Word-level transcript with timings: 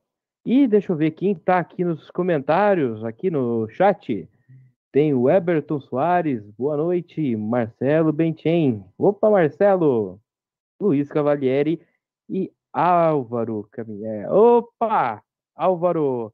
e 0.45 0.67
deixa 0.67 0.91
eu 0.91 0.95
ver 0.95 1.11
quem 1.11 1.31
está 1.31 1.57
aqui 1.57 1.83
nos 1.83 2.11
comentários, 2.11 3.03
aqui 3.03 3.31
no 3.31 3.67
chat. 3.69 4.29
Tem 4.93 5.11
o 5.11 5.27
Eberton 5.27 5.79
Soares, 5.79 6.43
boa 6.51 6.77
noite. 6.77 7.35
Marcelo 7.35 8.13
Benchen, 8.13 8.85
opa, 8.95 9.27
Marcelo. 9.27 10.21
Luiz 10.79 11.09
Cavalieri 11.09 11.81
e 12.29 12.53
Álvaro 12.71 13.67
Caminhé. 13.71 14.29
Opa, 14.29 15.23
Álvaro, 15.55 16.31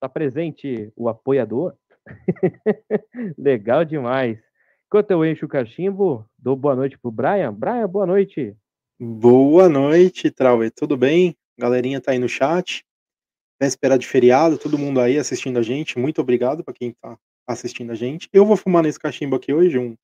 tá 0.00 0.08
presente 0.08 0.90
o 0.96 1.06
apoiador? 1.06 1.74
Legal 3.36 3.84
demais. 3.84 4.38
Enquanto 4.86 5.10
eu 5.10 5.22
encho 5.22 5.44
o 5.44 5.48
cachimbo, 5.48 6.24
dou 6.38 6.56
boa 6.56 6.74
noite 6.74 6.98
pro 6.98 7.10
Brian. 7.10 7.52
Brian, 7.52 7.86
boa 7.86 8.06
noite. 8.06 8.56
Boa 8.98 9.68
noite, 9.68 10.30
Trauer. 10.30 10.72
Tudo 10.74 10.96
bem? 10.96 11.36
Galerinha 11.58 12.00
tá 12.00 12.12
aí 12.12 12.18
no 12.18 12.26
chat. 12.26 12.82
Véspera 13.60 13.98
de 13.98 14.06
feriado, 14.06 14.56
todo 14.56 14.78
mundo 14.78 14.98
aí 14.98 15.18
assistindo 15.18 15.58
a 15.58 15.62
gente. 15.62 15.98
Muito 15.98 16.22
obrigado 16.22 16.64
para 16.64 16.72
quem 16.72 16.92
tá 16.92 17.18
assistindo 17.48 17.90
a 17.90 17.94
gente. 17.94 18.28
Eu 18.32 18.44
vou 18.44 18.56
fumar 18.56 18.82
nesse 18.82 18.98
cachimbo 18.98 19.34
aqui 19.34 19.52
hoje, 19.52 19.78
um, 19.78 19.96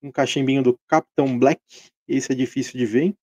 um 0.00 0.12
cachimbinho 0.12 0.62
do 0.62 0.78
Capitão 0.86 1.36
Black. 1.36 1.60
Esse 2.06 2.32
é 2.32 2.34
difícil 2.34 2.78
de 2.78 2.86
ver. 2.86 3.14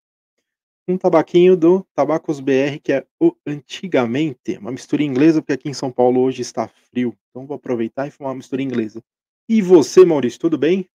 Um 0.86 0.98
tabaquinho 0.98 1.56
do 1.56 1.86
Tabacos 1.94 2.40
BR, 2.40 2.78
que 2.82 2.92
é 2.92 3.06
o 3.18 3.34
Antigamente. 3.46 4.58
Uma 4.58 4.72
mistura 4.72 5.02
inglesa, 5.02 5.40
porque 5.40 5.54
aqui 5.54 5.68
em 5.68 5.74
São 5.74 5.90
Paulo 5.90 6.20
hoje 6.20 6.42
está 6.42 6.68
frio. 6.68 7.16
Então 7.30 7.46
vou 7.46 7.56
aproveitar 7.56 8.06
e 8.06 8.10
fumar 8.10 8.30
uma 8.30 8.36
mistura 8.36 8.62
inglesa. 8.62 9.02
E 9.48 9.62
você, 9.62 10.04
Maurício, 10.04 10.40
tudo 10.40 10.58
bem? 10.58 10.88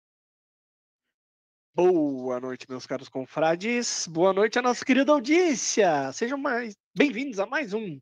Boa 1.73 2.39
noite, 2.39 2.65
meus 2.69 2.85
caros 2.85 3.07
confrades. 3.07 4.07
Boa 4.07 4.33
noite 4.33 4.59
à 4.59 4.61
nossa 4.61 4.83
querida 4.83 5.11
audiência. 5.11 6.11
Sejam 6.11 6.37
mais 6.37 6.75
bem-vindos 6.95 7.39
a 7.39 7.45
mais 7.45 7.73
um 7.73 7.99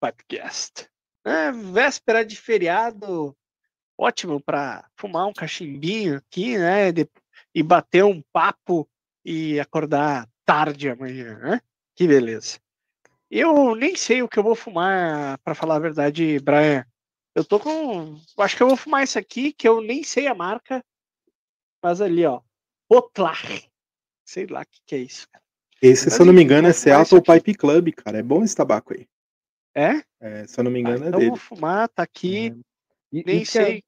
podcast. 0.00 0.88
É, 1.24 1.50
véspera 1.50 2.24
de 2.24 2.36
feriado, 2.36 3.34
ótimo 3.98 4.40
para 4.40 4.88
fumar 4.96 5.26
um 5.26 5.32
cachimbinho 5.32 6.16
aqui, 6.16 6.58
né? 6.58 6.92
De, 6.92 7.08
e 7.54 7.62
bater 7.62 8.04
um 8.04 8.22
papo 8.32 8.88
e 9.24 9.58
acordar 9.60 10.28
tarde 10.44 10.88
amanhã, 10.88 11.38
né? 11.38 11.60
Que 11.94 12.06
beleza. 12.06 12.58
Eu 13.30 13.74
nem 13.74 13.96
sei 13.96 14.22
o 14.22 14.28
que 14.28 14.38
eu 14.38 14.42
vou 14.42 14.54
fumar, 14.54 15.38
para 15.38 15.54
falar 15.54 15.76
a 15.76 15.80
verdade, 15.80 16.38
Brian. 16.40 16.86
Eu 17.34 17.44
tô 17.44 17.58
com. 17.58 18.16
Acho 18.38 18.56
que 18.56 18.62
eu 18.62 18.68
vou 18.68 18.76
fumar 18.76 19.02
isso 19.02 19.18
aqui, 19.18 19.52
que 19.52 19.66
eu 19.66 19.80
nem 19.80 20.04
sei 20.04 20.26
a 20.26 20.34
marca. 20.34 20.84
Mas 21.82 22.00
ali, 22.00 22.24
ó. 22.24 22.40
Potlar. 22.88 23.42
Sei 24.24 24.46
lá 24.46 24.62
o 24.62 24.66
que, 24.66 24.80
que 24.86 24.94
é 24.94 24.98
isso, 24.98 25.28
cara. 25.30 25.42
Esse, 25.82 26.06
mas, 26.06 26.14
se 26.14 26.22
eu 26.22 26.26
não 26.26 26.32
me 26.32 26.42
engano, 26.42 26.68
é 26.68 26.72
Seattle 26.72 27.20
Pipe 27.20 27.54
Club, 27.54 27.92
cara. 27.92 28.18
É 28.18 28.22
bom 28.22 28.42
esse 28.44 28.54
tabaco 28.54 28.94
aí. 28.94 29.06
É? 29.74 30.04
é 30.20 30.46
se 30.46 30.58
eu 30.58 30.64
não 30.64 30.70
me 30.70 30.80
engano, 30.80 31.02
ah, 31.02 31.06
é 31.06 31.08
então 31.08 31.18
é 31.18 31.22
dele. 31.22 31.26
Eu 31.26 31.36
vou 31.36 31.36
fumar, 31.36 31.88
tá 31.88 32.02
aqui. 32.04 32.48
É. 32.48 32.73
Nem 33.22 33.42
isso 33.42 33.52
sei. 33.52 33.82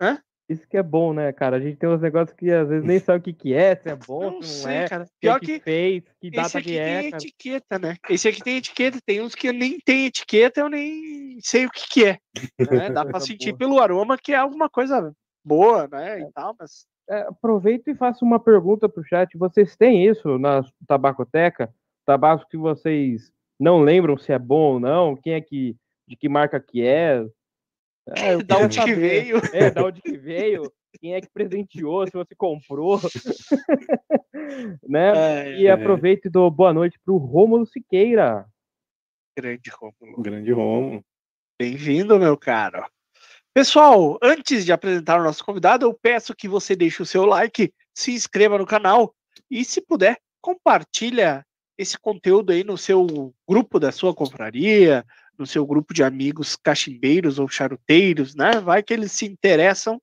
É... 0.00 0.04
Hã? 0.04 0.22
Isso 0.48 0.66
que 0.68 0.76
é 0.76 0.82
bom, 0.82 1.12
né, 1.12 1.32
cara? 1.32 1.56
A 1.56 1.60
gente 1.60 1.76
tem 1.76 1.88
uns 1.88 2.00
negócios 2.00 2.36
que 2.36 2.52
às 2.52 2.68
vezes 2.68 2.84
nem 2.86 3.00
sabe 3.00 3.18
o 3.18 3.22
que, 3.22 3.32
que 3.32 3.52
é, 3.52 3.74
se 3.74 3.88
é 3.88 3.96
bom, 3.96 4.30
não 4.30 4.42
se 4.42 4.58
não 4.58 4.64
sei, 4.64 4.74
é. 4.76 4.88
Cara. 4.88 5.06
Pior 5.20 5.40
que, 5.40 5.46
que 5.46 5.60
fez, 5.60 6.04
que 6.20 6.30
data 6.30 6.46
esse 6.46 6.58
aqui 6.58 6.68
que 6.68 6.78
é. 6.78 7.00
tem 7.00 7.10
cara. 7.10 7.22
etiqueta, 7.22 7.78
né? 7.80 7.96
Esse 8.08 8.28
aqui 8.28 8.44
tem 8.44 8.56
etiqueta, 8.58 8.98
tem 9.04 9.20
uns 9.20 9.34
que 9.34 9.52
nem 9.52 9.80
tem 9.80 10.06
etiqueta, 10.06 10.60
eu 10.60 10.68
nem 10.68 11.36
sei 11.40 11.66
o 11.66 11.70
que, 11.70 11.88
que 11.88 12.04
é. 12.04 12.18
Né? 12.70 12.90
Dá 12.90 13.04
pra 13.04 13.18
sentir 13.20 13.52
boa. 13.52 13.58
pelo 13.58 13.80
aroma 13.80 14.16
que 14.16 14.32
é 14.32 14.36
alguma 14.36 14.70
coisa 14.70 15.12
boa, 15.44 15.88
né? 15.88 16.20
E 16.20 16.32
tal, 16.32 16.54
mas. 16.58 16.86
É, 17.08 17.20
aproveito 17.22 17.88
e 17.88 17.94
faço 17.94 18.24
uma 18.24 18.38
pergunta 18.38 18.88
pro 18.88 19.04
chat. 19.04 19.36
Vocês 19.36 19.76
têm 19.76 20.06
isso 20.06 20.38
na 20.38 20.64
tabacoteca? 20.86 21.72
Tabaco 22.04 22.48
que 22.48 22.56
vocês 22.56 23.32
não 23.58 23.80
lembram 23.80 24.16
se 24.16 24.32
é 24.32 24.38
bom 24.38 24.74
ou 24.74 24.80
não? 24.80 25.16
Quem 25.16 25.34
é 25.34 25.40
que. 25.40 25.76
De 26.08 26.14
que 26.14 26.28
marca 26.28 26.60
que 26.60 26.84
é? 26.84 27.26
É, 28.14 28.36
da 28.36 28.58
onde 28.58 28.76
saber. 28.76 28.94
que 28.94 29.00
veio? 29.00 29.36
É, 29.52 29.70
da 29.70 29.84
onde 29.84 30.00
que 30.00 30.16
veio? 30.16 30.72
Quem 31.00 31.14
é 31.14 31.20
que 31.20 31.28
presenteou? 31.28 32.06
Se 32.06 32.12
você 32.12 32.34
comprou? 32.36 33.00
né? 34.88 35.48
É, 35.48 35.58
e 35.58 35.68
aproveito 35.68 36.26
e 36.26 36.30
dou 36.30 36.50
boa 36.50 36.72
noite 36.72 36.98
para 37.04 37.12
o 37.12 37.18
Rômulo 37.18 37.66
Siqueira. 37.66 38.46
Grande 39.36 39.70
Rômulo. 39.70 40.22
Grande 40.22 40.52
Rômulo. 40.52 41.04
Bem-vindo, 41.58 42.18
meu 42.18 42.36
caro. 42.36 42.86
Pessoal, 43.52 44.18
antes 44.22 44.64
de 44.64 44.72
apresentar 44.72 45.20
o 45.20 45.24
nosso 45.24 45.44
convidado, 45.44 45.86
eu 45.86 45.94
peço 45.94 46.34
que 46.34 46.46
você 46.46 46.76
deixe 46.76 47.02
o 47.02 47.06
seu 47.06 47.24
like, 47.24 47.72
se 47.94 48.12
inscreva 48.12 48.58
no 48.58 48.66
canal 48.66 49.14
e, 49.50 49.64
se 49.64 49.80
puder, 49.80 50.18
compartilha 50.40 51.44
esse 51.78 51.98
conteúdo 51.98 52.52
aí 52.52 52.62
no 52.62 52.78
seu 52.78 53.34
grupo 53.48 53.80
da 53.80 53.90
sua 53.90 54.14
confraria, 54.14 55.04
no 55.38 55.46
seu 55.46 55.66
grupo 55.66 55.92
de 55.92 56.02
amigos 56.02 56.56
cachimbeiros 56.56 57.38
ou 57.38 57.48
charuteiros, 57.48 58.34
né? 58.34 58.60
Vai 58.60 58.82
que 58.82 58.92
eles 58.92 59.12
se 59.12 59.26
interessam. 59.26 60.00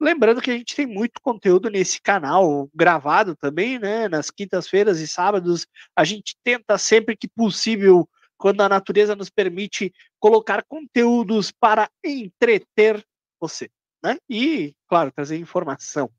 Lembrando 0.00 0.40
que 0.40 0.50
a 0.50 0.56
gente 0.56 0.76
tem 0.76 0.86
muito 0.86 1.20
conteúdo 1.20 1.68
nesse 1.68 2.00
canal 2.00 2.70
gravado 2.72 3.34
também, 3.34 3.78
né? 3.78 4.08
Nas 4.08 4.30
quintas-feiras 4.30 5.00
e 5.00 5.08
sábados, 5.08 5.66
a 5.96 6.04
gente 6.04 6.36
tenta 6.44 6.78
sempre 6.78 7.16
que 7.16 7.26
possível, 7.26 8.08
quando 8.36 8.60
a 8.60 8.68
natureza 8.68 9.16
nos 9.16 9.28
permite, 9.28 9.92
colocar 10.20 10.64
conteúdos 10.68 11.50
para 11.50 11.90
entreter 12.04 13.04
você, 13.40 13.68
né? 14.02 14.18
E, 14.30 14.74
claro, 14.88 15.10
trazer 15.10 15.36
informação, 15.36 16.10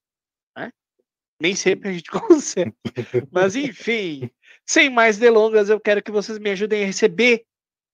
né? 0.57 0.71
Nem 1.41 1.55
sempre 1.55 1.89
a 1.89 1.93
gente 1.93 2.11
consegue. 2.11 2.75
Mas 3.31 3.55
enfim, 3.55 4.29
sem 4.65 4.89
mais 4.89 5.17
delongas, 5.17 5.69
eu 5.69 5.79
quero 5.79 6.03
que 6.03 6.11
vocês 6.11 6.37
me 6.37 6.49
ajudem 6.51 6.83
a 6.83 6.85
receber 6.85 7.45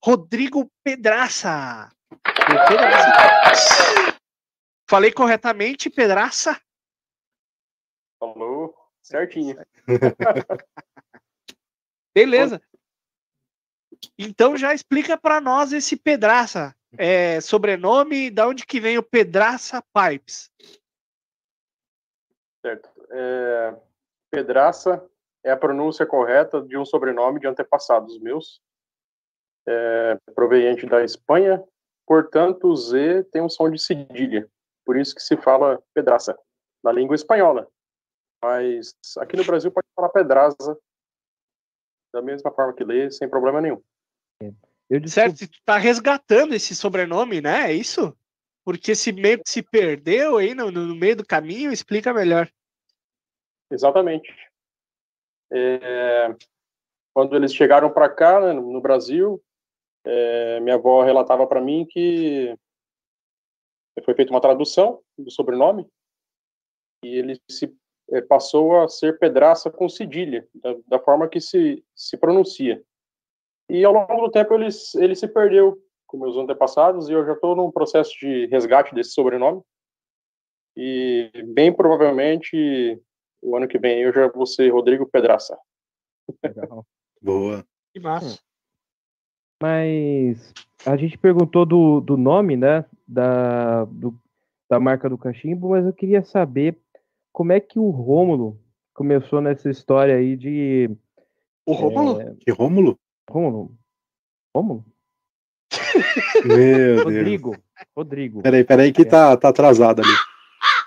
Rodrigo 0.05 0.71
Pedraça. 0.83 1.91
Falei 4.87 5.11
corretamente, 5.11 5.89
Pedraça? 5.89 6.61
Falou 8.19 8.75
certinho. 9.01 9.57
Beleza. 12.13 12.61
Então 14.15 14.55
já 14.55 14.75
explica 14.75 15.17
para 15.17 15.41
nós 15.41 15.73
esse 15.73 15.97
Pedraça. 15.97 16.75
É, 16.95 17.41
sobrenome, 17.41 18.29
da 18.29 18.47
onde 18.47 18.63
que 18.63 18.79
vem 18.79 18.99
o 18.99 19.03
Pedraça 19.03 19.83
Pipes? 19.91 20.51
Certo. 22.63 22.91
É, 23.09 23.75
Pedraça 24.29 25.03
é 25.43 25.49
a 25.49 25.57
pronúncia 25.57 26.05
correta 26.05 26.61
de 26.61 26.77
um 26.77 26.85
sobrenome 26.85 27.39
de 27.39 27.47
antepassados 27.47 28.19
meus 28.19 28.61
é, 29.67 30.17
proveniente 30.33 30.85
da 30.85 31.03
Espanha, 31.03 31.63
portanto 32.05 32.67
o 32.67 32.75
Z 32.75 33.23
tem 33.31 33.41
um 33.41 33.49
som 33.49 33.69
de 33.69 33.79
cedilha, 33.79 34.49
por 34.85 34.97
isso 34.97 35.15
que 35.15 35.21
se 35.21 35.35
fala 35.37 35.81
pedraça, 35.93 36.37
na 36.83 36.91
língua 36.91 37.15
espanhola. 37.15 37.67
Mas 38.43 38.95
aqui 39.17 39.35
no 39.35 39.45
Brasil 39.45 39.71
pode 39.71 39.87
falar 39.95 40.09
pedraza, 40.09 40.77
da 42.13 42.21
mesma 42.21 42.51
forma 42.51 42.73
que 42.73 42.83
lê, 42.83 43.09
sem 43.11 43.27
problema 43.27 43.59
nenhum. 43.59 43.81
Eu 44.89 45.07
Certo, 45.07 45.47
tu 45.47 45.59
tá 45.65 45.77
resgatando 45.77 46.53
esse 46.53 46.75
sobrenome, 46.75 47.41
né? 47.41 47.71
É 47.71 47.73
isso? 47.73 48.15
Porque 48.63 48.95
se 48.95 49.11
meio 49.11 49.43
que 49.43 49.49
se 49.49 49.63
perdeu 49.63 50.37
aí 50.37 50.53
no, 50.53 50.71
no 50.71 50.95
meio 50.95 51.15
do 51.15 51.25
caminho, 51.25 51.71
explica 51.71 52.13
melhor. 52.13 52.49
Exatamente. 53.71 54.31
É, 55.51 56.35
quando 57.13 57.35
eles 57.35 57.53
chegaram 57.53 57.91
para 57.91 58.09
cá, 58.09 58.39
né, 58.39 58.53
no 58.53 58.81
Brasil, 58.81 59.41
é, 60.05 60.59
minha 60.59 60.75
avó 60.75 61.03
relatava 61.03 61.47
para 61.47 61.61
mim 61.61 61.85
que 61.89 62.55
foi 64.03 64.13
feita 64.13 64.31
uma 64.31 64.41
tradução 64.41 65.01
do 65.17 65.31
sobrenome 65.31 65.87
e 67.03 67.17
ele 67.17 67.39
se 67.49 67.75
é, 68.11 68.21
passou 68.21 68.81
a 68.81 68.87
ser 68.87 69.17
Pedraça 69.17 69.71
com 69.71 69.89
cedilha, 69.89 70.47
da, 70.53 70.75
da, 70.87 70.99
forma 70.99 71.27
que 71.27 71.39
se, 71.39 71.83
se 71.95 72.17
pronuncia. 72.17 72.83
E 73.69 73.83
ao 73.83 73.93
longo 73.93 74.25
do 74.25 74.31
tempo 74.31 74.53
ele, 74.53 74.67
ele 74.95 75.15
se 75.15 75.27
perdeu 75.27 75.81
com 76.05 76.17
meus 76.17 76.37
antepassados 76.37 77.09
e 77.09 77.13
eu 77.13 77.25
já 77.25 77.33
estou 77.33 77.55
num 77.55 77.71
processo 77.71 78.11
de 78.19 78.45
resgate 78.47 78.93
desse 78.93 79.11
sobrenome. 79.11 79.61
E 80.77 81.31
bem 81.47 81.73
provavelmente 81.73 83.01
o 83.41 83.55
ano 83.55 83.67
que 83.67 83.79
vem 83.79 84.01
eu 84.01 84.13
já 84.13 84.27
vou 84.27 84.45
ser 84.45 84.69
Rodrigo 84.69 85.09
Pedraça. 85.09 85.57
Legal. 86.43 86.85
Boa. 87.21 87.65
Que 87.93 87.99
massa. 87.99 88.44
Mas 89.65 90.53
a 90.85 90.95
gente 90.95 91.17
perguntou 91.17 91.65
do, 91.65 91.99
do 91.99 92.15
nome, 92.15 92.55
né? 92.55 92.85
Da, 93.07 93.85
do, 93.85 94.15
da 94.69 94.79
marca 94.79 95.09
do 95.09 95.17
cachimbo, 95.17 95.69
mas 95.69 95.83
eu 95.87 95.91
queria 95.91 96.23
saber 96.23 96.77
como 97.33 97.51
é 97.51 97.59
que 97.59 97.79
o 97.79 97.89
Rômulo 97.89 98.59
começou 98.93 99.41
nessa 99.41 99.67
história 99.67 100.15
aí 100.15 100.35
de. 100.35 100.95
O 101.65 101.73
Rômulo? 101.73 102.21
É, 102.21 102.35
Que 102.41 102.51
Rômulo? 102.51 102.99
Rômulo? 103.27 103.75
Rômulo? 104.55 104.85
Meu 106.45 106.57
Deus. 106.57 107.03
Rodrigo. 107.03 107.57
Rodrigo. 107.97 108.41
Peraí, 108.43 108.63
peraí, 108.63 108.91
que 108.93 109.03
tá, 109.03 109.35
tá 109.35 109.49
atrasado 109.49 110.03
ali. 110.03 110.13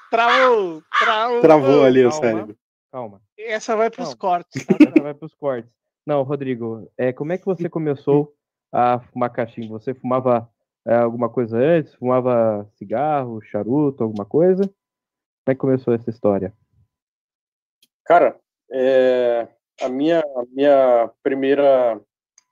Travou, 0.08 0.82
travou. 1.00 1.40
Travou 1.40 1.84
ali 1.84 2.06
o 2.06 2.10
Calma. 2.10 2.24
cérebro. 2.24 2.56
Calma. 2.92 3.20
Essa 3.36 3.74
vai 3.74 3.90
pros 3.90 4.10
Não. 4.10 4.16
cortes, 4.16 4.64
tá? 4.64 4.76
Essa 4.80 5.02
vai 5.02 5.14
pros 5.14 5.34
cortes. 5.34 5.70
Não, 6.06 6.22
Rodrigo, 6.22 6.88
é, 6.96 7.12
como 7.12 7.32
é 7.32 7.38
que 7.38 7.44
você 7.44 7.68
começou 7.68 8.37
a 8.72 9.00
fumar 9.00 9.32
cachimbo? 9.32 9.78
Você 9.78 9.94
fumava 9.94 10.50
é, 10.86 10.96
alguma 10.96 11.28
coisa 11.28 11.56
antes? 11.56 11.94
Fumava 11.94 12.68
cigarro, 12.76 13.40
charuto, 13.42 14.02
alguma 14.02 14.24
coisa? 14.24 14.62
Como 14.64 15.52
é 15.52 15.54
que 15.54 15.60
começou 15.60 15.94
essa 15.94 16.10
história? 16.10 16.52
Cara, 18.04 18.38
é, 18.70 19.48
a 19.82 19.88
minha, 19.88 20.20
a 20.20 20.44
minha 20.50 21.10
primeira 21.22 22.00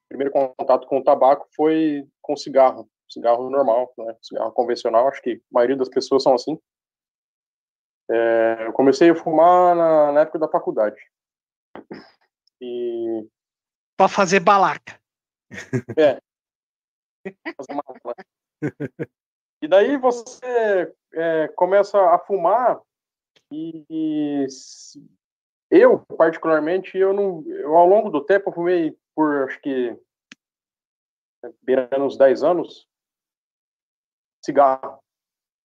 primeiro 0.08 0.32
contato 0.32 0.86
com 0.86 0.98
o 0.98 1.04
tabaco 1.04 1.48
foi 1.54 2.06
com 2.22 2.36
cigarro, 2.36 2.88
cigarro 3.10 3.50
normal, 3.50 3.92
né? 3.98 4.16
Cigarro 4.22 4.52
convencional. 4.52 5.08
Acho 5.08 5.20
que 5.20 5.32
a 5.32 5.38
maioria 5.50 5.76
das 5.76 5.88
pessoas 5.88 6.22
são 6.22 6.34
assim. 6.34 6.58
É, 8.08 8.66
eu 8.66 8.72
comecei 8.72 9.10
a 9.10 9.14
fumar 9.16 9.74
na, 9.74 10.12
na 10.12 10.20
época 10.20 10.38
da 10.38 10.48
faculdade. 10.48 10.96
E 12.60 13.26
Pra 13.96 14.08
fazer 14.08 14.40
balaca. 14.40 15.00
Aula. 17.86 18.14
E 19.62 19.68
daí 19.68 19.96
você 19.96 20.94
é, 21.14 21.48
começa 21.48 21.98
a 21.98 22.18
fumar 22.18 22.80
e, 23.50 23.84
e 23.88 24.46
eu, 25.70 26.00
particularmente, 26.16 26.96
eu 26.96 27.12
não, 27.12 27.42
eu, 27.46 27.76
ao 27.76 27.86
longo 27.86 28.10
do 28.10 28.24
tempo, 28.24 28.50
eu 28.50 28.54
fumei 28.54 28.96
por, 29.14 29.44
acho 29.44 29.60
que, 29.60 29.96
é, 31.44 31.50
beirando 31.62 32.04
uns 32.04 32.16
10 32.16 32.42
anos, 32.42 32.88
cigarro. 34.44 34.98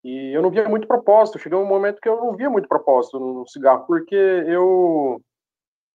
E 0.03 0.35
eu 0.35 0.41
não 0.41 0.49
via 0.49 0.67
muito 0.67 0.87
propósito. 0.87 1.37
Chegou 1.37 1.61
um 1.61 1.67
momento 1.67 2.01
que 2.01 2.09
eu 2.09 2.17
não 2.17 2.35
via 2.35 2.49
muito 2.49 2.67
propósito 2.67 3.19
no 3.19 3.47
cigarro, 3.47 3.85
porque 3.85 4.15
eu 4.15 5.21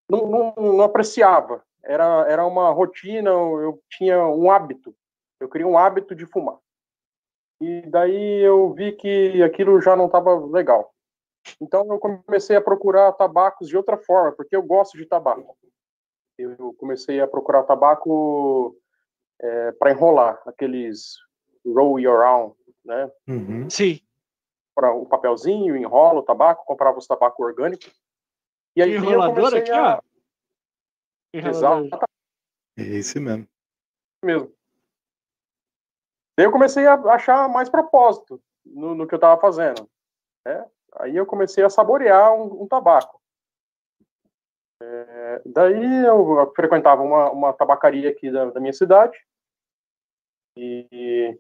não, 0.08 0.28
não, 0.28 0.54
não 0.56 0.84
apreciava. 0.84 1.64
Era, 1.86 2.26
era 2.28 2.44
uma 2.44 2.70
rotina, 2.70 3.30
eu 3.30 3.80
tinha 3.88 4.26
um 4.26 4.50
hábito. 4.50 4.94
Eu 5.40 5.48
queria 5.48 5.66
um 5.66 5.78
hábito 5.78 6.14
de 6.14 6.26
fumar. 6.26 6.58
E 7.60 7.82
daí 7.82 8.42
eu 8.42 8.72
vi 8.74 8.92
que 8.92 9.42
aquilo 9.42 9.80
já 9.80 9.96
não 9.96 10.06
estava 10.06 10.34
legal. 10.46 10.92
Então 11.60 11.86
eu 11.88 11.98
comecei 11.98 12.56
a 12.56 12.60
procurar 12.60 13.12
tabacos 13.12 13.68
de 13.68 13.76
outra 13.76 13.96
forma, 13.96 14.32
porque 14.32 14.56
eu 14.56 14.62
gosto 14.62 14.98
de 14.98 15.06
tabaco. 15.06 15.56
Eu 16.36 16.74
comecei 16.78 17.20
a 17.20 17.28
procurar 17.28 17.62
tabaco 17.62 18.76
para 19.78 19.92
enrolar, 19.92 20.42
aqueles 20.46 21.16
roll 21.64 21.98
your 21.98 22.24
own, 22.24 22.54
né? 22.84 23.10
Uhum. 23.28 23.70
Sim. 23.70 24.00
Para 24.74 24.92
o 24.92 25.06
papelzinho, 25.06 25.76
enrola 25.76 26.20
o 26.20 26.24
tabaco, 26.24 26.64
comprava 26.66 26.98
os 26.98 27.06
tabacos 27.06 27.44
orgânicos. 27.44 27.92
E 28.74 28.82
aí 28.82 28.92
eu 28.92 29.02
Enrolador 29.02 29.54
aqui, 29.54 29.70
a... 29.70 29.96
ó. 29.96 30.15
Exato, 31.44 31.88
É 32.78 32.82
esse 32.82 33.18
mesmo. 33.20 33.48
mesmo. 34.24 34.54
Daí 36.36 36.46
eu 36.46 36.52
comecei 36.52 36.86
a 36.86 36.94
achar 36.94 37.48
mais 37.48 37.68
propósito 37.68 38.42
no, 38.64 38.94
no 38.94 39.06
que 39.06 39.14
eu 39.14 39.18
estava 39.18 39.40
fazendo. 39.40 39.88
né? 40.44 40.68
Aí 40.94 41.16
eu 41.16 41.26
comecei 41.26 41.64
a 41.64 41.70
saborear 41.70 42.34
um, 42.34 42.62
um 42.62 42.68
tabaco. 42.68 43.20
É, 44.82 45.42
daí 45.46 46.04
eu 46.04 46.52
frequentava 46.54 47.02
uma, 47.02 47.30
uma 47.30 47.52
tabacaria 47.52 48.10
aqui 48.10 48.30
da, 48.30 48.50
da 48.50 48.60
minha 48.60 48.72
cidade 48.72 49.18
e 50.56 51.38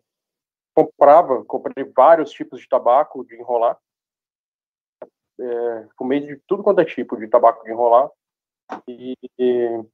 comprava, 0.74 1.44
comprei 1.44 1.84
vários 1.84 2.30
tipos 2.30 2.60
de 2.60 2.68
tabaco 2.68 3.24
de 3.24 3.34
enrolar. 3.34 3.78
É, 5.38 5.88
fumei 5.98 6.20
de 6.20 6.36
tudo 6.46 6.62
quanto 6.62 6.80
é 6.80 6.84
tipo 6.84 7.16
de 7.16 7.28
tabaco 7.28 7.62
de 7.64 7.70
enrolar. 7.70 8.10
E, 8.88 9.16
e 9.38 9.84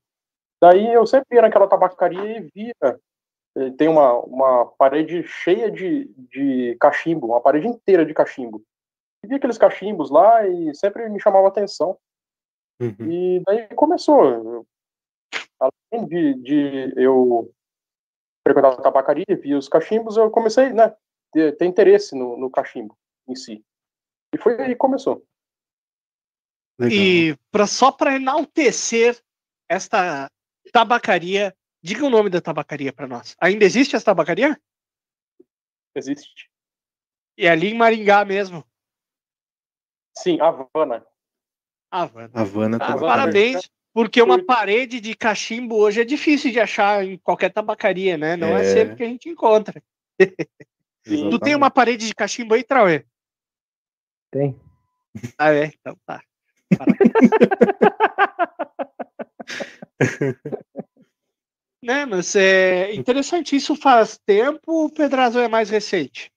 daí 0.61 0.93
eu 0.93 1.07
sempre 1.07 1.37
ia 1.37 1.43
naquela 1.43 1.69
tabacaria 1.69 2.39
e 2.39 2.51
via 2.55 3.01
eh, 3.57 3.71
tem 3.77 3.89
uma, 3.89 4.19
uma 4.21 4.67
parede 4.67 5.23
cheia 5.25 5.71
de, 5.71 6.07
de 6.31 6.77
cachimbo, 6.81 7.27
uma 7.27 7.41
parede 7.41 7.67
inteira 7.67 8.05
de 8.05 8.15
cachimbo. 8.15 8.63
E 9.23 9.29
via 9.29 9.37
aqueles 9.37 9.59
cachimbos 9.59 10.11
lá 10.11 10.47
e 10.47 10.75
sempre 10.75 11.09
me 11.09 11.21
chamava 11.21 11.49
atenção. 11.49 11.99
Uhum. 12.81 13.11
E 13.11 13.43
daí 13.47 13.69
começou. 13.69 14.67
Além 15.61 16.07
de, 16.09 16.35
de 16.35 16.95
eu 16.97 17.53
frequentar 18.47 18.73
a 18.73 18.83
tabacaria, 18.83 19.37
via 19.41 19.57
os 19.57 19.69
cachimbos, 19.69 20.17
eu 20.17 20.31
comecei, 20.31 20.73
né, 20.73 20.95
ter, 21.33 21.57
ter 21.57 21.67
interesse 21.67 22.17
no, 22.17 22.37
no 22.37 22.51
cachimbo 22.51 22.97
em 23.29 23.37
si. 23.37 23.65
E 24.35 24.39
foi 24.39 24.61
aí 24.61 24.71
que 24.71 24.77
começou. 24.77 25.23
Legal. 26.83 26.99
E 26.99 27.37
pra, 27.51 27.67
só 27.67 27.93
para 27.93 28.17
enaltecer 28.17 29.23
esta 29.69 30.31
tabacaria, 30.73 31.55
diga 31.83 32.05
o 32.05 32.11
nome 32.11 32.29
da 32.29 32.41
tabacaria 32.41 32.93
para 32.93 33.07
nós. 33.07 33.37
Ainda 33.41 33.65
existe 33.65 33.95
essa 33.95 34.07
tabacaria? 34.07 34.61
Existe. 35.95 36.51
E 37.39 37.47
é 37.47 37.51
ali 37.51 37.69
em 37.69 37.75
Maringá 37.75 38.25
mesmo. 38.25 38.65
Sim, 40.17 40.41
Havana. 40.41 41.07
Havana. 41.91 42.31
Havana 42.35 42.77
Ah, 42.77 42.87
tá 42.95 42.99
parabéns, 42.99 43.71
porque 43.93 44.21
uma 44.21 44.43
parede 44.45 45.01
de 45.01 45.15
cachimbo 45.15 45.77
hoje 45.77 46.01
é 46.01 46.05
difícil 46.05 46.51
de 46.51 46.59
achar 46.59 47.05
em 47.05 47.17
qualquer 47.19 47.51
tabacaria, 47.53 48.17
né? 48.17 48.37
Não 48.37 48.57
é, 48.57 48.63
É. 48.63 48.65
sempre 48.65 48.97
que 48.97 49.03
a 49.03 49.07
gente 49.07 49.29
encontra. 49.29 49.83
Tu 51.05 51.39
tem 51.41 51.55
uma 51.57 51.71
parede 51.71 52.07
de 52.07 52.15
cachimbo 52.15 52.55
aí, 52.55 52.63
Trauê? 52.63 53.05
Tem. 54.31 54.59
Ah, 55.37 55.53
é? 55.53 55.67
Então 55.67 55.97
tá. 56.07 56.23
né, 61.83 62.07
mas 62.07 62.37
é 62.37 62.95
interessante. 62.95 63.57
Isso 63.57 63.75
faz 63.75 64.19
tempo 64.19 64.73
ou 64.73 64.85
o 64.87 64.93
Pedrazo 64.93 65.39
é 65.39 65.49
mais 65.49 65.71
recente? 65.71 66.31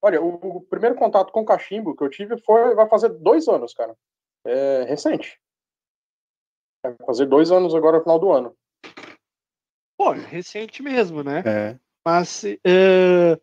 Olha, 0.00 0.20
o, 0.20 0.56
o 0.56 0.60
primeiro 0.62 0.96
contato 0.96 1.32
com 1.32 1.44
cachimbo 1.44 1.96
que 1.96 2.02
eu 2.02 2.10
tive 2.10 2.36
foi, 2.42 2.74
vai 2.74 2.88
fazer 2.88 3.10
dois 3.10 3.46
anos, 3.48 3.72
cara. 3.72 3.96
É 4.44 4.84
recente. 4.84 5.40
Vai 6.84 6.96
fazer 7.06 7.26
dois 7.26 7.52
anos 7.52 7.74
agora 7.74 7.98
no 7.98 8.02
final 8.02 8.18
do 8.18 8.32
ano. 8.32 8.56
Pô, 9.96 10.14
é 10.14 10.18
recente 10.18 10.82
mesmo, 10.82 11.22
né? 11.22 11.42
É. 11.46 11.78
Mas. 12.04 12.44
eh, 12.44 13.40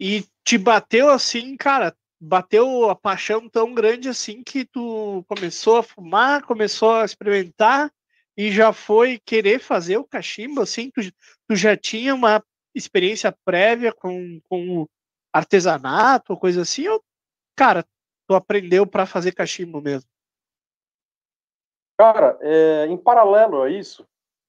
e 0.00 0.24
te 0.44 0.58
bateu 0.58 1.08
assim, 1.08 1.56
cara, 1.56 1.96
bateu 2.24 2.88
a 2.88 2.94
paixão 2.94 3.48
tão 3.48 3.74
grande 3.74 4.08
assim 4.08 4.44
que 4.44 4.64
tu 4.64 5.24
começou 5.26 5.78
a 5.78 5.82
fumar, 5.82 6.44
começou 6.44 6.94
a 6.94 7.04
experimentar 7.04 7.92
e 8.36 8.52
já 8.52 8.72
foi 8.72 9.18
querer 9.18 9.58
fazer 9.58 9.96
o 9.96 10.04
cachimbo, 10.04 10.60
assim, 10.60 10.88
tu, 10.88 11.00
tu 11.48 11.56
já 11.56 11.76
tinha 11.76 12.14
uma 12.14 12.40
experiência 12.72 13.36
prévia 13.44 13.92
com, 13.92 14.40
com 14.48 14.86
artesanato 15.32 16.36
coisa 16.36 16.62
assim, 16.62 16.86
ou, 16.86 17.02
cara, 17.56 17.84
tu 18.28 18.36
aprendeu 18.36 18.86
para 18.86 19.04
fazer 19.04 19.32
cachimbo 19.32 19.80
mesmo? 19.80 20.08
Cara, 21.98 22.38
é, 22.40 22.86
em 22.86 22.96
paralelo 22.96 23.62
a 23.62 23.68
isso, 23.68 24.06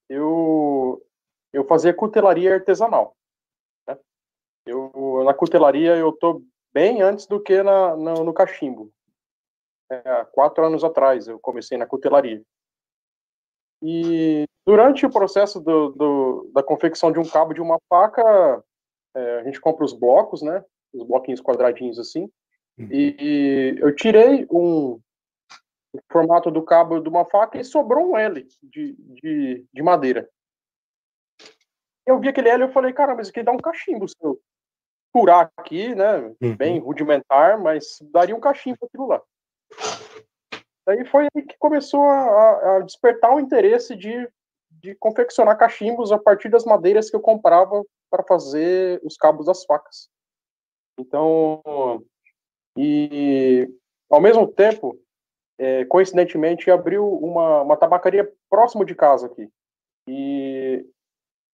eu, 0.07 1.03
eu 1.51 1.65
fazia 1.65 1.91
cutelaria 1.91 2.53
artesanal. 2.53 3.17
né? 3.87 3.97
Eu, 4.63 5.23
na 5.25 5.33
cutelaria 5.33 5.95
eu 5.95 6.11
tô 6.11 6.43
bem 6.73 7.01
antes 7.01 7.25
do 7.27 7.39
que 7.41 7.61
na, 7.61 7.95
no, 7.95 8.23
no 8.23 8.33
cachimbo. 8.33 8.91
É, 9.91 10.09
há 10.09 10.25
quatro 10.25 10.65
anos 10.65 10.83
atrás 10.83 11.27
eu 11.27 11.39
comecei 11.39 11.77
na 11.77 11.85
cutelaria. 11.85 12.41
E 13.81 14.45
durante 14.65 15.05
o 15.05 15.11
processo 15.11 15.59
do, 15.59 15.89
do- 15.91 16.51
da 16.53 16.63
confecção 16.63 17.11
de 17.11 17.19
um 17.19 17.27
cabo 17.27 17.53
de 17.53 17.61
uma 17.61 17.77
faca, 17.89 18.63
é, 19.15 19.39
a 19.39 19.43
gente 19.43 19.59
compra 19.59 19.83
os 19.85 19.93
blocos, 19.93 20.41
né? 20.41 20.63
Os 20.93 21.03
bloquinhos 21.05 21.41
quadradinhos 21.41 21.99
assim. 21.99 22.29
E, 22.91 23.15
e 23.19 23.79
eu 23.79 23.95
tirei 23.95 24.47
um, 24.49 24.99
o 25.93 25.99
formato 26.11 26.49
do 26.49 26.63
cabo 26.63 26.99
de 26.99 27.07
uma 27.09 27.25
faca 27.25 27.59
e 27.59 27.63
sobrou 27.63 28.11
um 28.11 28.17
L 28.17 28.47
de, 28.63 28.93
de, 28.93 29.65
de 29.71 29.83
madeira. 29.83 30.27
Eu 32.05 32.19
vi 32.19 32.29
aquele 32.29 32.49
L 32.49 32.63
e 32.63 32.67
eu 32.67 32.71
falei, 32.71 32.93
cara, 32.93 33.13
mas 33.15 33.27
isso 33.27 33.31
aqui 33.31 33.43
dá 33.43 33.51
um 33.51 33.57
cachimbo 33.57 34.07
se 34.07 34.15
eu 35.13 35.19
furar 35.19 35.51
aqui, 35.57 35.93
né? 35.95 36.33
Uhum. 36.41 36.55
Bem 36.55 36.79
rudimentar, 36.79 37.61
mas 37.61 37.99
daria 38.11 38.35
um 38.35 38.39
cachimbo 38.39 38.77
aquilo 38.83 39.07
lá. 39.07 39.21
Daí 40.85 41.05
foi 41.05 41.27
aí 41.33 41.43
que 41.43 41.57
começou 41.57 42.01
a, 42.01 42.77
a 42.77 42.79
despertar 42.81 43.33
o 43.33 43.39
interesse 43.39 43.95
de, 43.95 44.27
de 44.69 44.95
confeccionar 44.95 45.57
cachimbos 45.57 46.11
a 46.11 46.17
partir 46.17 46.49
das 46.49 46.65
madeiras 46.65 47.09
que 47.09 47.15
eu 47.15 47.21
comprava 47.21 47.83
para 48.09 48.23
fazer 48.23 48.99
os 49.03 49.15
cabos 49.15 49.45
das 49.45 49.63
facas. 49.63 50.09
Então, 50.99 51.61
e 52.77 53.67
ao 54.09 54.19
mesmo 54.19 54.47
tempo, 54.47 54.99
é, 55.57 55.85
coincidentemente, 55.85 56.69
abriu 56.69 57.07
uma, 57.07 57.61
uma 57.61 57.77
tabacaria 57.77 58.29
próximo 58.49 58.83
de 58.83 58.93
casa 58.93 59.27
aqui. 59.27 59.49
E 60.07 60.85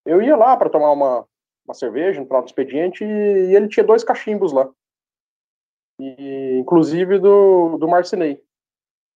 eu 0.04 0.20
ia 0.20 0.36
lá 0.36 0.56
para 0.56 0.68
tomar 0.68 0.90
uma, 0.90 1.26
uma 1.70 1.74
cerveja 1.74 2.20
no 2.20 2.26
final 2.26 2.42
do 2.42 2.46
expediente 2.46 3.04
e, 3.04 3.54
ele 3.54 3.68
tinha 3.68 3.84
dois 3.84 4.04
cachimbos 4.04 4.52
lá. 4.52 4.68
E, 6.00 6.58
inclusive 6.58 7.18
do, 7.18 7.78
do 7.78 7.88
Marcinei. 7.88 8.42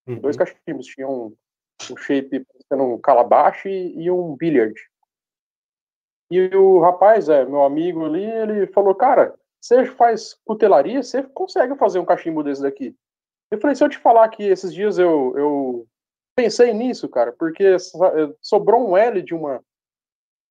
Uhum. 0.07 0.21
Dois 0.21 0.37
cachimbos. 0.37 0.87
Tinha 0.87 1.09
um, 1.09 1.35
um 1.91 1.97
shape 1.97 2.45
parecendo 2.45 2.95
um 2.95 3.01
calabash 3.01 3.65
e, 3.67 3.95
e 3.99 4.11
um 4.11 4.37
billiard. 4.37 4.81
E 6.31 6.55
o 6.57 6.81
rapaz, 6.81 7.29
é, 7.29 7.45
meu 7.45 7.63
amigo 7.63 8.05
ali, 8.05 8.25
ele 8.25 8.67
falou, 8.69 8.95
cara, 8.95 9.35
você 9.61 9.87
faz 9.87 10.35
cutelaria, 10.45 11.03
você 11.03 11.23
consegue 11.23 11.77
fazer 11.77 11.99
um 11.99 12.05
cachimbo 12.05 12.43
desse 12.43 12.63
daqui. 12.63 12.95
Eu 13.51 13.61
falei, 13.61 13.77
se 13.77 13.85
eu 13.85 13.89
te 13.89 13.99
falar 13.99 14.29
que 14.29 14.43
esses 14.43 14.73
dias 14.73 14.99
eu, 14.99 15.37
eu 15.37 15.87
pensei 16.37 16.73
nisso, 16.73 17.09
cara, 17.09 17.33
porque 17.33 17.77
sobrou 18.41 18.91
um 18.91 18.97
L 18.97 19.23
de 19.23 19.35
uma 19.35 19.63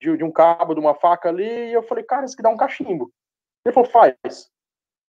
de, 0.04 0.18
de, 0.18 0.24
um 0.24 0.30
cabo, 0.30 0.74
de 0.74 0.80
uma 0.80 0.94
faca 0.94 1.30
ali, 1.30 1.70
e 1.70 1.72
eu 1.72 1.82
falei, 1.82 2.04
cara, 2.04 2.26
isso 2.26 2.34
aqui 2.34 2.42
dá 2.42 2.50
um 2.50 2.56
cachimbo. 2.56 3.10
Ele 3.64 3.72
falou, 3.72 3.88
faz. 3.88 4.50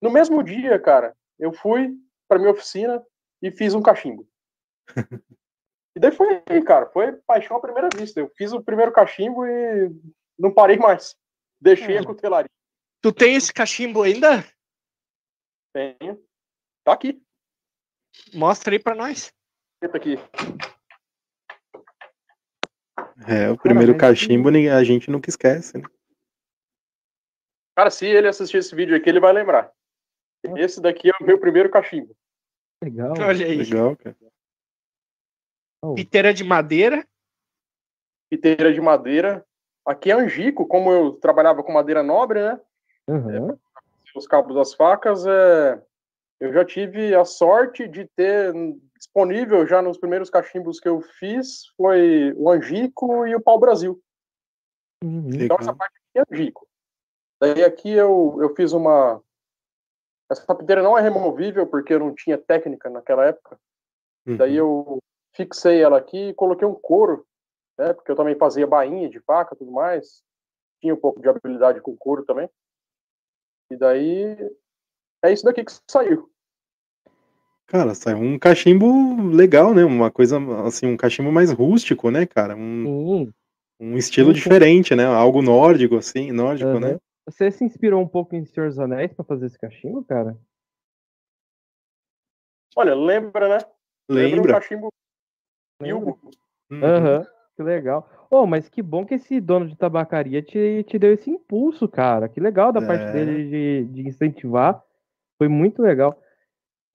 No 0.01 0.09
mesmo 0.09 0.41
dia, 0.41 0.79
cara, 0.79 1.15
eu 1.37 1.51
fui 1.51 1.93
para 2.27 2.39
minha 2.39 2.51
oficina 2.51 3.05
e 3.41 3.51
fiz 3.51 3.73
um 3.73 3.81
cachimbo. 3.81 4.25
e 5.95 5.99
daí 5.99 6.11
foi 6.11 6.41
aí, 6.47 6.63
cara, 6.63 6.85
foi 6.87 7.11
paixão 7.27 7.57
à 7.57 7.59
primeira 7.59 7.89
vista. 7.93 8.19
Eu 8.19 8.31
fiz 8.37 8.53
o 8.53 8.63
primeiro 8.63 8.93
cachimbo 8.93 9.45
e 9.45 9.91
não 10.39 10.53
parei 10.53 10.77
mais. 10.77 11.15
Deixei 11.59 11.97
a 11.97 12.01
hum. 12.01 12.05
cutelaria. 12.05 12.49
Tu 13.01 13.11
tem 13.11 13.35
esse 13.35 13.53
cachimbo 13.53 14.01
ainda? 14.01 14.43
Tenho. 15.73 16.23
Tá 16.83 16.93
aqui. 16.93 17.21
Mostra 18.33 18.73
aí 18.73 18.79
pra 18.79 18.95
nós. 18.95 19.33
Tá 19.81 19.97
aqui. 19.97 20.17
É, 23.27 23.49
o 23.49 23.57
primeiro 23.57 23.97
cachimbo 23.97 24.49
a 24.49 24.83
gente 24.83 25.09
nunca 25.09 25.29
esquece, 25.29 25.77
né? 25.77 25.83
Cara, 27.75 27.89
se 27.89 28.05
ele 28.05 28.27
assistir 28.27 28.57
esse 28.57 28.75
vídeo 28.75 28.95
aqui, 28.95 29.09
ele 29.09 29.19
vai 29.19 29.33
lembrar. 29.33 29.71
Esse 30.57 30.81
daqui 30.81 31.09
é 31.09 31.13
o 31.21 31.25
meu 31.25 31.39
primeiro 31.39 31.69
cachimbo. 31.69 32.15
Legal. 32.83 33.13
Olha 33.19 33.45
aí. 33.45 33.57
Legal, 33.57 33.95
cara. 33.95 34.15
Piteira 35.95 36.33
de 36.33 36.43
madeira. 36.43 37.05
Piteira 38.29 38.73
de 38.73 38.81
madeira. 38.81 39.45
Aqui 39.85 40.11
é 40.11 40.15
Angico, 40.15 40.67
como 40.67 40.91
eu 40.91 41.13
trabalhava 41.13 41.63
com 41.63 41.71
madeira 41.71 42.01
nobre, 42.01 42.41
né? 42.41 42.59
Uhum. 43.07 43.51
É, 43.51 43.57
os 44.15 44.27
cabos 44.27 44.55
das 44.55 44.73
facas, 44.73 45.25
é, 45.27 45.81
eu 46.39 46.53
já 46.53 46.65
tive 46.65 47.13
a 47.13 47.25
sorte 47.25 47.87
de 47.87 48.05
ter 48.15 48.53
disponível 48.97 49.65
já 49.67 49.81
nos 49.81 49.97
primeiros 49.97 50.29
cachimbos 50.29 50.79
que 50.79 50.87
eu 50.87 51.01
fiz 51.01 51.67
foi 51.77 52.33
o 52.37 52.49
Angico 52.49 53.25
e 53.25 53.35
o 53.35 53.41
Pau 53.41 53.59
Brasil. 53.59 54.01
Uhum. 55.03 55.29
Então 55.33 55.57
essa 55.59 55.73
parte 55.73 55.93
aqui 55.97 56.19
é 56.19 56.33
Angico. 56.33 56.67
Daí 57.39 57.63
aqui 57.63 57.91
eu, 57.91 58.37
eu 58.41 58.55
fiz 58.55 58.71
uma. 58.71 59.21
Essa 60.31 60.55
piteira 60.55 60.81
não 60.81 60.97
é 60.97 61.01
removível 61.01 61.67
porque 61.67 61.93
eu 61.93 61.99
não 61.99 62.15
tinha 62.15 62.37
técnica 62.37 62.89
naquela 62.89 63.25
época. 63.25 63.59
Uhum. 64.25 64.37
Daí 64.37 64.55
eu 64.55 64.99
fixei 65.35 65.81
ela 65.81 65.97
aqui 65.97 66.29
e 66.29 66.33
coloquei 66.33 66.67
um 66.67 66.73
couro 66.73 67.27
né? 67.77 67.93
Porque 67.93 68.11
eu 68.11 68.15
também 68.15 68.37
fazia 68.37 68.67
bainha 68.67 69.09
de 69.09 69.19
faca, 69.19 69.55
tudo 69.55 69.71
mais. 69.71 70.23
Tinha 70.81 70.93
um 70.93 70.99
pouco 70.99 71.21
de 71.21 71.29
habilidade 71.29 71.81
com 71.81 71.95
couro 71.95 72.25
também. 72.25 72.49
E 73.69 73.75
daí 73.75 74.37
é 75.23 75.31
isso 75.31 75.43
daqui 75.43 75.63
que 75.63 75.71
saiu. 75.89 76.31
Cara, 77.67 77.95
saiu 77.95 78.17
um 78.17 78.37
cachimbo 78.37 79.27
legal, 79.29 79.73
né? 79.73 79.83
Uma 79.83 80.11
coisa 80.11 80.37
assim, 80.65 80.85
um 80.85 80.97
cachimbo 80.97 81.31
mais 81.31 81.51
rústico, 81.51 82.11
né, 82.11 82.25
cara? 82.25 82.55
Um, 82.55 83.31
um 83.79 83.97
estilo 83.97 84.33
diferente, 84.33 84.95
né? 84.95 85.05
Algo 85.05 85.41
nórdico, 85.41 85.95
assim, 85.97 86.31
nórdico, 86.31 86.71
uhum. 86.71 86.79
né? 86.79 86.99
Você 87.27 87.49
se 87.49 87.63
inspirou 87.63 88.01
um 88.01 88.07
pouco 88.07 88.35
em 88.35 88.45
Senhor 88.45 88.69
dos 88.69 88.77
Anéis 88.77 89.11
para 89.13 89.25
fazer 89.25 89.47
esse 89.47 89.57
cachimbo, 89.57 90.03
cara? 90.03 90.37
Olha, 92.75 92.93
lembra, 92.93 93.49
né? 93.49 93.57
Lembra. 94.07 94.35
lembra 94.35 94.51
um 94.51 94.55
cachimbo 94.55 94.89
Bilbo. 95.81 96.19
Aham. 96.71 97.19
Uhum. 97.19 97.25
Que 97.55 97.63
legal. 97.63 98.09
Oh, 98.29 98.45
mas 98.45 98.67
que 98.67 98.81
bom 98.81 99.05
que 99.05 99.15
esse 99.15 99.39
dono 99.39 99.67
de 99.67 99.77
tabacaria 99.77 100.41
te, 100.41 100.83
te 100.83 100.99
deu 100.99 101.13
esse 101.13 101.29
impulso, 101.29 101.87
cara. 101.87 102.27
Que 102.27 102.39
legal 102.39 102.73
da 102.73 102.85
parte 102.85 103.13
dele 103.13 103.41
é. 103.41 103.45
de, 103.45 103.93
de 103.93 104.07
incentivar. 104.09 104.83
Foi 105.37 105.47
muito 105.47 105.81
legal. 105.81 106.19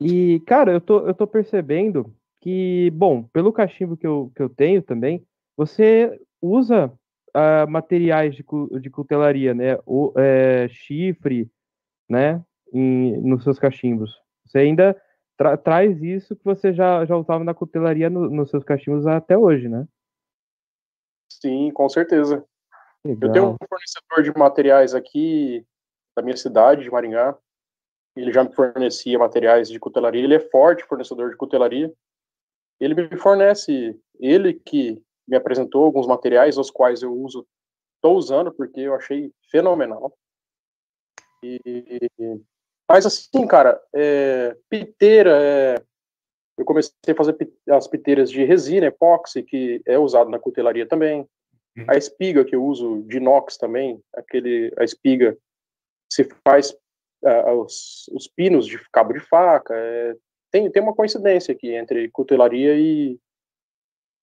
E, 0.01 0.41
cara, 0.47 0.73
eu 0.73 0.81
tô, 0.81 1.07
eu 1.07 1.15
tô 1.15 1.27
percebendo 1.27 2.15
que, 2.41 2.91
bom, 2.93 3.23
pelo 3.25 3.53
cachimbo 3.53 3.97
que 3.97 4.07
eu, 4.07 4.33
que 4.35 4.43
eu 4.43 4.49
tenho 4.49 4.83
também, 4.83 5.25
você 5.57 6.19
usa 6.41 6.91
uh, 7.37 7.71
materiais 7.71 8.35
de, 8.35 8.45
de 8.81 8.91
cutelaria, 8.91 9.53
né? 9.53 9.79
O, 9.85 10.13
é, 10.17 10.69
chifre, 10.69 11.51
né? 12.09 12.43
Em, 12.73 13.21
nos 13.21 13.45
seus 13.45 13.59
cachimbos. 13.59 14.11
Você 14.47 14.59
ainda 14.59 14.97
tra 15.37 15.57
traz 15.57 16.03
isso 16.03 16.37
que 16.37 16.45
você 16.45 16.73
já, 16.73 17.05
já 17.05 17.17
usava 17.17 17.45
na 17.45 17.55
cutelaria 17.55 18.09
no, 18.09 18.31
nos 18.31 18.51
seus 18.51 18.65
cachimbos 18.65 19.07
até 19.07 19.37
hoje, 19.37 19.69
né? 19.69 19.87
Sim, 21.29 21.71
com 21.73 21.89
certeza. 21.89 22.45
Legal. 23.05 23.29
Eu 23.29 23.33
tenho 23.33 23.47
um 23.53 23.57
fornecedor 23.69 24.23
de 24.23 24.39
materiais 24.39 24.95
aqui 24.95 25.67
da 26.17 26.23
minha 26.23 26.37
cidade, 26.37 26.83
de 26.83 26.91
Maringá. 26.91 27.37
Ele 28.17 28.33
já 28.33 28.45
me 28.45 28.53
fornecia 28.55 29.19
materiais 29.19 29.69
de 29.69 29.79
cutelaria. 29.79 30.23
Ele 30.23 30.35
é 30.35 30.51
forte 30.51 30.85
fornecedor 30.85 31.31
de 31.31 31.37
cutelaria. 31.37 31.93
Ele 32.81 32.95
me 32.95 33.17
fornece, 33.17 33.99
ele 34.19 34.55
que 34.55 35.03
me 35.29 35.37
apresentou 35.37 35.85
alguns 35.85 36.07
materiais, 36.07 36.59
os 36.59 36.71
quais 36.71 37.03
eu 37.03 37.13
uso, 37.13 37.47
estou 37.97 38.17
usando 38.17 38.53
porque 38.53 38.81
eu 38.81 38.95
achei 38.95 39.33
fenomenal. 39.51 40.13
E, 41.43 41.61
mas 42.91 43.07
assim, 43.07 43.47
cara, 43.47 43.81
é, 43.95 44.57
piteira, 44.69 45.39
é, 45.41 45.83
eu 46.59 46.65
comecei 46.65 46.93
a 47.09 47.15
fazer 47.15 47.37
as 47.71 47.87
piteiras 47.87 48.31
de 48.31 48.45
resina, 48.45 48.87
epóxi, 48.87 49.43
que 49.43 49.81
é 49.87 49.99
usado 49.99 50.31
na 50.31 50.39
cutelaria 50.39 50.87
também. 50.87 51.21
Uhum. 51.77 51.85
A 51.89 51.97
espiga 51.97 52.45
que 52.45 52.57
eu 52.57 52.65
uso 52.65 53.03
de 53.03 53.19
inox 53.19 53.57
também, 53.57 54.03
aquele, 54.15 54.73
a 54.77 54.85
espiga 54.85 55.39
se 56.13 56.29
faz 56.45 56.77
uh, 57.25 57.53
os, 57.61 58.09
os, 58.13 58.27
pinos 58.27 58.67
de 58.67 58.79
cabo 58.91 59.13
de 59.13 59.21
faca. 59.21 59.75
É, 59.75 60.15
tem, 60.51 60.71
tem 60.71 60.83
uma 60.83 60.95
coincidência 60.95 61.53
aqui 61.53 61.75
entre 61.75 62.09
cutelaria 62.11 62.75
e, 62.77 63.19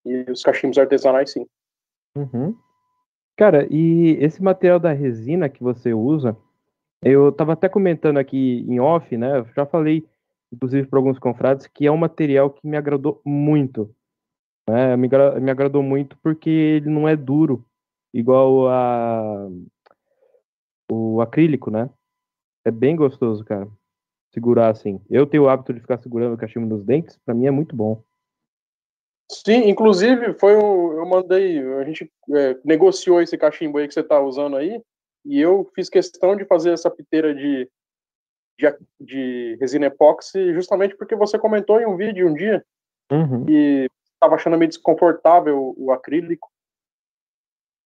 e 0.05 0.31
os 0.31 0.43
cachimbos 0.43 0.77
artesanais, 0.77 1.31
sim. 1.31 1.45
Uhum. 2.15 2.55
Cara, 3.37 3.67
e 3.69 4.17
esse 4.19 4.41
material 4.41 4.79
da 4.79 4.91
resina 4.91 5.47
que 5.47 5.61
você 5.61 5.93
usa, 5.93 6.35
eu 7.03 7.29
estava 7.29 7.53
até 7.53 7.69
comentando 7.69 8.17
aqui 8.17 8.65
em 8.67 8.79
off, 8.79 9.15
né? 9.15 9.39
Eu 9.39 9.45
já 9.55 9.65
falei 9.65 10.07
inclusive 10.51 10.87
para 10.87 10.99
alguns 10.99 11.19
confrades, 11.19 11.67
que 11.67 11.85
é 11.85 11.91
um 11.91 11.97
material 11.97 12.49
que 12.49 12.65
me 12.67 12.77
agradou 12.77 13.21
muito. 13.25 13.93
Né? 14.67 14.95
Me, 14.95 15.07
me 15.41 15.51
agradou 15.51 15.83
muito 15.83 16.17
porque 16.21 16.49
ele 16.49 16.89
não 16.89 17.07
é 17.07 17.15
duro, 17.15 17.65
igual 18.13 18.69
a, 18.69 19.49
o 20.91 21.21
acrílico, 21.21 21.69
né? 21.69 21.89
É 22.67 22.71
bem 22.71 22.97
gostoso, 22.97 23.45
cara. 23.45 23.65
Segurar 24.33 24.67
assim. 24.67 25.01
Eu 25.09 25.25
tenho 25.25 25.43
o 25.43 25.49
hábito 25.49 25.73
de 25.73 25.79
ficar 25.79 25.97
segurando 25.99 26.33
o 26.33 26.37
cachimbo 26.37 26.67
nos 26.67 26.83
dentes, 26.83 27.17
para 27.23 27.33
mim 27.33 27.47
é 27.47 27.51
muito 27.51 27.73
bom. 27.73 28.03
Sim, 29.31 29.69
inclusive 29.69 30.33
foi 30.33 30.57
o, 30.57 30.91
eu 30.99 31.05
mandei, 31.05 31.59
a 31.75 31.83
gente 31.85 32.11
é, 32.35 32.59
negociou 32.65 33.21
esse 33.21 33.37
cachimbo 33.37 33.77
aí 33.77 33.87
que 33.87 33.93
você 33.93 34.03
tá 34.03 34.19
usando 34.19 34.57
aí, 34.57 34.81
e 35.23 35.39
eu 35.39 35.71
fiz 35.73 35.87
questão 35.87 36.35
de 36.35 36.43
fazer 36.43 36.71
essa 36.71 36.91
piteira 36.91 37.33
de 37.33 37.69
de, 38.59 38.77
de 38.99 39.55
resina 39.61 39.85
epóxi 39.85 40.53
justamente 40.53 40.97
porque 40.97 41.15
você 41.15 41.39
comentou 41.39 41.79
em 41.79 41.85
um 41.85 41.95
vídeo 41.95 42.27
um 42.27 42.33
dia 42.33 42.65
uhum. 43.11 43.45
que 43.45 43.87
estava 44.13 44.35
achando 44.35 44.57
meio 44.57 44.67
desconfortável 44.67 45.73
o 45.77 45.91
acrílico. 45.91 46.51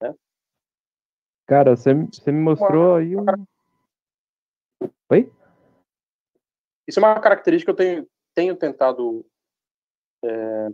Né? 0.01 0.15
Cara, 1.45 1.75
você, 1.75 1.93
você 1.93 2.31
me 2.31 2.39
mostrou 2.39 2.93
uma, 2.93 2.99
aí 2.99 3.15
um. 3.15 3.25
Oi? 5.11 5.31
Isso 6.87 6.99
é 6.99 7.03
uma 7.03 7.19
característica 7.19 7.73
que 7.73 7.81
eu 7.81 7.85
tenho, 7.85 8.07
tenho 8.33 8.55
tentado 8.55 9.25
é, 10.23 10.69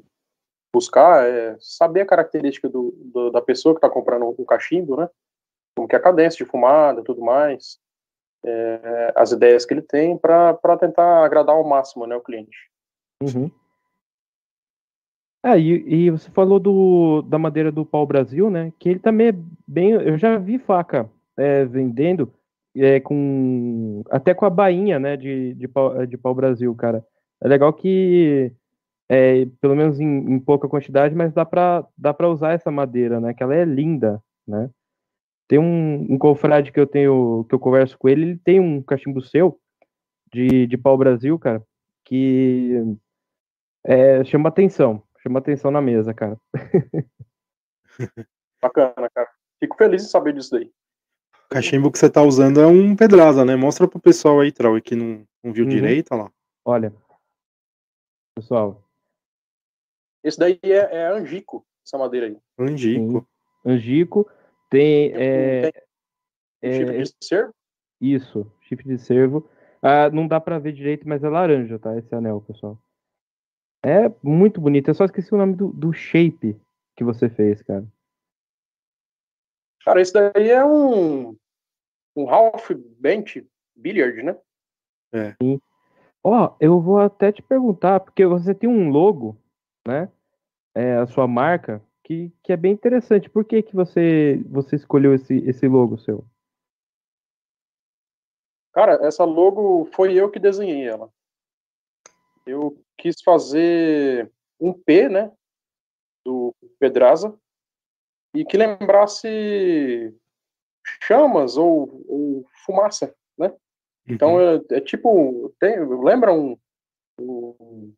buscar, 0.73 1.27
é 1.27 1.57
saber 1.59 2.01
a 2.01 2.07
característica 2.07 2.69
do, 2.69 2.91
do 3.13 3.31
da 3.31 3.41
pessoa 3.41 3.73
que 3.73 3.79
está 3.79 3.89
comprando 3.89 4.35
um 4.37 4.45
cachimbo, 4.45 4.97
né? 4.97 5.09
Como 5.75 5.87
que 5.87 5.95
é 5.95 5.99
a 5.99 6.01
cadência 6.01 6.43
de 6.43 6.49
fumada 6.49 7.03
tudo 7.03 7.21
mais 7.21 7.79
é, 8.45 9.13
as 9.15 9.31
ideias 9.31 9.65
que 9.65 9.73
ele 9.73 9.81
tem 9.81 10.17
para 10.17 10.77
tentar 10.79 11.25
agradar 11.25 11.55
ao 11.55 11.67
máximo 11.67 12.05
né, 12.05 12.15
o 12.15 12.21
cliente. 12.21 12.57
Uhum. 13.21 13.51
Ah, 15.43 15.57
e, 15.57 15.83
e, 15.87 16.11
você 16.11 16.29
falou 16.31 16.59
do, 16.59 17.21
da 17.21 17.37
madeira 17.37 17.71
do 17.71 17.85
pau 17.85 18.05
Brasil, 18.05 18.49
né? 18.49 18.73
Que 18.79 18.89
ele 18.89 18.99
também 18.99 19.29
é 19.29 19.35
bem. 19.67 19.91
Eu 19.91 20.17
já 20.17 20.37
vi 20.37 20.57
faca 20.57 21.09
é, 21.37 21.63
vendendo 21.63 22.33
é, 22.83 22.99
com 22.99 24.03
até 24.09 24.33
com 24.33 24.45
a 24.45 24.49
bainha, 24.49 24.99
né, 24.99 25.17
de, 25.17 25.53
de, 25.53 25.67
pau, 25.67 26.05
de 26.05 26.17
pau 26.17 26.33
Brasil, 26.35 26.73
cara. 26.75 27.05
É 27.41 27.47
legal 27.47 27.71
que, 27.73 28.51
é, 29.09 29.45
pelo 29.61 29.75
menos 29.75 29.99
em, 29.99 30.05
em, 30.05 30.39
pouca 30.39 30.67
quantidade, 30.67 31.15
mas 31.15 31.33
dá 31.33 31.45
pra, 31.45 31.85
dá 31.97 32.13
pra 32.13 32.29
usar 32.29 32.53
essa 32.53 32.71
madeira, 32.71 33.19
né, 33.19 33.33
que 33.33 33.43
ela 33.43 33.55
é 33.55 33.65
linda, 33.65 34.21
né. 34.47 34.69
Tem 35.47 35.59
um, 35.59 36.13
um 36.13 36.17
confrade 36.17 36.71
que 36.71 36.79
eu 36.79 36.85
tenho, 36.87 37.45
que 37.47 37.55
eu 37.55 37.59
converso 37.59 37.97
com 37.97 38.09
ele, 38.09 38.21
ele 38.23 38.37
tem 38.37 38.59
um 38.59 38.81
cachimbo 38.81 39.21
seu, 39.21 39.59
de, 40.33 40.67
de 40.67 40.77
pau 40.77 40.97
Brasil, 40.97 41.39
cara, 41.39 41.63
que 42.03 42.83
é, 43.85 44.23
chama 44.25 44.49
atenção, 44.49 45.01
chama 45.19 45.39
atenção 45.39 45.71
na 45.71 45.81
mesa, 45.81 46.13
cara. 46.13 46.37
Bacana, 48.61 49.09
cara. 49.13 49.29
Fico 49.59 49.77
feliz 49.77 50.03
em 50.03 50.07
saber 50.07 50.33
disso 50.33 50.51
daí. 50.51 50.71
O 51.49 51.55
cachimbo 51.55 51.89
que 51.89 51.97
você 51.97 52.09
tá 52.09 52.21
usando 52.21 52.59
é 52.59 52.67
um 52.67 52.93
pedraza, 52.93 53.45
né? 53.45 53.55
Mostra 53.55 53.87
pro 53.87 54.01
pessoal 54.01 54.41
aí, 54.41 54.51
Trau, 54.51 54.79
que 54.81 54.95
não, 54.95 55.25
não 55.41 55.53
viu 55.53 55.63
uhum. 55.63 55.69
direito, 55.69 56.11
olha 56.11 56.23
lá. 56.23 56.31
Olha, 56.65 56.93
pessoal. 58.35 58.83
Esse 60.21 60.37
daí 60.37 60.59
é, 60.61 60.93
é 60.93 61.07
angico, 61.07 61.65
essa 61.85 61.97
madeira 61.97 62.27
aí. 62.27 62.37
Angico. 62.59 63.19
Sim. 63.19 63.71
Angico. 63.71 64.29
Tem. 64.69 65.13
É, 65.15 65.71
tem 66.59 66.73
chifre 66.73 66.97
é, 66.97 67.01
de 67.03 67.15
cervo? 67.23 67.53
Isso, 68.01 68.51
chifre 68.61 68.87
de 68.89 68.97
cervo. 68.97 69.49
Ah, 69.81 70.09
não 70.09 70.27
dá 70.27 70.41
pra 70.41 70.59
ver 70.59 70.73
direito, 70.73 71.07
mas 71.07 71.23
é 71.23 71.29
laranja, 71.29 71.79
tá? 71.79 71.97
Esse 71.97 72.13
anel, 72.13 72.41
pessoal. 72.41 72.77
É 73.85 74.11
muito 74.21 74.59
bonito. 74.59 74.89
Eu 74.89 74.95
só 74.95 75.05
esqueci 75.05 75.33
o 75.33 75.37
nome 75.37 75.55
do, 75.55 75.69
do 75.69 75.93
shape 75.93 76.59
que 76.93 77.05
você 77.05 77.29
fez, 77.29 77.61
cara. 77.61 77.87
Cara, 79.87 80.01
esse 80.01 80.11
daí 80.11 80.49
é 80.49 80.65
um, 80.65 81.33
um 82.13 82.29
half 82.29 82.71
bench 82.99 83.47
billiard, 83.73 84.21
né? 84.21 84.37
É. 85.13 85.33
Sim. 85.41 85.61
Ó, 86.21 86.57
eu 86.59 86.81
vou 86.81 86.99
até 86.99 87.31
te 87.31 87.41
perguntar, 87.41 88.01
porque 88.01 88.25
você 88.25 88.53
tem 88.53 88.69
um 88.69 88.89
logo, 88.89 89.37
né? 89.87 90.11
É, 90.75 90.97
a 90.97 91.07
sua 91.07 91.25
marca, 91.25 91.81
que, 92.03 92.33
que 92.43 92.51
é 92.51 92.57
bem 92.57 92.73
interessante. 92.73 93.29
Por 93.29 93.45
que, 93.45 93.63
que 93.63 93.73
você, 93.73 94.43
você 94.49 94.75
escolheu 94.75 95.13
esse, 95.15 95.37
esse 95.47 95.69
logo 95.69 95.97
seu? 95.99 96.25
Cara, 98.73 98.99
essa 99.07 99.23
logo 99.23 99.85
foi 99.93 100.15
eu 100.15 100.29
que 100.29 100.37
desenhei 100.37 100.85
ela. 100.85 101.09
Eu 102.45 102.77
quis 102.97 103.21
fazer 103.23 104.29
um 104.59 104.73
P, 104.73 105.07
né? 105.07 105.31
Do 106.25 106.53
Pedraza, 106.77 107.39
e 108.33 108.45
que 108.45 108.57
lembrasse 108.57 110.13
chamas 111.01 111.57
ou, 111.57 112.03
ou 112.07 112.45
fumaça, 112.65 113.13
né? 113.37 113.53
Então 114.07 114.35
uhum. 114.35 114.55
é, 114.71 114.77
é, 114.77 114.81
tipo, 114.81 115.53
tem, 115.59 115.77
lembra 115.85 116.33
um, 116.33 116.57
um, 117.19 117.93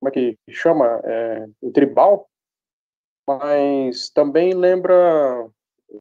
como 0.00 0.08
é 0.08 0.10
que 0.10 0.38
chama, 0.50 1.00
é, 1.04 1.46
um 1.62 1.70
tribal, 1.70 2.28
mas 3.28 4.10
também 4.10 4.54
lembra 4.54 5.48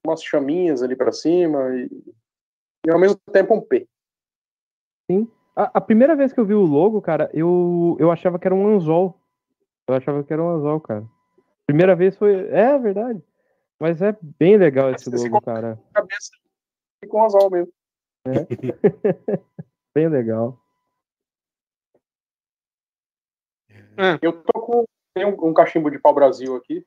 umas 0.06 0.24
chaminhas 0.24 0.82
ali 0.82 0.96
para 0.96 1.12
cima 1.12 1.76
e, 1.76 1.90
e, 2.88 2.92
ao 2.92 3.00
mesmo 3.00 3.20
tempo 3.32 3.54
um 3.54 3.62
P. 3.62 3.88
Sim. 5.10 5.30
A, 5.56 5.80
a, 5.80 5.82
primeira 5.82 6.16
vez 6.16 6.32
que 6.32 6.40
eu 6.40 6.46
vi 6.46 6.54
o 6.54 6.62
logo, 6.62 7.02
cara, 7.02 7.30
eu, 7.34 7.98
eu 8.00 8.10
achava 8.10 8.40
que 8.40 8.48
era 8.48 8.56
um 8.56 8.68
anzol. 8.68 9.20
Eu 9.88 9.96
achava 9.96 10.24
que 10.24 10.32
era 10.32 10.42
um 10.42 10.50
anzol, 10.50 10.80
cara. 10.80 11.06
Primeira 11.68 11.96
vez 11.96 12.16
foi. 12.16 12.48
É 12.50 12.78
verdade. 12.78 13.22
Mas 13.82 14.00
é 14.00 14.16
bem 14.38 14.58
legal 14.58 14.92
esse 14.92 15.10
logo, 15.10 15.42
cara. 15.42 15.82
Cabeça 15.92 16.30
com 17.10 17.24
azul 17.24 17.50
mesmo. 17.50 17.74
É. 18.28 18.46
bem 19.96 20.08
legal. 20.08 20.56
É. 23.98 24.20
Eu 24.22 24.44
tô 24.44 24.62
com 24.62 24.86
tem 25.16 25.26
um, 25.26 25.48
um, 25.48 25.52
cachimbo 25.52 25.90
de 25.90 25.98
pau 25.98 26.14
Brasil 26.14 26.56
aqui. 26.56 26.86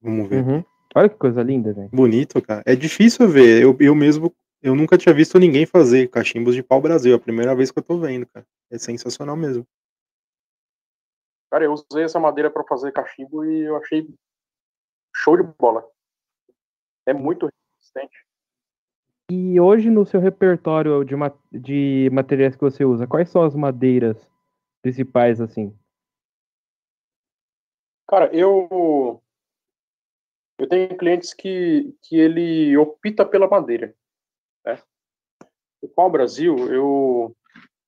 Vamos 0.00 0.28
ver. 0.28 0.46
Uhum. 0.46 0.64
Olha 0.94 1.08
que 1.08 1.16
coisa 1.16 1.42
linda, 1.42 1.72
velho. 1.72 1.88
Bonito, 1.88 2.40
cara. 2.40 2.62
É 2.64 2.76
difícil 2.76 3.28
ver. 3.28 3.60
Eu, 3.60 3.76
eu 3.80 3.94
mesmo, 3.96 4.32
eu 4.62 4.76
nunca 4.76 4.96
tinha 4.96 5.12
visto 5.12 5.36
ninguém 5.36 5.66
fazer 5.66 6.08
cachimbos 6.08 6.54
de 6.54 6.62
pau 6.62 6.80
Brasil. 6.80 7.12
É 7.12 7.16
a 7.16 7.20
primeira 7.20 7.56
vez 7.56 7.72
que 7.72 7.80
eu 7.80 7.82
tô 7.82 7.98
vendo, 7.98 8.24
cara. 8.26 8.46
É 8.70 8.78
sensacional 8.78 9.36
mesmo. 9.36 9.66
Cara, 11.50 11.64
eu 11.64 11.72
usei 11.72 12.04
essa 12.04 12.20
madeira 12.20 12.48
para 12.52 12.62
fazer 12.62 12.92
cachimbo 12.92 13.44
e 13.44 13.62
eu 13.64 13.76
achei 13.76 14.08
show 15.18 15.36
de 15.36 15.42
bola. 15.58 15.84
É 17.06 17.12
muito 17.12 17.48
resistente. 17.76 18.24
E 19.30 19.60
hoje 19.60 19.90
no 19.90 20.06
seu 20.06 20.20
repertório 20.20 21.04
de, 21.04 21.14
ma 21.14 21.32
de 21.52 22.08
materiais 22.12 22.54
que 22.56 22.62
você 22.62 22.84
usa, 22.84 23.06
quais 23.06 23.28
são 23.28 23.42
as 23.42 23.54
madeiras 23.54 24.30
principais 24.82 25.40
assim? 25.40 25.76
Cara, 28.06 28.34
eu 28.34 29.20
eu 30.58 30.68
tenho 30.68 30.96
clientes 30.96 31.34
que, 31.34 31.94
que 32.02 32.16
ele 32.16 32.76
opta 32.76 33.24
pela 33.24 33.46
madeira. 33.46 33.94
Né? 34.64 34.82
O 35.80 35.88
pau 35.88 36.10
Brasil, 36.10 36.56
eu 36.72 37.36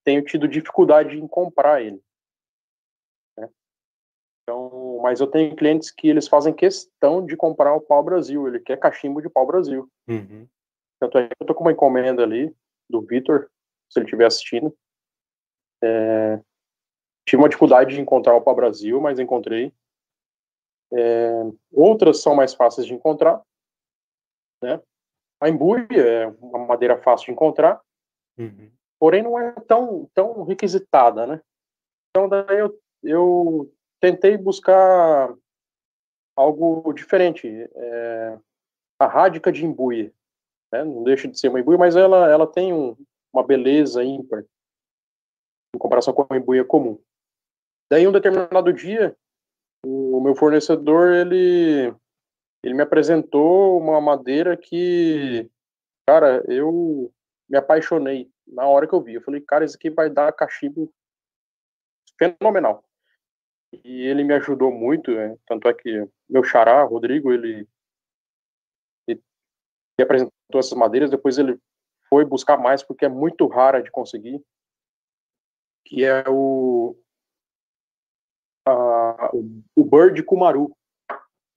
tenho 0.04 0.24
tido 0.24 0.46
dificuldade 0.46 1.18
em 1.18 1.26
comprar 1.26 1.82
ele. 1.82 2.00
Mas 5.00 5.20
eu 5.20 5.26
tenho 5.26 5.56
clientes 5.56 5.90
que 5.90 6.08
eles 6.08 6.28
fazem 6.28 6.52
questão 6.52 7.24
de 7.24 7.36
comprar 7.36 7.74
o 7.74 7.80
pau 7.80 8.02
Brasil, 8.02 8.46
ele 8.46 8.60
quer 8.60 8.78
cachimbo 8.78 9.20
de 9.20 9.28
pau 9.28 9.46
Brasil. 9.46 9.90
Uhum. 10.08 10.46
Tanto 11.00 11.18
é 11.18 11.28
que 11.28 11.34
eu 11.40 11.46
tô 11.46 11.54
com 11.54 11.64
uma 11.64 11.72
encomenda 11.72 12.22
ali 12.22 12.54
do 12.88 13.00
Vitor, 13.00 13.48
se 13.88 13.98
ele 13.98 14.04
estiver 14.04 14.26
assistindo. 14.26 14.76
É, 15.82 16.40
tive 17.26 17.42
uma 17.42 17.48
dificuldade 17.48 17.94
de 17.94 18.00
encontrar 18.00 18.34
o 18.34 18.42
pau 18.42 18.54
Brasil, 18.54 19.00
mas 19.00 19.18
encontrei. 19.18 19.72
É, 20.92 21.42
outras 21.72 22.20
são 22.20 22.34
mais 22.34 22.52
fáceis 22.52 22.86
de 22.86 22.92
encontrar, 22.92 23.40
né? 24.62 24.80
A 25.40 25.48
embuia 25.48 25.86
é 25.90 26.26
uma 26.42 26.58
madeira 26.58 27.00
fácil 27.00 27.26
de 27.26 27.32
encontrar, 27.32 27.80
uhum. 28.36 28.70
porém 28.98 29.22
não 29.22 29.38
é 29.38 29.52
tão, 29.52 30.10
tão 30.12 30.42
requisitada, 30.42 31.26
né? 31.26 31.40
Então 32.10 32.28
daí 32.28 32.58
eu, 32.58 32.78
eu 33.02 33.72
tentei 34.00 34.36
buscar 34.36 35.34
algo 36.36 36.92
diferente. 36.92 37.48
É, 37.48 38.38
a 38.98 39.06
rádica 39.06 39.52
de 39.52 39.64
imbuia, 39.64 40.12
né? 40.72 40.84
não 40.84 41.02
deixa 41.02 41.28
de 41.28 41.38
ser 41.38 41.48
uma 41.48 41.60
imbuia, 41.60 41.78
mas 41.78 41.96
ela, 41.96 42.30
ela 42.30 42.46
tem 42.46 42.72
um, 42.72 42.96
uma 43.32 43.46
beleza 43.46 44.02
ímpar 44.02 44.44
em 45.74 45.78
comparação 45.78 46.12
com 46.12 46.26
a 46.28 46.36
imbuia 46.36 46.64
comum. 46.64 46.98
Daí, 47.90 48.06
um 48.06 48.12
determinado 48.12 48.72
dia, 48.72 49.16
o 49.84 50.20
meu 50.20 50.34
fornecedor, 50.34 51.12
ele, 51.12 51.94
ele 52.62 52.74
me 52.74 52.82
apresentou 52.82 53.78
uma 53.78 54.00
madeira 54.00 54.56
que, 54.56 55.50
cara, 56.06 56.44
eu 56.46 57.12
me 57.48 57.56
apaixonei 57.56 58.30
na 58.46 58.66
hora 58.66 58.86
que 58.86 58.94
eu 58.94 59.02
vi. 59.02 59.14
Eu 59.14 59.22
falei, 59.22 59.40
cara, 59.40 59.64
isso 59.64 59.76
aqui 59.76 59.90
vai 59.90 60.10
dar 60.10 60.32
cachimbo 60.32 60.92
fenomenal 62.18 62.84
e 63.72 64.02
ele 64.02 64.24
me 64.24 64.34
ajudou 64.34 64.72
muito, 64.72 65.12
né? 65.12 65.36
tanto 65.46 65.68
é 65.68 65.74
que 65.74 66.08
meu 66.28 66.42
xará, 66.42 66.82
Rodrigo, 66.82 67.32
ele, 67.32 67.68
ele 69.06 69.22
apresentou 70.00 70.32
essas 70.54 70.76
madeiras, 70.76 71.10
depois 71.10 71.38
ele 71.38 71.58
foi 72.08 72.24
buscar 72.24 72.56
mais 72.56 72.82
porque 72.82 73.04
é 73.04 73.08
muito 73.08 73.46
rara 73.46 73.82
de 73.82 73.90
conseguir, 73.90 74.42
que 75.84 76.04
é 76.04 76.24
o 76.28 76.96
a, 78.66 79.30
o 79.76 79.84
Bird 79.84 80.22
Kumaru. 80.24 80.74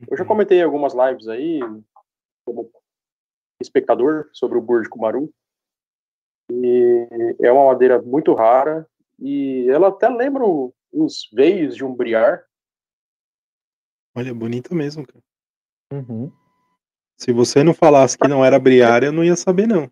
Eu 0.07 0.17
já 0.17 0.23
uhum. 0.23 0.27
comentei 0.27 0.61
algumas 0.61 0.93
lives 0.93 1.27
aí 1.27 1.59
como 2.45 2.69
espectador 3.61 4.29
sobre 4.33 4.57
o 4.57 4.61
Bird 4.61 4.89
Kumaru. 4.89 5.33
E 6.51 7.07
é 7.39 7.51
uma 7.51 7.67
madeira 7.67 8.01
muito 8.01 8.33
rara 8.33 8.87
e 9.19 9.67
ela 9.69 9.87
até 9.87 10.09
lembra 10.09 10.43
os 10.93 11.29
veios 11.33 11.75
de 11.75 11.83
um 11.83 11.93
briar. 11.93 12.45
Olha, 14.15 14.33
bonito 14.33 14.75
mesmo, 14.75 15.05
cara. 15.05 15.23
Uhum. 15.91 16.31
Se 17.17 17.31
você 17.31 17.63
não 17.63 17.73
falasse 17.73 18.17
que 18.17 18.27
não 18.27 18.43
era 18.45 18.59
briar, 18.59 19.03
eu 19.03 19.11
não 19.11 19.23
ia 19.23 19.35
saber, 19.35 19.67
não. 19.67 19.91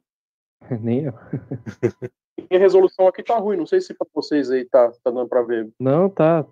Nem 0.81 1.05
eu. 1.05 1.13
a 2.51 2.57
resolução 2.57 3.07
aqui 3.07 3.23
tá 3.23 3.37
ruim, 3.37 3.57
não 3.57 3.65
sei 3.65 3.81
se 3.81 3.93
pra 3.93 4.07
vocês 4.13 4.49
aí 4.51 4.65
tá, 4.65 4.91
tá 5.03 5.11
dando 5.11 5.27
pra 5.27 5.41
ver. 5.41 5.71
Não, 5.79 6.09
tá. 6.09 6.45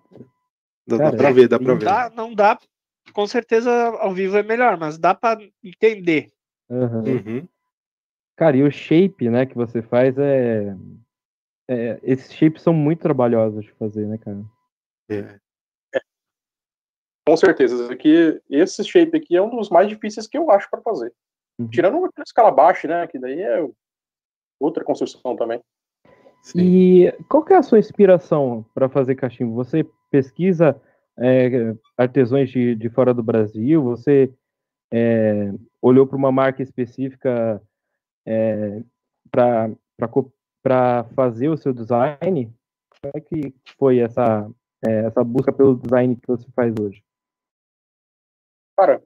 Dá, 0.88 0.98
Cara, 0.98 1.12
dá 1.12 1.18
pra 1.18 1.32
ver, 1.32 1.48
dá 1.48 1.60
pra 1.60 1.74
ver. 1.76 1.86
Dá, 1.86 2.10
não 2.16 2.34
dá, 2.34 2.58
com 3.14 3.28
certeza 3.28 3.72
ao 3.72 4.14
vivo 4.14 4.38
é 4.38 4.44
melhor, 4.44 4.78
mas 4.78 4.98
dá 4.98 5.14
pra 5.14 5.38
entender. 5.64 6.32
Uhum. 6.70 7.04
Uhum. 7.04 7.48
Cara, 8.36 8.58
e 8.58 8.64
o 8.64 8.72
shape, 8.72 9.30
né, 9.30 9.46
que 9.46 9.56
você 9.56 9.82
faz 9.82 10.18
é 10.18 10.76
é, 11.70 12.00
esses 12.02 12.34
shapes 12.34 12.64
são 12.64 12.74
muito 12.74 13.00
trabalhosos 13.00 13.64
de 13.64 13.72
fazer, 13.74 14.08
né, 14.08 14.18
cara? 14.18 14.44
É. 15.08 15.40
é. 15.96 16.00
Com 17.28 17.38
certeza. 17.38 17.84
Esse, 17.84 17.94
aqui, 17.94 18.42
esse 18.50 18.84
shape 18.84 19.16
aqui 19.16 19.38
é 19.38 19.42
um 19.42 19.56
dos 19.56 19.70
mais 19.70 19.88
difíceis 19.88 20.26
que 20.26 20.36
eu 20.36 20.50
acho 20.50 20.68
para 20.68 20.82
fazer. 20.82 21.14
Uhum. 21.60 21.70
Tirando 21.70 21.98
aquele 21.98 22.24
escalabache, 22.26 22.88
né? 22.88 23.06
Que 23.06 23.20
daí 23.20 23.40
é 23.40 23.70
outra 24.60 24.84
construção 24.84 25.36
também. 25.36 25.62
Sim. 26.42 26.60
E 26.60 27.12
qual 27.30 27.46
que 27.46 27.54
é 27.54 27.58
a 27.58 27.64
sua 27.64 27.78
inspiração 27.78 28.66
para 28.74 28.90
fazer 28.90 29.14
cachimbo? 29.14 29.54
Você 29.54 29.88
pesquisa 30.10 30.82
é, 31.20 31.76
artesãos 31.96 32.50
de, 32.50 32.74
de 32.74 32.90
fora 32.90 33.14
do 33.14 33.22
Brasil? 33.22 33.84
Você 33.84 34.34
é, 34.92 35.52
olhou 35.80 36.08
para 36.08 36.18
uma 36.18 36.32
marca 36.32 36.64
específica 36.64 37.62
é, 38.26 38.82
para 39.30 39.70
fazer 41.16 41.50
o 41.50 41.58
seu 41.58 41.74
design? 41.74 42.54
Como 43.02 43.14
é 43.16 43.22
que 43.22 43.56
foi 43.78 44.00
essa, 44.00 44.50
é, 44.86 45.06
essa 45.06 45.24
busca 45.24 45.52
pelo 45.52 45.76
design 45.76 46.16
que 46.16 46.28
você 46.28 46.50
faz 46.52 46.74
hoje? 46.80 47.04
Cara, 48.78 49.04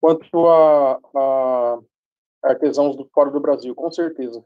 quanto 0.00 0.46
a, 0.48 1.00
a 1.14 1.78
artesãos 2.44 2.96
do 2.96 3.06
fora 3.06 3.30
do 3.30 3.40
Brasil, 3.40 3.74
com 3.74 3.90
certeza. 3.90 4.44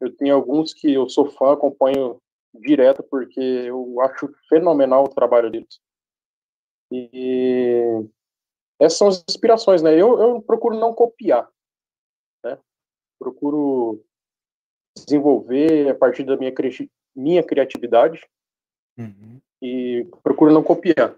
Eu 0.00 0.14
tenho 0.14 0.34
alguns 0.34 0.74
que 0.74 0.92
eu 0.92 1.08
sou 1.08 1.30
fã, 1.30 1.52
acompanho 1.52 2.20
direto, 2.54 3.02
porque 3.02 3.40
eu 3.40 4.00
acho 4.00 4.32
fenomenal 4.48 5.04
o 5.04 5.14
trabalho 5.14 5.50
deles. 5.50 5.80
E 6.90 8.04
essas 8.80 8.98
são 8.98 9.08
as 9.08 9.24
inspirações, 9.28 9.82
né? 9.82 9.92
Eu, 9.92 10.20
eu 10.20 10.42
procuro 10.42 10.76
não 10.76 10.94
copiar, 10.94 11.48
né? 12.44 12.58
Procuro 13.18 14.04
desenvolver 15.04 15.90
a 15.90 15.94
partir 15.94 16.24
da 16.24 16.36
minha, 16.36 16.52
cri 16.52 16.90
minha 17.14 17.42
criatividade 17.42 18.26
uhum. 18.98 19.40
e 19.62 20.06
procuro 20.22 20.52
não 20.52 20.62
copiar. 20.62 21.14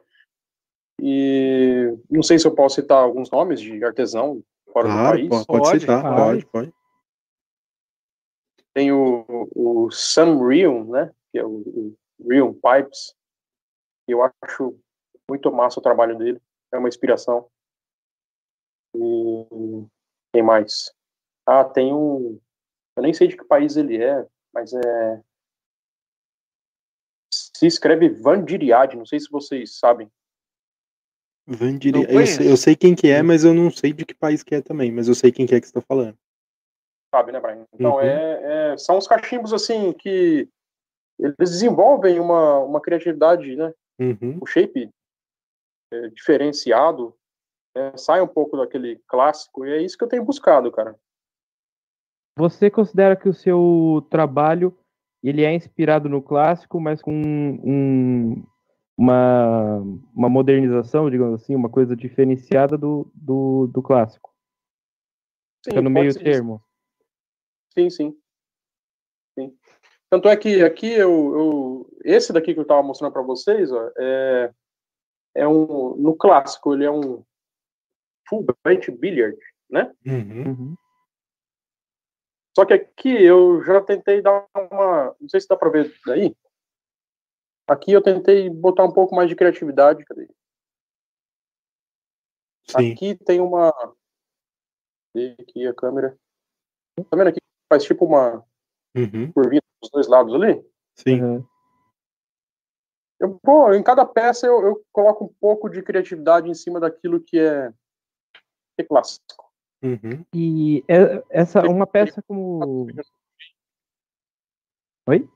E 1.00 1.96
não 2.10 2.22
sei 2.22 2.38
se 2.38 2.46
eu 2.46 2.54
posso 2.54 2.76
citar 2.76 3.02
alguns 3.02 3.30
nomes 3.30 3.60
de 3.60 3.84
artesão 3.84 4.42
fora 4.72 4.88
claro, 4.88 5.22
do 5.22 5.28
país. 5.28 5.46
Pode, 5.46 5.62
pode 5.62 5.80
citar, 5.80 6.16
pode, 6.16 6.46
pode. 6.46 6.72
Tem 8.74 8.92
o, 8.92 9.24
o 9.54 9.90
Sam 9.90 10.46
Rion, 10.46 10.84
né? 10.90 11.12
Que 11.32 11.38
é 11.38 11.44
o, 11.44 11.50
o 11.50 11.96
Rion 12.28 12.52
Pipes. 12.52 13.14
Eu 14.06 14.20
acho 14.22 14.78
muito 15.28 15.52
massa 15.52 15.78
o 15.78 15.82
trabalho 15.82 16.16
dele. 16.16 16.40
É 16.72 16.78
uma 16.78 16.88
inspiração. 16.88 17.48
E 18.94 19.86
quem 20.32 20.42
mais? 20.42 20.92
Ah, 21.46 21.64
tem 21.64 21.92
um. 21.92 22.40
Eu 22.98 23.02
nem 23.02 23.14
sei 23.14 23.28
de 23.28 23.36
que 23.36 23.44
país 23.44 23.76
ele 23.76 24.02
é, 24.02 24.26
mas 24.52 24.72
é. 24.72 25.22
Se 27.32 27.64
escreve 27.64 28.08
Vandiriad, 28.08 28.96
não 28.96 29.06
sei 29.06 29.20
se 29.20 29.30
vocês 29.30 29.78
sabem. 29.78 30.10
Vandiriad. 31.46 32.12
Eu, 32.12 32.26
sei, 32.26 32.52
eu 32.52 32.56
sei 32.56 32.74
quem 32.74 32.96
que 32.96 33.08
é, 33.08 33.22
mas 33.22 33.44
eu 33.44 33.54
não 33.54 33.70
sei 33.70 33.92
de 33.92 34.04
que 34.04 34.14
país 34.14 34.42
que 34.42 34.56
é 34.56 34.60
também, 34.60 34.90
mas 34.90 35.06
eu 35.06 35.14
sei 35.14 35.30
quem 35.30 35.46
que 35.46 35.54
é 35.54 35.60
que 35.60 35.66
você 35.66 35.70
está 35.70 35.80
falando. 35.80 36.18
Sabe, 37.14 37.30
né, 37.30 37.38
Brian? 37.38 37.64
Então, 37.72 37.94
uhum. 37.94 38.00
é, 38.00 38.72
é, 38.72 38.76
são 38.76 38.98
os 38.98 39.06
cachimbos, 39.06 39.52
assim, 39.52 39.92
que 39.92 40.48
eles 41.20 41.50
desenvolvem 41.50 42.18
uma, 42.18 42.58
uma 42.58 42.80
criatividade, 42.80 43.54
né? 43.54 43.72
Uhum. 44.00 44.38
O 44.40 44.46
shape 44.46 44.90
é, 45.92 46.08
diferenciado, 46.08 47.16
é, 47.76 47.96
sai 47.96 48.20
um 48.20 48.28
pouco 48.28 48.56
daquele 48.56 49.00
clássico, 49.06 49.64
e 49.64 49.70
é 49.70 49.82
isso 49.82 49.96
que 49.96 50.02
eu 50.02 50.08
tenho 50.08 50.24
buscado, 50.24 50.72
cara. 50.72 50.98
Você 52.38 52.70
considera 52.70 53.16
que 53.16 53.28
o 53.28 53.34
seu 53.34 54.06
trabalho 54.08 54.72
ele 55.20 55.42
é 55.42 55.52
inspirado 55.52 56.08
no 56.08 56.22
clássico, 56.22 56.80
mas 56.80 57.02
com 57.02 57.12
um, 57.12 58.46
uma, 58.96 59.78
uma 60.14 60.28
modernização, 60.28 61.10
digamos 61.10 61.42
assim, 61.42 61.56
uma 61.56 61.68
coisa 61.68 61.96
diferenciada 61.96 62.78
do, 62.78 63.10
do, 63.12 63.66
do 63.66 63.82
clássico? 63.82 64.32
Sim, 65.64 65.70
Fica 65.70 65.82
no 65.82 65.90
meio 65.90 66.14
termo. 66.14 66.62
Sim, 67.76 67.90
sim. 67.90 68.16
sim. 69.36 69.52
Tanto 70.08 70.28
é 70.28 70.36
que 70.36 70.62
aqui 70.62 70.92
eu, 70.92 71.10
eu 71.10 71.90
esse 72.04 72.32
daqui 72.32 72.54
que 72.54 72.60
eu 72.60 72.62
estava 72.62 72.84
mostrando 72.84 73.12
para 73.12 73.22
vocês, 73.22 73.72
ó, 73.72 73.90
é, 73.98 74.52
é 75.34 75.48
um 75.48 75.96
no 75.96 76.14
clássico 76.14 76.72
ele 76.72 76.84
é 76.84 76.90
um 76.90 77.24
full 78.28 78.46
bench 78.64 78.92
billiard, 78.92 79.36
né? 79.68 79.92
Uhum. 80.06 80.76
Só 82.58 82.66
que 82.66 82.74
aqui 82.74 83.22
eu 83.22 83.62
já 83.62 83.80
tentei 83.80 84.20
dar 84.20 84.44
uma, 84.52 85.14
não 85.20 85.28
sei 85.28 85.40
se 85.40 85.46
dá 85.46 85.56
para 85.56 85.70
ver 85.70 85.94
daí. 86.04 86.36
Aqui 87.68 87.92
eu 87.92 88.02
tentei 88.02 88.50
botar 88.50 88.82
um 88.82 88.90
pouco 88.92 89.14
mais 89.14 89.28
de 89.28 89.36
criatividade, 89.36 90.04
cadê? 90.04 90.28
Sim. 92.66 92.92
Aqui 92.92 93.14
tem 93.14 93.40
uma 93.40 93.68
aqui 95.38 95.68
a 95.68 95.72
câmera. 95.72 96.18
Tá 97.08 97.16
vendo 97.16 97.28
aqui? 97.28 97.38
Faz 97.72 97.84
tipo 97.84 98.04
uma 98.04 98.44
uhum. 98.96 99.30
curvinha 99.30 99.62
dos 99.80 99.90
dois 99.92 100.08
lados 100.08 100.34
ali? 100.34 100.60
Sim. 100.96 101.22
Uhum. 101.22 101.46
Eu, 103.20 103.38
pô, 103.38 103.72
em 103.72 103.84
cada 103.84 104.04
peça 104.04 104.48
eu, 104.48 104.66
eu, 104.66 104.84
coloco 104.90 105.26
um 105.26 105.34
pouco 105.40 105.70
de 105.70 105.80
criatividade 105.80 106.50
em 106.50 106.54
cima 106.54 106.80
daquilo 106.80 107.20
que 107.20 107.38
é, 107.38 107.70
que 108.74 108.82
é 108.82 108.84
clássico. 108.84 109.47
Uhum. 109.82 110.24
E 110.34 110.84
é, 110.88 111.22
essa 111.30 111.62
uma 111.62 111.86
peça 111.86 112.22
como. 112.22 112.88
Oi? 115.06 115.28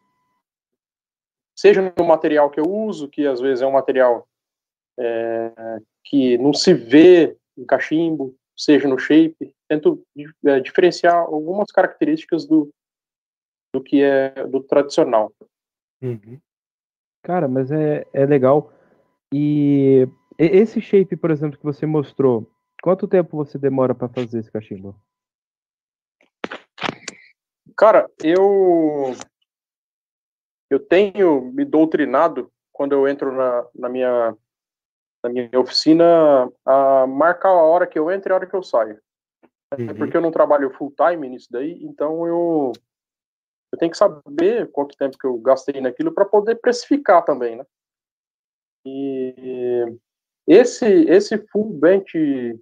Seja 1.57 1.95
no 1.97 2.05
material 2.05 2.51
que 2.51 2.59
eu 2.59 2.65
uso, 2.65 3.09
que 3.09 3.27
às 3.27 3.41
vezes 3.41 3.63
é 3.63 3.67
um 3.67 3.73
material 3.73 4.27
é, 4.99 5.79
que 6.05 6.37
não 6.39 6.53
se 6.53 6.75
vê 6.75 7.37
em 7.57 7.65
cachimbo, 7.65 8.35
seja 8.57 8.89
no 8.89 8.99
shape, 8.99 9.55
tento 9.69 10.05
é, 10.45 10.61
diferenciar 10.61 11.17
algumas 11.17 11.71
características 11.71 12.47
do, 12.47 12.71
do 13.73 13.83
que 13.83 14.03
é 14.03 14.47
do 14.47 14.63
tradicional. 14.63 15.33
Uhum. 16.03 16.41
Cara, 17.23 17.47
mas 17.47 17.71
é, 17.71 18.07
é 18.13 18.27
legal. 18.27 18.73
E 19.33 20.07
esse 20.37 20.81
shape, 20.81 21.17
por 21.17 21.31
exemplo, 21.31 21.57
que 21.59 21.65
você 21.65 21.87
mostrou, 21.87 22.51
quanto 22.83 23.07
tempo 23.09 23.37
você 23.37 23.57
demora 23.57 23.95
para 23.95 24.09
fazer 24.09 24.41
esse 24.41 24.51
cachimbo? 24.51 24.95
Cara, 27.77 28.11
eu 28.23 29.15
eu 30.69 30.81
tenho 30.81 31.53
me 31.53 31.65
doutrinado 31.65 32.53
quando 32.73 32.93
eu 32.93 33.07
entro 33.07 33.33
na, 33.33 33.67
na 33.75 33.89
minha 33.89 34.37
na 35.23 35.31
minha 35.31 35.49
oficina 35.55 36.51
a 36.65 37.07
marcar 37.07 37.51
a 37.51 37.63
hora 37.63 37.87
que 37.87 37.99
eu 37.99 38.11
entro 38.11 38.31
e 38.31 38.33
a 38.33 38.35
hora 38.35 38.47
que 38.47 38.57
eu 38.57 38.63
saio. 38.63 39.01
Uhum. 39.79 39.91
É 39.91 39.95
porque 39.95 40.17
eu 40.17 40.21
não 40.21 40.33
trabalho 40.33 40.73
full 40.73 40.93
time 40.93 41.29
nisso 41.29 41.47
daí, 41.51 41.79
então 41.85 42.27
eu 42.27 42.73
eu 43.73 43.79
tenho 43.79 43.91
que 43.91 43.97
saber 43.97 44.71
quanto 44.73 44.97
tempo 44.97 45.17
que 45.17 45.27
eu 45.27 45.39
gastei 45.39 45.81
naquilo 45.81 46.13
para 46.13 46.27
poder 46.27 46.57
precificar 46.57 47.25
também, 47.25 47.57
né? 47.57 47.65
E 48.85 49.97
esse 50.47 50.87
esse 51.05 51.39
full 51.49 51.73
bench 51.73 52.59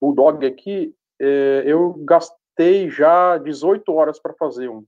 bulldog 0.00 0.44
aqui, 0.46 0.94
é, 1.20 1.62
eu 1.66 1.94
gastei 2.04 2.88
já 2.90 3.38
18 3.38 3.92
horas 3.92 4.18
para 4.18 4.34
fazer 4.34 4.68
um. 4.68 4.84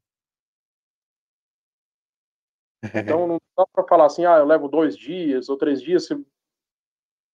Então 2.94 3.27
não 3.27 3.40
dá 3.57 3.66
para 3.66 3.85
falar 3.85 4.07
assim, 4.07 4.25
ah, 4.25 4.38
eu 4.38 4.44
levo 4.44 4.68
dois 4.68 4.97
dias 4.97 5.49
ou 5.49 5.57
três 5.57 5.83
dias. 5.83 6.09
Eu 6.11 6.25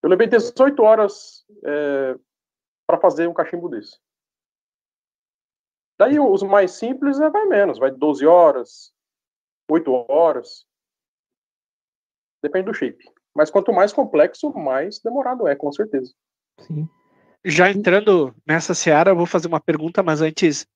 levei 0.03 0.27
18 0.27 0.83
horas 0.83 1.45
é, 1.65 2.19
para 2.87 3.01
fazer 3.01 3.29
um 3.29 3.35
cachimbo 3.35 3.69
desse. 3.69 3.99
Daí 5.99 6.19
os 6.19 6.43
mais 6.43 6.73
simples 6.73 7.21
é, 7.21 7.31
vai 7.31 7.47
menos, 7.47 7.79
vai 7.79 7.91
12 7.91 8.27
horas, 8.27 8.93
8 9.71 9.91
horas. 10.09 10.67
Depende 12.43 12.67
do 12.67 12.75
shape. 12.75 13.05
Mas 13.35 13.51
quanto 13.51 13.73
mais 13.73 13.93
complexo, 13.93 14.53
mais 14.53 15.01
demorado 15.01 15.47
é, 15.47 15.55
com 15.57 15.71
certeza. 15.73 16.15
Sim. 16.61 16.89
Já 17.45 17.71
entrando 17.71 18.35
nessa 18.47 18.75
seara, 18.75 19.11
eu 19.11 19.17
vou 19.17 19.27
fazer 19.27 19.49
uma 19.49 19.61
pergunta, 19.61 20.03
mas 20.03 20.23
antes 20.23 20.67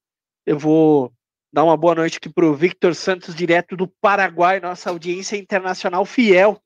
eu 0.44 0.58
vou 0.58 1.10
dar 1.52 1.64
uma 1.64 1.76
boa 1.76 1.94
noite 1.94 2.18
aqui 2.18 2.28
para 2.28 2.44
o 2.44 2.54
Victor 2.54 2.94
Santos, 2.94 3.34
direto 3.34 3.74
do 3.76 3.88
Paraguai, 3.88 4.60
nossa 4.60 4.90
audiência 4.90 5.36
internacional 5.36 6.04
fiel. 6.04 6.60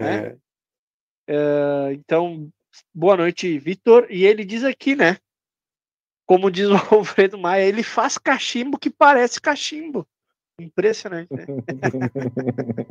Né? 0.00 0.38
uh, 1.28 1.92
então, 1.94 2.50
boa 2.94 3.16
noite, 3.16 3.58
Victor. 3.58 4.06
E 4.10 4.24
ele 4.24 4.44
diz 4.44 4.64
aqui, 4.64 4.96
né? 4.96 5.18
Como 6.26 6.50
diz 6.50 6.68
o 6.68 6.74
Alfredo 6.94 7.38
Maia, 7.38 7.64
ele 7.66 7.82
faz 7.82 8.16
cachimbo 8.16 8.78
que 8.78 8.88
parece 8.88 9.40
cachimbo. 9.40 10.06
Impressionante. 10.62 11.28
Né? 11.32 11.46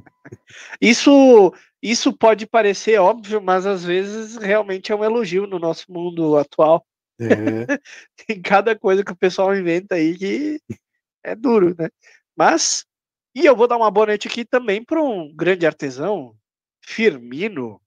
isso, 0.82 1.54
isso 1.82 2.12
pode 2.14 2.46
parecer 2.46 3.00
óbvio, 3.00 3.42
mas 3.42 3.66
às 3.66 3.84
vezes 3.84 4.36
realmente 4.38 4.92
é 4.92 4.96
um 4.96 5.04
elogio 5.04 5.48
no 5.48 5.60
nosso 5.60 5.92
mundo 5.92 6.38
atual. 6.38 6.86
É. 7.20 7.26
Tem 8.28 8.42
cada 8.42 8.78
coisa 8.78 9.04
que 9.04 9.12
o 9.12 9.18
pessoal 9.18 9.56
inventa 9.56 9.96
aí 9.96 10.18
que 10.18 10.60
é 11.24 11.36
duro, 11.36 11.76
né? 11.78 11.90
Mas, 12.36 12.86
e 13.36 13.46
eu 13.46 13.56
vou 13.56 13.68
dar 13.68 13.78
uma 13.78 13.92
boa 13.92 14.08
noite 14.08 14.28
aqui 14.28 14.44
também 14.44 14.84
para 14.84 15.02
um 15.02 15.34
grande 15.34 15.66
artesão, 15.66 16.36
Firmino, 16.84 17.80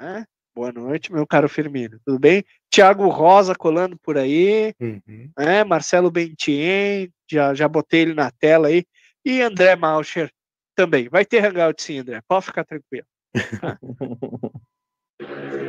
né? 0.00 0.24
Boa 0.54 0.72
noite, 0.72 1.12
meu 1.12 1.26
caro 1.26 1.50
Firmino. 1.50 2.00
Tudo 2.02 2.18
bem? 2.18 2.42
Tiago 2.70 3.08
Rosa 3.08 3.54
colando 3.54 3.94
por 3.98 4.16
aí. 4.16 4.74
Uhum. 4.80 5.30
né? 5.38 5.62
Marcelo 5.64 6.10
Bentien, 6.10 7.12
já, 7.30 7.52
já 7.52 7.68
botei 7.68 8.00
ele 8.00 8.14
na 8.14 8.30
tela 8.30 8.68
aí. 8.68 8.84
E 9.26 9.42
André 9.42 9.74
Malcher 9.74 10.32
também. 10.76 11.08
Vai 11.08 11.24
ter 11.24 11.44
hangout 11.44 11.82
sim, 11.82 11.98
André. 11.98 12.22
Pode 12.28 12.46
ficar 12.46 12.64
tranquilo. 12.64 13.04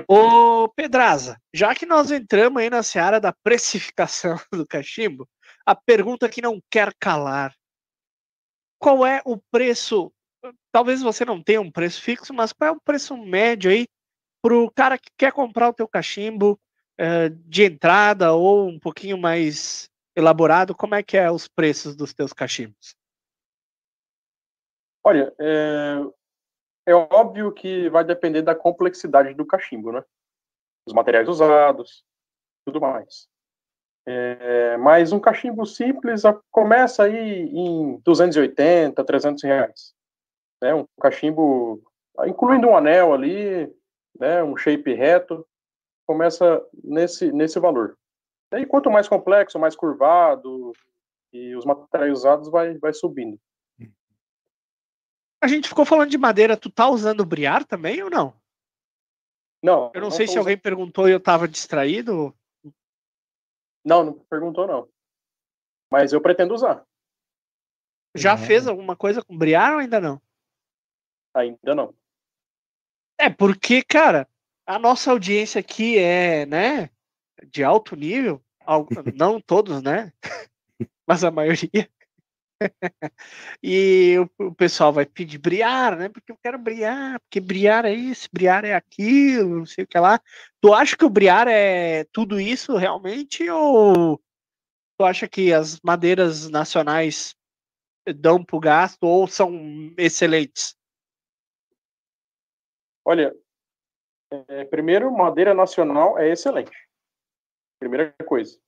Ô, 0.08 0.70
Pedraza, 0.70 1.42
já 1.52 1.74
que 1.74 1.88
nós 1.88 2.12
entramos 2.12 2.62
aí 2.62 2.70
na 2.70 2.84
seara 2.84 3.20
da 3.20 3.34
precificação 3.34 4.40
do 4.54 4.68
cachimbo, 4.68 5.28
a 5.66 5.74
pergunta 5.74 6.30
que 6.30 6.40
não 6.40 6.62
quer 6.70 6.94
calar. 7.00 7.52
Qual 8.78 9.04
é 9.04 9.24
o 9.26 9.40
preço? 9.50 10.14
Talvez 10.72 11.02
você 11.02 11.26
não 11.26 11.42
tenha 11.42 11.60
um 11.60 11.72
preço 11.72 12.00
fixo, 12.00 12.32
mas 12.36 12.54
qual 12.54 12.68
é 12.68 12.72
o 12.72 12.80
preço 12.80 13.18
médio 13.18 13.72
aí 13.72 13.88
para 14.40 14.56
o 14.56 14.70
cara 14.70 15.00
que 15.00 15.10
quer 15.18 15.32
comprar 15.32 15.70
o 15.70 15.74
teu 15.74 15.88
cachimbo 15.88 16.60
eh, 16.96 17.30
de 17.30 17.64
entrada 17.64 18.34
ou 18.34 18.68
um 18.70 18.80
pouquinho 18.80 19.18
mais 19.18 19.90
elaborado? 20.16 20.76
Como 20.76 20.94
é 20.94 21.02
que 21.02 21.18
é 21.18 21.32
os 21.32 21.48
preços 21.48 21.96
dos 21.96 22.14
teus 22.14 22.32
cachimbos? 22.32 22.97
Olha, 25.08 25.34
é, 25.40 26.02
é 26.88 26.94
óbvio 26.94 27.50
que 27.54 27.90
vai 27.90 28.04
depender 28.04 28.42
da 28.42 28.54
complexidade 28.54 29.34
do 29.34 29.46
cachimbo, 29.46 29.90
né? 29.90 30.04
Os 30.86 30.94
materiais 30.94 31.30
usados, 31.30 32.04
tudo 32.66 32.82
mais. 32.82 33.30
É, 34.06 34.76
mas 34.76 35.14
um 35.14 35.20
cachimbo 35.20 35.66
simples 35.66 36.24
começa 36.52 37.04
aí 37.04 37.44
em 37.44 38.02
280, 38.04 39.02
300 39.02 39.44
reais. 39.46 39.96
Né? 40.62 40.74
Um 40.74 40.84
cachimbo, 41.00 41.82
incluindo 42.26 42.68
um 42.68 42.76
anel 42.76 43.14
ali, 43.14 43.74
né? 44.20 44.44
um 44.44 44.58
shape 44.58 44.94
reto, 44.94 45.48
começa 46.06 46.62
nesse, 46.84 47.32
nesse 47.32 47.62
valor. 47.62 47.98
E 48.52 48.66
quanto 48.66 48.92
mais 48.92 49.08
complexo, 49.08 49.58
mais 49.58 49.74
curvado, 49.74 50.74
e 51.32 51.56
os 51.56 51.64
materiais 51.64 52.12
usados 52.12 52.52
vai, 52.52 52.78
vai 52.78 52.94
subindo. 52.94 53.40
A 55.42 55.48
gente 55.48 55.70
ficou 55.70 55.86
falando 55.86 56.10
de 56.10 56.18
madeira, 56.18 56.58
tu 56.58 56.70
tá 56.70 56.90
usando 56.90 57.26
briar 57.26 57.64
também 57.66 58.02
ou 58.02 58.10
não? 58.10 58.34
Não, 59.64 59.92
Eu 59.94 60.02
não 60.02 60.12
sei 60.12 60.26
tô 60.26 60.32
se 60.32 60.38
usando- 60.38 60.40
alguém 60.40 60.58
perguntou 60.58 61.08
e 61.08 61.12
eu 61.12 61.20
tava 61.20 61.48
distraído. 61.48 62.36
Não, 63.86 64.04
não 64.04 64.14
perguntou 64.14 64.68
não. 64.68 64.90
Mas 65.92 66.12
eu 66.14 66.22
pretendo 66.22 66.54
usar. 66.54 66.86
Já 68.16 68.34
Uhum. 68.36 68.46
fez 68.46 68.68
alguma 68.68 68.96
coisa 68.96 69.24
com 69.24 69.38
briar 69.38 69.74
ou 69.74 69.80
ainda 69.80 70.02
não? 70.02 70.22
Ainda 71.36 71.76
não. 71.76 71.94
É, 73.20 73.30
porque, 73.30 73.84
cara, 73.84 74.28
a 74.66 74.78
nossa 74.80 75.12
audiência 75.12 75.60
aqui 75.60 75.98
é, 75.98 76.46
né, 76.46 76.90
de 77.52 77.64
alto 77.64 77.96
nível, 77.96 78.44
não 79.16 79.40
todos, 79.40 79.82
né, 79.82 80.12
mas 81.08 81.24
a 81.24 81.32
maioria. 81.32 81.90
E 83.64 84.16
o, 84.40 84.54
pessoal 84.54 84.94
vai 84.94 85.06
pedir 85.06 85.38
briar, 85.38 85.98
né, 85.98 86.10
porque 86.10 86.32
eu 86.32 86.38
quero 86.38 86.58
briar, 86.58 87.20
porque 87.22 87.40
briar 87.40 87.86
é 87.86 87.94
isso, 87.94 88.30
briar 88.32 88.64
é 88.66 88.74
aquilo, 88.74 89.60
não 89.60 89.66
sei 89.66 89.84
o 89.84 89.88
que 89.88 90.00
lá. 90.00 90.20
Tu 90.62 90.74
acha 90.74 90.96
que 90.96 91.06
o 91.06 91.10
briar 91.10 91.48
é 91.48 92.04
tudo 92.06 92.40
isso 92.40 92.76
realmente, 92.76 93.50
ou 93.50 94.22
tu 94.98 95.06
acha 95.06 95.28
que 95.28 95.54
as 95.54 95.80
madeiras 95.82 96.50
nacionais 96.50 97.36
dão 98.16 98.44
pro 98.44 98.60
gasto 98.60 99.04
ou 99.04 99.28
são 99.28 99.94
excelentes? 99.98 100.76
Olha, 103.06 103.34
é, 104.32 104.66
primeiro, 104.66 105.12
madeira 105.12 105.54
nacional 105.54 106.18
é 106.18 106.30
excelente. 106.30 106.76
Primeira 107.80 108.14
coisa. 108.26 108.60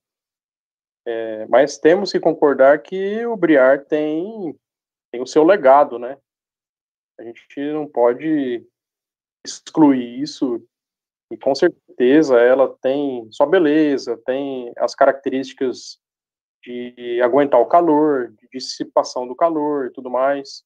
É, 1.12 1.48
mas 1.48 1.80
temos 1.80 2.12
que 2.12 2.20
concordar 2.20 2.84
que 2.84 3.26
o 3.26 3.36
Briar 3.36 3.84
tem, 3.84 4.56
tem 5.12 5.20
o 5.20 5.26
seu 5.26 5.44
legado, 5.44 5.98
né? 5.98 6.16
A 7.18 7.24
gente 7.24 7.74
não 7.74 7.88
pode 7.88 8.64
excluir 9.44 10.22
isso. 10.22 10.64
E 11.32 11.38
com 11.38 11.56
certeza 11.56 12.40
ela 12.40 12.78
tem 12.78 13.28
sua 13.32 13.48
beleza, 13.48 14.22
tem 14.24 14.72
as 14.78 14.94
características 14.94 16.00
de 16.64 17.20
aguentar 17.24 17.60
o 17.60 17.68
calor, 17.68 18.32
de 18.34 18.48
dissipação 18.54 19.28
do 19.28 19.36
calor 19.36 19.88
e 19.88 19.92
tudo 19.92 20.12
mais. 20.12 20.64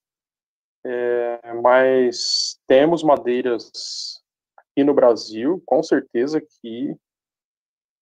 É, 0.86 1.54
mas 1.62 2.60
temos 2.68 3.02
madeiras 3.02 4.22
aqui 4.58 4.84
no 4.84 4.94
Brasil, 4.94 5.64
com 5.66 5.82
certeza 5.82 6.42
que, 6.42 6.94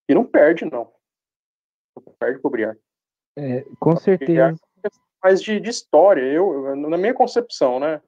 que 0.08 0.16
não 0.16 0.26
perde, 0.26 0.66
não. 0.66 0.92
Não 1.96 2.14
perde 2.20 2.40
pro 2.40 2.52
Briar. 2.52 2.78
É, 3.38 3.66
com 3.80 3.96
certeza. 3.96 4.56
Mas 5.24 5.42
de, 5.42 5.60
de 5.60 5.70
história, 5.70 6.22
eu, 6.22 6.76
na 6.76 6.98
minha 6.98 7.14
concepção, 7.14 7.80
né? 7.80 8.02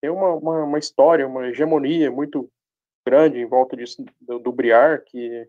Tem 0.00 0.10
uma, 0.10 0.34
uma, 0.34 0.64
uma 0.64 0.78
história, 0.78 1.26
uma 1.26 1.48
hegemonia 1.48 2.10
muito 2.10 2.50
grande 3.06 3.38
em 3.38 3.46
volta 3.46 3.76
disso, 3.76 4.04
do, 4.20 4.38
do 4.38 4.52
Briar, 4.52 5.02
que 5.04 5.48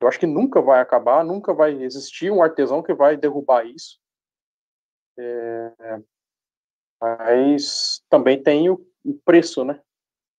eu 0.00 0.08
acho 0.08 0.18
que 0.18 0.26
nunca 0.26 0.60
vai 0.60 0.80
acabar, 0.80 1.24
nunca 1.24 1.52
vai 1.52 1.72
existir 1.82 2.30
um 2.30 2.42
artesão 2.42 2.82
que 2.82 2.92
vai 2.92 3.16
derrubar 3.16 3.64
isso. 3.66 3.98
É, 5.18 6.00
mas 7.00 8.02
também 8.08 8.42
tem 8.42 8.68
o, 8.68 8.84
o 9.04 9.14
preço, 9.24 9.64
né? 9.64 9.80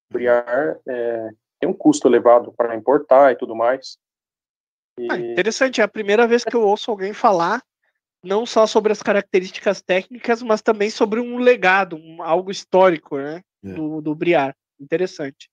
O 0.09 0.13
Briar 0.13 0.79
é, 0.87 1.29
tem 1.59 1.69
um 1.69 1.73
custo 1.73 2.07
elevado 2.07 2.53
para 2.53 2.75
importar 2.75 3.31
e 3.31 3.35
tudo 3.35 3.55
mais. 3.55 3.97
E, 4.99 5.07
Ah, 5.11 5.17
interessante, 5.17 5.81
é 5.81 5.83
a 5.83 5.87
primeira 5.87 6.27
vez 6.27 6.43
que 6.43 6.55
eu 6.55 6.61
ouço 6.61 6.89
alguém 6.89 7.13
falar 7.13 7.61
não 8.23 8.45
só 8.45 8.65
sobre 8.65 8.91
as 8.91 9.03
características 9.03 9.81
técnicas, 9.81 10.41
mas 10.41 10.61
também 10.61 10.89
sobre 10.89 11.19
um 11.19 11.37
legado, 11.37 11.95
um- 11.95 12.23
algo 12.23 12.49
histórico, 12.49 13.17
né? 13.17 13.41
É. 13.63 13.73
Do, 13.73 14.01
do 14.01 14.15
Briar. 14.15 14.55
Interessante. 14.79 15.49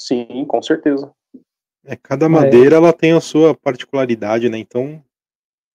sim, 0.00 0.44
com 0.46 0.62
certeza. 0.62 1.12
É, 1.84 1.96
cada 1.96 2.28
madeira 2.28 2.76
ela 2.76 2.92
tem 2.92 3.12
a 3.12 3.20
sua 3.20 3.54
particularidade, 3.54 4.48
né? 4.48 4.58
Então, 4.58 5.02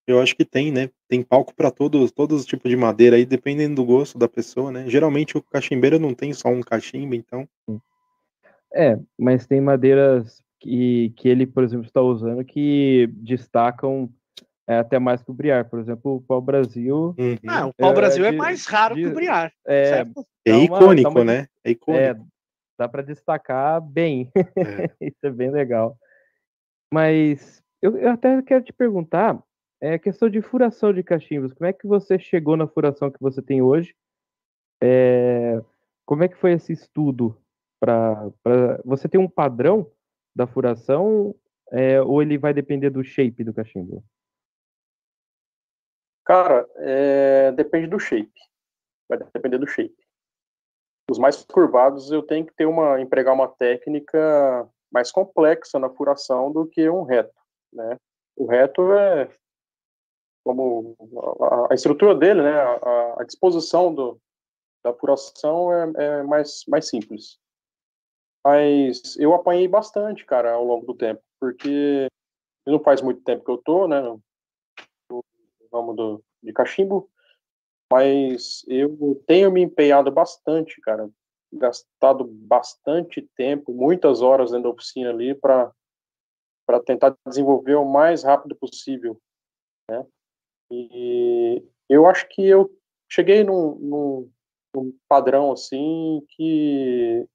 eu 0.07 0.21
acho 0.21 0.35
que 0.35 0.45
tem, 0.45 0.71
né? 0.71 0.89
Tem 1.07 1.21
palco 1.21 1.53
para 1.53 1.71
todos, 1.71 2.11
todos 2.11 2.41
os 2.41 2.45
tipos 2.45 2.69
de 2.69 2.77
madeira 2.77 3.15
aí, 3.15 3.25
dependendo 3.25 3.75
do 3.75 3.85
gosto 3.85 4.17
da 4.17 4.27
pessoa, 4.27 4.71
né? 4.71 4.89
Geralmente 4.89 5.37
o 5.37 5.41
cachimbeiro 5.41 5.99
não 5.99 6.13
tem 6.13 6.33
só 6.33 6.49
um 6.49 6.61
cachimbo, 6.61 7.15
então. 7.15 7.47
É, 8.73 8.97
mas 9.17 9.45
tem 9.45 9.59
madeiras 9.59 10.41
que, 10.63 11.09
que 11.17 11.27
ele, 11.27 11.45
por 11.45 11.61
exemplo, 11.63 11.85
está 11.85 12.01
usando 12.01 12.43
que 12.45 13.07
destacam 13.17 14.09
é, 14.65 14.77
até 14.77 14.97
mais 14.97 15.21
que 15.21 15.29
o 15.29 15.33
Briar. 15.33 15.69
Por 15.69 15.77
exemplo, 15.79 16.15
o 16.15 16.21
pau-brasil 16.21 17.13
Uhum. 17.19 17.37
Ah, 17.49 17.67
o 17.67 17.73
pau-brasil 17.73 18.23
é, 18.25 18.31
de- 18.31 18.37
mais 18.37 18.65
raro 18.65 18.95
que 18.95 19.05
o 19.05 19.09
de- 19.09 19.13
Briar, 19.15 19.51
é, 19.67 19.85
certo? 19.85 20.25
é 20.45 20.51
dá 20.51 20.57
uma- 20.57 20.65
icônico, 20.65 21.03
dá 21.03 21.09
uma- 21.09 21.23
né? 21.25 21.47
É 21.65 21.71
icônico. 21.71 22.01
é, 22.03 22.15
dá 22.79 22.87
para 22.87 23.01
destacar 23.01 23.81
bem. 23.81 24.31
É. 24.35 24.41
Isso 25.01 25.17
é 25.21 25.29
bem 25.29 25.51
legal. 25.51 25.97
Mas 26.93 27.61
eu, 27.81 27.97
eu 27.97 28.11
até 28.11 28.41
quero 28.41 28.63
te 28.63 28.71
perguntar, 28.71 29.37
é 29.81 29.99
questão 29.99 30.29
de 30.29 30.41
furação 30.41 30.93
de 30.93 31.03
cachimbos. 31.03 31.51
Como 31.53 31.67
é 31.69 31.73
que 31.73 31.85
você 31.85 32.17
chegou 32.17 32.55
na 32.55 32.67
furação 32.67 33.11
que 33.11 33.19
você 33.19 33.41
tem 33.41 33.61
hoje? 33.61 33.93
É, 34.81 35.61
como 36.05 36.23
é 36.23 36.29
que 36.29 36.37
foi 36.37 36.53
esse 36.53 36.71
estudo? 36.71 37.37
Pra, 37.81 38.29
pra- 38.41 38.79
você 38.85 39.09
tem 39.09 39.19
um 39.19 39.27
padrão 39.29 39.85
da 40.35 40.47
furação 40.47 41.35
é, 41.71 42.01
ou 42.01 42.21
ele 42.21 42.37
vai 42.37 42.53
depender 42.53 42.89
do 42.89 43.03
shape 43.03 43.43
do 43.43 43.53
cachimbo? 43.53 44.03
Cara, 46.25 46.67
é, 46.77 47.51
depende 47.51 47.87
do 47.87 47.99
shape. 47.99 48.31
Vai 49.09 49.17
depender 49.17 49.57
do 49.57 49.67
shape. 49.67 49.95
Os 51.09 51.19
mais 51.19 51.43
curvados 51.43 52.11
eu 52.11 52.23
tenho 52.23 52.45
que 52.45 52.53
ter 52.53 52.65
uma 52.65 53.01
empregar 53.01 53.33
uma 53.33 53.47
técnica 53.47 54.69
mais 54.91 55.11
complexa 55.11 55.77
na 55.77 55.89
furação 55.89 56.51
do 56.51 56.65
que 56.65 56.89
um 56.89 57.03
reto, 57.03 57.33
né? 57.73 57.97
O 58.37 58.45
reto 58.45 58.93
é 58.93 59.29
como 60.45 60.95
a, 61.69 61.73
estrutura 61.73 62.15
dele, 62.15 62.41
né? 62.41 62.53
A, 62.53 63.21
a 63.21 63.23
disposição 63.23 63.93
do, 63.93 64.19
da 64.83 64.93
furação 64.93 65.73
é, 65.73 65.91
é 65.97 66.23
mais 66.23 66.63
mais 66.67 66.87
simples. 66.87 67.39
Mas 68.45 69.17
eu 69.17 69.33
apanhei 69.33 69.67
bastante, 69.67 70.25
cara, 70.25 70.53
ao 70.53 70.65
longo 70.65 70.85
do 70.85 70.93
tempo, 70.93 71.21
porque 71.39 72.07
não 72.65 72.79
faz 72.79 73.01
muito 73.01 73.21
tempo 73.21 73.43
que 73.43 73.51
eu 73.51 73.57
tô, 73.57 73.87
né? 73.87 74.01
ramo 75.73 75.93
do, 75.93 76.23
de 76.41 76.53
cachimbo, 76.53 77.09
mas 77.91 78.63
eu 78.67 79.21
tenho 79.27 79.51
me 79.51 79.61
empenhado 79.61 80.11
bastante, 80.11 80.79
cara, 80.81 81.09
gastado 81.51 82.23
bastante 82.23 83.27
tempo, 83.35 83.73
muitas 83.73 84.21
horas 84.21 84.51
dentro 84.51 84.65
da 84.65 84.69
oficina 84.75 85.09
ali 85.09 85.33
para 85.33 85.71
para 86.65 86.79
tentar 86.79 87.13
desenvolver 87.27 87.75
o 87.75 87.83
mais 87.83 88.23
rápido 88.23 88.55
possível, 88.55 89.19
né? 89.91 90.05
E 90.71 91.61
eu 91.89 92.07
acho 92.07 92.25
que 92.29 92.47
eu 92.47 92.73
cheguei 93.11 93.43
num, 93.43 93.75
num, 93.75 94.31
num 94.73 94.97
padrão 95.09 95.51
assim 95.51 96.25
que 96.29 97.27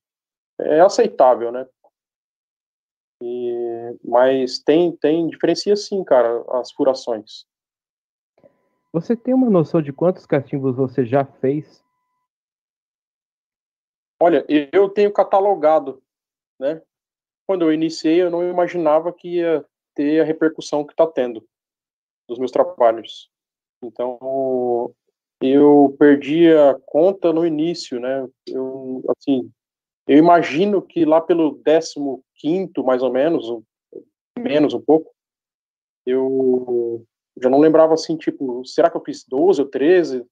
é 0.61 0.81
aceitável, 0.81 1.53
né? 1.53 1.67
E, 3.23 3.99
mas 4.05 4.59
tem, 4.59 4.97
tem, 4.97 5.29
diferencia 5.29 5.75
sim, 5.77 6.05
cara, 6.05 6.45
as 6.61 6.71
furações. 6.73 7.47
Você 8.93 9.17
tem 9.17 9.35
uma 9.35 9.51
noção 9.51 9.83
de 9.83 9.93
quantos 9.93 10.25
cachimbos 10.25 10.77
você 10.77 11.05
já 11.05 11.25
fez? 11.25 11.85
Olha, 14.21 14.45
eu 14.73 14.89
tenho 14.89 15.13
catalogado, 15.13 16.03
né? 16.59 16.83
Quando 17.47 17.63
eu 17.63 17.73
iniciei, 17.73 18.23
eu 18.23 18.31
não 18.31 18.49
imaginava 18.49 19.13
que 19.13 19.37
ia 19.37 19.65
ter 19.95 20.21
a 20.21 20.25
repercussão 20.25 20.85
que 20.85 20.93
está 20.93 21.07
tendo 21.07 21.47
dos 22.29 22.39
meus 22.39 22.51
trabalhos. 22.51 23.31
Então, 23.83 24.93
eu 25.41 25.97
perdi 25.99 26.53
a 26.53 26.79
conta 26.85 27.33
no 27.33 27.47
início, 27.47 28.01
né? 28.01 28.29
Eu, 28.47 29.03
assim, 29.17 29.51
eu 30.09 30.17
imagino 30.17 30.81
que 30.81 31.05
lá 31.05 31.21
pelo 31.21 31.61
15 32.37 32.73
mais 32.85 33.03
ou 33.03 33.13
menos, 33.13 33.45
menos 34.39 34.73
um 34.73 34.81
pouco, 34.81 35.13
eu 36.07 37.05
já 37.41 37.51
não 37.51 37.61
lembrava 37.61 37.95
assim, 37.95 38.17
tipo, 38.17 38.65
será 38.65 38.91
que 38.91 38.97
eu 38.97 39.05
fiz 39.05 39.25
12 39.29 39.61
ou 39.61 39.69
13? 39.69 40.25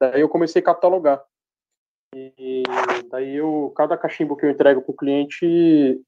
Daí 0.00 0.22
eu 0.22 0.28
comecei 0.28 0.60
a 0.60 0.64
catalogar. 0.64 1.22
E 2.14 2.62
daí 3.10 3.36
eu, 3.36 3.72
cada 3.76 3.96
cachimbo 3.96 4.36
que 4.36 4.46
eu 4.46 4.50
entrego 4.50 4.80
para 4.82 4.90
o 4.90 4.96
cliente, 4.96 6.00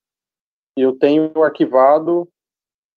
eu 0.77 0.99
tenho 0.99 1.31
arquivado 1.45 2.29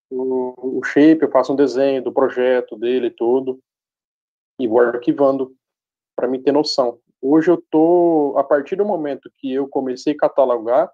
o, 0.10 0.80
o 0.80 0.84
shape, 0.84 1.24
eu 1.24 1.32
faço 1.32 1.54
um 1.54 1.56
desenho 1.56 2.02
do 2.02 2.14
projeto 2.14 2.78
dele 2.78 3.12
todo 3.12 3.60
e 4.60 4.68
vou 4.68 4.80
arquivando 4.80 5.54
para 6.16 6.28
mim 6.28 6.42
ter 6.42 6.52
noção. 6.52 7.00
Hoje 7.28 7.50
eu 7.50 7.60
tô, 7.60 8.36
a 8.38 8.44
partir 8.44 8.76
do 8.76 8.86
momento 8.86 9.32
que 9.38 9.52
eu 9.52 9.68
comecei 9.68 10.14
a 10.14 10.18
catalogar, 10.18 10.92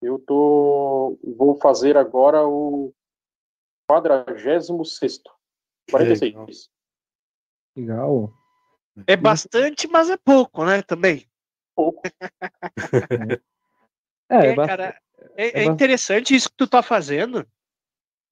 eu 0.00 0.18
tô, 0.18 1.18
vou 1.36 1.54
fazer 1.60 1.98
agora 1.98 2.46
o 2.46 2.94
46 3.86 4.68
46. 5.90 6.70
Legal. 7.76 8.32
É 9.06 9.14
bastante, 9.16 9.86
mas 9.86 10.08
é 10.08 10.16
pouco, 10.16 10.64
né, 10.64 10.80
também. 10.80 11.28
Pouco. 11.76 12.00
é, 14.30 14.46
é, 14.46 14.56
cara, 14.56 14.98
é, 15.36 15.60
é, 15.60 15.64
interessante 15.64 16.34
isso 16.34 16.48
que 16.48 16.56
tu 16.56 16.66
tá 16.66 16.82
fazendo, 16.82 17.46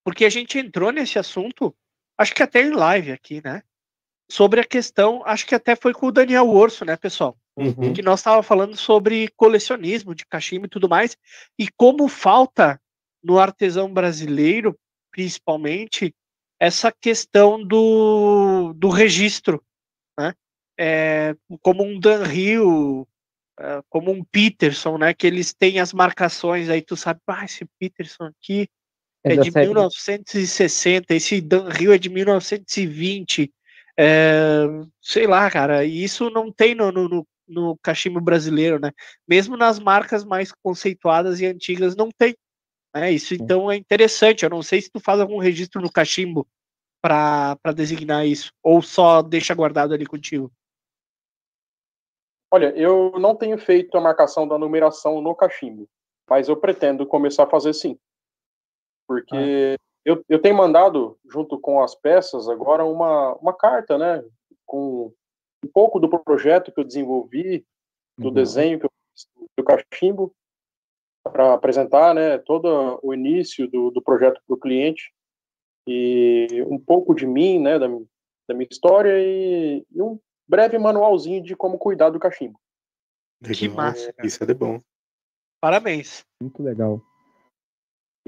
porque 0.03 0.24
a 0.24 0.31
gente 0.31 0.59
entrou 0.59 0.91
nesse 0.91 1.18
assunto, 1.18 1.76
acho 2.16 2.35
que 2.35 2.43
até 2.43 2.62
em 2.62 2.70
live 2.70 3.12
aqui, 3.12 3.43
né? 3.45 3.62
Sobre 4.31 4.61
a 4.61 4.64
questão, 4.64 5.22
acho 5.24 5.47
que 5.47 5.55
até 5.55 5.74
foi 5.74 5.93
com 5.93 6.07
o 6.07 6.12
Daniel 6.12 6.49
Orso, 6.49 6.85
né, 6.85 6.97
pessoal? 6.97 7.37
Uhum. 7.57 7.93
Que 7.93 8.03
nós 8.03 8.20
estávamos 8.20 8.47
falando 8.47 8.76
sobre 8.76 9.29
colecionismo 9.37 10.14
de 10.14 10.26
cachimbo 10.26 10.66
e 10.66 10.68
tudo 10.68 10.89
mais, 10.89 11.16
e 11.59 11.68
como 11.76 12.07
falta 12.09 12.81
no 13.22 13.39
artesão 13.39 13.93
brasileiro, 13.93 14.79
principalmente, 15.11 16.14
essa 16.61 16.93
questão 16.93 17.64
do, 17.64 18.72
do 18.74 18.89
registro, 18.89 19.62
né? 20.18 20.35
É, 20.79 21.35
como 21.61 21.83
um 21.83 21.99
Dan 21.99 22.24
Hill, 22.33 23.09
é, 23.59 23.83
como 23.89 24.12
um 24.12 24.22
Peterson, 24.24 24.99
né? 24.99 25.14
Que 25.14 25.26
eles 25.26 25.53
têm 25.53 25.81
as 25.81 25.93
marcações 25.93 26.68
aí, 26.68 26.83
tu 26.83 26.97
sabe, 26.97 27.20
ah, 27.26 27.45
esse 27.45 27.64
Peterson 27.79 28.24
aqui 28.24 28.68
é, 29.24 29.35
é 29.35 29.37
de 29.37 29.51
série. 29.51 29.66
1960, 29.66 31.14
esse 31.14 31.41
Dan 31.41 31.68
Hill 31.79 31.93
é 31.93 31.99
de 31.99 32.09
1920, 32.09 33.53
é, 33.99 34.63
sei 35.03 35.27
lá, 35.27 35.51
cara, 35.51 35.85
e 35.85 36.05
isso 36.05 36.31
não 36.31 36.53
tem 36.53 36.73
no, 36.73 36.93
no, 36.93 37.27
no 37.49 37.77
cachimbo 37.79 38.21
brasileiro, 38.21 38.79
né? 38.79 38.93
Mesmo 39.27 39.57
nas 39.57 39.81
marcas 39.81 40.25
mais 40.25 40.53
conceituadas 40.53 41.41
e 41.41 41.47
antigas, 41.47 41.97
não 41.97 42.09
tem. 42.17 42.37
Né? 42.95 43.11
Isso 43.11 43.35
então 43.35 43.69
é 43.69 43.77
interessante. 43.77 44.45
Eu 44.45 44.51
não 44.51 44.63
sei 44.63 44.81
se 44.81 44.89
tu 44.89 45.01
faz 45.01 45.21
algum 45.21 45.39
registro 45.39 45.83
no 45.83 45.91
cachimbo 45.91 46.47
para 47.03 47.57
designar 47.75 48.25
isso, 48.25 48.53
ou 48.63 48.81
só 48.83 49.21
deixa 49.21 49.55
guardado 49.55 49.93
ali 49.93 50.07
contigo. 50.07 50.53
Olha, 52.53 52.73
eu 52.77 53.13
não 53.19 53.35
tenho 53.35 53.59
feito 53.59 53.97
a 53.97 54.01
marcação 54.01 54.47
da 54.47 54.57
numeração 54.57 55.21
no 55.21 55.35
cachimbo, 55.35 55.89
mas 56.29 56.49
eu 56.49 56.57
pretendo 56.57 57.07
começar 57.07 57.45
a 57.45 57.51
fazer 57.51 57.75
sim. 57.75 57.99
Porque 59.07 59.77
ah. 59.77 59.88
Eu, 60.05 60.25
eu 60.29 60.41
tenho 60.41 60.57
mandado, 60.57 61.19
junto 61.29 61.59
com 61.59 61.83
as 61.83 61.95
peças, 61.95 62.49
agora 62.49 62.85
uma, 62.85 63.35
uma 63.37 63.53
carta, 63.53 63.99
né? 63.99 64.25
Com 64.65 65.13
um 65.65 65.69
pouco 65.73 65.99
do 65.99 66.09
projeto 66.09 66.73
que 66.73 66.81
eu 66.81 66.85
desenvolvi, 66.85 67.67
do 68.17 68.29
uhum. 68.29 68.35
desenho 68.35 68.79
que 68.79 68.87
eu 68.87 68.91
fiz 69.13 69.29
do 69.57 69.65
cachimbo, 69.65 70.33
para 71.25 71.55
apresentar, 71.55 72.15
né? 72.15 72.39
Todo 72.39 72.99
o 73.03 73.13
início 73.13 73.69
do, 73.69 73.91
do 73.91 74.03
projeto 74.03 74.41
para 74.47 74.55
o 74.55 74.59
cliente 74.59 75.13
e 75.87 76.65
um 76.69 76.79
pouco 76.79 77.15
de 77.15 77.27
mim, 77.27 77.59
né? 77.59 77.79
Da, 77.79 77.87
da 77.87 78.55
minha 78.55 78.69
história 78.71 79.15
e, 79.19 79.85
e 79.91 80.03
um 80.03 80.19
breve 80.49 80.79
manualzinho 80.79 81.43
de 81.43 81.55
como 81.55 81.79
cuidar 81.79 82.11
do 82.11 82.19
cachimbo. 82.19 82.59
Que 83.45 83.69
massa. 83.69 84.13
Cara. 84.13 84.27
Isso 84.27 84.43
é 84.43 84.47
de 84.47 84.55
bom. 84.55 84.81
Parabéns. 85.61 86.25
Muito 86.41 86.63
legal. 86.63 87.01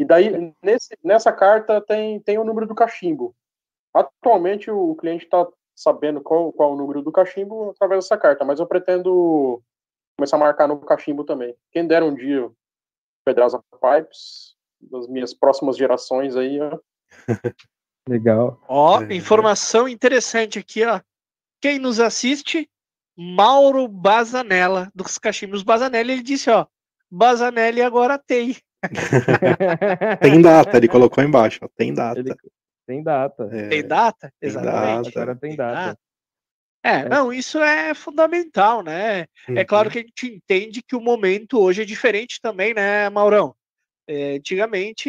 E 0.00 0.04
daí, 0.06 0.54
nesse, 0.62 0.96
nessa 1.04 1.30
carta, 1.30 1.78
tem, 1.78 2.18
tem 2.20 2.38
o 2.38 2.44
número 2.44 2.66
do 2.66 2.74
cachimbo. 2.74 3.36
Atualmente, 3.92 4.70
o 4.70 4.94
cliente 4.94 5.24
está 5.26 5.46
sabendo 5.76 6.22
qual, 6.22 6.50
qual 6.54 6.70
é 6.70 6.72
o 6.72 6.76
número 6.76 7.02
do 7.02 7.12
cachimbo 7.12 7.72
através 7.72 8.04
dessa 8.04 8.16
carta, 8.16 8.42
mas 8.42 8.58
eu 8.58 8.66
pretendo 8.66 9.62
começar 10.16 10.36
a 10.36 10.40
marcar 10.40 10.66
no 10.66 10.78
cachimbo 10.80 11.22
também. 11.22 11.54
Quem 11.70 11.86
dera 11.86 12.02
um 12.02 12.14
dia 12.14 12.50
Pedraza 13.26 13.62
Pipes, 13.72 14.56
das 14.80 15.06
minhas 15.06 15.34
próximas 15.34 15.76
gerações 15.76 16.34
aí, 16.34 16.58
ó. 16.58 16.78
Legal. 18.08 18.58
Ó, 18.66 19.02
é. 19.02 19.14
informação 19.14 19.86
interessante 19.86 20.58
aqui, 20.58 20.82
ó. 20.82 20.98
Quem 21.60 21.78
nos 21.78 22.00
assiste, 22.00 22.70
Mauro 23.14 23.86
Bazanella, 23.86 24.90
dos 24.94 25.18
Cachimbos 25.18 25.62
Bazanelli, 25.62 26.14
ele 26.14 26.22
disse, 26.22 26.48
ó, 26.48 26.66
Bazanelli 27.10 27.82
agora 27.82 28.18
tem. 28.18 28.56
tem 30.20 30.40
data, 30.40 30.76
ele 30.76 30.88
colocou 30.88 31.22
embaixo, 31.22 31.60
ó, 31.62 31.68
tem 31.76 31.92
data. 31.92 32.20
Ele... 32.20 32.34
Tem 32.86 33.02
data. 33.02 33.48
É, 33.52 33.68
tem 33.68 33.86
data? 33.86 34.32
Exatamente. 34.40 35.08
Agora 35.10 35.36
tem 35.36 35.54
data. 35.54 35.98
É, 36.82 36.90
é, 36.90 37.08
não, 37.08 37.32
isso 37.32 37.58
é 37.58 37.94
fundamental, 37.94 38.82
né? 38.82 39.26
Uhum. 39.48 39.58
É 39.58 39.64
claro 39.64 39.88
uhum. 39.88 39.92
que 39.92 39.98
a 39.98 40.02
gente 40.02 40.26
entende 40.26 40.82
que 40.82 40.96
o 40.96 41.00
momento 41.00 41.60
hoje 41.60 41.82
é 41.82 41.84
diferente 41.84 42.40
também, 42.40 42.74
né, 42.74 43.08
Maurão? 43.10 43.54
É, 44.08 44.36
antigamente, 44.36 45.08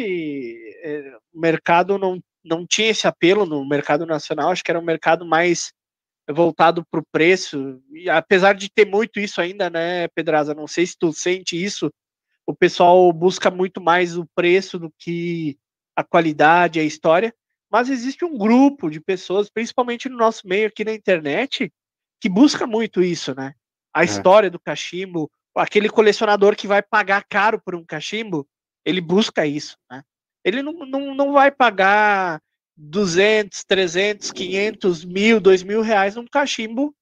é, 0.82 1.16
o 1.32 1.40
mercado 1.40 1.98
não, 1.98 2.22
não 2.44 2.66
tinha 2.66 2.90
esse 2.90 3.06
apelo 3.06 3.44
no 3.46 3.66
mercado 3.66 4.06
nacional, 4.06 4.50
acho 4.50 4.62
que 4.62 4.70
era 4.70 4.78
um 4.78 4.84
mercado 4.84 5.24
mais 5.24 5.72
voltado 6.30 6.86
para 6.88 7.00
o 7.00 7.06
preço, 7.10 7.82
e 7.90 8.08
apesar 8.08 8.52
de 8.54 8.70
ter 8.70 8.86
muito 8.86 9.18
isso 9.18 9.40
ainda, 9.40 9.68
né, 9.68 10.06
Pedraza? 10.08 10.54
Não 10.54 10.68
sei 10.68 10.86
se 10.86 10.96
tu 10.96 11.12
sente 11.12 11.60
isso 11.60 11.90
o 12.46 12.54
pessoal 12.54 13.12
busca 13.12 13.50
muito 13.50 13.80
mais 13.80 14.16
o 14.16 14.26
preço 14.34 14.78
do 14.78 14.92
que 14.98 15.56
a 15.96 16.02
qualidade, 16.02 16.80
a 16.80 16.84
história, 16.84 17.34
mas 17.70 17.88
existe 17.88 18.24
um 18.24 18.36
grupo 18.36 18.90
de 18.90 19.00
pessoas, 19.00 19.48
principalmente 19.48 20.08
no 20.08 20.16
nosso 20.16 20.46
meio 20.46 20.68
aqui 20.68 20.84
na 20.84 20.92
internet, 20.92 21.72
que 22.20 22.28
busca 22.28 22.66
muito 22.66 23.02
isso, 23.02 23.34
né? 23.34 23.54
A 23.94 24.02
é. 24.02 24.04
história 24.04 24.50
do 24.50 24.60
cachimbo, 24.60 25.30
aquele 25.54 25.88
colecionador 25.88 26.56
que 26.56 26.66
vai 26.66 26.82
pagar 26.82 27.24
caro 27.28 27.60
por 27.60 27.74
um 27.74 27.84
cachimbo, 27.84 28.46
ele 28.84 29.00
busca 29.00 29.46
isso, 29.46 29.76
né? 29.90 30.02
Ele 30.44 30.62
não, 30.62 30.72
não, 30.72 31.14
não 31.14 31.32
vai 31.32 31.50
pagar 31.50 32.40
200, 32.76 33.64
300, 33.64 34.32
500, 34.32 35.04
mil, 35.04 35.40
dois 35.40 35.62
mil 35.62 35.82
reais 35.82 36.16
num 36.16 36.26
cachimbo 36.26 36.94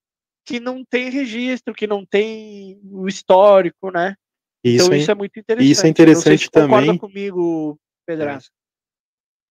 que 0.44 0.60
não 0.60 0.84
tem 0.84 1.10
registro, 1.10 1.74
que 1.74 1.86
não 1.86 2.04
tem 2.04 2.80
o 2.84 3.08
histórico, 3.08 3.90
né? 3.90 4.14
Isso 4.62 4.86
então 4.86 4.94
é, 4.94 4.98
isso 4.98 5.10
é 5.10 5.14
muito 5.14 5.38
interessante. 5.38 5.70
Isso 5.70 5.86
é 5.86 5.88
interessante 5.88 6.44
se 6.44 6.50
também. 6.50 6.80
Concorda 6.80 7.00
comigo, 7.00 7.78
Pedraça? 8.06 8.50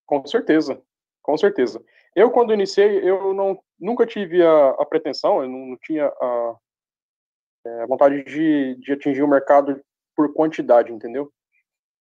Com 0.06 0.26
certeza, 0.26 0.82
com 1.22 1.38
certeza. 1.38 1.84
Eu 2.16 2.32
quando 2.32 2.54
iniciei, 2.54 3.08
eu 3.08 3.34
não 3.34 3.60
nunca 3.80 4.06
tive 4.06 4.44
a, 4.44 4.70
a 4.72 4.86
pretensão, 4.86 5.42
eu 5.42 5.50
não, 5.50 5.68
não 5.68 5.78
tinha 5.78 6.06
a, 6.08 6.56
é, 7.66 7.82
a 7.82 7.86
vontade 7.86 8.24
de, 8.24 8.76
de, 8.76 8.94
atingir 8.94 9.24
o 9.24 9.28
mercado 9.28 9.82
por 10.16 10.34
quantidade, 10.34 10.92
entendeu? 10.92 11.32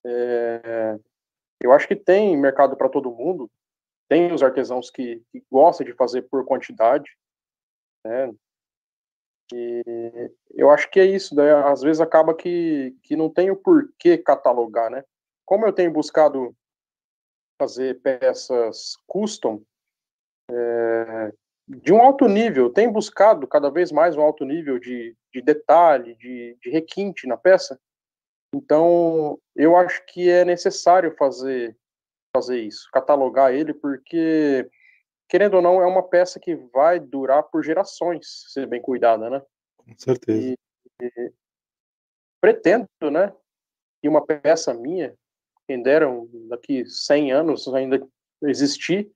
É, 0.05 0.99
eu 1.61 1.73
acho 1.73 1.87
que 1.87 1.97
tem 1.97 2.37
mercado 2.37 2.77
para 2.77 2.89
todo 2.89 3.15
mundo. 3.15 3.51
Tem 4.09 4.33
os 4.33 4.43
artesãos 4.43 4.91
que, 4.91 5.23
que 5.31 5.45
gostam 5.51 5.87
de 5.87 5.93
fazer 5.93 6.23
por 6.23 6.45
quantidade, 6.45 7.11
né? 8.05 8.33
E 9.53 9.83
eu 10.55 10.71
acho 10.71 10.91
que 10.91 11.01
é 11.01 11.05
isso, 11.05 11.35
né? 11.35 11.53
às 11.65 11.81
vezes 11.81 12.01
acaba 12.01 12.35
que, 12.35 12.95
que 13.03 13.17
não 13.17 13.31
tem 13.31 13.51
o 13.51 13.57
porquê 13.57 14.19
catalogar, 14.19 14.91
né? 14.91 15.05
Como 15.45 15.65
eu 15.65 15.73
tenho 15.73 15.93
buscado 15.93 16.55
fazer 17.59 18.01
peças 18.01 18.95
custom 19.07 19.63
é, 20.51 21.33
de 21.67 21.93
um 21.93 22.01
alto 22.01 22.27
nível, 22.27 22.71
tenho 22.71 22.91
buscado 22.91 23.47
cada 23.47 23.71
vez 23.71 23.93
mais 23.93 24.17
um 24.17 24.23
alto 24.23 24.45
nível 24.45 24.79
de, 24.79 25.17
de 25.33 25.43
detalhe, 25.43 26.15
de, 26.15 26.57
de 26.63 26.71
requinte 26.71 27.27
na 27.27 27.37
peça, 27.37 27.79
Então, 28.55 29.39
eu 29.55 29.77
acho 29.77 30.05
que 30.07 30.31
é 30.31 30.45
necessário 30.45 31.15
fazer 31.17 31.77
fazer 32.35 32.61
isso, 32.61 32.89
catalogar 32.93 33.53
ele, 33.53 33.75
porque 33.75 34.69
querendo 35.29 35.55
ou 35.55 35.63
não 35.63 35.83
é 35.83 35.87
uma 35.87 36.03
peça 36.03 36.41
que 36.41 36.55
vai 36.55 36.99
durar 36.99 37.43
por 37.45 37.63
gerações, 37.63 38.45
ser 38.49 38.67
bem 38.67 38.81
cuidada, 38.81 39.29
né? 39.29 39.43
Com 39.77 39.97
certeza. 39.97 40.39
E, 40.41 40.57
e 41.03 41.33
pretendo, 42.41 42.89
né? 43.11 43.33
E 44.03 44.09
uma 44.09 44.25
peça 44.25 44.73
minha, 44.73 45.15
quem 45.67 45.83
deram 45.83 46.29
daqui 46.49 46.87
100 46.87 47.33
anos 47.33 47.69
ainda 47.69 48.07
existir 48.43 49.11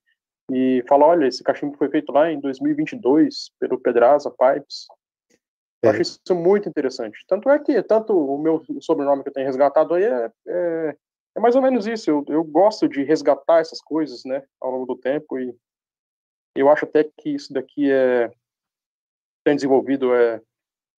e 0.51 0.85
falar, 0.89 1.07
olha, 1.07 1.27
esse 1.27 1.43
cachimbo 1.43 1.77
foi 1.79 1.89
feito 1.89 2.13
lá 2.13 2.31
em 2.31 2.41
2022 2.41 3.53
pelo 3.59 3.81
Pedraza 3.81 4.31
Pipes. 4.31 4.87
Eu 5.83 5.91
acho 5.91 6.03
isso 6.03 6.35
muito 6.35 6.69
interessante. 6.69 7.25
Tanto 7.27 7.49
é 7.49 7.59
que, 7.59 7.83
tanto 7.83 8.13
o 8.13 8.39
meu 8.39 8.63
sobrenome 8.81 9.23
que 9.23 9.31
eu 9.31 9.33
tenho 9.33 9.47
resgatado 9.47 9.95
aí 9.95 10.05
é, 10.05 10.31
é, 10.47 10.97
é 11.37 11.41
mais 11.41 11.57
ou 11.57 11.63
menos 11.63 11.87
isso. 11.87 12.11
Eu, 12.11 12.25
eu 12.29 12.45
gosto 12.45 12.89
de 12.89 13.03
resgatar 13.03 13.61
essas 13.61 13.81
coisas, 13.81 14.25
né, 14.25 14.45
ao 14.61 14.71
longo 14.71 14.87
do 14.87 14.97
tempo 14.97 15.39
e 15.39 15.57
eu 16.55 16.69
acho 16.69 16.85
até 16.85 17.05
que 17.05 17.31
isso 17.31 17.53
daqui 17.53 17.91
é 17.91 18.31
tem 19.45 19.57
desenvolvido 19.57 20.15
é, 20.15 20.41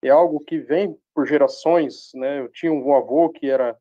é 0.03 0.11
algo 0.11 0.39
que 0.41 0.59
vem 0.59 0.97
por 1.15 1.27
gerações, 1.27 2.11
né? 2.15 2.41
Eu 2.41 2.49
tinha 2.51 2.73
um 2.73 2.95
avô 2.95 3.31
que 3.31 3.49
era 3.49 3.75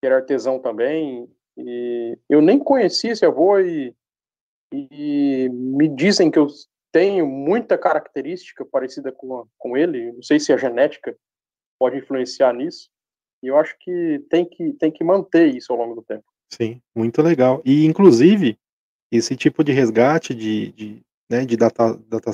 que 0.00 0.06
era 0.06 0.16
artesão 0.16 0.58
também 0.58 1.28
e 1.56 2.18
eu 2.28 2.40
nem 2.40 2.58
conhecia 2.58 3.12
esse 3.12 3.24
avô 3.26 3.58
e, 3.58 3.94
e 4.72 5.48
me 5.50 5.88
dizem 5.88 6.30
que 6.30 6.38
eu 6.38 6.46
tenho 6.92 7.26
muita 7.26 7.76
característica 7.76 8.64
parecida 8.64 9.12
com, 9.12 9.46
com 9.58 9.76
ele, 9.76 10.12
não 10.12 10.22
sei 10.22 10.40
se 10.40 10.52
a 10.52 10.56
genética 10.56 11.16
pode 11.78 11.98
influenciar 11.98 12.52
nisso, 12.52 12.90
e 13.42 13.48
eu 13.48 13.56
acho 13.56 13.76
que 13.78 14.24
tem 14.28 14.44
que, 14.44 14.72
tem 14.74 14.90
que 14.90 15.04
manter 15.04 15.54
isso 15.54 15.72
ao 15.72 15.78
longo 15.78 15.94
do 15.94 16.02
tempo. 16.02 16.24
Sim, 16.52 16.82
muito 16.94 17.22
legal. 17.22 17.62
E, 17.64 17.86
inclusive, 17.86 18.58
esse 19.10 19.36
tipo 19.36 19.64
de 19.64 19.72
resgate, 19.72 20.34
de, 20.34 20.72
de, 20.72 21.02
né, 21.28 21.44
de, 21.44 21.56
datar, 21.56 21.96
data, 22.08 22.30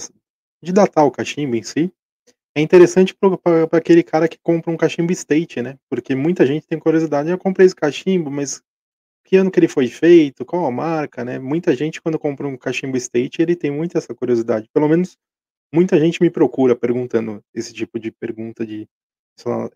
de 0.63 0.73
datar 0.73 1.05
o 1.07 1.11
cachimbo 1.11 1.57
em 1.57 1.63
si, 1.63 1.93
é 2.57 2.61
interessante 2.61 3.15
para 3.15 3.79
aquele 3.79 4.03
cara 4.03 4.27
que 4.29 4.39
compra 4.43 4.71
um 4.73 4.77
cachimbo 4.79 5.13
state, 5.13 5.61
né? 5.61 5.79
Porque 5.91 6.15
muita 6.15 6.47
gente 6.47 6.67
tem 6.67 6.79
curiosidade, 6.79 7.29
eu 7.29 7.37
comprei 7.37 7.67
esse 7.67 7.77
cachimbo, 7.77 8.31
mas 8.31 8.63
que 9.27 9.37
ano 9.37 9.51
que 9.51 9.59
ele 9.59 9.69
foi 9.69 9.89
feito, 9.89 10.45
qual 10.45 10.65
a 10.65 10.71
marca, 10.71 11.23
né? 11.25 11.39
Muita 11.39 11.77
gente, 11.77 12.01
quando 12.01 12.19
compra 12.19 12.47
um 12.47 12.57
cachimbo 12.57 12.97
state, 12.97 13.43
ele 13.43 13.55
tem 13.55 13.71
muito 13.71 13.99
essa 13.99 14.15
curiosidade. 14.15 14.71
Pelo 14.73 14.89
menos, 14.89 15.19
muita 15.73 16.01
gente 16.01 16.23
me 16.23 16.31
procura 16.31 16.75
perguntando 16.75 17.43
esse 17.53 17.75
tipo 17.75 17.99
de 17.99 18.11
pergunta 18.11 18.65
de 18.65 18.89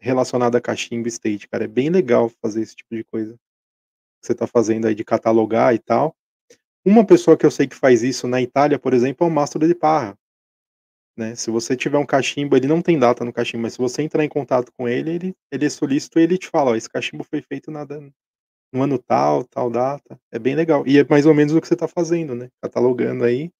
relacionada 0.00 0.56
a 0.56 0.60
cachimbo 0.60 1.08
state, 1.08 1.48
cara. 1.48 1.64
É 1.64 1.68
bem 1.68 1.90
legal 1.90 2.30
fazer 2.40 2.62
esse 2.62 2.76
tipo 2.76 2.94
de 2.94 3.04
coisa 3.04 3.34
que 3.34 4.26
você 4.26 4.32
está 4.32 4.46
fazendo 4.46 4.86
aí 4.86 4.94
de 4.94 5.04
catalogar 5.04 5.74
e 5.74 5.78
tal. 5.78 6.14
Uma 6.84 7.04
pessoa 7.06 7.36
que 7.36 7.44
eu 7.44 7.50
sei 7.50 7.66
que 7.66 7.76
faz 7.76 8.02
isso 8.02 8.26
na 8.26 8.40
Itália, 8.40 8.78
por 8.78 8.94
exemplo, 8.94 9.26
é 9.26 9.30
o 9.30 9.32
Mastro 9.32 9.66
de 9.66 9.74
Parra. 9.74 10.16
Né? 11.16 11.34
Se 11.34 11.50
você 11.50 11.76
tiver 11.76 11.98
um 11.98 12.06
cachimbo, 12.06 12.56
ele 12.56 12.66
não 12.66 12.80
tem 12.80 12.98
data 12.98 13.24
no 13.24 13.32
cachimbo, 13.32 13.62
mas 13.64 13.74
se 13.74 13.78
você 13.78 14.02
entrar 14.02 14.24
em 14.24 14.28
contato 14.28 14.72
com 14.72 14.88
ele, 14.88 15.10
ele, 15.10 15.34
ele 15.52 15.66
é 15.66 15.70
solícito 15.70 16.18
e 16.18 16.22
ele 16.22 16.38
te 16.38 16.48
fala, 16.48 16.70
ó, 16.70 16.74
esse 16.76 16.88
cachimbo 16.88 17.24
foi 17.24 17.42
feito 17.42 17.70
na, 17.70 17.84
no 18.72 18.82
ano 18.82 18.98
tal, 18.98 19.44
tal 19.44 19.70
data. 19.70 20.18
É 20.32 20.38
bem 20.38 20.54
legal. 20.54 20.86
E 20.86 20.98
é 20.98 21.04
mais 21.04 21.26
ou 21.26 21.34
menos 21.34 21.54
o 21.54 21.60
que 21.60 21.66
você 21.66 21.74
está 21.74 21.86
fazendo, 21.88 22.34
né? 22.34 22.48
Catalogando 22.62 23.24
aí. 23.24 23.50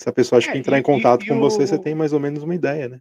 Se 0.00 0.08
a 0.08 0.12
pessoa 0.12 0.38
acha 0.38 0.50
É, 0.50 0.52
que 0.52 0.58
entrar 0.58 0.76
e- 0.76 0.80
em 0.80 0.82
contato 0.84 1.24
e- 1.24 1.28
com 1.28 1.36
e 1.36 1.38
você, 1.38 1.66
você 1.66 1.74
o- 1.74 1.82
tem 1.82 1.94
mais 1.94 2.12
ou 2.12 2.20
menos 2.20 2.42
uma 2.42 2.54
ideia, 2.54 2.88
né? 2.88 3.00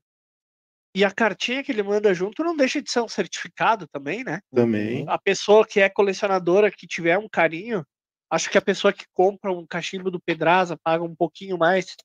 E 0.96 1.06
a 1.06 1.12
cartinha 1.12 1.64
que 1.64 1.72
ele 1.72 1.84
manda 1.84 2.14
junto 2.14 2.44
não 2.44 2.58
deixa 2.58 2.82
de 2.82 2.92
ser 2.92 3.02
um 3.02 3.08
certificado 3.08 3.88
também, 3.88 4.24
né? 4.24 4.40
Também. 4.52 5.06
A 5.08 5.20
pessoa 5.20 5.66
que 5.66 5.80
é 5.80 5.88
colecionadora, 5.88 6.72
que 6.72 6.88
tiver 6.88 7.18
um 7.18 7.30
carinho, 7.30 7.86
acho 8.30 8.50
que 8.50 8.58
a 8.58 8.62
pessoa 8.62 8.94
que 8.94 9.06
compra 9.14 9.52
um 9.52 9.66
cachimbo 9.66 10.12
do 10.12 10.20
Pedraza 10.20 10.78
paga 10.84 11.04
um 11.04 11.16
pouquinho 11.16 11.58
mais 11.58 11.96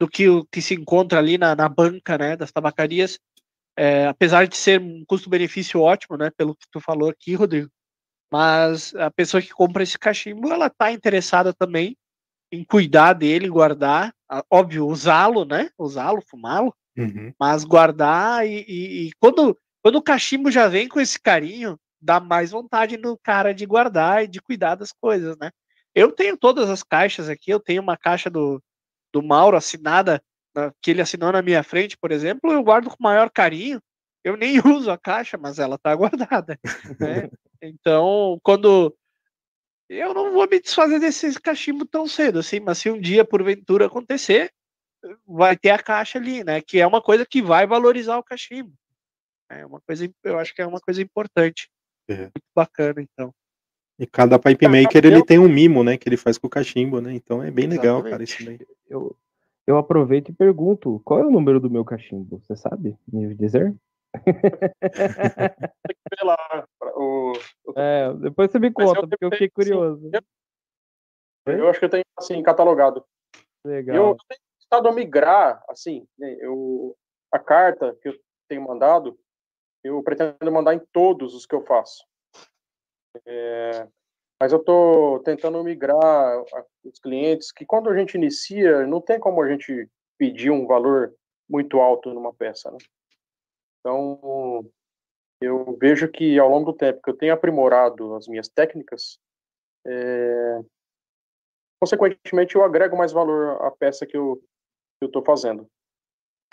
do 0.00 0.08
que 0.08 0.28
o 0.28 0.44
que 0.46 0.62
se 0.62 0.74
encontra 0.74 1.18
ali 1.18 1.36
na, 1.36 1.54
na 1.56 1.68
banca, 1.68 2.16
né, 2.16 2.36
das 2.36 2.52
tabacarias. 2.52 3.18
É, 3.76 4.06
apesar 4.06 4.46
de 4.46 4.56
ser 4.56 4.80
um 4.80 5.04
custo-benefício 5.06 5.80
ótimo, 5.80 6.16
né, 6.16 6.30
pelo 6.36 6.54
que 6.54 6.66
tu 6.70 6.80
falou 6.80 7.10
aqui, 7.10 7.34
Rodrigo. 7.34 7.70
Mas 8.30 8.94
a 8.96 9.10
pessoa 9.10 9.40
que 9.40 9.50
compra 9.50 9.82
esse 9.82 9.98
cachimbo, 9.98 10.52
ela 10.52 10.68
tá 10.68 10.92
interessada 10.92 11.52
também 11.52 11.96
em 12.52 12.64
cuidar 12.64 13.12
dele, 13.12 13.48
guardar, 13.48 14.12
óbvio, 14.50 14.86
usá-lo, 14.86 15.44
né, 15.44 15.70
usá-lo, 15.78 16.22
fumá-lo, 16.22 16.74
Uhum. 16.96 17.32
mas 17.38 17.62
guardar 17.64 18.46
e, 18.46 18.64
e- 18.66 19.06
e 19.06 19.12
quando, 19.20 19.56
quando 19.82 19.96
o 19.96 20.02
cachimbo 20.02 20.50
já 20.50 20.66
vem 20.66 20.88
com 20.88 20.98
esse 21.00 21.20
carinho, 21.20 21.78
dá 22.00 22.20
mais 22.20 22.50
vontade 22.50 22.96
no 22.96 23.18
cara 23.18 23.52
de 23.52 23.66
guardar 23.66 24.24
e 24.24 24.28
de 24.28 24.40
cuidar 24.40 24.74
das 24.74 24.92
coisas, 24.92 25.36
né? 25.38 25.50
Eu 25.94 26.12
tenho 26.12 26.36
todas 26.36 26.70
as 26.70 26.82
caixas 26.82 27.28
aqui, 27.28 27.50
eu 27.50 27.60
tenho 27.60 27.82
uma 27.82 27.96
caixa 27.96 28.30
do, 28.30 28.62
do 29.12 29.22
Mauro 29.22 29.56
assinada, 29.56 30.22
na- 30.54 30.72
que 30.80 30.90
ele 30.90 31.00
assinou 31.02 31.32
na 31.32 31.42
minha 31.42 31.62
frente, 31.62 31.96
por 31.96 32.12
exemplo, 32.12 32.52
eu 32.52 32.62
guardo 32.62 32.88
com 32.88 32.96
o 32.98 33.02
maior 33.02 33.30
carinho. 33.30 33.80
Eu 34.24 34.36
nem 34.36 34.54
uso 34.78 34.90
a 34.90 34.98
caixa, 34.98 35.36
mas 35.38 35.58
ela 35.58 35.78
tá 35.78 35.94
guardada. 35.94 36.58
né? 37.00 37.28
Então, 37.62 38.38
quando 38.42 38.94
eu 39.88 40.12
não 40.12 40.32
vou 40.32 40.46
me 40.48 40.60
desfazer 40.60 41.00
desse 41.00 41.40
cachimbo 41.40 41.84
tão 41.86 42.06
cedo, 42.06 42.38
assim, 42.38 42.60
mas 42.60 42.78
se 42.78 42.90
um 42.90 43.00
dia 43.00 43.24
porventura 43.24 43.86
acontecer, 43.86 44.52
vai 45.26 45.56
ter 45.56 45.70
a 45.70 45.82
caixa 45.82 46.18
ali, 46.18 46.44
né? 46.44 46.60
Que 46.60 46.78
é 46.80 46.86
uma 46.86 47.00
coisa 47.00 47.24
que 47.24 47.40
vai 47.40 47.66
valorizar 47.66 48.18
o 48.18 48.22
cachimbo. 48.22 48.72
É 49.50 49.64
uma 49.64 49.80
coisa, 49.80 50.08
eu 50.24 50.38
acho 50.38 50.54
que 50.54 50.60
é 50.60 50.66
uma 50.66 50.80
coisa 50.80 51.00
importante. 51.00 51.70
É. 52.08 52.16
Muito 52.16 52.32
bacana, 52.54 53.02
então. 53.02 53.32
E 53.98 54.06
cada 54.06 54.38
pipe 54.38 54.68
maker 54.68 55.04
ele 55.04 55.24
tem 55.24 55.38
um 55.38 55.48
mimo, 55.48 55.82
né? 55.82 55.98
Que 55.98 56.08
ele 56.08 56.16
faz 56.16 56.38
com 56.38 56.46
o 56.46 56.50
cachimbo, 56.50 57.00
né? 57.00 57.12
Então 57.14 57.42
é 57.42 57.50
bem 57.50 57.66
legal, 57.66 58.02
cara, 58.02 58.22
Exatamente. 58.22 58.34
isso 58.34 58.44
daí. 58.44 58.76
Eu, 58.88 59.16
eu 59.66 59.76
aproveito 59.76 60.28
e 60.28 60.32
pergunto, 60.32 61.00
qual 61.04 61.20
é 61.20 61.26
o 61.26 61.30
número 61.30 61.58
do 61.58 61.68
meu 61.68 61.84
cachimbo? 61.84 62.38
Você 62.38 62.56
sabe 62.56 62.96
me 63.12 63.34
dizer? 63.34 63.74
Sei 66.14 66.24
lá, 66.26 66.66
o, 66.96 67.32
É, 67.76 68.14
depois 68.14 68.50
você 68.50 68.58
me 68.58 68.68
eu 68.68 68.72
conta, 68.72 69.06
porque 69.06 69.24
eu 69.24 69.30
fiquei 69.30 69.48
tenho, 69.50 69.66
sim, 69.66 69.72
curioso. 69.72 70.10
Eu 71.46 71.68
acho 71.68 71.78
que 71.78 71.84
eu 71.84 71.90
tenho 71.90 72.04
assim 72.16 72.42
catalogado. 72.42 73.04
Legal. 73.64 73.96
Eu 73.96 74.16
tenho 74.28 74.40
tentado 74.60 74.94
migrar, 74.94 75.62
assim, 75.68 76.06
né, 76.18 76.36
eu, 76.40 76.96
a 77.32 77.38
carta 77.38 77.96
que 78.00 78.08
eu 78.08 78.18
tenho 78.48 78.62
mandado, 78.62 79.18
eu 79.88 80.02
pretendo 80.02 80.52
mandar 80.52 80.74
em 80.74 80.80
todos 80.92 81.34
os 81.34 81.46
que 81.46 81.54
eu 81.54 81.64
faço. 81.64 82.04
É, 83.26 83.88
mas 84.40 84.52
eu 84.52 84.58
estou 84.58 85.20
tentando 85.20 85.62
migrar 85.64 86.42
os 86.84 86.98
clientes 87.00 87.50
que 87.50 87.66
quando 87.66 87.90
a 87.90 87.96
gente 87.96 88.14
inicia, 88.14 88.86
não 88.86 89.00
tem 89.00 89.18
como 89.18 89.42
a 89.42 89.48
gente 89.48 89.88
pedir 90.16 90.50
um 90.50 90.66
valor 90.66 91.14
muito 91.48 91.80
alto 91.80 92.12
numa 92.12 92.32
peça, 92.32 92.70
né? 92.70 92.78
Então, 93.80 94.68
eu 95.40 95.76
vejo 95.78 96.08
que 96.08 96.38
ao 96.38 96.48
longo 96.48 96.72
do 96.72 96.76
tempo 96.76 97.00
que 97.02 97.10
eu 97.10 97.16
tenho 97.16 97.32
aprimorado 97.32 98.14
as 98.14 98.28
minhas 98.28 98.48
técnicas, 98.48 99.18
é, 99.86 100.60
consequentemente 101.80 102.54
eu 102.54 102.64
agrego 102.64 102.96
mais 102.96 103.12
valor 103.12 103.62
à 103.62 103.70
peça 103.70 104.06
que 104.06 104.16
eu 104.16 104.42
estou 105.02 105.24
fazendo. 105.24 105.68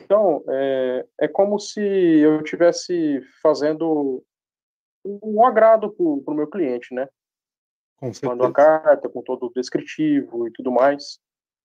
Então, 0.02 0.44
é, 0.50 1.06
é 1.22 1.28
como 1.28 1.60
se 1.60 1.80
eu 1.82 2.42
estivesse 2.42 3.22
fazendo 3.42 4.24
um 5.06 5.46
agrado 5.46 5.92
para 5.92 6.34
o 6.34 6.36
meu 6.36 6.48
cliente, 6.48 6.94
né? 6.94 7.08
Com 7.98 8.08
Mando 8.24 8.44
a 8.44 8.48
certeza. 8.48 8.54
carta 8.54 9.10
com 9.10 9.22
todo 9.22 9.46
o 9.46 9.54
descritivo 9.54 10.48
e 10.48 10.52
tudo 10.52 10.72
mais. 10.72 11.20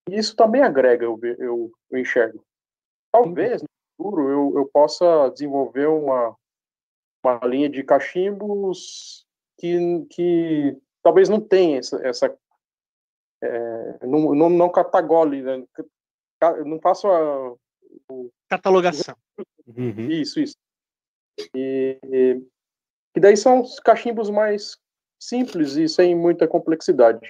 E 0.08 0.16
isso 0.16 0.36
também 0.36 0.62
agrega, 0.62 1.04
eu, 1.04 1.18
eu, 1.38 1.70
eu 1.90 1.98
enxergo. 1.98 2.44
Talvez 3.12 3.62
no 3.62 3.68
futuro 3.96 4.30
eu, 4.30 4.58
eu 4.58 4.70
possa 4.72 5.28
desenvolver 5.30 5.86
uma, 5.86 6.36
uma 7.24 7.40
linha 7.46 7.68
de 7.68 7.82
cachimbos 7.82 9.26
que, 9.58 10.06
que 10.10 10.76
talvez 11.02 11.28
não 11.28 11.40
tenha 11.40 11.78
essa. 11.78 12.00
essa 12.06 12.38
é, 13.42 14.06
não, 14.06 14.34
não, 14.34 14.50
não 14.50 14.68
catagole, 14.68 15.42
né? 15.42 15.64
Não 16.64 16.80
faço 16.80 17.08
a, 17.08 17.56
Catalogação. 18.48 19.16
Uhum. 19.66 20.10
isso, 20.10 20.40
isso. 20.40 20.56
E, 21.54 21.98
e, 22.04 22.42
e 23.16 23.20
daí 23.20 23.36
são 23.36 23.62
os 23.62 23.78
cachimbos 23.78 24.28
mais 24.28 24.76
simples 25.20 25.76
e 25.76 25.88
sem 25.88 26.14
muita 26.14 26.48
complexidade. 26.48 27.28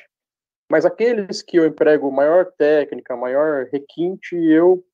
Mas 0.71 0.87
aqueles 0.87 1.43
que 1.43 1.57
eu 1.57 1.67
emprego 1.67 2.11
maior 2.11 2.53
técnica, 2.53 3.17
maior 3.17 3.67
requinte, 3.73 4.37
eu 4.37 4.85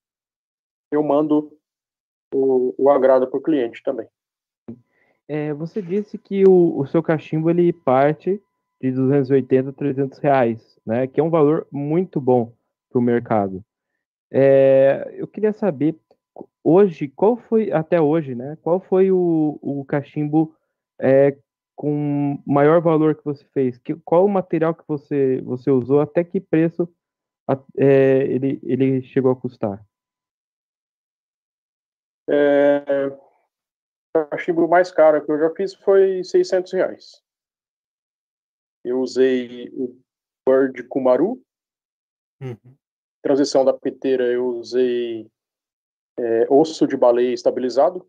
eu 0.90 1.02
mando 1.02 1.52
o, 2.32 2.74
o 2.78 2.90
agrado 2.90 3.26
para 3.26 3.38
o 3.38 3.42
cliente 3.42 3.82
também. 3.82 4.08
É, 5.28 5.52
você 5.52 5.82
disse 5.82 6.16
que 6.16 6.44
o, 6.46 6.78
o 6.78 6.86
seu 6.86 7.02
cachimbo 7.02 7.50
ele 7.50 7.72
parte 7.72 8.40
de 8.80 8.92
280 8.92 9.70
a 9.70 9.72
300 9.72 10.18
reais, 10.18 10.78
né? 10.86 11.06
Que 11.06 11.20
é 11.20 11.22
um 11.22 11.30
valor 11.30 11.66
muito 11.70 12.20
bom 12.20 12.52
para 12.88 12.98
o 12.98 13.02
mercado. 13.02 13.64
É, 14.30 15.14
eu 15.16 15.26
queria 15.26 15.52
saber 15.52 15.98
hoje 16.62 17.08
qual 17.08 17.36
foi 17.36 17.70
até 17.72 18.00
hoje, 18.00 18.34
né? 18.34 18.56
Qual 18.62 18.80
foi 18.80 19.10
o, 19.10 19.58
o 19.62 19.84
cachimbo 19.84 20.54
é, 21.00 21.36
com 21.74 22.42
maior 22.46 22.80
valor 22.80 23.14
que 23.14 23.24
você 23.24 23.44
fez? 23.52 23.78
Que, 23.78 23.94
qual 23.96 24.24
o 24.24 24.28
material 24.28 24.74
que 24.74 24.84
você, 24.86 25.40
você 25.42 25.70
usou? 25.70 26.00
Até 26.00 26.24
que 26.24 26.40
preço 26.40 26.88
é, 27.78 28.24
ele, 28.24 28.60
ele 28.64 29.02
chegou 29.02 29.30
a 29.30 29.36
custar? 29.36 29.84
É, 32.28 33.06
o 34.16 34.28
cachimbo 34.30 34.66
mais 34.66 34.90
caro 34.90 35.24
que 35.24 35.30
eu 35.30 35.38
já 35.38 35.50
fiz 35.54 35.74
foi 35.74 36.24
600 36.24 36.72
reais. 36.72 37.22
Eu 38.84 39.00
usei 39.00 39.68
o 39.70 39.96
Bird 40.46 40.82
Kumaru, 40.84 41.40
Uhum. 42.40 42.76
Transição 43.26 43.64
da 43.64 43.72
piteira 43.72 44.24
eu 44.24 44.46
usei 44.46 45.28
é, 46.16 46.46
osso 46.48 46.86
de 46.86 46.96
baleia 46.96 47.34
estabilizado 47.34 48.06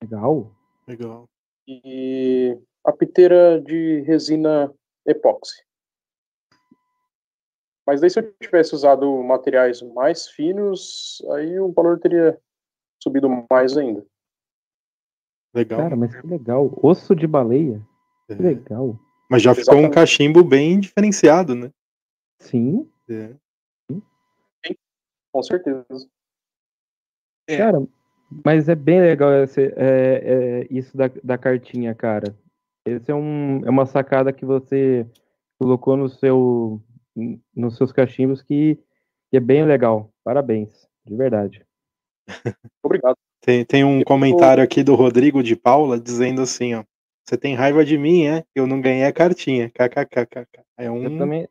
Legal. 0.00 0.54
Legal. 0.86 1.28
e 1.66 2.56
a 2.84 2.92
piteira 2.92 3.60
de 3.60 4.00
resina 4.02 4.72
epóxi. 5.04 5.64
Mas 7.84 8.00
daí 8.00 8.08
se 8.08 8.20
eu 8.20 8.32
tivesse 8.40 8.72
usado 8.72 9.10
materiais 9.24 9.82
mais 9.82 10.28
finos, 10.28 11.20
aí 11.32 11.58
o 11.58 11.72
valor 11.72 11.98
teria 11.98 12.38
subido 13.02 13.28
mais 13.50 13.76
ainda. 13.76 14.06
Legal. 15.52 15.80
Cara, 15.80 15.96
mas 15.96 16.14
que 16.14 16.26
legal. 16.26 16.78
Osso 16.80 17.16
de 17.16 17.26
baleia. 17.26 17.84
É. 18.28 18.36
Que 18.36 18.42
legal. 18.42 18.96
Mas 19.28 19.42
já 19.42 19.52
ficou 19.52 19.74
um 19.74 19.78
Exatamente. 19.78 19.94
cachimbo 19.94 20.44
bem 20.44 20.78
diferenciado, 20.78 21.56
né? 21.56 21.72
Sim. 22.38 22.88
É. 23.08 23.34
Com 25.32 25.42
certeza. 25.42 25.84
É. 27.48 27.56
Cara, 27.56 27.78
mas 28.44 28.68
é 28.68 28.74
bem 28.74 29.00
legal 29.00 29.32
esse, 29.42 29.60
é, 29.60 29.72
é, 29.76 30.66
isso 30.70 30.96
da, 30.96 31.10
da 31.22 31.36
cartinha, 31.36 31.94
cara. 31.94 32.34
Esse 32.86 33.10
é, 33.10 33.14
um, 33.14 33.64
é 33.64 33.70
uma 33.70 33.86
sacada 33.86 34.32
que 34.32 34.44
você 34.44 35.06
colocou 35.58 35.96
no 35.96 36.08
seu, 36.08 36.80
nos 37.54 37.76
seus 37.76 37.92
cachimbos 37.92 38.40
que, 38.42 38.78
que 39.30 39.36
é 39.36 39.40
bem 39.40 39.64
legal. 39.64 40.10
Parabéns, 40.24 40.88
de 41.04 41.14
verdade. 41.16 41.66
Obrigado. 42.82 43.16
Tem, 43.40 43.64
tem 43.64 43.84
um 43.84 44.02
comentário 44.02 44.62
aqui 44.62 44.82
do 44.82 44.94
Rodrigo 44.94 45.42
de 45.42 45.56
Paula 45.56 45.98
dizendo 45.98 46.42
assim, 46.42 46.74
ó. 46.74 46.84
Você 47.24 47.36
tem 47.36 47.54
raiva 47.54 47.84
de 47.84 47.96
mim, 47.96 48.26
é? 48.26 48.44
Eu 48.54 48.66
não 48.66 48.80
ganhei 48.80 49.04
a 49.04 49.12
cartinha. 49.12 49.70
KKKKK. 49.70 50.64
É 50.76 50.88
Eu 50.88 50.94
um. 50.94 51.18
também. 51.18 51.48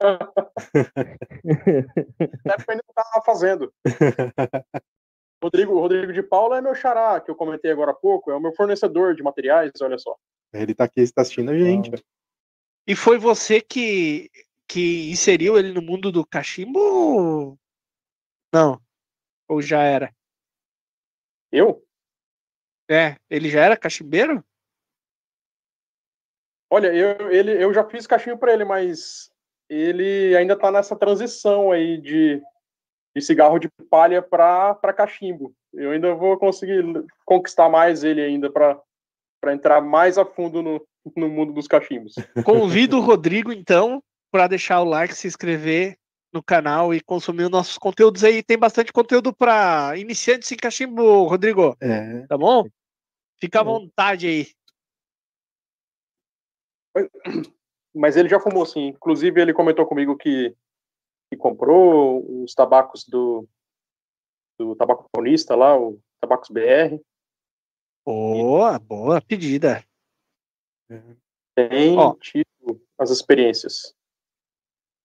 Até 0.00 0.24
porque 2.56 2.70
ainda 2.70 2.84
não 2.86 2.94
tava 2.94 3.22
fazendo. 3.24 3.72
Rodrigo, 5.42 5.78
Rodrigo 5.78 6.12
de 6.12 6.22
Paula 6.22 6.58
é 6.58 6.60
meu 6.60 6.74
xará, 6.74 7.20
que 7.20 7.30
eu 7.30 7.34
comentei 7.34 7.70
agora 7.70 7.92
há 7.92 7.94
pouco, 7.94 8.30
é 8.30 8.34
o 8.34 8.40
meu 8.40 8.52
fornecedor 8.52 9.14
de 9.14 9.22
materiais, 9.22 9.72
olha 9.80 9.98
só. 9.98 10.16
Ele 10.52 10.74
tá 10.74 10.84
aqui, 10.84 11.00
está 11.00 11.22
assistindo 11.22 11.50
a 11.50 11.58
gente. 11.58 11.90
ó. 11.94 11.98
E 12.86 12.94
foi 12.94 13.18
você 13.18 13.60
que, 13.60 14.30
que 14.68 15.10
inseriu 15.10 15.58
ele 15.58 15.72
no 15.72 15.80
mundo 15.80 16.12
do 16.12 16.26
cachimbo? 16.26 17.58
Não. 18.52 18.80
Ou 19.48 19.62
já 19.62 19.82
era? 19.82 20.14
Eu? 21.50 21.82
É, 22.90 23.16
ele 23.30 23.48
já 23.48 23.64
era 23.64 23.76
cachimbeiro? 23.76 24.44
Olha, 26.68 26.94
eu, 26.94 27.30
ele, 27.30 27.62
eu 27.62 27.72
já 27.72 27.88
fiz 27.88 28.06
cachimbo 28.06 28.38
para 28.38 28.52
ele, 28.52 28.64
mas 28.64 29.32
ele 29.70 30.36
ainda 30.36 30.56
tá 30.56 30.72
nessa 30.72 30.96
transição 30.96 31.70
aí 31.70 31.96
de, 31.96 32.42
de 33.14 33.22
cigarro 33.22 33.60
de 33.60 33.68
palha 33.88 34.20
para 34.20 34.92
cachimbo. 34.92 35.54
Eu 35.72 35.92
ainda 35.92 36.12
vou 36.12 36.36
conseguir 36.36 36.82
conquistar 37.24 37.68
mais 37.68 38.02
ele 38.02 38.20
ainda 38.20 38.50
para 38.50 38.82
entrar 39.52 39.80
mais 39.80 40.18
a 40.18 40.24
fundo 40.24 40.60
no, 40.60 40.84
no 41.16 41.28
mundo 41.28 41.52
dos 41.52 41.68
cachimbos. 41.68 42.14
Convido 42.44 42.98
o 42.98 43.00
Rodrigo, 43.00 43.52
então, 43.52 44.02
para 44.32 44.48
deixar 44.48 44.80
o 44.80 44.84
like, 44.84 45.14
se 45.14 45.28
inscrever 45.28 45.96
no 46.32 46.42
canal 46.42 46.92
e 46.92 47.00
consumir 47.00 47.44
os 47.44 47.50
nossos 47.50 47.78
conteúdos 47.78 48.24
aí. 48.24 48.42
Tem 48.42 48.58
bastante 48.58 48.92
conteúdo 48.92 49.32
para 49.32 49.96
iniciantes 49.96 50.50
em 50.50 50.56
cachimbo, 50.56 51.24
Rodrigo. 51.24 51.76
É. 51.80 52.26
Tá 52.26 52.36
bom? 52.36 52.66
Fica 53.40 53.60
à 53.60 53.62
É. 53.62 53.64
vontade 53.64 54.26
aí. 54.26 54.48
Mas 57.94 58.16
ele 58.16 58.28
já 58.28 58.38
fumou 58.38 58.64
sim. 58.64 58.88
Inclusive, 58.88 59.40
ele 59.40 59.52
comentou 59.52 59.86
comigo 59.86 60.16
que, 60.16 60.54
que 61.30 61.36
comprou 61.36 62.42
os 62.42 62.54
tabacos 62.54 63.04
do, 63.06 63.48
do 64.58 64.76
tabaconista 64.76 65.54
lá, 65.56 65.78
o 65.78 66.00
Tabacos 66.20 66.50
BR. 66.50 67.00
Boa, 68.06 68.78
boa 68.78 69.20
pedida. 69.20 69.84
Tem 71.54 71.96
Ó. 71.96 72.14
tido 72.14 72.80
as 72.98 73.10
experiências. 73.10 73.94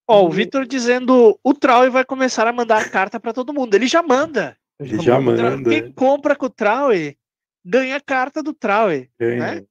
Ó, 0.08 0.24
o 0.24 0.30
Vitor 0.30 0.66
dizendo 0.66 1.38
o 1.42 1.54
Trau 1.54 1.90
vai 1.90 2.04
começar 2.04 2.46
a 2.46 2.52
mandar 2.52 2.90
carta 2.90 3.18
para 3.18 3.32
todo 3.32 3.52
mundo. 3.52 3.74
Ele 3.74 3.86
já 3.86 4.02
manda. 4.02 4.56
Ele 4.78 5.00
já 5.00 5.20
manda. 5.20 5.68
Quem 5.68 5.92
compra 5.92 6.36
com 6.36 6.46
o 6.46 6.50
Traue 6.50 7.18
ganha 7.64 8.00
carta 8.00 8.42
do 8.42 8.52
Traue. 8.52 9.10
Ganha. 9.18 9.60
né? 9.60 9.66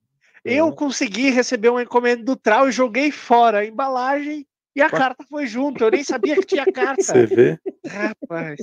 Eu 0.45 0.71
consegui 0.73 1.29
receber 1.31 1.69
uma 1.69 1.81
encomenda 1.83 2.23
do 2.23 2.35
Trau 2.35 2.69
e 2.69 2.71
joguei 2.71 3.11
fora 3.11 3.59
a 3.59 3.65
embalagem 3.65 4.45
e 4.75 4.81
a 4.81 4.89
carta 4.89 5.23
foi 5.29 5.47
junto. 5.47 5.83
Eu 5.83 5.89
nem 5.91 6.03
sabia 6.03 6.35
que 6.35 6.45
tinha 6.45 6.65
carta. 6.71 7.01
Você 7.01 7.25
vê? 7.25 7.59
Rapaz. 7.87 8.59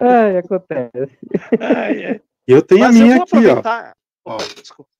Ai, 0.00 0.36
acontece. 0.38 1.18
Ai, 1.60 2.04
ai. 2.06 2.20
E 2.46 2.52
eu 2.52 2.60
tenho 2.60 2.80
Mas 2.82 2.94
a 2.94 2.98
eu 2.98 3.02
minha 3.04 3.14
vou 3.16 3.24
aqui, 3.24 3.34
ó. 3.36 3.38
aproveitar. 3.38 3.96
Ó. 4.26 4.36
Desculpa. 4.36 4.90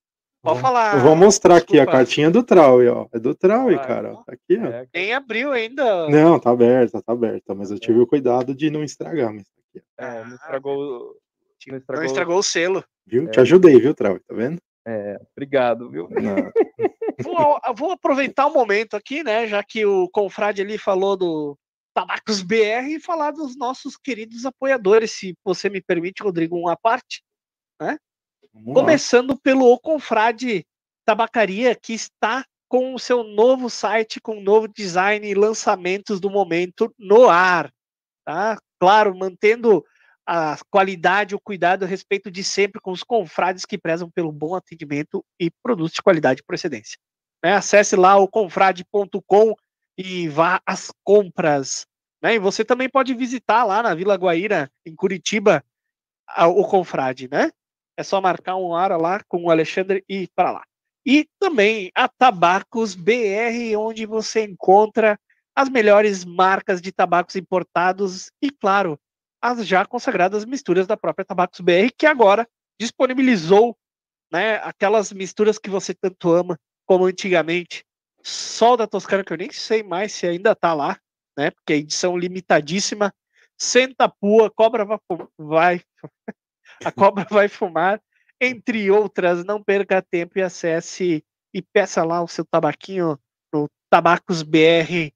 Pode 0.43 0.61
falar. 0.61 0.95
Eu 0.97 1.01
vou 1.03 1.17
mostrar 1.17 1.57
aqui 1.57 1.75
a 1.79 1.85
Desculpa. 1.85 1.93
cartinha 1.93 2.31
do 2.31 2.43
Trau, 2.43 2.79
ó. 2.87 3.07
É 3.13 3.19
do 3.19 3.35
Trau, 3.35 3.69
Ah, 3.71 3.79
cara. 3.79 4.13
ó. 4.13 4.17
Tá 4.25 4.33
aqui, 4.35 4.59
ó. 4.59 4.67
É, 4.67 4.87
Nem 4.95 5.13
abriu 5.15 5.53
ainda. 5.53 6.09
Não, 6.09 6.39
tá 6.39 6.51
aberta, 6.51 7.03
tá 7.03 7.13
aberta. 7.13 7.55
Mas 7.55 7.71
eu 7.71 7.79
tive 7.79 7.99
o 7.99 8.07
cuidado 8.07 8.55
de 8.55 8.71
não 8.71 8.83
estragar. 8.85 9.33
Mas 9.33 9.43
tá 9.45 9.51
aqui, 9.71 9.83
ó. 9.99 10.05
é, 10.05 10.25
não 10.25 10.35
estragou. 10.37 11.17
Não 11.67 11.77
estragou. 11.79 11.97
Não 12.03 12.05
estragou 12.07 12.39
o 12.39 12.43
selo. 12.43 12.85
Viu? 13.07 13.25
É. 13.25 13.31
Te 13.31 13.41
ajudei, 13.41 13.79
viu, 13.81 13.95
Trau? 13.95 14.19
Tá 14.27 14.35
vendo? 14.35 14.59
É, 14.87 15.19
obrigado, 15.33 15.91
viu? 15.91 16.09
Vou, 17.23 17.61
vou 17.77 17.93
aproveitar 17.93 18.47
o 18.47 18.53
momento 18.53 18.97
aqui, 18.97 19.23
né? 19.23 19.47
Já 19.47 19.63
que 19.63 19.87
o 19.87 20.09
Confrade 20.09 20.61
ali 20.61 20.77
falou 20.77 21.17
do 21.17 21.57
Tabacos 21.95 22.43
BR 22.43 22.89
e 22.89 23.01
falar 23.01 23.31
dos 23.31 23.57
nossos 23.57 23.97
queridos 23.97 24.45
apoiadores, 24.45 25.13
se 25.13 25.37
você 25.45 25.71
me 25.71 25.81
permite, 25.81 26.25
Rodrigo, 26.25 26.59
uma 26.59 26.77
parte. 26.77 27.23
Vamos 28.53 28.69
lá. 28.69 28.75
Começando 28.75 29.39
pelo 29.41 29.73
O 29.73 29.79
Confrade 29.79 30.67
Tabacaria, 31.05 31.75
que 31.75 31.93
está 31.93 32.45
com 32.69 32.95
o 32.95 32.99
seu 32.99 33.23
novo 33.23 33.71
site, 33.71 34.21
com 34.21 34.41
novo 34.41 34.67
design 34.67 35.27
e 35.27 35.35
lançamentos 35.35 36.19
do 36.19 36.29
momento 36.29 36.93
no 36.99 37.29
ar. 37.29 37.73
Tá? 38.25 38.59
Claro, 38.81 39.17
mantendo 39.17 39.85
a 40.27 40.57
qualidade, 40.71 41.35
o 41.35 41.41
cuidado, 41.41 41.83
o 41.83 41.89
respeito 41.89 42.31
de 42.31 42.43
sempre 42.43 42.81
com 42.81 42.91
os 42.91 43.03
confrades 43.03 43.65
que 43.65 43.79
prezam 43.79 44.11
pelo 44.11 44.33
bom 44.33 44.55
atendimento 44.55 45.25
e 45.39 45.51
produtos 45.63 45.93
de 45.95 46.03
qualidade 46.03 46.41
e 46.41 46.45
procedência. 46.45 46.99
Né? 47.45 47.55
Acesse 47.55 47.95
lá 47.95 48.17
o 48.17 48.27
confrade.com 48.29 49.55
e 49.99 50.29
vá 50.29 50.61
às 50.67 50.91
compras. 51.05 51.87
Né? 52.23 52.37
E 52.37 52.39
você 52.39 52.65
também 52.65 52.89
pode 52.89 53.13
visitar 53.15 53.65
lá 53.65 53.83
na 53.83 53.95
Vila 53.95 54.15
Guaíra, 54.15 54.71
em 54.87 54.95
Curitiba, 54.95 55.63
a- 56.27 56.49
o 56.49 56.65
Confrade, 56.65 57.29
né? 57.31 57.51
É 57.97 58.03
só 58.03 58.21
marcar 58.21 58.57
um 58.57 58.71
hora 58.71 58.97
lá 58.97 59.23
com 59.29 59.45
o 59.45 59.51
Alexandre 59.51 60.03
e 60.09 60.23
ir 60.23 60.29
para 60.35 60.51
lá. 60.51 60.65
E 61.07 61.29
também 61.39 61.93
a 61.95 62.09
Tabacos 62.09 62.95
BR, 62.95 63.77
onde 63.77 64.07
você 64.07 64.43
encontra 64.43 65.19
as 65.55 65.69
melhores 65.69 66.25
marcas 66.25 66.81
de 66.81 66.91
tabacos 66.91 67.37
importados 67.37 68.31
e, 68.43 68.51
claro, 68.51 68.99
as 69.45 69.67
já 69.67 69.85
consagradas 69.85 70.47
misturas 70.47 70.87
da 70.87 70.97
própria 70.97 71.23
Tabacos 71.23 71.61
BR, 71.61 71.93
que 71.95 72.07
agora 72.07 72.49
disponibilizou 72.81 73.77
né, 74.33 74.57
aquelas 74.57 75.13
misturas 75.13 75.59
que 75.59 75.69
você 75.69 75.93
tanto 75.93 76.33
ama, 76.33 76.59
como 76.87 77.05
antigamente. 77.05 77.85
Sol 78.23 78.75
da 78.75 78.87
Toscana, 78.87 79.23
que 79.23 79.35
eu 79.35 79.37
nem 79.37 79.53
sei 79.53 79.83
mais 79.83 80.15
se 80.15 80.27
ainda 80.27 80.53
está 80.53 80.73
lá, 80.73 80.99
né? 81.37 81.51
Porque 81.51 81.75
é 81.75 81.77
edição 81.77 82.17
limitadíssima. 82.17 83.13
Senta 83.59 84.09
pua, 84.09 84.51
cobra 84.51 84.87
vai, 85.39 85.83
a 86.83 86.91
cobra 86.91 87.27
vai 87.29 87.47
fumar, 87.47 88.03
entre 88.41 88.91
outras. 88.91 89.45
Não 89.45 89.63
perca 89.63 90.01
tempo 90.01 90.39
e 90.39 90.43
acesse 90.43 91.23
e 91.53 91.61
peça 91.61 92.03
lá 92.03 92.23
o 92.23 92.29
seu 92.29 92.47
tabaquinho 92.47 93.21
no 93.53 93.69
tabacosbr.com, 93.91 95.13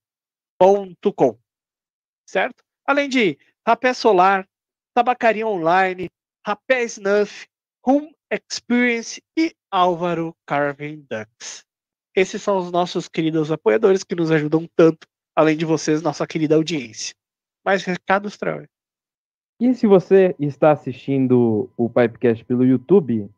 certo? 2.27 2.63
Além 2.87 3.09
de 3.09 3.39
rapé 3.69 3.93
solar, 3.93 4.49
tabacaria 4.95 5.47
online, 5.47 6.09
rapé 6.47 6.85
snuff, 6.85 7.47
Home 7.87 8.15
Experience 8.33 9.21
e 9.37 9.55
Álvaro 9.71 10.35
Carving 10.47 11.07
Ducks. 11.11 11.67
Esses 12.17 12.41
são 12.41 12.57
os 12.57 12.73
nossos 12.73 13.09
queridos 13.09 13.53
apoiadores 13.53 14.03
que 14.03 14.15
nos 14.15 14.31
ajudam 14.31 14.67
tanto, 14.75 15.07
além 15.37 15.55
de 15.55 15.67
vocês, 15.67 16.01
nossa 16.01 16.27
querida 16.27 16.55
audiência. 16.55 17.15
Mais 17.63 17.85
recados, 17.85 18.39
Trau? 18.39 18.63
E 19.61 19.75
se 19.75 19.87
você 19.87 20.35
está 20.41 20.71
assistindo 20.71 21.71
o 21.77 21.91
Pipecast 21.91 22.45
pelo 22.47 22.65
YouTube, 22.65 23.29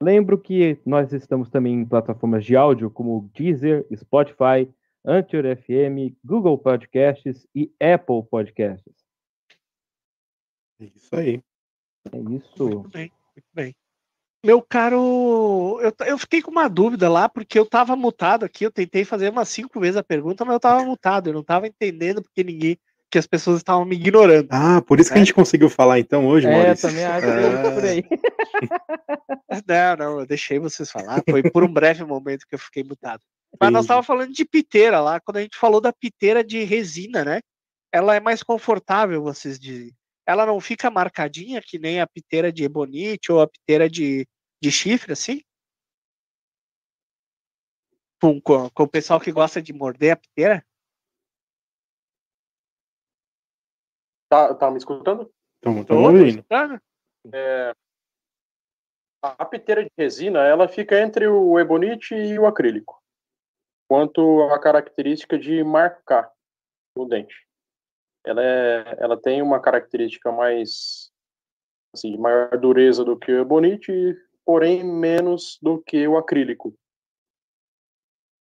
Lembro 0.00 0.38
que 0.38 0.78
nós 0.86 1.12
estamos 1.12 1.50
também 1.50 1.74
em 1.74 1.84
plataformas 1.84 2.44
de 2.44 2.54
áudio 2.54 2.88
como 2.88 3.28
Deezer, 3.34 3.84
Spotify, 3.92 4.72
Anchor 5.04 5.42
FM, 5.56 6.14
Google 6.24 6.56
Podcasts 6.56 7.48
e 7.52 7.68
Apple 7.80 8.22
Podcasts. 8.30 9.07
É 10.80 10.84
isso 10.84 11.14
aí. 11.16 11.42
É 12.12 12.16
isso. 12.18 12.64
Muito 12.64 12.88
bem, 12.88 13.12
muito 13.36 13.48
bem. 13.52 13.74
Meu 14.44 14.62
caro, 14.62 15.80
eu, 15.82 15.92
eu 16.06 16.16
fiquei 16.16 16.40
com 16.40 16.50
uma 16.50 16.68
dúvida 16.68 17.08
lá, 17.08 17.28
porque 17.28 17.58
eu 17.58 17.66
tava 17.66 17.96
mutado 17.96 18.44
aqui, 18.44 18.64
eu 18.64 18.70
tentei 18.70 19.04
fazer 19.04 19.30
umas 19.30 19.48
cinco 19.48 19.80
vezes 19.80 19.96
a 19.96 20.02
pergunta, 20.02 20.44
mas 20.44 20.54
eu 20.54 20.60
tava 20.60 20.84
mutado, 20.84 21.28
eu 21.28 21.34
não 21.34 21.42
tava 21.42 21.66
entendendo 21.66 22.22
porque 22.22 22.44
ninguém, 22.44 22.78
que 23.10 23.18
as 23.18 23.26
pessoas 23.26 23.56
estavam 23.58 23.84
me 23.84 23.96
ignorando. 23.96 24.46
Ah, 24.50 24.80
por 24.80 25.00
isso 25.00 25.10
que 25.10 25.18
a 25.18 25.20
É. 25.20 25.24
gente 25.24 25.34
conseguiu 25.34 25.68
falar 25.68 25.98
então 25.98 26.26
hoje, 26.28 26.46
É, 26.46 26.50
Maurício. 26.52 26.88
também 26.88 27.04
acho 27.04 27.26
que 27.26 27.32
é 27.32 27.74
por 27.74 27.84
aí. 27.84 28.04
Não, 29.66 29.96
não, 29.96 30.20
eu 30.20 30.26
deixei 30.26 30.58
vocês 30.58 30.90
falar, 30.90 31.22
foi 31.28 31.42
por 31.50 31.64
um 31.64 31.72
breve 31.72 32.04
momento 32.04 32.46
que 32.46 32.54
eu 32.54 32.58
fiquei 32.58 32.84
mutado. 32.84 33.22
Mas 33.60 33.72
nós 33.72 33.86
tava 33.86 34.02
falando 34.02 34.32
de 34.32 34.44
piteira 34.44 35.00
lá, 35.00 35.18
quando 35.20 35.38
a 35.38 35.40
gente 35.40 35.56
falou 35.56 35.80
da 35.80 35.92
piteira 35.92 36.44
de 36.44 36.62
resina, 36.64 37.24
né? 37.24 37.40
Ela 37.92 38.14
é 38.14 38.20
mais 38.20 38.42
confortável, 38.42 39.22
vocês 39.22 39.58
dizem. 39.58 39.92
Ela 40.28 40.44
não 40.44 40.60
fica 40.60 40.90
marcadinha 40.90 41.62
que 41.62 41.78
nem 41.78 42.02
a 42.02 42.06
piteira 42.06 42.52
de 42.52 42.62
ebonite 42.62 43.32
ou 43.32 43.40
a 43.40 43.48
piteira 43.48 43.88
de, 43.88 44.28
de 44.62 44.70
chifre, 44.70 45.14
assim? 45.14 45.40
Com, 48.20 48.38
com, 48.38 48.68
com 48.68 48.82
o 48.82 48.88
pessoal 48.88 49.18
que 49.18 49.32
gosta 49.32 49.62
de 49.62 49.72
morder 49.72 50.12
a 50.12 50.16
piteira? 50.16 50.62
Tá, 54.28 54.54
tá 54.54 54.70
me 54.70 54.76
escutando? 54.76 55.32
Tô, 55.62 55.82
tô 55.86 55.98
ouvindo. 55.98 56.28
escutando. 56.28 56.78
A 59.22 59.30
a 59.42 59.46
piteira 59.46 59.82
de 59.82 59.90
resina, 59.96 60.40
ela 60.40 60.68
fica 60.68 61.00
entre 61.00 61.26
o 61.26 61.58
ebonite 61.58 62.14
e 62.14 62.38
o 62.38 62.44
acrílico. 62.44 63.02
Quanto 63.88 64.42
à 64.52 64.60
característica 64.60 65.38
de 65.38 65.64
marcar 65.64 66.30
o 66.94 67.06
dente. 67.06 67.47
Ela, 68.28 68.44
é, 68.44 68.96
ela 68.98 69.16
tem 69.16 69.40
uma 69.40 69.58
característica 69.58 70.30
mais, 70.30 71.10
assim, 71.94 72.18
maior 72.18 72.58
dureza 72.58 73.02
do 73.02 73.18
que 73.18 73.32
o 73.32 73.40
ebonite, 73.40 73.90
porém 74.44 74.84
menos 74.84 75.58
do 75.62 75.82
que 75.82 76.06
o 76.06 76.18
acrílico. 76.18 76.74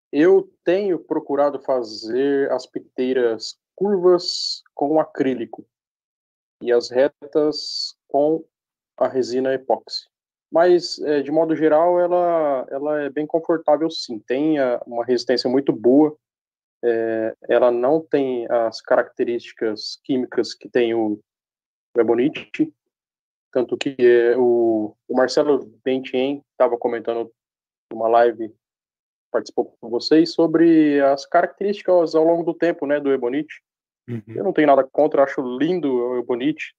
Eu 0.10 0.50
tenho 0.64 0.98
procurado 0.98 1.60
fazer 1.60 2.50
as 2.52 2.66
piteiras 2.66 3.58
curvas 3.76 4.64
com 4.74 5.02
acrílico 5.02 5.66
e 6.62 6.72
as 6.72 6.90
retas 6.90 7.98
com 8.08 8.46
a 8.98 9.10
resina 9.10 9.54
epóxi. 9.54 10.08
Mas 10.50 10.98
é, 11.00 11.22
de 11.22 11.32
modo 11.32 11.56
geral 11.58 12.00
ela 12.00 12.66
ela 12.70 13.02
é 13.02 13.10
bem 13.10 13.26
confortável 13.26 13.90
sim. 13.90 14.20
Tem 14.20 14.60
a, 14.60 14.82
uma 14.86 15.04
resistência 15.04 15.50
muito 15.50 15.74
boa 15.74 16.16
é, 16.84 17.36
ela 17.50 17.72
não 17.72 18.02
tem 18.02 18.46
as 18.50 18.82
características 18.82 20.00
químicas 20.04 20.54
que 20.54 20.70
tem 20.70 20.94
o, 20.94 21.20
o 21.96 22.02
ebonite 22.02 22.74
tanto 23.52 23.78
que 23.78 23.96
é, 24.00 24.36
o, 24.38 24.96
o 25.08 25.16
Marcelo 25.16 25.66
Bentien 25.84 26.44
estava 26.52 26.78
comentando 26.78 27.32
numa 27.92 28.08
live 28.08 28.54
participou 29.32 29.76
com 29.80 29.90
vocês 29.90 30.32
sobre 30.34 31.02
as 31.02 31.26
características 31.26 32.16
ao 32.16 32.24
longo 32.24 32.44
do 32.44 32.54
tempo 32.54 32.86
né 32.86 33.00
do 33.00 33.12
ebonite 33.12 33.62
Uhum. 34.08 34.22
eu 34.28 34.44
não 34.44 34.54
tenho 34.54 34.68
nada 34.68 34.84
contra, 34.84 35.24
acho 35.24 35.42
lindo 35.58 35.88
o 35.88 36.18
ebonite, 36.18 36.76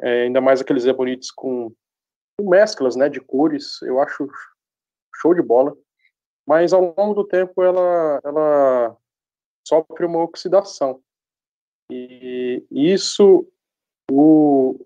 é, 0.00 0.22
ainda 0.22 0.40
mais 0.40 0.60
aqueles 0.60 0.86
ebonites 0.86 1.30
com, 1.30 1.72
com 2.36 2.48
mesclas, 2.48 2.96
né, 2.96 3.08
de 3.08 3.20
cores, 3.20 3.80
eu 3.82 4.00
acho 4.00 4.28
show 5.14 5.34
de 5.34 5.42
bola. 5.42 5.76
Mas 6.46 6.72
ao 6.72 6.94
longo 6.96 7.14
do 7.14 7.24
tempo 7.24 7.62
ela, 7.62 8.20
ela 8.24 8.96
sofre 9.68 10.06
uma 10.06 10.22
oxidação. 10.22 11.02
E 11.90 12.64
isso 12.70 13.46
o, 14.10 14.84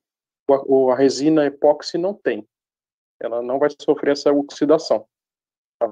o- 0.49 0.91
a 0.91 0.97
resina 0.97 1.47
epóxi 1.47 1.97
não 1.97 2.13
tem. 2.15 2.47
Ela 3.21 3.41
não 3.41 3.59
vai 3.59 3.71
sofrer 3.81 4.13
essa 4.13 4.33
oxidação. 4.33 5.07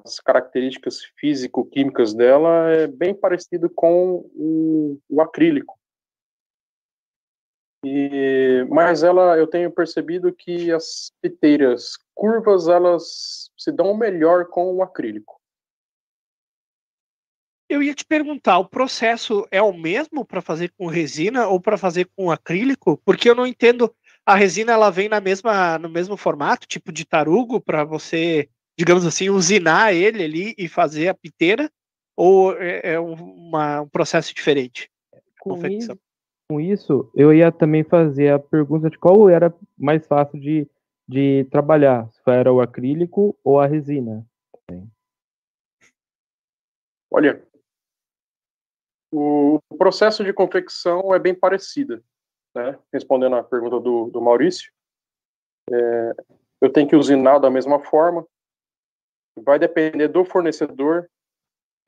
As 0.04 0.20
características 0.20 1.04
físico-químicas 1.16 2.14
dela 2.14 2.70
é 2.70 2.86
bem 2.86 3.14
parecido 3.14 3.68
com 3.70 4.24
o, 4.34 5.00
o 5.08 5.20
acrílico. 5.20 5.78
E, 7.84 8.64
mas 8.68 9.02
ela, 9.02 9.38
eu 9.38 9.46
tenho 9.46 9.70
percebido 9.72 10.32
que 10.32 10.70
as 10.70 11.12
piteiras 11.22 11.96
curvas 12.14 12.68
elas 12.68 13.50
se 13.56 13.72
dão 13.72 13.96
melhor 13.96 14.46
com 14.46 14.74
o 14.74 14.82
acrílico. 14.82 15.39
Eu 17.70 17.80
ia 17.80 17.94
te 17.94 18.04
perguntar, 18.04 18.58
o 18.58 18.64
processo 18.68 19.46
é 19.48 19.62
o 19.62 19.72
mesmo 19.72 20.24
para 20.24 20.40
fazer 20.42 20.72
com 20.76 20.88
resina 20.88 21.46
ou 21.46 21.60
para 21.60 21.78
fazer 21.78 22.10
com 22.16 22.28
acrílico? 22.28 23.00
Porque 23.04 23.30
eu 23.30 23.34
não 23.36 23.46
entendo. 23.46 23.94
A 24.26 24.34
resina 24.34 24.72
ela 24.72 24.90
vem 24.90 25.08
na 25.08 25.20
mesma, 25.20 25.78
no 25.78 25.88
mesmo 25.88 26.16
formato, 26.16 26.66
tipo 26.66 26.90
de 26.90 27.04
tarugo, 27.04 27.60
para 27.60 27.84
você, 27.84 28.48
digamos 28.76 29.06
assim, 29.06 29.30
usinar 29.30 29.94
ele 29.94 30.24
ali 30.24 30.54
e 30.58 30.66
fazer 30.66 31.06
a 31.06 31.14
piteira? 31.14 31.70
Ou 32.16 32.52
é, 32.60 32.94
é 32.94 33.00
um, 33.00 33.12
uma- 33.12 33.82
um 33.82 33.88
processo 33.88 34.34
diferente? 34.34 34.90
Com 35.38 35.50
confecção. 35.50 35.94
isso, 35.94 36.02
com 36.48 36.60
isso, 36.60 37.10
eu 37.14 37.32
ia 37.32 37.52
também 37.52 37.84
fazer 37.84 38.32
a 38.32 38.38
pergunta 38.40 38.90
de 38.90 38.98
qual 38.98 39.28
era 39.28 39.54
mais 39.78 40.04
fácil 40.08 40.40
de, 40.40 40.68
de 41.08 41.46
trabalhar, 41.52 42.10
se 42.12 42.20
era 42.26 42.52
o 42.52 42.60
acrílico 42.60 43.38
ou 43.44 43.60
a 43.60 43.66
resina. 43.68 44.26
Olha, 47.12 47.42
o 49.12 49.60
processo 49.76 50.24
de 50.24 50.32
confecção 50.32 51.14
é 51.14 51.18
bem 51.18 51.34
parecido, 51.34 52.02
né? 52.54 52.78
Respondendo 52.92 53.36
à 53.36 53.42
pergunta 53.42 53.80
do, 53.80 54.06
do 54.06 54.20
Maurício, 54.20 54.72
é, 55.70 56.12
eu 56.60 56.72
tenho 56.72 56.88
que 56.88 56.96
usinar 56.96 57.38
da 57.38 57.50
mesma 57.50 57.80
forma. 57.80 58.26
Vai 59.38 59.58
depender 59.58 60.08
do 60.08 60.24
fornecedor, 60.24 61.08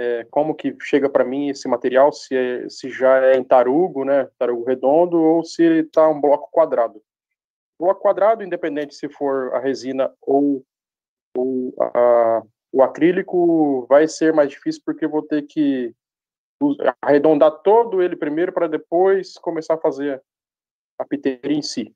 é, 0.00 0.24
como 0.30 0.54
que 0.54 0.76
chega 0.80 1.08
para 1.08 1.24
mim 1.24 1.48
esse 1.48 1.68
material, 1.68 2.12
se, 2.12 2.34
é- 2.34 2.68
se 2.68 2.90
já 2.90 3.18
é 3.24 3.36
em 3.36 3.44
tarugo, 3.44 4.04
né? 4.04 4.28
Tarugo 4.38 4.64
redondo 4.64 5.20
ou 5.20 5.44
se 5.44 5.62
está 5.80 6.08
um 6.08 6.20
bloco 6.20 6.50
quadrado. 6.50 7.02
Bloco 7.78 8.00
quadrado, 8.00 8.42
independente 8.42 8.94
se 8.94 9.08
for 9.08 9.54
a 9.54 9.58
resina 9.58 10.12
ou, 10.20 10.64
ou 11.36 11.74
a, 11.80 12.42
o 12.72 12.82
acrílico 12.82 13.86
vai 13.86 14.08
ser 14.08 14.32
mais 14.32 14.50
difícil 14.50 14.82
porque 14.84 15.04
eu 15.04 15.10
vou 15.10 15.22
ter 15.22 15.42
que 15.42 15.94
arredondar 17.00 17.50
todo 17.62 18.02
ele 18.02 18.16
primeiro 18.16 18.52
para 18.52 18.66
depois 18.66 19.34
começar 19.38 19.74
a 19.74 19.78
fazer 19.80 20.22
a 20.98 21.04
piteira 21.04 21.52
em 21.52 21.62
si. 21.62 21.94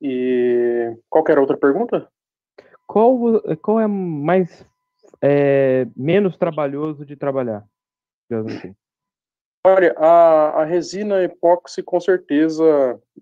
E 0.00 0.96
qualquer 1.08 1.38
outra 1.38 1.56
pergunta? 1.56 2.08
Qual, 2.86 3.40
qual 3.62 3.78
é 3.78 3.86
mais 3.86 4.66
é, 5.22 5.86
menos 5.96 6.36
trabalhoso 6.36 7.04
de 7.04 7.16
trabalhar? 7.16 7.64
assim? 8.32 8.74
Olha, 9.66 9.94
a, 9.98 10.62
a 10.62 10.64
resina 10.64 11.22
epóxi, 11.22 11.82
com 11.82 12.00
certeza, 12.00 12.64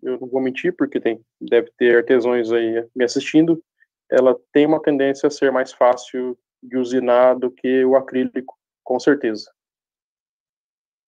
eu 0.00 0.20
não 0.20 0.28
vou 0.28 0.40
mentir, 0.40 0.74
porque 0.76 1.00
tem, 1.00 1.20
deve 1.40 1.68
ter 1.76 1.96
artesãos 1.96 2.52
aí 2.52 2.86
me 2.94 3.04
assistindo, 3.04 3.61
ela 4.09 4.36
tem 4.52 4.64
uma 4.64 4.80
tendência 4.80 5.26
a 5.26 5.30
ser 5.30 5.50
mais 5.50 5.72
fácil 5.72 6.38
de 6.62 6.76
usinar 6.76 7.34
do 7.34 7.50
que 7.50 7.84
o 7.84 7.96
acrílico, 7.96 8.56
com 8.84 9.00
certeza. 9.00 9.50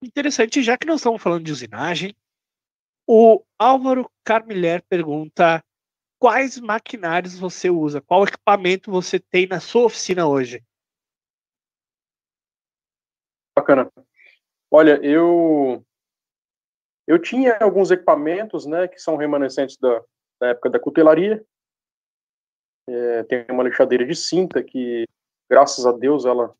Interessante, 0.03 0.63
já 0.63 0.79
que 0.79 0.87
nós 0.87 1.01
estamos 1.01 1.23
falando 1.23 1.45
de 1.45 1.53
usinagem, 1.53 2.17
o 3.07 3.45
Álvaro 3.59 4.11
Carmiller 4.25 4.83
pergunta 4.89 5.63
quais 6.19 6.59
maquinários 6.59 7.39
você 7.39 7.69
usa, 7.69 8.01
qual 8.01 8.25
equipamento 8.25 8.91
você 8.91 9.19
tem 9.19 9.47
na 9.47 9.61
sua 9.61 9.85
oficina 9.85 10.27
hoje? 10.27 10.65
Bacana. 13.57 13.91
Olha, 14.71 15.05
eu 15.05 15.85
eu 17.07 17.19
tinha 17.19 17.59
alguns 17.61 17.91
equipamentos, 17.91 18.67
né, 18.67 18.87
que 18.87 19.01
são 19.01 19.17
remanescentes 19.17 19.77
da, 19.77 20.01
da 20.41 20.49
época 20.51 20.71
da 20.71 20.79
cutelaria. 20.79 21.45
É, 22.89 23.25
tem 23.25 23.47
uma 23.51 23.65
lixadeira 23.65 24.07
de 24.07 24.15
cinta 24.15 24.63
que, 24.63 25.05
graças 25.51 25.85
a 25.85 25.91
Deus, 25.91 26.25
ela 26.25 26.55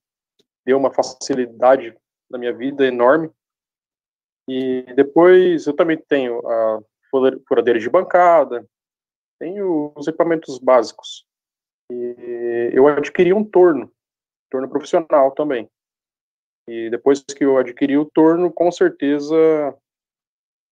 deu 0.65 0.77
uma 0.77 0.93
facilidade 0.93 1.97
na 2.31 2.39
minha 2.39 2.53
vida 2.53 2.87
enorme. 2.87 3.31
E 4.49 4.83
depois 4.95 5.67
eu 5.67 5.75
também 5.75 5.99
tenho 5.99 6.47
a 6.47 6.83
fura- 7.11 7.41
furadeira 7.47 7.79
de 7.79 7.89
bancada, 7.91 8.67
tenho 9.39 9.93
os 9.97 10.07
equipamentos 10.07 10.59
básicos. 10.59 11.27
E 11.91 12.71
eu 12.73 12.87
adquiri 12.87 13.33
um 13.33 13.45
torno, 13.45 13.93
torno 14.51 14.69
profissional 14.69 15.33
também. 15.33 15.69
E 16.69 16.89
depois 16.91 17.21
que 17.21 17.45
eu 17.45 17.59
adquiri 17.59 17.97
o 17.97 18.05
torno, 18.05 18.53
com 18.53 18.71
certeza 18.71 19.35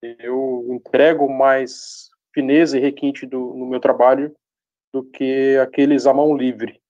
eu 0.01 0.65
entrego 0.71 1.29
mais 1.29 2.09
fineza 2.33 2.79
e 2.79 2.81
requinte 2.81 3.27
do, 3.27 3.55
no 3.55 3.67
meu 3.67 3.81
trabalho 3.81 4.35
do 4.93 5.05
que 5.05 5.57
aqueles 5.59 6.07
à 6.07 6.15
mão 6.15 6.37
livre. 6.37 6.81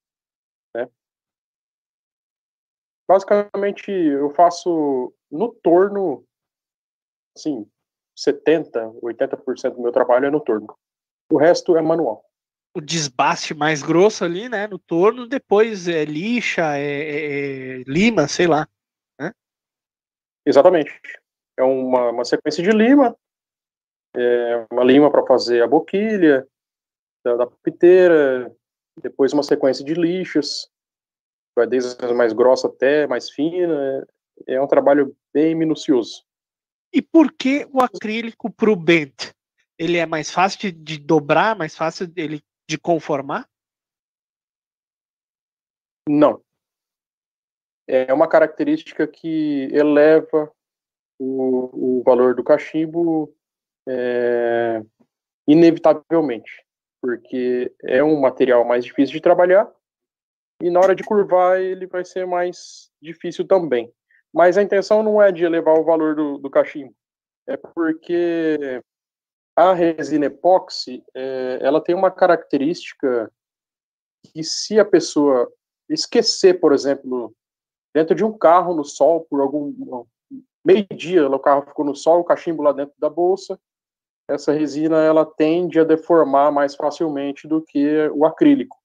Né? 0.75 0.89
Basicamente, 3.09 3.91
eu 3.91 4.31
faço 4.35 5.15
no 5.31 5.49
torno, 5.63 6.25
assim, 7.35 7.67
70, 8.15 8.91
80% 9.03 9.75
do 9.75 9.83
meu 9.83 9.93
trabalho 9.93 10.27
é 10.27 10.31
no 10.31 10.41
torno. 10.41 10.77
O 11.33 11.39
resto 11.39 11.77
é 11.77 11.81
manual. 11.81 12.23
O 12.77 12.81
desbaste 12.83 13.55
mais 13.55 13.83
grosso 13.83 14.25
ali, 14.25 14.49
né, 14.49 14.67
no 14.67 14.79
torno, 14.79 15.27
depois 15.27 15.89
é 15.89 16.05
lixa, 16.05 16.77
é, 16.77 16.83
é, 16.83 17.81
é 17.81 17.83
lima, 17.87 18.29
sei 18.29 18.47
lá. 18.47 18.69
Né? 19.19 19.33
Exatamente. 20.45 20.93
É 21.57 21.63
uma, 21.63 22.11
uma 22.11 22.25
sequência 22.25 22.63
de 22.63 22.71
lima, 22.71 23.17
é 24.15 24.67
uma 24.71 24.85
lima 24.85 25.11
para 25.11 25.27
fazer 25.27 25.63
a 25.63 25.67
boquilha, 25.67 26.47
da, 27.25 27.37
da 27.37 27.47
piteira, 27.47 28.55
depois 29.03 29.33
uma 29.33 29.43
sequência 29.43 29.85
de 29.85 29.95
lixos, 29.95 30.71
vai 31.59 31.67
desde 31.67 32.15
mais 32.15 32.33
grossa 32.33 32.69
até 32.69 33.07
mais 33.07 33.31
fina. 33.31 34.07
É 34.47 34.61
um 34.61 34.67
trabalho 34.67 35.17
bem 35.33 35.55
minucioso. 35.55 36.25
E 36.93 37.03
por 37.03 37.33
que 37.33 37.69
o 37.73 37.83
acrílico 37.83 38.51
para 38.51 38.71
o 38.71 38.77
bent? 38.77 39.33
Ele 39.77 39.99
é 39.99 40.07
mais 40.07 40.31
fácil 40.31 40.59
de, 40.59 40.73
de 40.73 40.99
dobrar, 40.99 41.57
mais 41.57 41.77
fácil 41.77 42.07
dele 42.07 42.43
de 42.69 42.79
conformar? 42.79 43.49
Não. 46.09 46.43
É 47.87 48.13
uma 48.13 48.29
característica 48.29 49.07
que 49.07 49.69
eleva 49.73 50.51
o, 51.19 51.99
o 51.99 52.03
valor 52.03 52.35
do 52.35 52.45
cachimbo 52.45 53.35
é, 53.87 54.83
inevitavelmente 55.47 56.67
porque 57.01 57.73
é 57.83 58.03
um 58.03 58.21
material 58.21 58.65
mais 58.65 58.85
difícil 58.85 59.15
de 59.15 59.21
trabalhar 59.21 59.71
e 60.63 60.71
na 60.71 60.81
hora 60.81 60.95
de 60.95 61.05
curvar 61.05 61.61
ele 61.61 61.87
vai 61.87 62.05
ser 62.05 62.27
mais 62.27 62.91
difícil 63.01 63.47
também. 63.47 63.93
Mas 64.33 64.59
a 64.59 64.63
intenção 64.63 65.03
não 65.03 65.23
é 65.23 65.33
de 65.33 65.45
elevar 65.45 65.79
o 65.79 65.85
valor 65.85 66.15
do, 66.15 66.39
do 66.39 66.51
cachimbo, 66.51 66.95
é 67.47 67.57
porque 67.57 68.83
a 69.57 69.73
resina 69.73 70.27
epóxi 70.27 71.03
é, 71.15 71.59
ela 71.61 71.81
tem 71.81 71.95
uma 71.95 72.11
característica 72.11 73.33
que 74.23 74.45
se 74.45 74.79
a 74.79 74.85
pessoa 74.85 75.51
esquecer, 75.89 76.61
por 76.61 76.73
exemplo, 76.73 77.35
dentro 77.95 78.15
de 78.15 78.25
um 78.25 78.37
carro 78.37 78.75
no 78.75 78.85
sol 78.85 79.27
por 79.29 79.41
algum 79.41 80.05
meio 80.65 80.87
dia, 80.95 81.27
o 81.27 81.39
carro 81.39 81.63
ficou 81.63 81.85
no 81.85 81.97
sol, 81.97 82.21
o 82.21 82.25
cachimbo 82.25 82.63
lá 82.63 82.73
dentro 82.73 82.95
da 82.99 83.09
bolsa, 83.09 83.59
essa 84.29 84.53
resina 84.53 84.99
ela 84.99 85.25
tende 85.25 85.81
a 85.81 85.85
deformar 85.85 86.53
mais 86.53 86.77
facilmente 86.77 87.49
do 87.49 87.63
que 87.63 88.09
o 88.15 88.27
acrílico. 88.27 88.78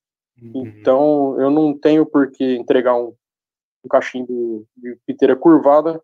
Uhum. 0.44 0.68
Então, 0.68 1.40
eu 1.40 1.50
não 1.50 1.78
tenho 1.78 2.06
por 2.06 2.30
que 2.30 2.56
entregar 2.56 2.96
um, 2.98 3.16
um 3.84 3.88
cachimbo 3.90 4.68
de 4.76 4.98
piteira 5.06 5.36
curvada 5.36 6.04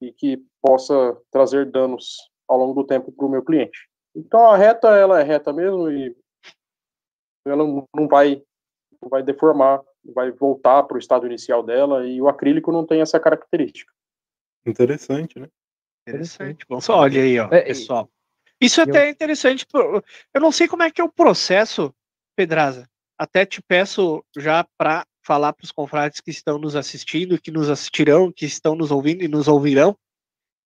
e 0.00 0.12
que 0.12 0.40
possa 0.62 1.16
trazer 1.30 1.66
danos 1.66 2.16
ao 2.46 2.58
longo 2.58 2.82
do 2.82 2.86
tempo 2.86 3.10
para 3.10 3.26
o 3.26 3.28
meu 3.28 3.42
cliente. 3.42 3.88
Então, 4.14 4.46
a 4.46 4.56
reta, 4.56 4.88
ela 4.88 5.20
é 5.20 5.24
reta 5.24 5.52
mesmo 5.52 5.90
e 5.90 6.14
ela 7.44 7.64
não 7.94 8.08
vai, 8.08 8.42
não 9.02 9.08
vai 9.08 9.22
deformar, 9.22 9.82
vai 10.04 10.30
voltar 10.30 10.84
para 10.84 10.96
o 10.96 10.98
estado 10.98 11.26
inicial 11.26 11.62
dela 11.62 12.06
e 12.06 12.20
o 12.20 12.28
acrílico 12.28 12.70
não 12.70 12.86
tem 12.86 13.00
essa 13.00 13.18
característica. 13.18 13.92
Interessante, 14.64 15.38
né? 15.38 15.48
Interessante. 16.08 16.64
Bom, 16.68 16.80
só 16.80 16.98
olha 16.98 17.20
aí, 17.20 17.38
ó, 17.38 17.48
é, 17.52 17.62
pessoal. 17.62 18.08
Isso 18.60 18.80
é 18.80 18.84
até 18.84 19.10
interessante. 19.10 19.66
Eu 19.74 20.40
não 20.40 20.50
sei 20.52 20.68
como 20.68 20.82
é 20.82 20.90
que 20.90 21.00
é 21.00 21.04
o 21.04 21.12
processo, 21.12 21.94
Pedraza. 22.36 22.88
Até 23.18 23.46
te 23.46 23.62
peço 23.62 24.24
já 24.36 24.64
para 24.76 25.06
falar 25.24 25.52
para 25.52 25.64
os 25.64 25.72
confrades 25.72 26.20
que 26.20 26.30
estão 26.30 26.58
nos 26.58 26.76
assistindo, 26.76 27.40
que 27.40 27.50
nos 27.50 27.68
assistirão, 27.68 28.30
que 28.30 28.46
estão 28.46 28.76
nos 28.76 28.90
ouvindo 28.90 29.24
e 29.24 29.28
nos 29.28 29.48
ouvirão. 29.48 29.96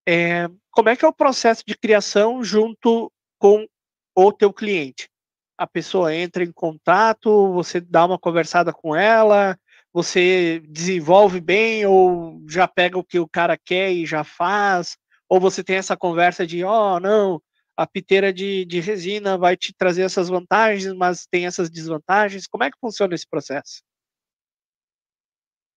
É, 0.06 0.48
como 0.70 0.88
é 0.88 0.96
que 0.96 1.04
é 1.04 1.08
o 1.08 1.12
processo 1.12 1.62
de 1.66 1.76
criação 1.76 2.42
junto 2.42 3.10
com 3.38 3.66
o 4.14 4.32
teu 4.32 4.52
cliente? 4.52 5.08
A 5.56 5.66
pessoa 5.66 6.14
entra 6.14 6.42
em 6.42 6.52
contato, 6.52 7.52
você 7.52 7.80
dá 7.80 8.04
uma 8.04 8.18
conversada 8.18 8.72
com 8.72 8.94
ela, 8.96 9.56
você 9.92 10.62
desenvolve 10.68 11.40
bem 11.40 11.86
ou 11.86 12.40
já 12.48 12.66
pega 12.66 12.98
o 12.98 13.04
que 13.04 13.18
o 13.18 13.28
cara 13.28 13.56
quer 13.56 13.92
e 13.92 14.06
já 14.06 14.24
faz? 14.24 14.96
Ou 15.28 15.38
você 15.40 15.62
tem 15.62 15.76
essa 15.76 15.96
conversa 15.96 16.46
de, 16.46 16.64
ó, 16.64 16.96
oh, 16.96 17.00
não, 17.00 17.42
a 17.76 17.86
piteira 17.86 18.32
de, 18.32 18.64
de 18.64 18.80
resina 18.80 19.38
vai 19.38 19.56
te 19.56 19.72
trazer 19.72 20.02
essas 20.02 20.28
vantagens, 20.28 20.92
mas 20.94 21.26
tem 21.26 21.46
essas 21.46 21.70
desvantagens. 21.70 22.46
Como 22.46 22.64
é 22.64 22.70
que 22.70 22.78
funciona 22.80 23.14
esse 23.14 23.28
processo? 23.28 23.82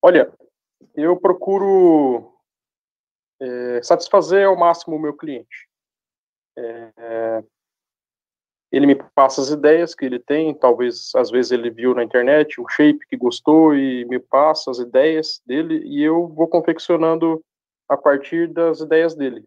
Olha, 0.02 0.34
eu 0.96 1.16
procuro 1.18 2.34
é, 3.40 3.82
satisfazer 3.82 4.46
ao 4.46 4.58
máximo 4.58 4.96
o 4.96 5.00
meu 5.00 5.16
cliente. 5.16 5.70
É, 6.58 7.44
ele 8.74 8.88
me 8.88 8.96
passa 8.96 9.40
as 9.40 9.50
ideias 9.50 9.94
que 9.94 10.04
ele 10.04 10.20
tem, 10.20 10.54
talvez 10.54 11.14
às 11.16 11.30
vezes 11.30 11.52
ele 11.52 11.70
viu 11.70 11.94
na 11.94 12.04
internet 12.04 12.60
um 12.60 12.68
shape 12.68 13.06
que 13.08 13.16
gostou 13.16 13.76
e 13.76 14.04
me 14.06 14.20
passa 14.20 14.72
as 14.72 14.80
ideias 14.80 15.42
dele 15.46 15.84
e 15.86 16.02
eu 16.04 16.28
vou 16.28 16.48
confeccionando 16.48 17.40
a 17.88 17.96
partir 17.96 18.52
das 18.52 18.80
ideias 18.80 19.14
dele. 19.14 19.46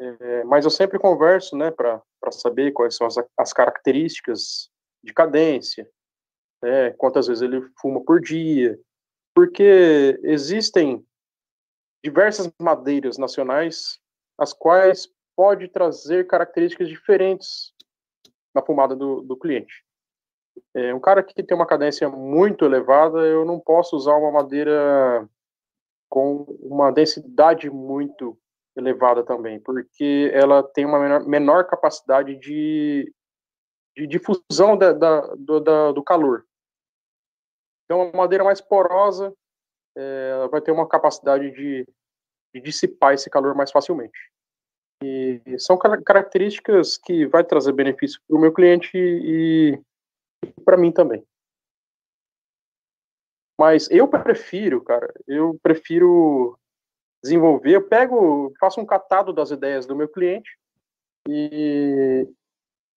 É, 0.00 0.44
mas 0.44 0.64
eu 0.64 0.70
sempre 0.70 0.98
converso, 0.98 1.56
né, 1.56 1.70
para 1.70 2.02
saber 2.30 2.72
quais 2.72 2.94
são 2.94 3.06
as, 3.06 3.16
as 3.36 3.52
características 3.52 4.70
de 5.02 5.12
cadência, 5.12 5.90
né, 6.62 6.90
quantas 6.92 7.26
vezes 7.26 7.42
ele 7.42 7.68
fuma 7.80 8.02
por 8.04 8.20
dia, 8.20 8.78
porque 9.34 10.18
existem 10.22 11.04
diversas 12.04 12.50
madeiras 12.60 13.18
nacionais 13.18 13.98
as 14.38 14.52
quais 14.52 15.08
pode 15.36 15.68
trazer 15.68 16.26
características 16.26 16.88
diferentes 16.88 17.72
na 18.54 18.62
fumada 18.62 18.94
do, 18.94 19.20
do 19.22 19.36
cliente. 19.36 19.84
É, 20.74 20.94
um 20.94 21.00
cara 21.00 21.22
que 21.22 21.42
tem 21.42 21.56
uma 21.56 21.66
cadência 21.66 22.08
muito 22.08 22.64
elevada, 22.64 23.18
eu 23.18 23.44
não 23.44 23.58
posso 23.58 23.96
usar 23.96 24.14
uma 24.14 24.30
madeira 24.30 25.28
com 26.08 26.42
uma 26.60 26.90
densidade 26.90 27.68
muito 27.70 28.38
elevada 28.78 29.24
também, 29.24 29.60
porque 29.60 30.30
ela 30.32 30.62
tem 30.62 30.84
uma 30.84 30.98
menor, 30.98 31.26
menor 31.26 31.64
capacidade 31.66 32.36
de, 32.36 33.12
de 33.96 34.06
difusão 34.06 34.76
da, 34.76 34.92
da, 34.92 35.20
do, 35.34 35.60
da, 35.60 35.92
do 35.92 36.02
calor. 36.02 36.46
Então, 37.84 38.02
uma 38.02 38.18
madeira 38.18 38.44
mais 38.44 38.60
porosa 38.60 39.34
é, 39.96 40.48
vai 40.48 40.60
ter 40.60 40.70
uma 40.70 40.88
capacidade 40.88 41.50
de, 41.50 41.86
de 42.54 42.60
dissipar 42.60 43.14
esse 43.14 43.28
calor 43.28 43.54
mais 43.54 43.70
facilmente. 43.70 44.18
E 45.02 45.40
são 45.58 45.78
características 45.78 46.98
que 46.98 47.26
vai 47.26 47.44
trazer 47.44 47.72
benefício 47.72 48.20
para 48.26 48.36
o 48.36 48.40
meu 48.40 48.52
cliente 48.52 48.90
e, 48.96 49.80
e 50.44 50.60
para 50.64 50.76
mim 50.76 50.92
também. 50.92 51.24
Mas 53.58 53.90
eu 53.90 54.06
prefiro, 54.06 54.82
cara, 54.82 55.12
eu 55.26 55.58
prefiro 55.62 56.58
desenvolver, 57.22 57.74
eu 57.74 57.88
pego, 57.88 58.52
faço 58.60 58.80
um 58.80 58.86
catado 58.86 59.32
das 59.32 59.50
ideias 59.50 59.86
do 59.86 59.96
meu 59.96 60.08
cliente 60.08 60.50
e 61.28 62.26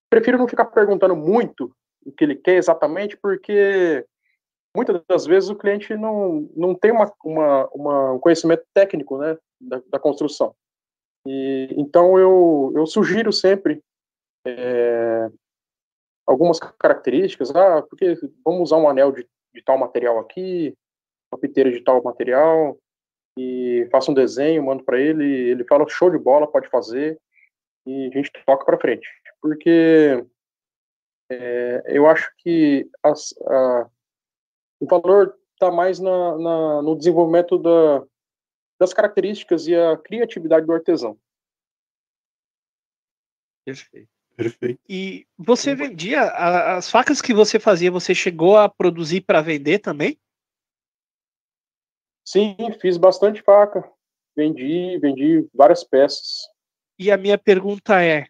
prefiro 0.09 0.38
não 0.38 0.47
ficar 0.47 0.65
perguntando 0.65 1.15
muito 1.15 1.74
o 2.05 2.11
que 2.11 2.24
ele 2.24 2.36
quer 2.36 2.55
exatamente, 2.55 3.17
porque 3.17 4.05
muitas 4.76 5.01
das 5.07 5.26
vezes 5.26 5.49
o 5.49 5.55
cliente 5.55 5.95
não, 5.95 6.49
não 6.55 6.76
tem 6.76 6.91
uma, 6.91 7.11
uma, 7.24 7.67
uma 7.74 8.13
um 8.13 8.19
conhecimento 8.19 8.63
técnico 8.74 9.17
né, 9.17 9.38
da, 9.59 9.82
da 9.88 9.99
construção. 9.99 10.55
E, 11.26 11.74
então 11.78 12.17
eu, 12.17 12.72
eu 12.76 12.86
sugiro 12.86 13.32
sempre 13.32 13.82
é, 14.45 15.30
algumas 16.26 16.59
características, 16.59 17.53
ah, 17.55 17.82
porque 17.82 18.17
vamos 18.43 18.63
usar 18.63 18.78
um 18.78 18.89
anel 18.89 19.11
de, 19.11 19.28
de 19.53 19.63
tal 19.63 19.78
material 19.78 20.19
aqui, 20.19 20.76
uma 21.32 21.39
piteira 21.39 21.72
de 21.72 21.82
tal 21.82 22.01
material, 22.01 22.78
e 23.38 23.88
faço 23.92 24.12
um 24.12 24.14
desenho, 24.14 24.64
mando 24.64 24.84
para 24.84 25.00
ele, 25.00 25.26
ele 25.26 25.64
fala 25.64 25.88
show 25.88 26.10
de 26.10 26.18
bola, 26.18 26.52
pode 26.52 26.70
fazer, 26.70 27.20
e 27.86 28.08
a 28.08 28.10
gente 28.12 28.32
toca 28.46 28.66
para 28.66 28.80
frente. 28.80 29.08
Porque 29.42 30.24
é, 31.32 31.84
eu 31.88 32.08
acho 32.08 32.32
que 32.38 32.90
as, 33.04 33.34
a, 33.48 33.90
o 34.80 34.86
valor 34.86 35.38
está 35.54 35.72
mais 35.72 36.00
na, 36.00 36.38
na, 36.38 36.82
no 36.82 36.98
desenvolvimento 36.98 37.58
da, 37.58 38.04
das 38.80 38.94
características 38.94 39.68
e 39.68 39.76
a 39.76 39.98
criatividade 39.98 40.66
do 40.66 40.74
artesão. 40.74 41.18
Perfeito. 43.66 44.10
Perfeito. 44.36 44.80
E 44.90 45.28
você 45.38 45.76
vendia 45.76 46.24
as 46.24 46.90
facas 46.90 47.22
que 47.22 47.34
você 47.34 47.60
fazia, 47.60 47.92
você 47.92 48.16
chegou 48.16 48.58
a 48.58 48.68
produzir 48.68 49.22
para 49.22 49.42
vender 49.42 49.80
também? 49.80 50.18
Sim, 52.32 52.56
fiz 52.80 52.96
bastante 52.96 53.42
faca. 53.42 53.84
Vendi, 54.34 54.98
vendi 55.00 55.46
várias 55.54 55.84
peças. 55.84 56.48
E 56.98 57.12
a 57.12 57.18
minha 57.18 57.38
pergunta 57.38 58.02
é: 58.02 58.28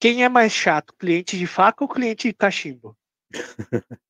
quem 0.00 0.24
é 0.24 0.28
mais 0.28 0.52
chato, 0.52 0.94
cliente 0.98 1.36
de 1.36 1.46
faca 1.46 1.84
ou 1.84 1.88
cliente 1.88 2.28
de 2.28 2.34
cachimbo? 2.34 2.96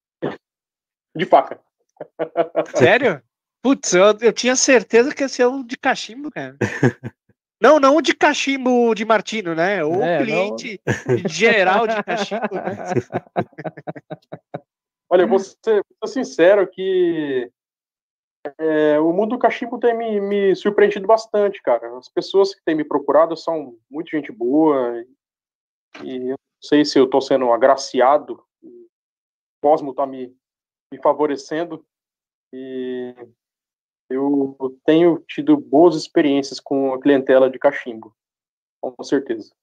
De 1.13 1.27
faca. 1.27 1.61
Sério? 2.77 3.21
Putz, 3.61 3.93
eu, 3.95 4.17
eu 4.21 4.33
tinha 4.33 4.55
certeza 4.55 5.13
que 5.13 5.25
ia 5.25 5.29
ser 5.29 5.45
o 5.47 5.65
de 5.65 5.77
cachimbo, 5.77 6.31
cara. 6.31 6.57
Não, 7.61 7.79
não 7.79 7.97
o 7.97 8.01
de 8.01 8.15
cachimbo 8.15 8.95
de 8.95 9.05
Martino, 9.05 9.55
né? 9.55 9.85
O 9.85 10.01
É, 10.01 10.19
não- 10.21 10.25
cliente 10.25 10.81
geral 11.29 11.87
de 11.87 12.03
cachimbo, 12.03 12.55
né? 12.55 12.77
Olha, 15.11 15.23
eu 15.25 15.29
vou 15.29 15.39
ser, 15.39 15.85
vou 16.01 16.09
ser 16.09 16.25
sincero 16.25 16.67
que 16.67 17.53
é, 18.59 18.99
o 18.99 19.12
mundo 19.12 19.30
do 19.30 19.38
cachimbo 19.38 19.78
tem 19.78 19.97
me, 19.97 20.20
me 20.20 20.57
surpreendido 20.57 21.07
bastante, 21.07 21.61
cara. 21.62 21.97
As 21.99 22.09
pessoas 22.09 22.55
que 22.55 22.62
têm 22.64 22.74
me 22.74 22.84
procurado 22.84 23.36
são 23.36 23.76
muito 23.91 24.11
gente 24.11 24.32
boa 24.32 25.05
e 26.03 26.16
eu 26.16 26.30
não 26.30 26.62
sei 26.62 26.84
se 26.84 26.99
eu 26.99 27.05
estou 27.05 27.20
sendo 27.20 27.53
agraciado, 27.53 28.43
o 28.62 28.88
Cosmo 29.62 29.91
está 29.91 30.07
me, 30.07 30.34
me 30.93 30.99
favorecendo 31.03 31.84
e 32.53 33.14
eu 34.09 34.57
tenho 34.84 35.22
tido 35.28 35.57
boas 35.57 35.95
experiências 35.95 36.59
com 36.59 36.95
a 36.95 37.01
clientela 37.01 37.51
de 37.51 37.59
cachimbo, 37.59 38.14
com 38.80 39.05
certeza. 39.05 39.55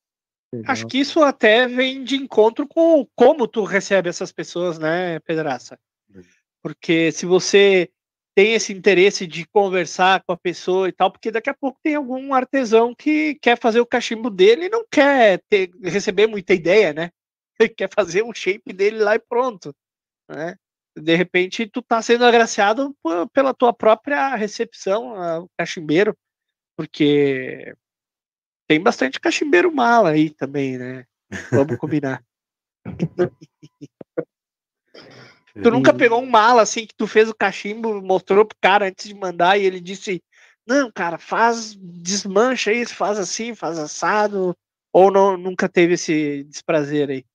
Acho 0.65 0.87
que 0.87 0.99
isso 0.99 1.21
até 1.21 1.67
vem 1.67 2.03
de 2.03 2.15
encontro 2.15 2.65
com 2.65 3.05
como 3.15 3.47
tu 3.47 3.63
recebe 3.63 4.07
essas 4.07 4.31
pessoas, 4.31 4.79
né, 4.79 5.19
Pedraça? 5.19 5.77
Porque 6.61 7.11
se 7.11 7.25
você 7.25 7.91
tem 8.37 8.53
esse 8.53 8.71
interesse 8.71 9.25
de 9.25 9.47
conversar 9.47 10.23
com 10.23 10.31
a 10.31 10.37
pessoa 10.37 10.87
e 10.87 10.91
tal, 10.91 11.11
porque 11.11 11.31
daqui 11.31 11.49
a 11.49 11.55
pouco 11.55 11.79
tem 11.81 11.95
algum 11.95 12.35
artesão 12.35 12.93
que 12.93 13.33
quer 13.41 13.59
fazer 13.59 13.79
o 13.79 13.85
cachimbo 13.85 14.29
dele 14.29 14.65
e 14.65 14.69
não 14.69 14.85
quer 14.91 15.41
ter, 15.49 15.71
receber 15.83 16.27
muita 16.27 16.53
ideia, 16.53 16.93
né? 16.93 17.09
Ele 17.59 17.69
quer 17.69 17.89
fazer 17.91 18.23
um 18.23 18.31
shape 18.31 18.71
dele 18.73 18.99
lá 18.99 19.15
e 19.15 19.19
pronto, 19.19 19.75
né? 20.29 20.55
De 20.95 21.15
repente 21.15 21.65
tu 21.65 21.81
tá 21.81 21.99
sendo 21.99 22.25
agraciado 22.25 22.95
pela 23.33 23.55
tua 23.55 23.73
própria 23.73 24.35
recepção, 24.35 25.15
o 25.41 25.49
cachimbeiro, 25.57 26.15
porque 26.77 27.73
tem 28.67 28.79
bastante 28.79 29.19
cachimbeiro 29.19 29.73
mala 29.73 30.11
aí 30.11 30.29
também, 30.29 30.77
né? 30.77 31.05
Vamos 31.51 31.75
combinar. 31.81 32.23
Tu 35.63 35.71
nunca 35.71 35.93
pegou 35.93 36.21
um 36.21 36.25
mala 36.25 36.61
assim 36.61 36.85
que 36.85 36.95
tu 36.95 37.07
fez 37.07 37.29
o 37.29 37.35
cachimbo, 37.35 38.01
mostrou 38.01 38.45
pro 38.45 38.57
cara 38.61 38.87
antes 38.87 39.07
de 39.07 39.15
mandar 39.15 39.57
e 39.57 39.65
ele 39.65 39.79
disse: 39.79 40.21
Não, 40.65 40.91
cara, 40.91 41.17
faz, 41.17 41.75
desmancha 41.75 42.71
isso, 42.71 42.95
faz 42.95 43.17
assim, 43.17 43.55
faz 43.55 43.79
assado. 43.79 44.55
Ou 44.93 45.11
não, 45.11 45.37
nunca 45.37 45.67
teve 45.69 45.93
esse 45.93 46.43
desprazer 46.45 47.09
aí? 47.09 47.25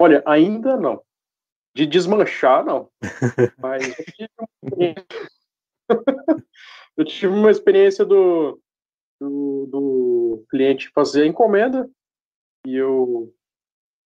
Olha, 0.00 0.22
ainda 0.26 0.76
não. 0.76 1.02
De 1.74 1.84
desmanchar, 1.86 2.64
não. 2.64 2.90
Mas 3.58 3.86
eu 3.98 4.04
tive 4.04 4.28
uma 4.38 4.50
experiência, 4.70 5.06
eu 6.96 7.04
tive 7.04 7.32
uma 7.32 7.50
experiência 7.50 8.04
do, 8.04 8.60
do, 9.20 9.66
do 9.66 10.46
cliente 10.50 10.90
fazer 10.94 11.22
a 11.22 11.26
encomenda 11.26 11.90
e 12.66 12.74
eu 12.76 13.34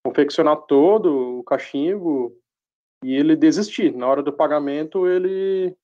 confeccionar 0.05 0.57
todo 0.67 1.39
o 1.39 1.45
cachimbo 1.45 2.37
e 3.03 3.15
ele 3.15 3.37
desistir. 3.37 3.95
Na 3.95 4.07
hora 4.07 4.23
do 4.23 4.33
pagamento, 4.33 5.07
ele, 5.07 5.77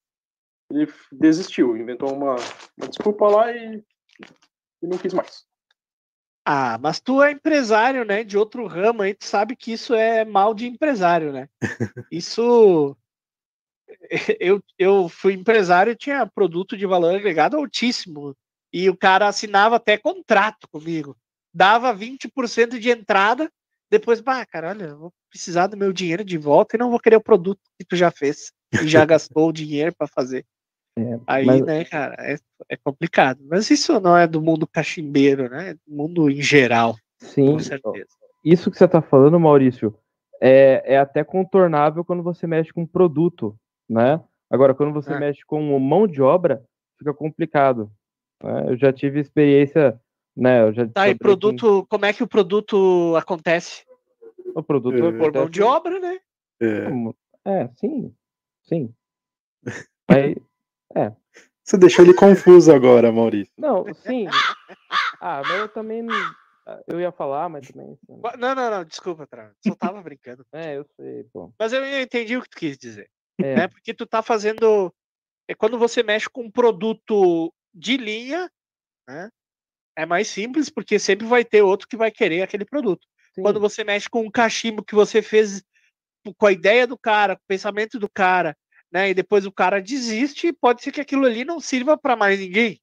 ele 0.71 0.93
desistiu, 1.13 1.77
inventou 1.77 2.13
uma, 2.13 2.37
uma 2.77 2.89
desculpa 2.89 3.29
lá 3.29 3.53
e, 3.53 3.83
e 4.83 4.87
não 4.87 4.99
quis 4.99 5.15
mais. 5.15 5.47
Ah, 6.51 6.79
mas 6.79 6.99
tu 6.99 7.23
é 7.23 7.31
empresário, 7.31 8.07
né? 8.07 8.25
De 8.25 8.39
outro 8.39 8.67
ramo 8.67 9.03
aí, 9.03 9.13
tu 9.13 9.27
sabe 9.27 9.55
que 9.55 9.71
isso 9.71 9.95
é 9.95 10.25
mal 10.25 10.55
de 10.55 10.67
empresário, 10.67 11.31
né? 11.31 11.49
Isso. 12.11 12.97
Eu, 14.41 14.63
eu 14.79 15.11
fui 15.11 15.35
empresário 15.35 15.93
e 15.93 15.97
tinha 15.97 16.27
produto 16.27 16.75
de 16.75 16.87
valor 16.87 17.15
agregado 17.15 17.59
altíssimo. 17.59 18.35
E 18.73 18.89
o 18.89 18.97
cara 18.97 19.29
assinava 19.29 19.77
até 19.77 19.99
contrato 19.99 20.67
comigo. 20.71 21.15
Dava 21.53 21.95
20% 21.95 22.79
de 22.79 22.91
entrada, 22.91 23.53
depois, 23.91 24.21
bah, 24.21 24.45
cara, 24.47 24.69
olha, 24.71 24.95
vou 24.95 25.13
precisar 25.31 25.67
do 25.67 25.77
meu 25.77 25.93
dinheiro 25.93 26.25
de 26.25 26.37
volta 26.39 26.77
e 26.77 26.79
não 26.79 26.91
vou 26.91 27.01
querer 27.01 27.17
o 27.17 27.23
produto 27.23 27.61
que 27.79 27.85
tu 27.87 27.97
já 27.97 28.11
fez. 28.11 28.53
E 28.73 28.87
já 28.87 29.05
gastou 29.07 29.49
o 29.49 29.53
dinheiro 29.53 29.95
para 29.97 30.07
fazer. 30.07 30.45
É, 30.99 31.19
Aí, 31.27 31.47
mas- 31.47 31.63
né, 31.65 31.85
cara, 31.85 32.17
é, 32.19 32.37
é 32.69 32.77
complicado. 32.77 33.41
Mas 33.49 33.71
isso 33.71 33.99
não 34.01 34.17
é 34.17 34.27
do 34.27 34.43
mundo 34.43 34.67
cachimbeiro, 34.67 35.49
né? 35.49 35.71
É 35.71 35.75
do 35.75 35.81
mundo 35.89 36.29
em 36.31 36.43
geral, 36.43 36.97
Sim, 37.19 37.53
com 37.53 37.59
certeza. 37.61 38.07
isso 38.45 38.71
que 38.71 38.77
você 38.77 38.85
está 38.85 39.01
falando, 39.01 39.39
Maurício, 39.39 39.97
é, 40.41 40.83
é 40.95 40.99
até 40.99 41.23
contornável 41.25 42.05
quando 42.05 42.23
você 42.23 42.47
mexe 42.47 42.73
com 42.73 42.87
produto, 42.87 43.57
né? 43.89 44.21
Agora, 44.51 44.75
quando 44.75 44.93
você 44.93 45.13
É. 45.13 45.19
mexe 45.19 45.45
com 45.47 45.79
mão 45.79 46.07
de 46.07 46.21
obra, 46.23 46.65
fica 46.99 47.13
complicado. 47.15 47.91
né? 48.43 48.67
Eu 48.71 48.77
já 48.77 48.93
tive 48.93 49.19
experiência, 49.21 50.01
né? 50.39 50.63
Eu 50.63 50.73
já 50.73 50.87
Tá, 50.89 51.09
e 51.09 51.15
produto, 51.15 51.85
como 51.89 52.07
é 52.07 52.13
que 52.13 52.23
o 52.23 52.29
produto 52.29 53.15
acontece? 53.17 53.85
O 54.55 54.63
produto 54.63 54.97
É. 54.97 55.13
Por 55.13 55.33
mão 55.33 55.51
de 55.51 55.63
obra, 55.63 55.99
né? 55.99 56.19
É. 56.61 56.87
É, 57.45 57.69
sim, 57.77 58.15
sim. 58.63 58.95
Aí, 60.09 60.37
Você 61.65 61.77
deixou 61.77 62.05
ele 62.05 62.15
confuso 62.15 62.73
agora, 62.73 63.13
Maurício. 63.13 63.53
não, 63.59 63.85
sim. 64.07 64.27
Ah, 65.21 65.43
mas 65.45 65.61
eu 65.61 65.69
também 65.69 66.03
não. 66.03 66.15
ah, 66.67 66.81
Eu 66.87 67.01
ia 67.01 67.13
falar, 67.13 67.49
mas 67.49 67.69
também. 67.69 67.93
assim, 67.93 68.21
Não, 68.39 68.55
não, 68.55 68.71
não, 68.71 68.85
desculpa, 68.85 69.27
Tra. 69.27 69.53
Só 69.67 69.75
tava 69.75 70.01
brincando. 70.03 70.47
É, 70.53 70.77
eu 70.79 70.87
sei, 70.97 71.25
pô. 71.33 71.53
Mas 71.59 71.73
eu 71.73 71.85
entendi 72.01 72.37
o 72.37 72.43
que 72.43 72.49
tu 72.51 72.57
quis 72.57 72.79
dizer. 72.79 73.11
É, 73.41 73.57
Né? 73.57 73.69
Porque 73.69 73.93
tu 73.93 74.07
tá 74.07 74.23
fazendo. 74.23 74.93
É 75.49 75.55
quando 75.55 75.79
você 75.79 76.03
mexe 76.03 76.29
com 76.29 76.43
um 76.43 76.51
produto 76.51 77.53
de 77.75 77.97
linha, 77.97 78.51
né? 79.09 79.31
É 79.99 80.07
mais 80.07 80.29
simples, 80.29 80.71
porque 80.71 80.97
sempre 80.97 81.27
vai 81.27 81.45
ter 81.45 81.61
outro 81.63 81.89
que 81.89 81.97
vai 81.97 82.11
querer 82.11 82.43
aquele 82.43 82.65
produto. 82.65 83.05
sim. 83.35 83.43
Quando 83.43 83.59
você 83.59 83.83
mexe 83.83 84.09
com 84.09 84.23
um 84.23 84.31
cachimbo 84.31 84.85
que 84.85 84.95
você 84.95 85.21
fez 85.21 85.61
com 86.37 86.47
a 86.47 86.53
ideia 86.53 86.87
do 86.87 86.97
cara, 86.97 87.35
com 87.35 87.43
o 87.43 87.49
pensamento 87.49 87.99
do 87.99 88.09
cara, 88.09 88.57
né? 88.93 89.11
E 89.11 89.15
depois 89.15 89.45
o 89.45 89.53
cara 89.53 89.81
desiste, 89.81 90.53
pode 90.53 90.83
ser 90.83 90.93
que 90.93 91.01
aquilo 91.01 91.25
ali 91.27 91.45
não 91.45 91.59
sirva 91.59 91.97
para 91.99 92.15
mais 92.15 92.39
ninguém. 92.39 92.81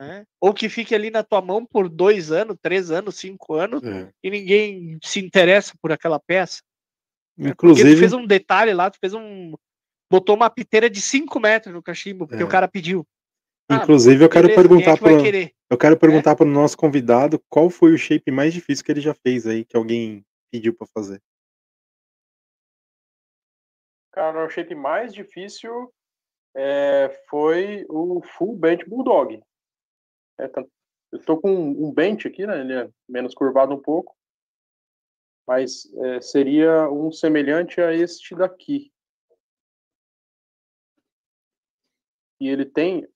Né? 0.00 0.24
Ou 0.40 0.52
que 0.54 0.68
fique 0.68 0.94
ali 0.94 1.10
na 1.10 1.22
tua 1.22 1.42
mão 1.42 1.64
por 1.64 1.88
dois 1.88 2.32
anos, 2.32 2.56
três 2.60 2.90
anos, 2.90 3.16
cinco 3.16 3.54
anos, 3.54 3.82
É. 3.84 4.10
e 4.22 4.30
ninguém 4.30 4.98
se 5.04 5.20
interessa 5.20 5.74
por 5.80 5.92
aquela 5.92 6.18
peça. 6.18 6.62
né? 7.36 7.48
Porque 7.50 7.66
tu 7.66 7.72
Inclusive, 7.72 8.00
fez 8.00 8.12
um 8.12 8.26
detalhe 8.26 8.72
lá, 8.72 8.90
tu 8.90 8.98
fez 9.00 9.12
um. 9.14 9.54
Botou 10.10 10.36
uma 10.36 10.48
piteira 10.50 10.88
de 10.88 11.00
5 11.00 11.38
metros 11.40 11.74
no 11.74 11.82
cachimbo, 11.82 12.26
porque 12.26 12.42
É. 12.42 12.46
o 12.46 12.48
cara 12.48 12.66
pediu. 12.68 13.06
Ah, 13.68 13.76
inclusive 13.76 14.24
eu 14.24 14.28
quero 14.28 14.48
beleza, 14.48 14.60
é 14.60 14.68
perguntar 14.68 14.98
para? 14.98 15.53
Eu 15.70 15.78
quero 15.78 15.98
perguntar 15.98 16.36
para 16.36 16.46
o 16.46 16.50
nosso 16.50 16.76
convidado 16.76 17.42
qual 17.48 17.70
foi 17.70 17.92
o 17.94 17.98
shape 17.98 18.30
mais 18.30 18.52
difícil 18.52 18.84
que 18.84 18.92
ele 18.92 19.00
já 19.00 19.14
fez 19.14 19.46
aí 19.46 19.64
que 19.64 19.76
alguém 19.76 20.24
pediu 20.50 20.74
para 20.74 20.86
fazer. 20.86 21.22
Cara, 24.12 24.46
o 24.46 24.50
shape 24.50 24.74
mais 24.74 25.12
difícil 25.12 25.92
é, 26.54 27.08
foi 27.28 27.84
o 27.88 28.22
full 28.22 28.56
bench 28.56 28.88
bulldog. 28.88 29.42
É, 30.38 30.50
eu 31.10 31.24
tô 31.24 31.40
com 31.40 31.50
um 31.52 31.92
bench 31.92 32.28
aqui, 32.28 32.46
né? 32.46 32.60
Ele 32.60 32.72
é 32.74 32.90
menos 33.08 33.34
curvado 33.34 33.74
um 33.74 33.80
pouco, 33.80 34.16
mas 35.46 35.92
é, 35.94 36.20
seria 36.20 36.88
um 36.90 37.10
semelhante 37.10 37.80
a 37.80 37.92
este 37.92 38.34
daqui. 38.34 38.92
E 42.40 42.48
ele 42.48 42.64
tem 42.64 43.08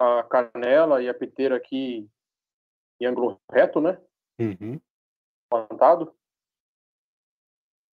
a 0.00 0.22
canela 0.24 1.02
e 1.02 1.08
a 1.08 1.14
piteira 1.14 1.56
aqui 1.56 2.08
em 2.98 3.06
ângulo 3.06 3.38
reto, 3.50 3.80
né? 3.80 4.00
Uhum. 4.40 4.80
plantado. 5.50 6.14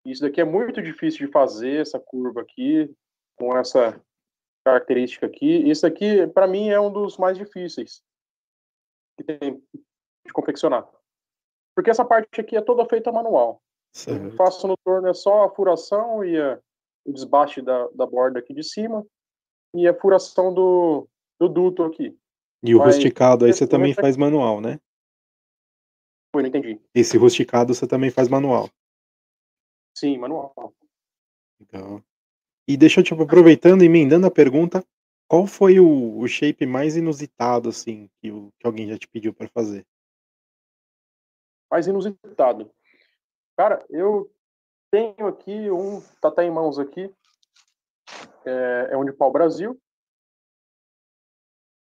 Isso 0.05 0.23
daqui 0.23 0.41
é 0.41 0.45
muito 0.45 0.81
difícil 0.81 1.27
de 1.27 1.33
fazer, 1.33 1.81
essa 1.81 1.99
curva 1.99 2.43
aqui, 2.43 2.95
com 3.37 3.57
essa 3.57 4.01
característica 4.65 5.27
aqui. 5.27 5.69
Isso 5.69 5.85
aqui, 5.87 6.27
para 6.29 6.47
mim, 6.47 6.69
é 6.69 6.79
um 6.81 6.93
dos 6.93 7.17
mais 7.19 7.37
difíceis 7.37 8.05
que 9.17 9.25
tem 9.25 9.61
de 10.25 10.33
confeccionar. 10.33 10.89
Porque 11.75 11.91
essa 11.91 12.05
parte 12.05 12.41
aqui 12.41 12.57
é 12.57 12.61
toda 12.63 12.87
feita 12.89 13.11
manual. 13.11 13.61
Eu 13.93 14.01
Certo. 14.01 14.37
faço 14.37 14.69
no 14.69 14.77
torno 14.85 15.09
é 15.09 15.15
só 15.15 15.45
a 15.45 15.51
furação 15.55 16.25
e 16.25 16.41
a- 16.41 16.61
o 17.05 17.13
desbaste 17.13 17.63
da, 17.63 17.89
da 17.89 18.07
borda 18.07 18.39
aqui 18.39 18.53
de 18.55 18.63
cima 18.63 19.05
e 19.75 19.89
a 19.89 19.95
furação 19.99 20.53
do, 20.53 21.09
do 21.39 21.49
duto 21.49 21.83
aqui. 21.85 22.19
E 22.63 22.75
o 22.75 22.79
Mas- 22.79 22.95
rusticado 22.97 23.45
aí 23.45 23.53
você 23.53 23.65
esse 23.65 23.71
também 23.71 23.89
momento- 23.93 24.01
faz 24.01 24.17
manual, 24.17 24.61
né? 24.61 24.81
Foi, 26.35 26.43
não 26.43 26.49
entendi. 26.49 26.81
Esse 26.95 27.17
rusticado 27.17 27.75
você 27.75 27.87
também 27.87 28.11
faz 28.11 28.29
manual. 28.29 28.69
Sim, 29.97 30.19
manual. 30.19 30.53
Legal. 31.61 32.03
E 32.69 32.77
deixa 32.77 33.01
eu, 33.01 33.05
tipo, 33.05 33.23
aproveitando 33.23 33.83
e 33.83 33.87
emendando 33.87 34.27
a 34.27 34.31
pergunta, 34.31 34.85
qual 35.29 35.47
foi 35.47 35.79
o, 35.81 36.19
o 36.19 36.27
shape 36.29 36.67
mais 36.67 36.97
inusitado, 36.97 37.69
assim, 37.69 38.11
que, 38.21 38.31
o- 38.31 38.53
que 38.59 38.67
alguém 38.67 38.89
já 38.89 38.99
te 38.99 39.09
pediu 39.09 39.33
para 39.33 39.49
fazer? 39.49 39.87
mais 41.69 41.87
inusitado. 41.89 42.71
Cara, 43.57 43.85
eu 43.91 44.33
tenho 44.91 45.27
aqui 45.27 45.69
um, 45.71 46.01
tá 46.23 46.29
até 46.29 46.45
em 46.45 46.51
mãos 46.51 46.79
aqui, 46.79 47.13
é, 48.45 48.89
é 48.93 48.97
um 48.97 49.05
de 49.05 49.13
pau 49.13 49.33
Brasil. 49.33 49.77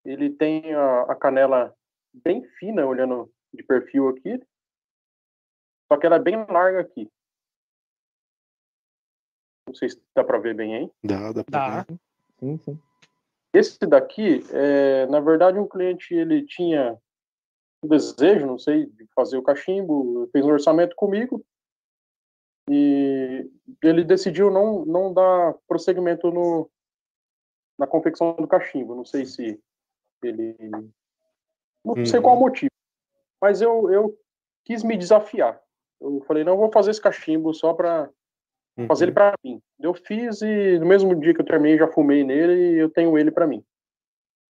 Ele 0.04 0.30
tem 0.30 0.74
a, 0.74 1.02
a 1.02 1.14
canela 1.14 1.74
bem 2.12 2.44
fina, 2.58 2.86
olhando 2.86 3.32
de 3.52 3.62
perfil 3.62 4.08
aqui, 4.08 4.40
só 5.90 5.98
que 5.98 6.06
ela 6.06 6.16
é 6.16 6.20
bem 6.20 6.36
larga 6.48 6.80
aqui. 6.80 7.08
Não 9.66 9.74
sei 9.74 9.90
se 9.90 10.02
dá 10.14 10.24
para 10.24 10.38
ver 10.38 10.54
bem 10.54 10.74
aí. 10.74 10.90
Dá, 11.04 11.32
dá 11.32 11.44
pra 11.44 11.58
Dá. 11.58 11.82
ver. 11.82 11.98
Sim, 12.38 12.58
sim. 12.58 12.78
Esse 13.54 13.78
daqui, 13.86 14.42
é, 14.50 15.06
na 15.06 15.20
verdade, 15.20 15.58
um 15.58 15.68
cliente 15.68 16.14
ele 16.14 16.44
tinha 16.46 16.98
um 17.82 17.88
desejo, 17.88 18.46
não 18.46 18.58
sei, 18.58 18.86
de 18.86 19.06
fazer 19.14 19.36
o 19.36 19.42
cachimbo, 19.42 20.28
fez 20.32 20.44
um 20.44 20.52
orçamento 20.52 20.96
comigo 20.96 21.44
e 22.70 23.50
ele 23.82 24.04
decidiu 24.04 24.50
não, 24.50 24.84
não 24.84 25.12
dar 25.12 25.54
prosseguimento 25.66 26.30
no, 26.30 26.70
na 27.78 27.86
confecção 27.86 28.34
do 28.36 28.46
cachimbo. 28.46 28.94
Não 28.94 29.04
sei 29.04 29.26
se 29.26 29.60
ele. 30.28 30.56
Não 31.84 32.04
sei 32.06 32.18
Uhum. 32.18 32.22
qual 32.22 32.36
o 32.36 32.40
motivo, 32.40 32.70
mas 33.40 33.60
eu, 33.60 33.90
eu 33.90 34.18
quis 34.64 34.82
me 34.84 34.96
desafiar. 34.96 35.60
Eu 36.00 36.20
falei, 36.26 36.44
não, 36.44 36.52
eu 36.52 36.58
vou 36.58 36.72
fazer 36.72 36.90
esse 36.90 37.00
cachimbo 37.00 37.52
só 37.54 37.74
para 37.74 38.10
Uhum. 38.76 38.86
fazer 38.86 39.04
ele 39.04 39.12
para 39.12 39.34
mim. 39.44 39.60
Eu 39.78 39.92
fiz 39.92 40.40
e 40.40 40.78
no 40.78 40.86
mesmo 40.86 41.14
dia 41.14 41.34
que 41.34 41.40
eu 41.42 41.44
terminei 41.44 41.76
já 41.76 41.86
fumei 41.88 42.24
nele 42.24 42.76
e 42.76 42.78
eu 42.78 42.88
tenho 42.88 43.18
ele 43.18 43.30
para 43.30 43.46
mim. 43.46 43.62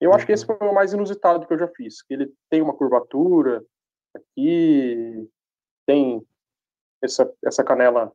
Eu 0.00 0.12
acho 0.14 0.24
que 0.26 0.32
esse 0.32 0.44
foi 0.46 0.56
o 0.56 0.72
mais 0.74 0.92
inusitado 0.92 1.46
que 1.46 1.52
eu 1.52 1.58
já 1.58 1.68
fiz. 1.68 2.02
Que 2.02 2.14
ele 2.14 2.32
tem 2.50 2.62
uma 2.62 2.74
curvatura 2.74 3.64
aqui, 4.14 5.28
tem 5.86 6.26
essa, 7.02 7.30
essa 7.44 7.62
canela 7.64 8.12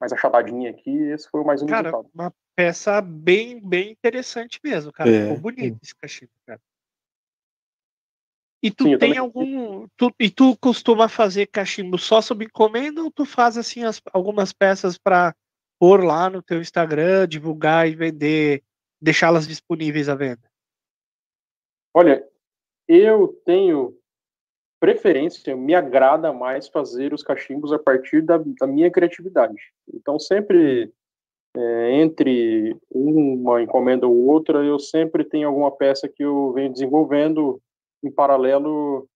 mais 0.00 0.12
achatadinha 0.12 0.70
aqui. 0.70 0.90
Esse 0.90 1.28
foi 1.30 1.40
o 1.40 1.44
mais 1.44 1.62
Cara, 1.62 1.88
inusitado. 1.88 2.10
uma 2.14 2.32
peça 2.58 3.00
bem, 3.00 3.60
bem 3.60 3.92
interessante 3.92 4.58
mesmo, 4.64 4.90
cara. 4.90 5.08
É. 5.08 5.22
Ficou 5.22 5.36
bonito 5.36 5.78
esse 5.80 5.94
cachimbo, 5.94 6.32
cara. 6.44 6.60
E 8.60 8.68
tu 8.68 8.82
Sim, 8.82 8.98
tem 8.98 9.16
algum. 9.16 9.86
Tu, 9.96 10.12
e 10.18 10.28
tu 10.28 10.56
costuma 10.56 11.08
fazer 11.08 11.46
cachimbo 11.46 11.96
só 11.96 12.20
sob 12.20 12.44
encomenda 12.44 13.00
ou 13.00 13.12
tu 13.12 13.24
faz 13.24 13.56
assim 13.56 13.84
as- 13.84 14.02
algumas 14.12 14.52
peças 14.52 14.98
para 14.98 15.36
pôr 15.78 16.02
lá 16.02 16.28
no 16.28 16.42
teu 16.42 16.60
Instagram, 16.60 17.28
divulgar 17.28 17.88
e 17.88 17.94
vender, 17.94 18.64
deixá-las 19.00 19.46
disponíveis 19.46 20.08
à 20.08 20.16
venda? 20.16 20.50
Olha, 21.94 22.26
eu 22.88 23.40
tenho 23.46 23.96
preferência, 24.80 25.54
me 25.54 25.76
agrada 25.76 26.32
mais 26.32 26.66
fazer 26.66 27.14
os 27.14 27.22
cachimbos 27.22 27.72
a 27.72 27.78
partir 27.78 28.20
da, 28.20 28.36
da 28.36 28.66
minha 28.66 28.90
criatividade. 28.90 29.62
Então, 29.94 30.18
sempre 30.18 30.92
é, 31.56 31.92
entre 31.92 32.76
uma 32.90 33.62
encomenda 33.62 34.06
ou 34.06 34.26
outra, 34.26 34.64
eu 34.64 34.78
sempre 34.78 35.24
tenho 35.24 35.48
alguma 35.48 35.70
peça 35.70 36.08
que 36.08 36.22
eu 36.22 36.52
venho 36.52 36.72
desenvolvendo 36.72 37.60
em 38.02 38.10
paralelo 38.10 39.08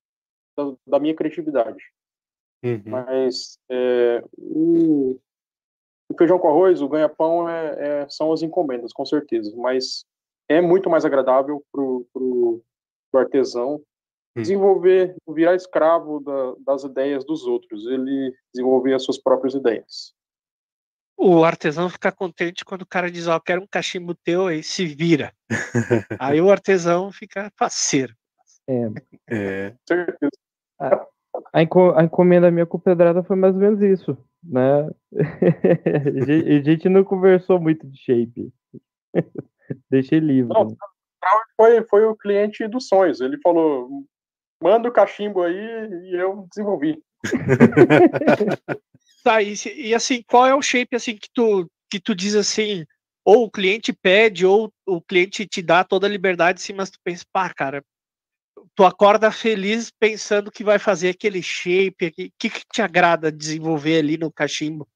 da, 0.56 0.74
da 0.86 0.98
minha 0.98 1.14
criatividade. 1.14 1.82
Uhum. 2.64 2.82
Mas 2.86 3.58
é, 3.70 4.24
o, 4.38 5.18
o 6.08 6.16
feijão 6.16 6.38
com 6.38 6.48
arroz, 6.48 6.80
o 6.80 6.88
ganha-pão 6.88 7.48
é, 7.48 8.02
é- 8.02 8.08
são 8.08 8.32
as 8.32 8.42
encomendas, 8.42 8.92
com 8.92 9.04
certeza. 9.04 9.54
Mas 9.56 10.04
é 10.48 10.60
muito 10.60 10.88
mais 10.88 11.04
agradável 11.04 11.64
pro, 11.72 12.06
pro, 12.12 12.62
pro 13.10 13.20
artesão 13.20 13.82
desenvolver, 14.34 15.14
virar 15.28 15.54
escravo 15.54 16.20
da- 16.20 16.54
das 16.60 16.84
ideias 16.84 17.24
dos 17.24 17.46
outros. 17.46 17.86
Ele 17.86 18.34
desenvolver 18.54 18.94
as 18.94 19.02
suas 19.02 19.18
próprias 19.18 19.54
ideias. 19.54 20.14
O 21.16 21.44
artesão 21.44 21.88
fica 21.88 22.10
contente 22.10 22.64
quando 22.64 22.82
o 22.82 22.86
cara 22.86 23.10
diz, 23.10 23.26
ó, 23.28 23.38
quero 23.38 23.62
um 23.62 23.66
cachimbo 23.66 24.14
teu, 24.14 24.46
aí 24.48 24.62
se 24.62 24.86
vira. 24.86 25.32
aí 26.18 26.40
o 26.40 26.50
artesão 26.50 27.12
fica 27.12 27.50
faceiro. 27.56 28.14
É, 29.28 29.74
certeza. 29.86 30.30
A, 31.52 31.62
enco- 31.62 31.92
a 31.96 32.02
encomenda 32.04 32.50
minha 32.50 32.66
com 32.66 32.76
o 32.76 32.80
Pedrada 32.80 33.22
foi 33.22 33.36
mais 33.36 33.54
ou 33.54 33.60
menos 33.60 33.80
isso, 33.82 34.16
né? 34.42 34.88
a 36.20 36.24
gente- 36.24 36.48
a 36.50 36.62
gente 36.62 36.88
não 36.88 37.04
conversou 37.04 37.60
muito 37.60 37.86
de 37.86 37.98
shape. 37.98 38.52
Deixei 39.90 40.18
livre. 40.18 40.52
Não, 40.52 40.74
Foi, 41.56 41.82
foi 41.84 42.04
o 42.04 42.16
cliente 42.16 42.66
dos 42.68 42.88
sonhos. 42.88 43.20
Ele 43.20 43.38
falou: 43.42 43.88
manda 44.62 44.88
o 44.88 44.92
cachimbo 44.92 45.42
aí 45.42 45.56
e 45.56 46.14
eu 46.16 46.46
desenvolvi. 46.50 47.02
Tá, 49.22 49.40
e, 49.40 49.54
e 49.76 49.94
assim, 49.94 50.22
qual 50.22 50.46
é 50.46 50.54
o 50.54 50.62
shape 50.62 50.96
assim 50.96 51.16
que 51.16 51.28
tu 51.32 51.68
que 51.90 52.00
tu 52.00 52.14
diz 52.14 52.34
assim, 52.34 52.86
ou 53.22 53.44
o 53.44 53.50
cliente 53.50 53.92
pede, 53.92 54.46
ou 54.46 54.72
o 54.86 55.02
cliente 55.02 55.46
te 55.46 55.60
dá 55.60 55.84
toda 55.84 56.06
a 56.06 56.10
liberdade, 56.10 56.58
assim, 56.58 56.72
mas 56.72 56.90
tu 56.90 56.98
pensa, 57.04 57.22
pá, 57.30 57.52
cara, 57.52 57.84
tu 58.74 58.84
acorda 58.84 59.30
feliz 59.30 59.90
pensando 59.90 60.50
que 60.50 60.64
vai 60.64 60.78
fazer 60.78 61.10
aquele 61.10 61.42
shape, 61.42 62.06
o 62.06 62.12
que, 62.12 62.30
que 62.38 62.62
te 62.72 62.80
agrada 62.80 63.30
desenvolver 63.30 63.98
ali 63.98 64.16
no 64.16 64.32
cachimbo? 64.32 64.88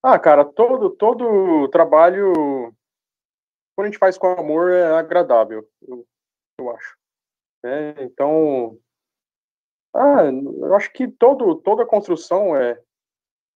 Ah, 0.00 0.18
cara, 0.18 0.44
todo, 0.44 0.90
todo 0.90 1.68
trabalho, 1.68 2.32
quando 3.74 3.86
a 3.86 3.90
gente 3.90 3.98
faz 3.98 4.16
com 4.16 4.28
amor, 4.28 4.72
é 4.72 4.96
agradável, 4.96 5.68
eu, 5.82 6.06
eu 6.58 6.70
acho. 6.70 6.96
né? 7.62 7.94
então, 8.02 8.78
ah, 9.94 10.24
eu 10.24 10.74
acho 10.74 10.92
que 10.92 11.08
todo, 11.08 11.56
toda 11.56 11.86
construção 11.86 12.56
é, 12.56 12.80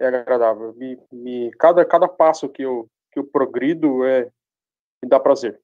é 0.01 0.07
agradável. 0.07 0.75
Me, 0.75 0.99
me- 1.13 1.51
cada, 1.59 1.85
cada 1.85 2.09
passo 2.09 2.49
que 2.49 2.63
eu, 2.63 2.89
que 3.13 3.19
eu 3.19 3.25
progrido 3.25 4.05
é, 4.05 4.31
me 5.03 5.09
dá 5.09 5.19
prazer. 5.19 5.61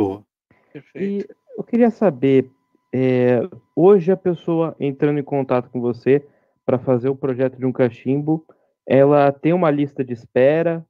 boa. 0.00 0.24
E 0.94 1.26
eu 1.58 1.62
queria 1.62 1.90
saber, 1.90 2.50
é, 2.92 3.40
hoje 3.76 4.10
a 4.10 4.16
pessoa 4.16 4.74
entrando 4.80 5.18
em 5.18 5.24
contato 5.24 5.68
com 5.68 5.80
você 5.80 6.26
para 6.64 6.78
fazer 6.78 7.10
o 7.10 7.16
projeto 7.16 7.58
de 7.58 7.66
um 7.66 7.72
cachimbo, 7.72 8.46
ela 8.86 9.30
tem 9.30 9.52
uma 9.52 9.70
lista 9.70 10.02
de 10.02 10.14
espera, 10.14 10.86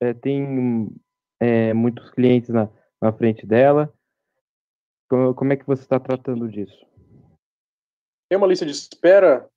é, 0.00 0.14
tem 0.14 0.88
é, 1.38 1.74
muitos 1.74 2.10
clientes 2.10 2.48
na, 2.48 2.68
na 3.00 3.12
frente 3.12 3.46
dela. 3.46 3.92
Como, 5.08 5.52
é 5.52 5.56
que 5.56 5.66
você 5.66 5.82
está 5.82 6.00
tratando 6.00 6.48
disso? 6.48 6.84
Tem 8.28 8.36
uma 8.36 8.46
lista 8.46 8.66
de 8.66 8.72
espera, 8.72 9.48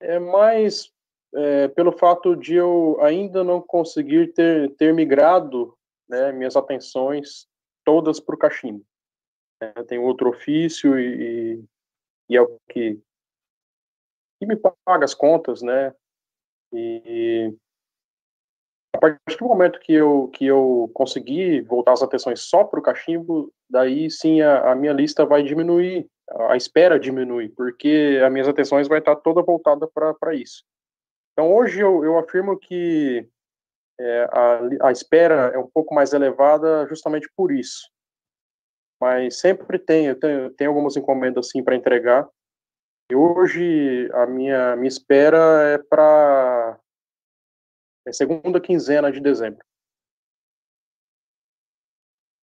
é 0.00 0.18
mais 0.18 0.92
é, 1.34 1.68
pelo 1.68 1.90
fato 1.90 2.36
de 2.36 2.54
eu 2.54 2.96
ainda 3.00 3.42
não 3.42 3.60
conseguir 3.60 4.32
ter, 4.32 4.74
ter 4.76 4.94
migrado 4.94 5.76
né, 6.08 6.30
minhas 6.30 6.54
atenções 6.54 7.48
todas 7.84 8.20
para 8.20 8.34
o 8.34 8.38
cachimbo. 8.38 8.84
É, 9.60 9.82
tenho 9.84 10.02
outro 10.02 10.30
ofício 10.30 10.98
e- 10.98 11.64
e 12.28 12.36
é 12.36 12.40
o 12.40 12.58
que, 12.70 13.00
que 14.38 14.46
me 14.46 14.56
paga 14.56 15.04
as 15.04 15.14
contas, 15.14 15.60
né? 15.60 15.94
E 16.72 17.54
a 18.94 18.98
partir 18.98 19.38
do 19.38 19.46
momento 19.46 19.80
que 19.80 19.92
eu, 19.92 20.28
que 20.28 20.46
eu 20.46 20.88
conseguir 20.94 21.62
voltar 21.62 21.92
as 21.92 22.02
atenções 22.02 22.40
só 22.40 22.62
para 22.62 22.78
o 22.78 22.82
cachimbo, 22.82 23.52
daí 23.68 24.08
sim 24.08 24.40
a, 24.40 24.70
a 24.70 24.74
minha 24.76 24.92
lista 24.92 25.26
vai 25.26 25.42
diminuir, 25.42 26.08
a 26.48 26.56
espera 26.56 26.98
diminui, 26.98 27.48
porque 27.48 28.20
as 28.24 28.32
minhas 28.32 28.46
atenções 28.46 28.86
vai 28.86 29.00
estar 29.00 29.16
toda 29.16 29.42
voltada 29.42 29.88
para 29.92 30.32
isso. 30.34 30.64
Então 31.32 31.52
hoje 31.52 31.80
eu, 31.80 32.04
eu 32.04 32.16
afirmo 32.16 32.56
que 32.56 33.28
é, 33.98 34.28
a, 34.30 34.88
a 34.88 34.92
espera 34.92 35.50
é 35.52 35.58
um 35.58 35.68
pouco 35.68 35.92
mais 35.92 36.12
elevada 36.12 36.86
justamente 36.86 37.28
por 37.36 37.50
isso. 37.50 37.90
Mas 39.00 39.40
sempre 39.40 39.76
tem, 39.76 40.06
eu 40.06 40.18
tenho, 40.18 40.50
tenho 40.50 40.70
algumas 40.70 40.96
encomendas 40.96 41.48
assim 41.48 41.64
para 41.64 41.74
entregar. 41.74 42.28
E 43.10 43.16
hoje 43.16 44.08
a 44.14 44.24
minha, 44.24 44.76
minha 44.76 44.88
espera 44.88 45.36
é 45.74 45.78
para 45.78 46.78
segunda 48.12 48.60
quinzena 48.60 49.10
de 49.10 49.20
dezembro. 49.20 49.64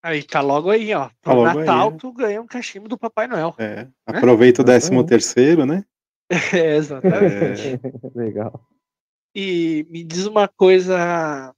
Aí 0.04 0.22
tá 0.24 0.40
logo 0.40 0.68
aí, 0.70 0.92
ó. 0.94 1.08
Tá 1.08 1.14
Pro 1.22 1.34
logo 1.34 1.48
aí, 1.48 1.54
Natal 1.66 1.90
né? 1.92 1.96
tu 2.00 2.12
ganha 2.12 2.42
um 2.42 2.46
cachimbo 2.46 2.88
do 2.88 2.98
Papai 2.98 3.28
Noel. 3.28 3.54
É, 3.58 3.86
aproveita 4.04 4.62
o 4.62 4.64
décimo 4.64 5.04
terceiro, 5.06 5.64
né? 5.64 5.84
É, 6.54 6.76
exatamente. 6.76 7.74
É, 7.74 7.80
Legal. 8.14 8.66
E 9.34 9.86
me 9.90 10.02
diz 10.02 10.26
uma 10.26 10.48
coisa. 10.48 11.50
O 11.50 11.54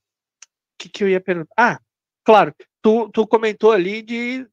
que, 0.79 0.89
que 0.89 1.05
eu 1.05 1.09
ia 1.09 1.21
perguntar? 1.21 1.55
Ah, 1.57 1.81
claro, 2.25 2.53
tu, 2.83 3.09
tu 3.11 3.25
comentou 3.27 3.71
ali 3.71 4.03
de 4.03 4.47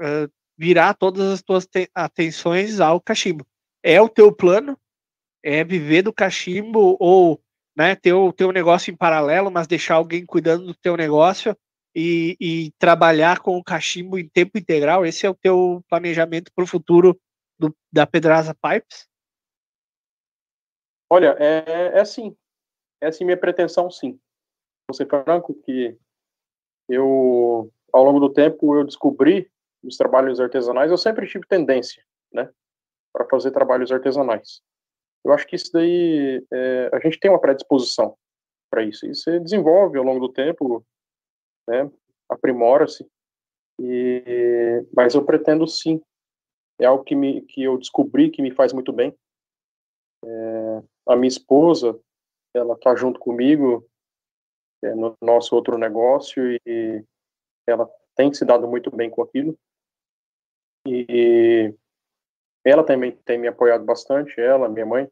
eh, 0.00 0.28
virar 0.56 0.94
todas 0.94 1.30
as 1.30 1.42
tuas 1.42 1.66
te- 1.66 1.90
atenções 1.94 2.80
ao 2.80 2.98
cachimbo. 3.00 3.46
É 3.82 4.00
o 4.00 4.08
teu 4.08 4.32
plano? 4.32 4.76
É 5.42 5.62
viver 5.62 6.02
do 6.02 6.12
cachimbo 6.12 6.96
ou 6.98 7.40
né, 7.78 7.94
ter 7.94 8.12
o 8.12 8.32
teu 8.32 8.50
negócio 8.50 8.90
em 8.90 8.96
paralelo, 8.96 9.52
mas 9.52 9.68
deixar 9.68 9.94
alguém 9.94 10.26
cuidando 10.26 10.66
do 10.66 10.74
teu 10.74 10.96
negócio 10.96 11.56
e, 11.94 12.36
e 12.40 12.72
trabalhar 12.76 13.38
com 13.38 13.56
o 13.56 13.62
cachimbo 13.62 14.18
em 14.18 14.28
tempo 14.28 14.58
integral? 14.58 15.06
Esse 15.06 15.24
é 15.24 15.30
o 15.30 15.34
teu 15.34 15.80
planejamento 15.88 16.50
para 16.52 16.64
o 16.64 16.66
futuro 16.66 17.16
do, 17.56 17.72
da 17.92 18.04
Pedraza 18.04 18.52
Pipes? 18.52 19.06
Olha, 21.08 21.36
é, 21.38 21.96
é 21.96 22.00
assim. 22.00 22.36
É 23.00 23.06
assim 23.06 23.24
minha 23.24 23.36
pretensão, 23.36 23.88
sim. 23.88 24.18
Vou 24.88 24.94
ser 24.96 25.06
franco 25.06 25.54
que 25.54 25.96
eu, 26.88 27.72
ao 27.92 28.02
longo 28.02 28.18
do 28.18 28.32
tempo, 28.32 28.74
eu 28.74 28.84
descobri 28.84 29.48
os 29.84 29.96
trabalhos 29.96 30.40
artesanais, 30.40 30.90
eu 30.90 30.98
sempre 30.98 31.28
tive 31.28 31.46
tendência, 31.46 32.04
né, 32.32 32.50
para 33.12 33.24
fazer 33.26 33.52
trabalhos 33.52 33.92
artesanais. 33.92 34.60
Eu 35.28 35.34
acho 35.34 35.46
que 35.46 35.56
isso 35.56 35.70
daí, 35.74 36.42
é, 36.50 36.90
a 36.90 36.98
gente 37.00 37.20
tem 37.20 37.30
uma 37.30 37.40
predisposição 37.40 38.16
para 38.70 38.82
isso. 38.82 39.04
E 39.04 39.14
você 39.14 39.38
desenvolve 39.38 39.98
ao 39.98 40.04
longo 40.04 40.26
do 40.26 40.32
tempo, 40.32 40.82
né, 41.68 41.90
aprimora-se. 42.30 43.06
E, 43.78 44.86
mas 44.96 45.14
eu 45.14 45.22
pretendo 45.22 45.66
sim. 45.66 46.00
É 46.80 46.86
algo 46.86 47.04
que, 47.04 47.14
me, 47.14 47.42
que 47.42 47.62
eu 47.62 47.76
descobri 47.76 48.30
que 48.30 48.40
me 48.40 48.54
faz 48.54 48.72
muito 48.72 48.90
bem. 48.90 49.14
É, 50.24 50.82
a 51.08 51.14
minha 51.14 51.28
esposa, 51.28 52.00
ela 52.54 52.72
está 52.72 52.96
junto 52.96 53.20
comigo 53.20 53.86
é, 54.82 54.94
no 54.94 55.14
nosso 55.20 55.54
outro 55.54 55.76
negócio 55.76 56.42
e 56.66 57.04
ela 57.66 57.86
tem 58.16 58.32
se 58.32 58.46
dado 58.46 58.66
muito 58.66 58.90
bem 58.90 59.10
com 59.10 59.20
aquilo. 59.20 59.58
E 60.86 61.74
ela 62.64 62.82
também 62.82 63.12
tem 63.26 63.36
me 63.36 63.46
apoiado 63.48 63.84
bastante, 63.84 64.40
ela, 64.40 64.70
minha 64.70 64.86
mãe. 64.86 65.06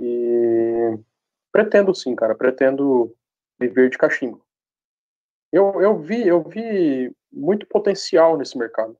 E 0.00 0.98
pretendo 1.52 1.94
sim, 1.94 2.14
cara, 2.14 2.34
pretendo 2.34 3.14
viver 3.58 3.90
de 3.90 3.98
cachimbo. 3.98 4.44
Eu, 5.52 5.80
eu 5.80 5.98
vi, 5.98 6.26
eu 6.26 6.42
vi 6.42 7.12
muito 7.32 7.66
potencial 7.66 8.36
nesse 8.36 8.56
mercado. 8.56 8.96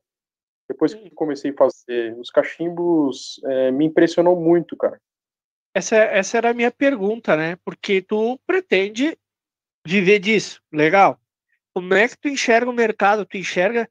Depois 0.67 0.93
que 0.93 1.09
comecei 1.11 1.51
a 1.51 1.55
fazer 1.55 2.15
os 2.19 2.29
cachimbos, 2.29 3.41
é, 3.45 3.71
me 3.71 3.85
impressionou 3.85 4.39
muito, 4.39 4.75
cara. 4.77 4.99
Essa, 5.73 5.95
essa 5.95 6.37
era 6.37 6.49
a 6.49 6.53
minha 6.53 6.71
pergunta, 6.71 7.35
né? 7.35 7.55
Porque 7.63 8.01
tu 8.01 8.39
pretende 8.45 9.17
viver 9.85 10.19
disso, 10.19 10.61
legal. 10.71 11.19
Como 11.73 11.93
é 11.93 12.07
que 12.07 12.17
tu 12.17 12.27
enxerga 12.27 12.69
o 12.69 12.73
mercado? 12.73 13.25
Tu 13.25 13.37
enxerga, 13.37 13.89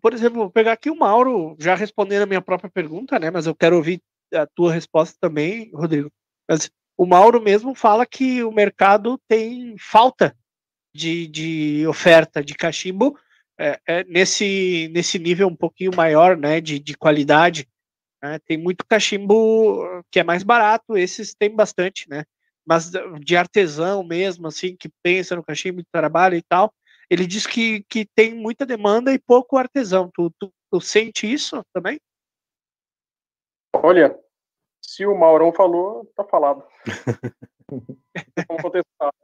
por 0.00 0.12
exemplo, 0.12 0.40
vou 0.40 0.50
pegar 0.50 0.72
aqui 0.72 0.90
o 0.90 0.96
Mauro, 0.96 1.56
já 1.58 1.74
respondendo 1.74 2.22
a 2.22 2.26
minha 2.26 2.42
própria 2.42 2.70
pergunta, 2.70 3.18
né? 3.18 3.30
Mas 3.30 3.46
eu 3.46 3.54
quero 3.54 3.76
ouvir 3.76 4.02
a 4.32 4.46
tua 4.46 4.72
resposta 4.72 5.16
também, 5.20 5.70
Rodrigo. 5.74 6.10
Mas 6.50 6.68
o 6.98 7.06
Mauro 7.06 7.40
mesmo 7.40 7.76
fala 7.76 8.04
que 8.04 8.42
o 8.42 8.50
mercado 8.50 9.16
tem 9.28 9.76
falta 9.78 10.36
de, 10.92 11.28
de 11.28 11.86
oferta 11.86 12.42
de 12.42 12.54
cachimbo 12.54 13.16
é, 13.56 13.78
é 13.86 14.04
nesse, 14.04 14.90
nesse 14.92 15.16
nível 15.16 15.46
um 15.46 15.54
pouquinho 15.54 15.94
maior, 15.94 16.36
né? 16.36 16.60
De, 16.60 16.80
de 16.80 16.96
qualidade. 16.96 17.68
Né? 18.20 18.40
Tem 18.40 18.58
muito 18.58 18.84
cachimbo 18.84 20.02
que 20.10 20.18
é 20.18 20.24
mais 20.24 20.42
barato, 20.42 20.96
esses 20.96 21.34
tem 21.34 21.54
bastante, 21.54 22.10
né? 22.10 22.24
Mas 22.66 22.90
de 23.20 23.36
artesão 23.36 24.02
mesmo, 24.02 24.48
assim, 24.48 24.76
que 24.76 24.90
pensa 25.04 25.36
no 25.36 25.44
cachimbo, 25.44 25.82
trabalha 25.92 26.36
e 26.36 26.42
tal, 26.42 26.74
ele 27.08 27.26
diz 27.26 27.46
que, 27.46 27.84
que 27.88 28.04
tem 28.04 28.34
muita 28.34 28.66
demanda 28.66 29.12
e 29.12 29.20
pouco 29.20 29.56
artesão. 29.56 30.10
Tu, 30.12 30.32
tu, 30.36 30.52
tu 30.68 30.80
sente 30.80 31.30
isso 31.30 31.62
também? 31.72 32.00
Olha, 33.72 34.18
se 34.90 35.06
o 35.06 35.16
Maurão 35.16 35.52
falou, 35.52 36.04
tá 36.16 36.24
falado. 36.24 36.66
Vamos 38.48 38.62
contestar. 38.62 39.14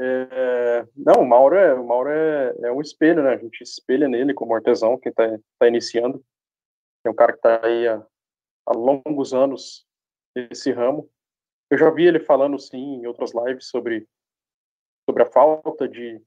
É, 0.00 0.86
não, 0.94 1.22
o 1.22 1.28
Mauro, 1.28 1.56
é, 1.56 1.74
o 1.74 1.84
Mauro 1.84 2.08
é, 2.10 2.54
é, 2.62 2.70
um 2.70 2.80
espelho, 2.80 3.24
né? 3.24 3.30
A 3.32 3.36
gente 3.36 3.60
espelha 3.60 4.06
nele 4.06 4.32
como 4.32 4.54
artesão, 4.54 4.96
quem 4.96 5.10
está 5.10 5.36
tá 5.58 5.66
iniciando. 5.66 6.24
É 7.04 7.10
um 7.10 7.14
cara 7.14 7.32
que 7.32 7.38
está 7.38 7.66
aí 7.66 7.88
há, 7.88 8.06
há, 8.66 8.72
longos 8.72 9.34
anos 9.34 9.84
nesse 10.36 10.70
ramo. 10.70 11.10
Eu 11.68 11.76
já 11.76 11.90
vi 11.90 12.06
ele 12.06 12.20
falando, 12.20 12.56
sim, 12.56 13.00
em 13.00 13.06
outras 13.08 13.32
lives 13.34 13.66
sobre, 13.66 14.08
sobre 15.10 15.24
a 15.24 15.26
falta 15.26 15.88
de, 15.88 16.22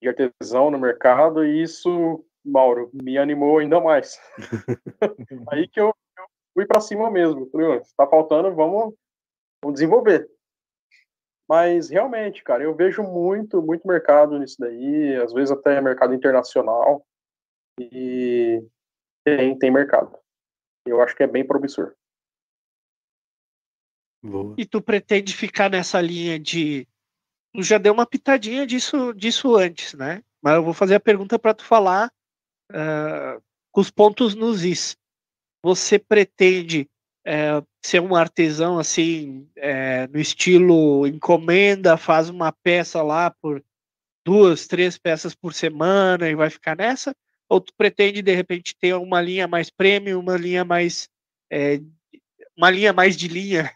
de 0.00 0.08
artesão 0.08 0.70
no 0.70 0.78
mercado, 0.78 1.44
e 1.44 1.62
isso, 1.62 2.24
Mauro, 2.42 2.90
me 2.94 3.18
animou 3.18 3.58
ainda 3.58 3.78
mais. 3.78 4.18
aí 5.52 5.68
que 5.68 5.78
eu, 5.78 5.88
eu 5.88 6.05
fui 6.56 6.64
para 6.64 6.80
cima 6.80 7.10
mesmo. 7.10 7.46
Falei, 7.50 7.76
está 7.76 8.06
faltando, 8.06 8.54
vamos, 8.54 8.94
vamos 9.62 9.74
desenvolver. 9.74 10.26
Mas 11.46 11.90
realmente, 11.90 12.42
cara, 12.42 12.64
eu 12.64 12.74
vejo 12.74 13.02
muito, 13.02 13.62
muito 13.62 13.86
mercado 13.86 14.38
nisso 14.38 14.56
daí, 14.58 15.14
às 15.16 15.34
vezes 15.34 15.50
até 15.50 15.80
mercado 15.82 16.14
internacional. 16.14 17.06
E 17.78 18.64
tem, 19.22 19.56
tem 19.58 19.70
mercado. 19.70 20.18
Eu 20.86 21.02
acho 21.02 21.14
que 21.14 21.22
é 21.22 21.26
bem 21.26 21.46
promissor. 21.46 21.94
Boa. 24.24 24.54
E 24.56 24.64
tu 24.64 24.80
pretende 24.80 25.36
ficar 25.36 25.70
nessa 25.70 26.00
linha 26.00 26.38
de. 26.38 26.88
Tu 27.54 27.62
já 27.62 27.78
deu 27.78 27.92
uma 27.92 28.06
pitadinha 28.06 28.66
disso, 28.66 29.12
disso 29.12 29.54
antes, 29.54 29.92
né? 29.92 30.22
Mas 30.42 30.54
eu 30.54 30.64
vou 30.64 30.72
fazer 30.72 30.94
a 30.94 31.00
pergunta 31.00 31.38
para 31.38 31.54
tu 31.54 31.64
falar 31.64 32.10
uh, 32.72 33.42
com 33.70 33.80
os 33.80 33.90
pontos 33.90 34.34
nos 34.34 34.64
is. 34.64 34.96
Você 35.66 35.98
pretende 35.98 36.88
é, 37.26 37.60
ser 37.84 38.00
um 38.00 38.14
artesão 38.14 38.78
assim, 38.78 39.50
é, 39.56 40.06
no 40.06 40.20
estilo 40.20 41.04
encomenda, 41.08 41.96
faz 41.96 42.30
uma 42.30 42.52
peça 42.52 43.02
lá 43.02 43.32
por 43.32 43.60
duas, 44.24 44.68
três 44.68 44.96
peças 44.96 45.34
por 45.34 45.52
semana 45.52 46.28
e 46.28 46.36
vai 46.36 46.50
ficar 46.50 46.76
nessa? 46.76 47.12
Ou 47.48 47.60
tu 47.60 47.74
pretende 47.76 48.22
de 48.22 48.32
repente 48.32 48.76
ter 48.78 48.94
uma 48.94 49.20
linha 49.20 49.48
mais 49.48 49.68
premium, 49.68 50.20
uma 50.20 50.36
linha 50.36 50.64
mais 50.64 51.08
é, 51.50 51.80
uma 52.56 52.70
linha 52.70 52.92
mais 52.92 53.16
de 53.16 53.26
linha, 53.26 53.68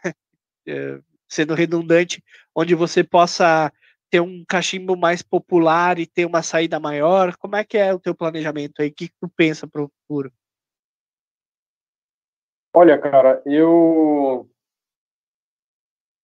sendo 1.28 1.54
redundante, 1.54 2.22
onde 2.54 2.72
você 2.72 3.02
possa 3.02 3.72
ter 4.08 4.20
um 4.20 4.44
cachimbo 4.48 4.96
mais 4.96 5.22
popular 5.22 5.98
e 5.98 6.06
ter 6.06 6.24
uma 6.24 6.40
saída 6.40 6.78
maior? 6.78 7.36
Como 7.36 7.56
é 7.56 7.64
que 7.64 7.76
é 7.76 7.92
o 7.92 7.98
teu 7.98 8.14
planejamento 8.14 8.80
aí? 8.80 8.90
O 8.90 8.94
que 8.94 9.10
tu 9.20 9.28
pensa 9.28 9.66
para 9.66 9.82
o 9.82 9.90
futuro? 10.08 10.32
Olha, 12.72 12.98
cara, 12.98 13.42
eu 13.44 14.48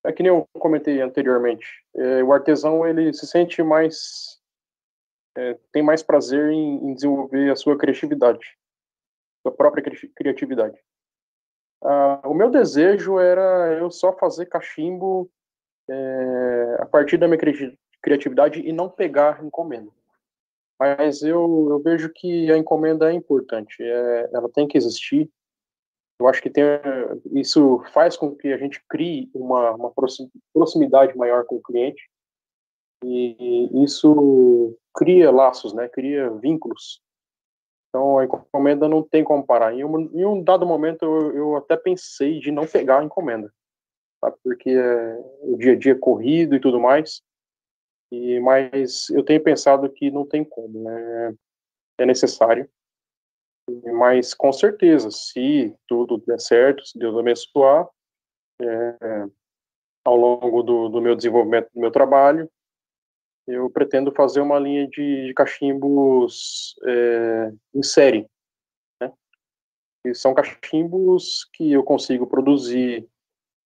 é 0.04 0.12
que 0.12 0.22
nem 0.22 0.30
eu 0.30 0.46
comentei 0.58 1.00
anteriormente. 1.00 1.66
É, 1.96 2.22
o 2.22 2.32
artesão 2.32 2.86
ele 2.86 3.12
se 3.12 3.26
sente 3.26 3.62
mais 3.62 4.40
é, 5.36 5.58
tem 5.72 5.82
mais 5.82 6.02
prazer 6.02 6.50
em, 6.50 6.76
em, 6.76 6.94
desenvolver 6.94 7.50
a 7.50 7.56
sua 7.56 7.76
criatividade, 7.76 8.56
sua 9.42 9.52
própria 9.54 9.82
cri 9.82 10.08
criatividade. 10.14 10.78
Ah, 11.82 12.22
o 12.24 12.34
meu 12.34 12.50
desejo 12.50 13.18
era 13.18 13.74
eu 13.74 13.90
só 13.90 14.12
fazer 14.16 14.46
cachimbo 14.46 15.30
é, 15.88 16.76
a 16.80 16.86
partir 16.86 17.18
da 17.18 17.26
minha 17.28 17.38
cri 17.38 17.78
criatividade 18.00 18.60
e 18.60 18.72
não 18.72 18.88
pegar 18.88 19.44
encomenda. 19.44 19.90
Mas 20.78 21.22
eu, 21.22 21.68
eu 21.70 21.80
vejo 21.80 22.10
que 22.14 22.50
a 22.52 22.56
encomenda 22.56 23.10
é 23.10 23.14
importante, 23.14 23.82
é, 23.82 24.30
ela 24.32 24.48
tem 24.48 24.68
que 24.68 24.78
existir. 24.78 25.30
Eu 26.18 26.28
acho 26.28 26.40
que 26.40 26.48
tem, 26.48 26.64
isso 27.32 27.82
faz 27.92 28.16
com 28.16 28.34
que 28.34 28.48
a 28.52 28.56
gente 28.56 28.82
crie 28.88 29.30
uma, 29.34 29.72
uma 29.72 29.92
proximidade 30.52 31.16
maior 31.16 31.44
com 31.44 31.56
o 31.56 31.62
cliente 31.62 32.02
e 33.04 33.84
isso 33.84 34.76
cria 34.94 35.30
laços, 35.30 35.74
né? 35.74 35.88
Cria 35.88 36.30
vínculos. 36.30 37.02
Então 37.88 38.18
a 38.18 38.24
encomenda 38.24 38.88
não 38.88 39.02
tem 39.02 39.22
como 39.22 39.44
parar. 39.44 39.74
Em 39.74 39.84
um, 39.84 40.00
em 40.14 40.24
um 40.24 40.42
dado 40.42 40.66
momento 40.66 41.04
eu, 41.04 41.36
eu, 41.36 41.56
até 41.56 41.76
pensei 41.76 42.40
de 42.40 42.50
não 42.50 42.66
pegar 42.66 43.00
a 43.00 43.04
encomenda, 43.04 43.52
sabe? 44.20 44.36
porque 44.42 44.70
é, 44.70 45.18
o 45.42 45.56
dia 45.56 45.72
a 45.72 45.76
dia 45.76 45.92
é 45.92 45.98
corrido 45.98 46.56
e 46.56 46.60
tudo 46.60 46.80
mais. 46.80 47.22
E 48.10 48.40
mas 48.40 49.10
eu 49.10 49.22
tenho 49.22 49.42
pensado 49.42 49.90
que 49.90 50.10
não 50.10 50.26
tem 50.26 50.44
como, 50.44 50.82
né? 50.82 51.34
É 51.98 52.06
necessário. 52.06 52.68
Mas 53.92 54.32
com 54.32 54.52
certeza, 54.52 55.10
se 55.10 55.74
tudo 55.88 56.18
der 56.18 56.40
certo, 56.40 56.86
se 56.86 56.98
Deus 56.98 57.16
abençoar, 57.16 57.88
é, 58.62 59.26
ao 60.04 60.16
longo 60.16 60.62
do, 60.62 60.88
do 60.88 61.00
meu 61.00 61.16
desenvolvimento 61.16 61.68
do 61.74 61.80
meu 61.80 61.90
trabalho, 61.90 62.48
eu 63.46 63.68
pretendo 63.70 64.12
fazer 64.12 64.40
uma 64.40 64.58
linha 64.58 64.88
de, 64.88 65.26
de 65.26 65.34
cachimbos 65.34 66.74
é, 66.84 67.52
em 67.74 67.82
série. 67.82 68.28
Né? 69.00 69.12
E 70.06 70.14
são 70.14 70.34
cachimbos 70.34 71.48
que 71.52 71.72
eu 71.72 71.82
consigo 71.82 72.26
produzir 72.26 73.06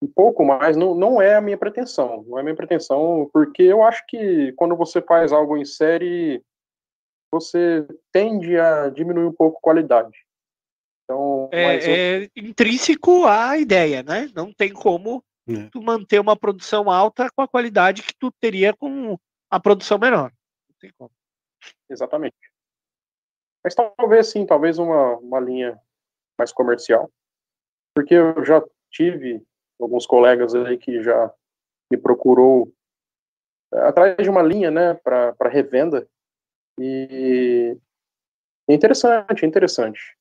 um 0.02 0.08
pouco 0.08 0.44
mais, 0.44 0.76
não, 0.76 0.94
não 0.94 1.20
é 1.20 1.34
a 1.34 1.40
minha 1.42 1.58
pretensão, 1.58 2.24
não 2.26 2.38
é 2.38 2.40
a 2.40 2.44
minha 2.44 2.56
pretensão, 2.56 3.28
porque 3.32 3.62
eu 3.62 3.82
acho 3.82 4.02
que 4.06 4.52
quando 4.52 4.74
você 4.74 5.02
faz 5.02 5.30
algo 5.30 5.58
em 5.58 5.64
série, 5.64 6.42
você 7.30 7.86
tende 8.12 8.58
a 8.58 8.88
diminuir 8.90 9.26
um 9.26 9.32
pouco 9.32 9.58
a 9.58 9.60
qualidade. 9.60 10.18
Então, 11.04 11.48
é, 11.52 11.76
eu... 11.76 12.24
é 12.24 12.28
intrínseco 12.36 13.26
à 13.26 13.58
ideia, 13.58 14.02
né? 14.02 14.30
Não 14.34 14.52
tem 14.52 14.72
como 14.72 15.22
é. 15.48 15.68
tu 15.70 15.82
manter 15.82 16.20
uma 16.20 16.36
produção 16.36 16.90
alta 16.90 17.28
com 17.30 17.42
a 17.42 17.48
qualidade 17.48 18.02
que 18.02 18.14
tu 18.18 18.30
teria 18.40 18.74
com 18.74 19.18
a 19.50 19.58
produção 19.60 19.98
menor. 19.98 20.32
Não 20.68 20.76
tem 20.78 20.92
como. 20.96 21.10
Exatamente. 21.88 22.36
Mas 23.62 23.74
talvez 23.74 24.28
sim, 24.28 24.46
talvez 24.46 24.78
uma, 24.78 25.16
uma 25.18 25.40
linha 25.40 25.78
mais 26.38 26.52
comercial. 26.52 27.10
Porque 27.94 28.14
eu 28.14 28.44
já 28.44 28.64
tive 28.90 29.42
alguns 29.80 30.06
colegas 30.06 30.54
aí 30.54 30.78
que 30.78 31.02
já 31.02 31.32
me 31.90 31.98
procurou 31.98 32.72
é, 33.74 33.80
atrás 33.80 34.16
de 34.16 34.30
uma 34.30 34.42
linha, 34.42 34.70
né, 34.70 34.94
para 34.94 35.48
revenda. 35.48 36.08
E 36.80 37.76
é 38.68 38.74
interessante, 38.74 39.44
é 39.44 39.46
interessante. 39.46 40.16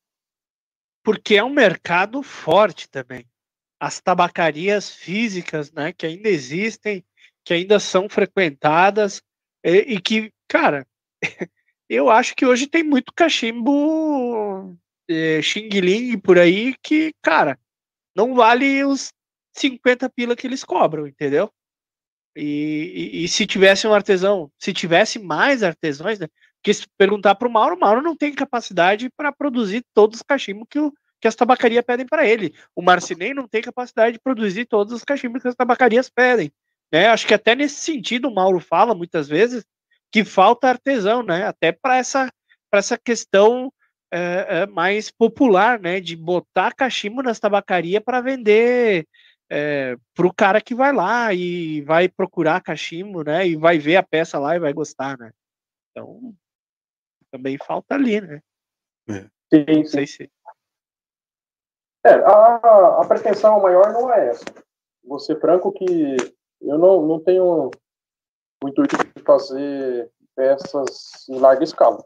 Porque 1.02 1.36
é 1.36 1.42
um 1.42 1.50
mercado 1.50 2.22
forte 2.22 2.88
também. 2.88 3.26
As 3.80 3.98
tabacarias 3.98 4.94
físicas, 4.94 5.72
né, 5.72 5.92
que 5.92 6.04
ainda 6.04 6.28
existem, 6.28 7.02
que 7.44 7.54
ainda 7.54 7.80
são 7.80 8.08
frequentadas 8.08 9.22
e, 9.64 9.94
e 9.94 10.00
que, 10.00 10.30
cara, 10.46 10.86
eu 11.88 12.10
acho 12.10 12.36
que 12.36 12.44
hoje 12.44 12.66
tem 12.66 12.82
muito 12.82 13.12
cachimbo 13.14 14.76
é, 15.08 15.40
Xing 15.40 15.68
Ling 15.68 16.18
por 16.18 16.38
aí 16.38 16.74
que, 16.82 17.14
cara, 17.22 17.58
não 18.14 18.34
vale 18.34 18.84
os 18.84 19.14
50 19.56 20.10
pila 20.10 20.36
que 20.36 20.46
eles 20.46 20.62
cobram, 20.62 21.06
entendeu? 21.06 21.50
E, 22.36 23.12
e, 23.12 23.24
e, 23.24 23.28
se 23.28 23.44
tivesse 23.46 23.86
um 23.86 23.92
artesão, 23.92 24.52
se 24.58 24.72
tivesse 24.72 25.18
mais 25.18 25.62
artesãos, 25.62 26.18
né? 26.18 26.28
Porque 26.60 26.74
se 26.74 26.86
perguntar 26.98 27.34
para 27.34 27.48
o 27.48 27.50
Mauro, 27.50 27.74
o 27.74 27.80
Mauro 27.80 28.02
não 28.02 28.14
tem 28.14 28.34
capacidade 28.34 29.08
para 29.16 29.32
produzir 29.32 29.82
todos 29.94 30.18
os 30.18 30.22
cachimbos 30.22 30.66
que, 30.68 30.78
o, 30.78 30.92
que 31.18 31.26
as 31.26 31.34
tabacarias 31.34 31.82
pedem 31.84 32.06
para 32.06 32.26
ele. 32.26 32.54
O 32.76 32.82
Marcinei 32.82 33.32
não 33.32 33.48
tem 33.48 33.62
capacidade 33.62 34.12
de 34.12 34.18
produzir 34.18 34.66
todos 34.66 34.92
os 34.92 35.02
cachimbos 35.02 35.40
que 35.40 35.48
as 35.48 35.54
tabacarias 35.54 36.10
pedem. 36.10 36.52
Né? 36.92 37.08
Acho 37.08 37.26
que 37.26 37.34
até 37.34 37.54
nesse 37.54 37.76
sentido 37.76 38.28
o 38.28 38.34
Mauro 38.34 38.60
fala 38.60 38.94
muitas 38.94 39.26
vezes 39.26 39.64
que 40.12 40.24
falta 40.24 40.68
artesão, 40.68 41.22
né? 41.22 41.46
Até 41.46 41.72
para 41.72 41.96
essa, 41.96 42.30
essa 42.72 42.98
questão 42.98 43.72
é, 44.12 44.46
é, 44.48 44.66
mais 44.66 45.10
popular, 45.10 45.78
né? 45.78 46.00
De 46.00 46.16
botar 46.16 46.74
cachimbo 46.74 47.22
nas 47.22 47.38
tabacarias 47.38 48.02
para 48.02 48.20
vender 48.20 49.06
é, 49.48 49.96
para 50.14 50.26
o 50.26 50.34
cara 50.34 50.60
que 50.60 50.74
vai 50.74 50.92
lá 50.92 51.32
e 51.32 51.80
vai 51.82 52.08
procurar 52.08 52.60
cachimbo, 52.60 53.22
né? 53.22 53.46
E 53.46 53.56
vai 53.56 53.78
ver 53.78 53.96
a 53.96 54.02
peça 54.02 54.38
lá 54.38 54.56
e 54.56 54.60
vai 54.60 54.72
gostar, 54.72 55.16
né? 55.16 55.30
Então 55.90 56.34
também 57.30 57.58
falta 57.58 57.94
ali, 57.94 58.20
né? 58.20 58.42
É. 59.08 59.22
Sim, 59.52 59.78
não 59.78 59.84
sei 59.84 60.06
se. 60.06 60.30
É, 62.04 62.14
a, 62.14 63.00
a 63.02 63.06
pretensão 63.06 63.60
maior 63.60 63.92
não 63.92 64.12
é 64.12 64.28
essa. 64.28 64.44
Vou 65.04 65.18
ser 65.18 65.38
franco 65.40 65.72
que 65.72 66.16
eu 66.60 66.78
não, 66.78 67.06
não 67.06 67.20
tenho 67.20 67.70
o 68.62 68.68
intuito 68.68 68.96
de 68.96 69.22
fazer 69.22 70.10
peças 70.34 71.28
em 71.28 71.38
larga 71.38 71.64
escala. 71.64 72.04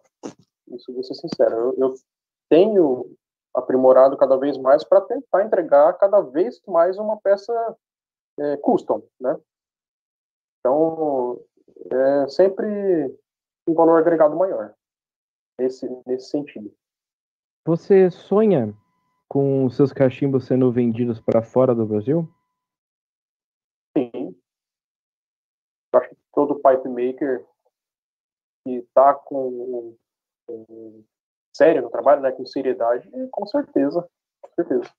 Isso 0.68 0.92
vou 0.92 1.04
ser 1.04 1.14
sincero. 1.14 1.54
Eu, 1.54 1.74
eu 1.78 1.94
tenho 2.48 3.16
aprimorado 3.54 4.16
cada 4.16 4.36
vez 4.36 4.56
mais 4.58 4.82
para 4.82 5.00
tentar 5.00 5.44
entregar 5.44 5.92
cada 5.94 6.20
vez 6.20 6.60
mais 6.66 6.98
uma 6.98 7.20
peça 7.20 7.52
é, 8.38 8.56
custom, 8.56 9.02
né? 9.20 9.38
Então, 10.58 11.40
é 11.90 12.28
sempre 12.28 12.66
um 13.68 13.74
valor 13.74 13.98
agregado 13.98 14.34
maior, 14.34 14.74
nesse, 15.58 15.88
nesse 16.06 16.30
sentido. 16.30 16.74
Você 17.66 18.10
sonha 18.10 18.74
com 19.28 19.64
os 19.64 19.76
seus 19.76 19.92
cachimbos 19.92 20.46
sendo 20.46 20.70
vendidos 20.70 21.20
para 21.20 21.42
fora 21.42 21.74
do 21.74 21.86
Brasil? 21.86 22.28
Sim. 23.96 24.36
Acho 25.94 26.08
que 26.10 26.16
todo 26.32 26.56
pipe 26.56 26.88
maker 26.88 27.46
que 28.64 28.76
está 28.76 29.14
com, 29.14 29.96
com 30.46 31.04
sério 31.54 31.82
no 31.82 31.90
trabalho, 31.90 32.22
né, 32.22 32.32
com 32.32 32.44
seriedade, 32.44 33.10
com 33.30 33.46
certeza, 33.46 34.06
com 34.40 34.50
certeza. 34.54 34.92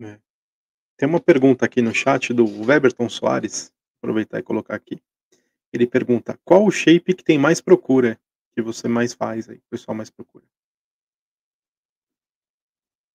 É. 0.00 0.20
Tem 0.96 1.08
uma 1.08 1.20
pergunta 1.20 1.64
aqui 1.64 1.80
no 1.80 1.94
chat 1.94 2.32
do 2.32 2.44
Weberton 2.44 3.08
Soares, 3.08 3.72
aproveitar 3.98 4.38
e 4.38 4.42
colocar 4.42 4.74
aqui. 4.74 5.02
Ele 5.72 5.86
pergunta: 5.86 6.38
qual 6.44 6.64
o 6.64 6.70
shape 6.70 7.14
que 7.14 7.24
tem 7.24 7.38
mais 7.38 7.60
procura, 7.60 8.20
que 8.54 8.62
você 8.62 8.88
mais 8.88 9.12
faz 9.14 9.48
aí, 9.48 9.58
o 9.58 9.70
pessoal 9.70 9.96
mais 9.96 10.10
procura? 10.10 10.44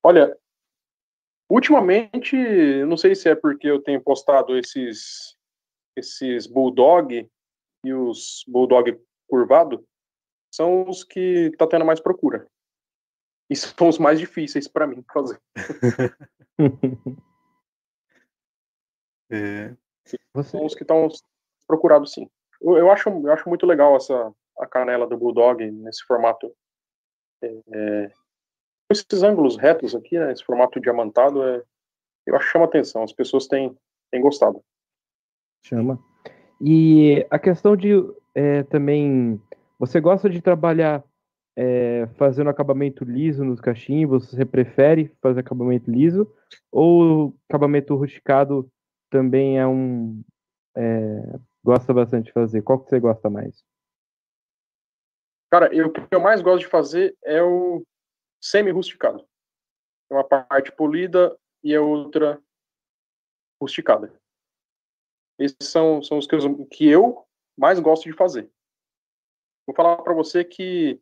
Olha, 0.03 0.37
ultimamente, 1.49 2.35
não 2.85 2.97
sei 2.97 3.15
se 3.15 3.29
é 3.29 3.35
porque 3.35 3.67
eu 3.67 3.81
tenho 3.81 4.01
postado 4.01 4.57
esses 4.57 5.37
esses 5.97 6.45
bulldog 6.45 7.27
e 7.83 7.93
os 7.93 8.43
bulldog 8.47 8.99
curvado, 9.27 9.85
são 10.53 10.87
os 10.87 11.03
que 11.03 11.51
tá 11.57 11.67
tendo 11.67 11.85
mais 11.85 11.99
procura. 11.99 12.47
E 13.49 13.55
são 13.55 13.87
os 13.87 13.97
mais 13.97 14.19
difíceis 14.19 14.67
para 14.67 14.85
mim 14.85 15.03
fazer. 15.11 15.41
é. 19.31 19.75
São 20.43 20.65
os 20.65 20.75
que 20.75 20.83
estão 20.83 21.07
procurados 21.65 22.11
sim. 22.11 22.29
Eu, 22.61 22.77
eu, 22.77 22.91
acho, 22.91 23.09
eu 23.09 23.31
acho 23.31 23.49
muito 23.49 23.65
legal 23.65 23.95
essa 23.95 24.33
a 24.59 24.65
canela 24.65 25.07
do 25.07 25.17
Bulldog 25.17 25.69
nesse 25.71 26.03
formato. 26.05 26.51
É, 27.41 27.61
é, 27.73 28.11
esses 28.91 29.23
ângulos 29.23 29.57
retos 29.57 29.93
aqui, 29.95 30.17
né, 30.17 30.31
esse 30.31 30.43
formato 30.43 30.79
diamantado, 30.79 31.43
é, 31.43 31.63
eu 32.25 32.35
acho 32.35 32.45
que 32.45 32.51
chama 32.51 32.65
atenção. 32.65 33.03
As 33.03 33.13
pessoas 33.13 33.47
têm, 33.47 33.75
têm 34.11 34.21
gostado. 34.21 34.63
Chama. 35.63 35.99
E 36.59 37.25
a 37.29 37.37
questão 37.37 37.75
de 37.75 37.93
é, 38.33 38.63
também 38.63 39.41
você 39.79 39.99
gosta 40.01 40.29
de 40.29 40.41
trabalhar 40.41 41.03
é, 41.55 42.07
fazendo 42.17 42.49
acabamento 42.49 43.03
liso 43.03 43.43
nos 43.43 43.59
cachimbos? 43.59 44.29
Você 44.29 44.45
prefere 44.45 45.11
fazer 45.21 45.41
acabamento 45.41 45.89
liso? 45.89 46.31
Ou 46.71 47.35
acabamento 47.49 47.95
rusticado 47.95 48.69
também 49.09 49.59
é 49.59 49.67
um. 49.67 50.21
É, 50.75 51.39
gosta 51.63 51.93
bastante 51.93 52.25
de 52.25 52.31
fazer? 52.31 52.61
Qual 52.61 52.79
que 52.79 52.89
você 52.89 52.99
gosta 52.99 53.29
mais? 53.29 53.63
Cara, 55.49 55.73
eu, 55.73 55.87
o 55.87 55.91
que 55.91 56.01
eu 56.11 56.19
mais 56.19 56.41
gosto 56.41 56.59
de 56.59 56.67
fazer 56.67 57.17
é 57.23 57.41
o 57.41 57.85
semi-rusticado. 58.41 59.25
É 60.09 60.13
uma 60.13 60.23
parte 60.23 60.71
polida 60.71 61.37
e 61.63 61.75
a 61.75 61.81
outra 61.81 62.41
rusticada. 63.61 64.13
Esses 65.39 65.69
são, 65.69 66.01
são 66.01 66.17
os 66.17 66.27
que 66.27 66.35
eu, 66.35 66.65
que 66.65 66.89
eu 66.89 67.27
mais 67.57 67.79
gosto 67.79 68.03
de 68.03 68.13
fazer. 68.13 68.49
Vou 69.65 69.75
falar 69.75 69.97
para 69.97 70.13
você 70.13 70.43
que 70.43 70.99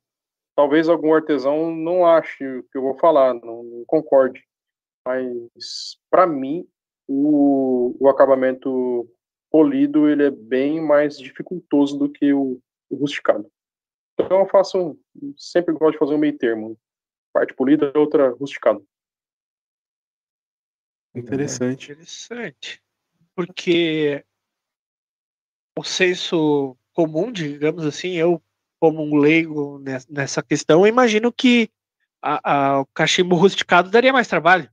talvez 0.56 0.90
algum 0.90 1.14
artesão 1.14 1.72
não 1.72 2.06
ache 2.06 2.44
o 2.46 2.64
que 2.64 2.78
eu 2.78 2.82
vou 2.82 2.98
falar, 2.98 3.34
não, 3.34 3.64
não 3.64 3.86
concorde. 3.86 4.44
Mas, 5.08 6.00
para 6.10 6.26
mim, 6.26 6.68
o, 7.08 7.96
o, 8.00 8.10
acabamento 8.10 9.08
polido 9.52 10.10
ele 10.10 10.26
é 10.26 10.32
bem 10.32 10.82
mais 10.82 11.18
dificultoso 11.18 12.00
do 12.00 12.10
que 12.10 12.34
o, 12.34 12.60
o 12.90 12.96
rusticado. 12.96 13.50
Então, 14.20 14.40
eu 14.40 14.48
faço, 14.48 14.98
sempre 15.38 15.74
gosto 15.74 15.94
de 15.94 16.00
fazer 16.00 16.16
um 16.16 16.18
meio 16.18 16.38
termo. 16.38 16.78
Parte 17.34 17.54
polida 17.54 17.92
e 17.94 17.98
outra 17.98 18.30
rusticada. 18.30 18.82
Interessante. 21.14 21.92
Interessante. 21.92 22.82
Porque 23.36 24.24
o 25.78 25.84
senso 25.84 26.78
comum, 26.94 27.32
digamos 27.32 27.86
assim, 27.86 28.14
eu 28.14 28.42
como 28.80 29.02
um 29.02 29.18
leigo 29.18 29.80
nessa 30.10 30.44
questão, 30.44 30.82
eu 30.82 30.88
imagino 30.88 31.32
que 31.32 31.70
a, 32.22 32.54
a, 32.54 32.82
o 32.82 32.86
cachimbo 32.88 33.36
rusticado 33.36 33.90
daria 33.90 34.14
mais 34.14 34.28
trabalho. 34.28 34.70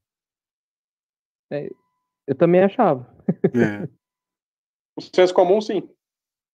É, 1.50 1.68
eu 2.26 2.34
também 2.34 2.62
achava. 2.62 3.06
É. 3.54 3.88
O 4.96 5.00
senso 5.00 5.32
comum, 5.32 5.60
sim. 5.60 5.88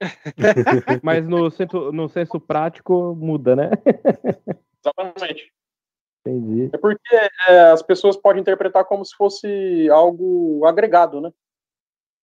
Mas 1.02 1.26
no 1.26 1.50
senso, 1.50 1.92
no 1.92 2.08
senso 2.08 2.40
prático 2.40 3.14
muda, 3.14 3.56
né? 3.56 3.70
Exatamente. 4.84 5.52
Entendi. 6.20 6.70
É 6.72 6.78
porque 6.78 7.14
é, 7.48 7.70
as 7.70 7.82
pessoas 7.82 8.16
podem 8.16 8.40
interpretar 8.40 8.84
como 8.84 9.04
se 9.04 9.14
fosse 9.16 9.88
algo 9.90 10.64
agregado, 10.66 11.20
né? 11.20 11.32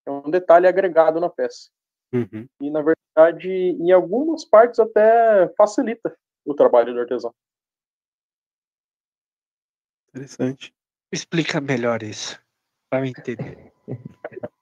É 0.05 0.11
um 0.11 0.29
detalhe 0.29 0.67
agregado 0.67 1.19
na 1.19 1.29
peça. 1.29 1.69
Uhum. 2.13 2.47
E, 2.61 2.69
na 2.69 2.81
verdade, 2.81 3.49
em 3.49 3.91
algumas 3.91 4.45
partes 4.45 4.79
até 4.79 5.51
facilita 5.57 6.15
o 6.45 6.53
trabalho 6.53 6.93
do 6.93 6.99
artesão. 6.99 7.33
Interessante. 10.09 10.73
Explica 11.11 11.59
melhor 11.59 12.03
isso, 12.03 12.41
para 12.89 12.99
eu 12.99 13.05
entender. 13.05 13.73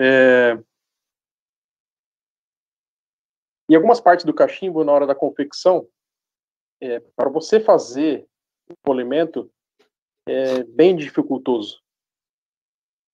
é... 0.00 0.58
Em 3.70 3.74
algumas 3.74 4.00
partes 4.00 4.24
do 4.24 4.34
cachimbo, 4.34 4.84
na 4.84 4.92
hora 4.92 5.06
da 5.06 5.14
confecção, 5.14 5.88
é, 6.80 7.00
para 7.16 7.30
você 7.30 7.58
fazer 7.58 8.28
o 8.68 8.74
polimento, 8.82 9.50
é 10.26 10.62
bem 10.64 10.94
dificultoso. 10.94 11.80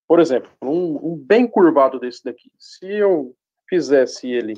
Por 0.09 0.21
exemplo, 0.21 0.51
um, 0.63 1.13
um 1.13 1.17
bem 1.17 1.47
curvado 1.47 2.01
desse 2.01 2.25
daqui. 2.25 2.51
Se 2.59 2.87
eu 2.87 3.37
fizesse 3.69 4.29
ele 4.29 4.55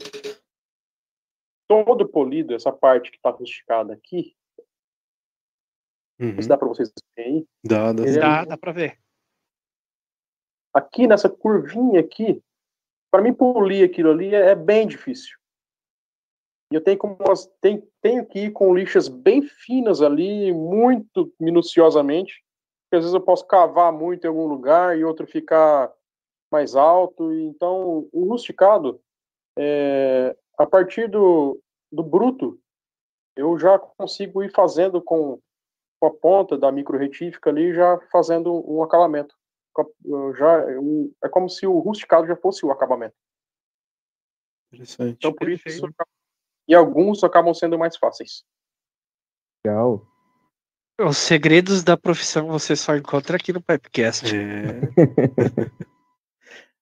todo 1.69 2.09
polido, 2.09 2.55
essa 2.55 2.73
parte 2.73 3.11
que 3.11 3.17
está 3.17 3.31
rusticada 3.31 3.93
aqui, 3.93 4.35
Uhum. 6.21 6.37
Isso 6.39 6.49
dá 6.49 6.59
para 6.59 6.69
vocês 6.69 6.93
verem 7.17 7.39
aí. 7.39 7.47
Dá, 7.65 7.93
dá. 7.95 8.07
É- 8.07 8.19
Dá, 8.19 8.45
dá 8.45 8.59
pra 8.59 8.73
ver. 8.73 8.99
Aqui 10.73 11.07
nessa 11.07 11.29
curvinha 11.29 12.01
aqui, 12.01 12.43
para 13.11 13.23
mim 13.23 13.35
polir 13.35 13.85
aquilo 13.85 14.11
ali 14.11 14.35
é, 14.35 14.51
é 14.51 14.55
bem 14.55 14.87
difícil. 14.87 15.37
Eu 16.73 16.81
tenho, 16.81 16.99
como, 16.99 17.17
tem- 17.61 17.83
tenho 18.01 18.25
que 18.25 18.39
ir 18.45 18.53
com 18.53 18.73
lixas 18.75 19.09
bem 19.09 19.43
finas 19.43 20.01
ali, 20.01 20.53
muito 20.53 21.33
minuciosamente, 21.41 22.45
porque 22.85 22.97
às 22.97 23.03
vezes 23.05 23.15
eu 23.15 23.21
posso 23.21 23.45
cavar 23.47 23.93
muito 23.93 24.25
em 24.25 24.29
algum 24.29 24.47
lugar 24.47 24.97
e 24.97 25.05
outro 25.05 25.27
ficar 25.27 25.93
mais 26.53 26.77
alto. 26.77 27.33
Então, 27.33 28.09
o 28.13 28.25
rusticado, 28.29 29.01
é, 29.59 30.37
a 30.57 30.67
partir 30.67 31.09
do, 31.09 31.61
do 31.91 32.05
bruto, 32.05 32.61
eu 33.37 33.59
já 33.59 33.77
consigo 33.79 34.43
ir 34.43 34.53
fazendo 34.53 35.03
com, 35.03 35.41
com 35.99 36.07
a 36.07 36.11
ponta 36.11 36.57
da 36.57 36.71
micro 36.71 36.97
retífica 36.97 37.51
ali, 37.51 37.75
já 37.75 37.99
fazendo 38.13 38.53
um 38.71 38.83
acabamento. 38.83 39.35
Eu 40.05 40.35
Já, 40.37 40.67
um- 40.81 41.13
é 41.23 41.29
como 41.29 41.49
se 41.49 41.67
o 41.67 41.79
rusticado 41.79 42.27
já 42.27 42.37
fosse 42.37 42.65
o 42.67 42.71
acabamento. 42.71 43.15
Interessante. 44.73 45.17
Então, 45.17 45.33
por 45.33 45.49
isso, 45.51 45.65
Perfeito. 45.65 45.95
e 46.69 46.75
alguns 46.75 47.25
acabam 47.25 47.53
sendo 47.55 47.79
mais 47.79 47.97
fáceis. 47.97 48.45
Legal. 49.67 50.07
Os 51.01 51.17
segredos 51.17 51.83
da 51.83 51.97
profissão 51.97 52.47
você 52.49 52.77
só 52.77 52.95
encontra 52.97 53.37
aqui 53.37 53.53
no 53.53 53.63
Pipecast. 53.63 54.27
É, 54.35 54.81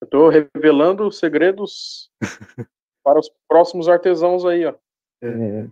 Eu 0.00 0.04
estou 0.04 0.28
revelando 0.28 1.10
segredos 1.10 2.10
para 3.02 3.18
os 3.18 3.28
próximos 3.48 3.88
artesãos 3.88 4.44
aí, 4.44 4.64
ó. 4.64 4.74
É. 5.22 5.68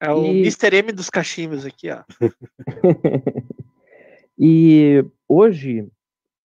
É 0.00 0.12
o 0.12 0.24
E- 0.24 0.40
Mr. 0.42 0.76
M 0.78 0.92
dos 0.92 1.10
cachimbos 1.10 1.64
aqui, 1.66 1.90
ó. 1.90 2.02
e 4.38 5.04
hoje, 5.28 5.88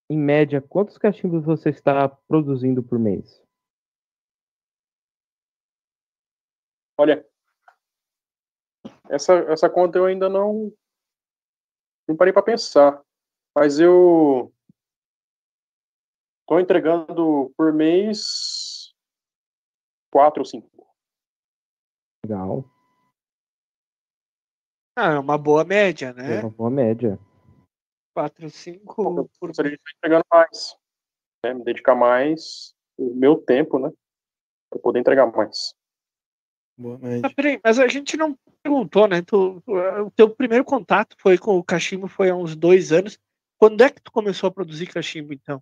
em 0.10 0.18
média, 0.18 0.62
quantos 0.62 0.98
cachimbos 0.98 1.44
você 1.44 1.70
está 1.70 2.08
produzindo 2.10 2.84
por 2.84 3.00
mês? 3.00 3.42
Olha, 6.98 7.26
essa, 9.10 9.34
essa 9.52 9.70
conta 9.70 9.98
eu 9.98 10.06
ainda 10.06 10.30
não, 10.30 10.72
não 12.08 12.16
parei 12.16 12.32
para 12.32 12.44
pensar, 12.44 13.02
mas 13.56 13.80
eu 13.80 14.54
estou 16.42 16.60
entregando 16.60 17.52
por 17.58 17.74
mês 17.74 18.94
quatro 20.12 20.42
ou 20.42 20.46
cinco. 20.46 20.70
Legal. 22.26 22.64
Ah, 24.96 25.14
é 25.14 25.20
uma 25.20 25.38
boa 25.40 25.64
média, 25.66 26.10
É 26.10 26.14
né? 26.14 26.40
uma 26.42 26.52
boa 26.52 26.70
média. 26.70 27.20
4, 28.14 28.50
5 28.50 29.30
por 29.40 29.48
Gostaria 29.48 29.72
de 29.72 29.78
estar 29.78 29.92
entregando 29.98 30.26
mais, 30.32 30.78
né? 31.44 31.54
me 31.54 31.64
dedicar 31.64 31.96
mais 31.96 32.74
o 32.98 33.14
meu 33.16 33.38
tempo, 33.38 33.80
né, 33.80 33.92
para 34.70 34.80
poder 34.80 35.00
entregar 35.00 35.26
mais. 35.26 35.76
boa 36.78 36.96
Ah, 36.96 37.06
média. 37.06 37.32
peraí, 37.36 37.60
mas 37.64 37.80
a 37.80 37.88
gente 37.88 38.16
não 38.16 38.38
perguntou, 38.62 39.08
né? 39.08 39.22
Tu, 39.22 39.64
o 39.68 40.12
teu 40.12 40.30
primeiro 40.30 40.64
contato 40.64 41.16
foi 41.20 41.38
com 41.38 41.58
o 41.58 41.64
cachimbo 41.64 42.08
foi 42.08 42.30
há 42.30 42.36
uns 42.36 42.56
dois 42.56 42.92
anos. 42.92 43.20
Quando 43.58 43.82
é 43.82 43.90
que 43.90 44.02
tu 44.02 44.12
começou 44.12 44.48
a 44.48 44.52
produzir 44.52 44.88
cachimbo, 44.88 45.34
então? 45.34 45.62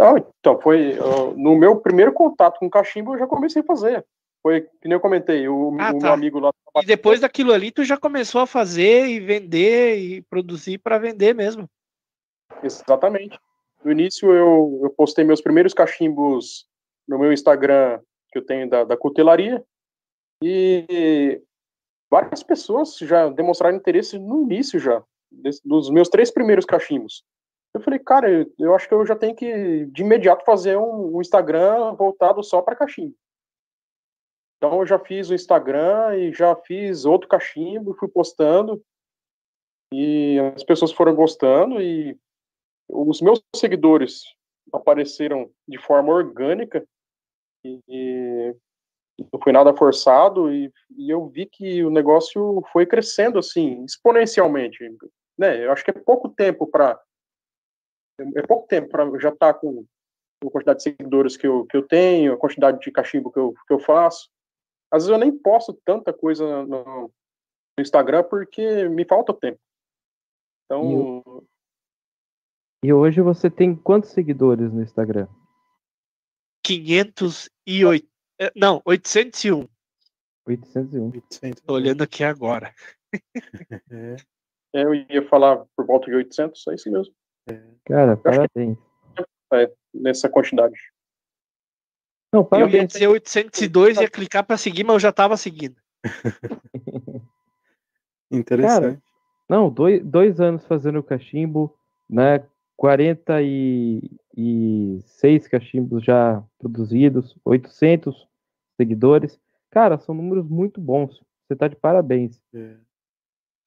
Ah, 0.00 0.14
então, 0.38 0.60
foi 0.60 0.98
ó, 1.00 1.34
no 1.34 1.58
meu 1.58 1.80
primeiro 1.80 2.12
contato 2.12 2.58
com 2.60 2.66
o 2.66 2.70
cachimbo, 2.70 3.14
eu 3.14 3.18
já 3.18 3.26
comecei 3.26 3.62
a 3.62 3.64
fazer. 3.64 4.06
Foi, 4.48 4.62
que 4.62 4.88
nem 4.88 4.94
eu 4.94 5.00
comentei, 5.00 5.46
o, 5.46 5.76
Ah, 5.78 5.90
o 5.90 5.92
meu 5.92 5.98
tá. 5.98 6.14
amigo 6.14 6.40
lá 6.40 6.50
E 6.80 6.86
depois 6.86 7.20
daquilo 7.20 7.52
ali, 7.52 7.70
tu 7.70 7.84
já 7.84 7.98
começou 7.98 8.40
a 8.40 8.46
fazer 8.46 9.06
e 9.06 9.20
vender 9.20 9.98
e 9.98 10.22
produzir 10.22 10.78
para 10.78 10.96
vender 10.96 11.34
mesmo. 11.34 11.68
Exatamente. 12.62 13.38
No 13.84 13.92
início 13.92 14.32
eu, 14.32 14.80
eu 14.84 14.90
postei 14.96 15.22
meus 15.22 15.42
primeiros 15.42 15.74
cachimbos 15.74 16.66
no 17.06 17.18
meu 17.18 17.30
Instagram 17.30 18.00
que 18.32 18.38
eu 18.38 18.46
tenho 18.46 18.66
da, 18.70 18.84
da 18.84 18.96
cutelaria 18.96 19.62
e 20.42 21.42
várias 22.10 22.42
pessoas 22.42 22.96
já 22.96 23.28
demonstraram 23.28 23.76
interesse 23.76 24.18
no 24.18 24.44
início 24.44 24.80
já, 24.80 25.04
dos 25.62 25.90
meus 25.90 26.08
três 26.08 26.30
primeiros 26.30 26.64
cachimbos. 26.64 27.22
Eu 27.74 27.82
falei, 27.82 27.98
cara, 27.98 28.30
eu, 28.30 28.50
eu 28.58 28.74
acho 28.74 28.88
que 28.88 28.94
eu 28.94 29.04
já 29.04 29.14
tenho 29.14 29.34
que 29.34 29.84
de 29.92 30.02
imediato 30.02 30.42
fazer 30.46 30.78
um, 30.78 31.18
um 31.18 31.20
Instagram 31.20 31.92
voltado 31.92 32.42
só 32.42 32.62
para 32.62 32.74
cachimbo. 32.74 33.14
Então 34.58 34.80
eu 34.80 34.86
já 34.86 34.98
fiz 34.98 35.30
o 35.30 35.34
Instagram 35.34 36.16
e 36.16 36.32
já 36.32 36.54
fiz 36.56 37.04
outro 37.04 37.28
cachimbo, 37.28 37.94
fui 37.94 38.08
postando 38.08 38.82
e 39.92 40.38
as 40.54 40.64
pessoas 40.64 40.92
foram 40.92 41.14
gostando 41.14 41.80
e 41.80 42.18
os 42.88 43.20
meus 43.20 43.40
seguidores 43.54 44.22
apareceram 44.72 45.50
de 45.66 45.78
forma 45.78 46.12
orgânica 46.12 46.84
e, 47.64 47.80
e 47.88 48.54
não 49.32 49.40
foi 49.42 49.52
nada 49.52 49.74
forçado 49.74 50.52
e, 50.52 50.72
e 50.96 51.08
eu 51.08 51.26
vi 51.28 51.46
que 51.46 51.84
o 51.84 51.90
negócio 51.90 52.62
foi 52.72 52.84
crescendo 52.84 53.38
assim 53.38 53.84
exponencialmente, 53.84 54.78
né? 55.38 55.64
Eu 55.64 55.72
acho 55.72 55.84
que 55.84 55.90
é 55.90 55.94
pouco 55.94 56.28
tempo 56.28 56.66
para 56.66 57.00
é 58.34 58.42
pouco 58.42 58.66
tempo 58.66 58.88
para 58.88 59.18
já 59.20 59.28
estar 59.28 59.54
com 59.54 59.84
a 60.44 60.50
quantidade 60.50 60.78
de 60.78 60.82
seguidores 60.82 61.36
que 61.36 61.46
eu, 61.46 61.64
que 61.66 61.76
eu 61.76 61.86
tenho, 61.86 62.32
a 62.32 62.36
quantidade 62.36 62.80
de 62.80 62.90
cachimbo 62.90 63.30
que 63.30 63.38
eu, 63.38 63.54
que 63.66 63.72
eu 63.72 63.78
faço. 63.78 64.28
Às 64.90 65.04
vezes 65.04 65.10
eu 65.10 65.18
nem 65.18 65.36
posto 65.36 65.78
tanta 65.84 66.12
coisa 66.12 66.64
no, 66.64 66.84
no 66.84 67.12
Instagram 67.82 68.24
porque 68.24 68.88
me 68.88 69.04
falta 69.04 69.34
tempo. 69.34 69.60
Então, 70.64 71.42
E 72.84 72.92
hoje 72.92 73.20
você 73.20 73.50
tem 73.50 73.74
quantos 73.74 74.10
seguidores 74.10 74.72
no 74.72 74.82
Instagram? 74.82 75.26
508. 76.64 78.06
eh, 78.40 78.52
Não, 78.54 78.82
801. 78.84 79.66
801. 80.46 81.06
800. 81.10 81.60
Tô 81.62 81.74
olhando 81.74 82.02
aqui 82.02 82.24
agora. 82.24 82.74
É, 84.74 84.82
eu 84.84 84.94
ia 84.94 85.26
falar 85.30 85.64
por 85.74 85.86
volta 85.86 86.10
de 86.10 86.14
800, 86.14 86.66
é 86.66 86.74
isso 86.74 86.92
mesmo, 86.92 87.14
Cara, 87.86 88.12
acho 88.12 88.22
parabéns. 88.22 88.76
nessa 89.94 90.28
quantidade. 90.28 90.78
Não, 92.32 92.48
Eu 92.52 92.68
ia 92.68 92.86
dizer 92.86 93.08
802 93.08 94.00
ia 94.00 94.08
clicar 94.08 94.44
para 94.44 94.56
seguir, 94.56 94.84
mas 94.84 94.94
eu 94.94 95.00
já 95.00 95.12
tava 95.12 95.36
seguindo. 95.36 95.74
interessante. 98.30 99.02
Não, 99.48 99.68
dois, 99.70 100.04
dois 100.04 100.40
anos 100.40 100.64
fazendo 100.66 101.02
cachimbo, 101.02 101.74
né? 102.08 102.44
46 102.76 105.48
cachimbos 105.48 106.04
já 106.04 106.44
produzidos, 106.58 107.34
800 107.44 108.28
seguidores. 108.76 109.40
Cara, 109.70 109.98
são 109.98 110.14
números 110.14 110.48
muito 110.48 110.80
bons. 110.80 111.20
Você 111.46 111.56
tá 111.56 111.66
de 111.66 111.74
parabéns. 111.74 112.40
É. 112.54 112.76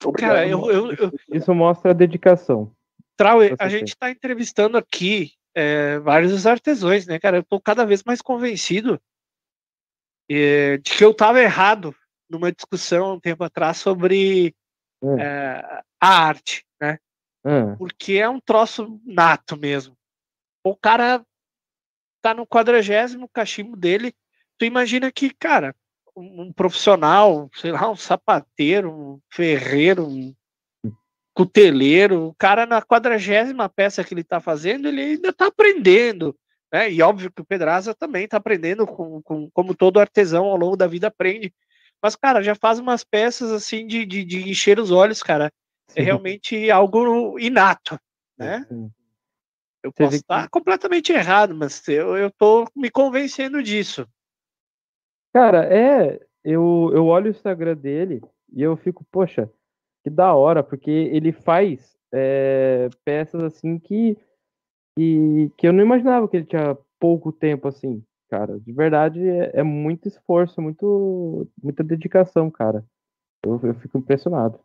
Obrigado. 0.06 0.36
Cara, 0.36 0.48
eu, 0.48 0.72
eu, 0.72 0.94
eu, 0.94 1.12
Isso 1.34 1.54
mostra 1.54 1.92
a 1.92 1.96
dedicação. 1.96 2.74
Você 3.20 3.56
a 3.60 3.68
gente 3.70 3.90
está 3.90 4.10
entrevistando 4.10 4.78
aqui 4.78 5.34
é, 5.56 6.00
vários 6.00 6.46
artesãos, 6.46 7.06
né, 7.06 7.20
cara? 7.20 7.38
Eu 7.38 7.44
tô 7.44 7.60
cada 7.60 7.86
vez 7.86 8.04
mais 8.04 8.22
convencido 8.22 9.02
é, 10.30 10.78
de 10.78 10.92
que 10.92 11.04
eu 11.04 11.12
estava 11.12 11.42
errado 11.42 11.96
numa 12.30 12.52
discussão 12.52 13.16
um 13.16 13.20
tempo 13.20 13.44
atrás 13.44 13.78
sobre 13.78 14.56
Hum. 15.04 15.20
é, 15.20 15.84
a 16.00 16.26
arte, 16.28 16.64
né? 16.80 17.00
Ah, 17.44 17.76
Porque 17.78 18.14
é 18.14 18.30
um 18.30 18.40
troço 18.40 19.02
nato 19.04 19.58
mesmo. 19.58 19.98
O 20.64 20.76
cara 20.76 21.26
tá 22.22 22.34
no 22.34 22.46
quadragésimo 22.46 23.28
cachimbo 23.28 23.76
dele. 23.76 24.14
Tu 24.60 24.66
imagina 24.66 25.12
que, 25.12 25.34
cara, 25.34 25.76
um, 26.16 26.44
um 26.44 26.54
profissional, 26.54 27.50
sei 27.56 27.72
lá, 27.72 27.90
um 27.90 27.96
sapateiro, 27.96 28.92
um 28.92 29.20
ferreiro, 29.32 30.08
um 30.08 30.36
cuteleiro, 31.34 32.28
o 32.28 32.36
cara 32.36 32.66
na 32.66 32.82
quadragésima 32.82 33.70
peça 33.70 34.04
que 34.04 34.14
ele 34.14 34.24
tá 34.24 34.40
fazendo, 34.40 34.88
ele 34.88 35.02
ainda 35.02 35.32
tá 35.32 35.48
aprendendo. 35.48 36.36
Né? 36.72 36.92
E 36.92 37.02
óbvio 37.02 37.32
que 37.32 37.42
o 37.42 37.46
Pedraza 37.46 37.94
também 37.94 38.28
tá 38.28 38.38
aprendendo, 38.38 38.86
com, 38.86 39.22
com, 39.22 39.50
como 39.52 39.76
todo 39.76 40.00
artesão 40.00 40.46
ao 40.46 40.58
longo 40.58 40.76
da 40.76 40.88
vida 40.88 41.08
aprende. 41.08 41.54
Mas, 42.02 42.16
cara, 42.16 42.42
já 42.42 42.56
faz 42.56 42.80
umas 42.80 43.04
peças 43.04 43.52
assim 43.52 43.86
de, 43.86 44.06
de, 44.06 44.24
de 44.24 44.50
encher 44.50 44.80
os 44.80 44.92
olhos, 44.92 45.22
cara. 45.22 45.52
É 45.96 46.02
realmente 46.02 46.72
algo 46.72 47.38
inato, 47.38 48.00
né? 48.38 48.66
sim. 48.68 48.90
Eu 49.84 49.92
posso 49.92 50.16
estar 50.16 50.48
completamente 50.50 51.12
errado, 51.12 51.56
mas 51.56 51.88
eu, 51.88 52.16
eu 52.16 52.30
tô 52.30 52.68
me 52.76 52.92
convencendo 52.92 53.64
disso. 53.64 54.08
Cara, 55.34 55.66
é. 55.66 56.20
Eu, 56.44 56.92
eu 56.94 57.06
olho 57.08 57.28
o 57.28 57.30
Instagram 57.30 57.76
dele 57.76 58.22
e 58.52 58.62
eu 58.62 58.76
fico, 58.78 59.06
poxa, 59.12 59.50
que 60.04 60.10
da 60.10 60.34
hora, 60.34 60.64
porque 60.64 60.90
ele 60.90 61.32
faz 61.32 61.98
é, 62.14 62.90
peças 63.06 63.44
assim 63.44 63.78
que, 63.80 64.18
que, 64.98 65.52
que 65.58 65.68
eu 65.68 65.74
não 65.74 65.84
imaginava 65.84 66.28
que 66.28 66.38
ele 66.38 66.46
tinha 66.46 66.78
pouco 67.00 67.32
tempo 67.32 67.68
assim, 67.68 68.04
cara. 68.30 68.60
De 68.60 68.72
verdade, 68.72 69.26
é, 69.28 69.60
é 69.60 69.64
muito 69.64 70.08
esforço, 70.08 70.62
muito, 70.62 71.48
muita 71.62 71.84
dedicação, 71.84 72.50
cara. 72.50 72.86
Eu, 73.44 73.60
eu 73.64 73.74
fico 73.76 73.98
impressionado. 73.98 74.60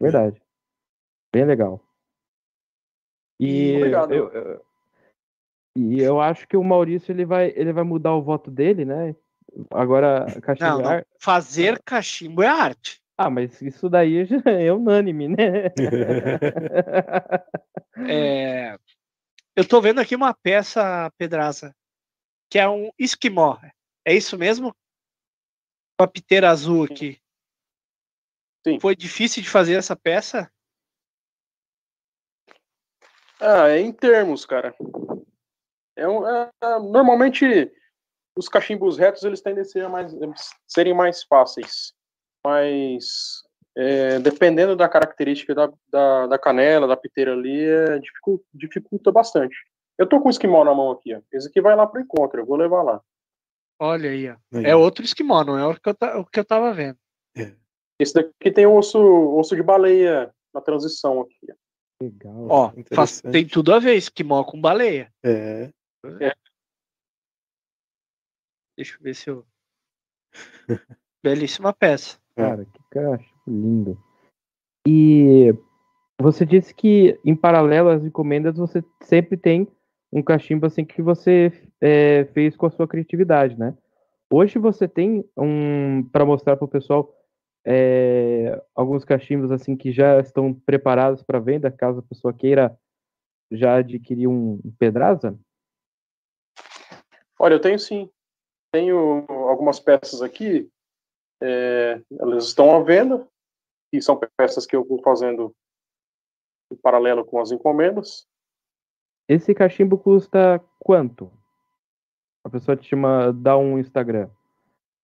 Verdade. 0.00 0.40
Bem 1.32 1.44
legal. 1.44 1.82
E 3.40 3.76
Obrigado. 3.76 4.12
eu, 4.14 4.28
eu- 4.30 4.64
e 5.74 6.00
eu 6.00 6.20
acho 6.20 6.46
que 6.46 6.56
o 6.56 6.62
Maurício 6.62 7.12
ele 7.12 7.24
vai, 7.24 7.50
ele 7.56 7.72
vai 7.72 7.82
mudar 7.82 8.14
o 8.14 8.22
voto 8.22 8.50
dele, 8.50 8.84
né? 8.84 9.16
Agora, 9.70 10.26
Não, 10.34 10.40
cachimbo 10.42 10.82
não. 10.82 10.86
ar- 10.86 11.06
Fazer 11.18 11.82
cachimbo 11.82 12.42
é 12.42 12.46
arte. 12.46 13.01
Ah, 13.24 13.30
mas 13.30 13.62
isso 13.62 13.88
daí 13.88 14.24
já 14.26 14.42
é 14.50 14.72
unânime, 14.72 15.28
né? 15.28 15.66
É, 18.08 18.76
Eu 19.54 19.68
tô 19.68 19.80
vendo 19.80 20.00
aqui 20.00 20.16
uma 20.16 20.34
peça, 20.34 21.08
Pedraza, 21.16 21.72
que 22.50 22.58
é 22.58 22.68
um 22.68 22.90
esquimó. 22.98 23.56
É 24.04 24.12
isso 24.12 24.36
mesmo? 24.36 24.74
Com 25.96 26.04
a 26.04 26.08
piteira 26.08 26.50
azul 26.50 26.82
aqui. 26.84 27.20
Sim. 28.66 28.80
Foi 28.80 28.96
difícil 28.96 29.40
de 29.40 29.48
fazer 29.48 29.74
essa 29.74 29.94
peça? 29.94 30.50
Ah, 33.40 33.68
é 33.68 33.78
em 33.78 33.92
termos, 33.92 34.44
cara. 34.44 34.74
É 35.96 36.08
um, 36.08 36.26
é- 36.28 36.50
é- 36.60 36.78
normalmente 36.80 37.72
os 38.36 38.48
cachimbos 38.48 38.98
retos 38.98 39.22
eles 39.22 39.40
tendem 39.40 39.62
a 39.62 39.64
ser 39.64 39.88
mais, 39.88 40.12
serem 40.66 40.94
mais 40.94 41.22
fáceis, 41.22 41.94
mas 42.44 43.42
é, 43.76 44.18
dependendo 44.18 44.76
da 44.76 44.88
característica 44.88 45.54
da, 45.54 45.72
da, 45.88 46.26
da 46.26 46.38
canela, 46.38 46.86
da 46.86 46.96
piteira 46.96 47.32
ali, 47.32 47.64
é, 47.64 47.98
dificulta, 47.98 48.44
dificulta 48.52 49.12
bastante. 49.12 49.56
Eu 49.98 50.08
tô 50.08 50.20
com 50.20 50.28
o 50.28 50.30
esquimó 50.30 50.64
na 50.64 50.74
mão 50.74 50.90
aqui, 50.90 51.14
ó. 51.14 51.20
Esse 51.32 51.48
aqui 51.48 51.60
vai 51.60 51.76
lá 51.76 51.86
pro 51.86 52.00
encontro, 52.00 52.40
eu 52.40 52.46
vou 52.46 52.56
levar 52.56 52.82
lá. 52.82 53.00
Olha 53.80 54.10
aí, 54.10 54.28
ó. 54.30 54.36
Aí, 54.54 54.64
É 54.66 54.76
outro 54.76 55.04
esquimó, 55.04 55.44
não 55.44 55.58
é 55.58 55.66
o 55.66 55.74
que 55.78 55.88
eu, 55.88 55.94
ta- 55.94 56.18
o 56.18 56.24
que 56.26 56.40
eu 56.40 56.44
tava 56.44 56.72
vendo. 56.72 56.98
Esse 57.98 58.14
daqui 58.14 58.50
tem 58.50 58.66
o 58.66 58.76
osso, 58.76 58.98
osso 59.36 59.54
de 59.54 59.62
baleia 59.62 60.34
na 60.52 60.60
transição 60.60 61.20
aqui. 61.20 61.36
ó. 61.50 61.54
Legal. 62.02 62.46
Ó, 62.50 62.72
faz- 62.96 63.20
tem 63.22 63.46
tudo 63.46 63.72
a 63.72 63.78
ver, 63.78 63.94
esquimó 63.94 64.42
com 64.44 64.60
baleia. 64.60 65.12
É. 65.24 65.70
Deixa 68.76 68.96
eu 68.96 69.00
ver 69.02 69.14
se 69.14 69.30
eu. 69.30 69.46
Belíssima 71.22 71.72
peça. 71.72 72.18
Cara, 72.36 72.64
que 72.64 72.80
cachimbo 72.90 73.32
lindo. 73.46 73.98
E 74.86 75.54
você 76.20 76.44
disse 76.46 76.74
que 76.74 77.18
em 77.24 77.34
paralelo 77.34 77.88
às 77.88 78.04
encomendas 78.04 78.56
você 78.56 78.82
sempre 79.02 79.36
tem 79.36 79.68
um 80.12 80.22
cachimbo 80.22 80.66
assim 80.66 80.84
que 80.84 81.00
você 81.00 81.52
é, 81.80 82.24
fez 82.26 82.56
com 82.56 82.66
a 82.66 82.70
sua 82.70 82.86
criatividade, 82.86 83.58
né? 83.58 83.76
Hoje 84.30 84.58
você 84.58 84.88
tem 84.88 85.24
um 85.36 86.02
para 86.10 86.24
mostrar 86.24 86.56
para 86.56 86.64
o 86.64 86.68
pessoal 86.68 87.14
é, 87.66 88.60
alguns 88.74 89.04
cachimbos 89.04 89.50
assim 89.50 89.76
que 89.76 89.92
já 89.92 90.20
estão 90.20 90.52
preparados 90.52 91.22
para 91.22 91.38
venda, 91.38 91.70
caso 91.70 92.00
a 92.00 92.02
pessoa 92.02 92.32
queira 92.32 92.76
já 93.50 93.76
adquirir 93.76 94.26
um 94.26 94.58
pedraza? 94.78 95.38
Olha, 97.38 97.54
eu 97.54 97.60
tenho 97.60 97.78
sim. 97.78 98.08
Tenho 98.72 99.26
algumas 99.28 99.78
peças 99.78 100.22
aqui, 100.22 100.70
é, 101.42 102.00
elas 102.18 102.44
estão 102.44 102.74
à 102.74 102.82
venda, 102.82 103.28
e 103.92 104.00
são 104.00 104.18
peças 104.36 104.64
que 104.64 104.74
eu 104.74 104.84
vou 104.84 105.02
fazendo 105.02 105.54
em 106.72 106.76
paralelo 106.76 107.24
com 107.24 107.40
as 107.40 107.50
encomendas. 107.50 108.26
Esse 109.28 109.54
cachimbo 109.54 109.98
custa 109.98 110.58
quanto? 110.78 111.30
A 112.44 112.50
pessoa 112.50 112.76
te 112.76 112.88
chama, 112.88 113.32
dá 113.32 113.56
um 113.56 113.78
Instagram 113.78 114.30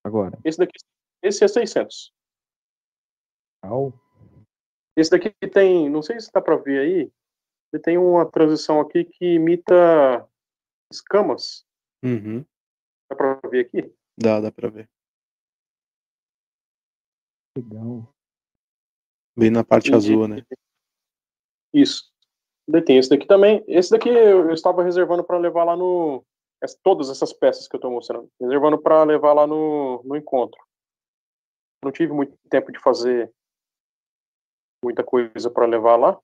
agora. 0.02 0.38
Esse 0.44 0.58
daqui, 0.58 0.78
esse 1.22 1.44
é 1.44 1.48
600. 1.48 2.12
Au. 3.62 3.92
Esse 4.96 5.10
daqui 5.10 5.30
tem, 5.52 5.88
não 5.88 6.02
sei 6.02 6.18
se 6.18 6.32
dá 6.32 6.40
para 6.40 6.56
ver 6.56 6.80
aí, 6.80 7.12
ele 7.72 7.82
tem 7.82 7.98
uma 7.98 8.26
transição 8.26 8.80
aqui 8.80 9.04
que 9.04 9.34
imita 9.34 10.26
escamas. 10.90 11.64
Uhum. 12.02 12.44
Dá 13.10 13.16
para 13.16 13.48
ver 13.48 13.66
aqui? 13.66 13.94
Dá, 14.16 14.40
dá 14.40 14.50
pra 14.50 14.68
ver. 14.68 14.88
Legal. 17.58 18.08
Bem 19.36 19.50
na 19.50 19.64
parte 19.64 19.90
E- 19.90 19.94
azul, 19.94 20.28
né? 20.28 20.44
Isso. 21.74 22.12
Daí 22.68 22.82
tem 22.82 22.98
esse 22.98 23.10
daqui 23.10 23.26
também. 23.26 23.64
Esse 23.66 23.90
daqui 23.90 24.08
eu 24.08 24.46
eu 24.46 24.52
estava 24.52 24.82
reservando 24.82 25.24
para 25.24 25.38
levar 25.38 25.64
lá 25.64 25.76
no. 25.76 26.24
Todas 26.82 27.08
essas 27.08 27.32
peças 27.32 27.68
que 27.68 27.74
eu 27.74 27.78
estou 27.78 27.90
mostrando. 27.90 28.30
Reservando 28.40 28.78
para 28.78 29.04
levar 29.04 29.32
lá 29.32 29.46
no, 29.46 30.02
no 30.04 30.16
encontro. 30.16 30.60
Não 31.84 31.92
tive 31.92 32.12
muito 32.12 32.36
tempo 32.50 32.72
de 32.72 32.78
fazer 32.80 33.32
muita 34.84 35.04
coisa 35.04 35.50
para 35.50 35.66
levar 35.66 35.96
lá. 35.96 36.20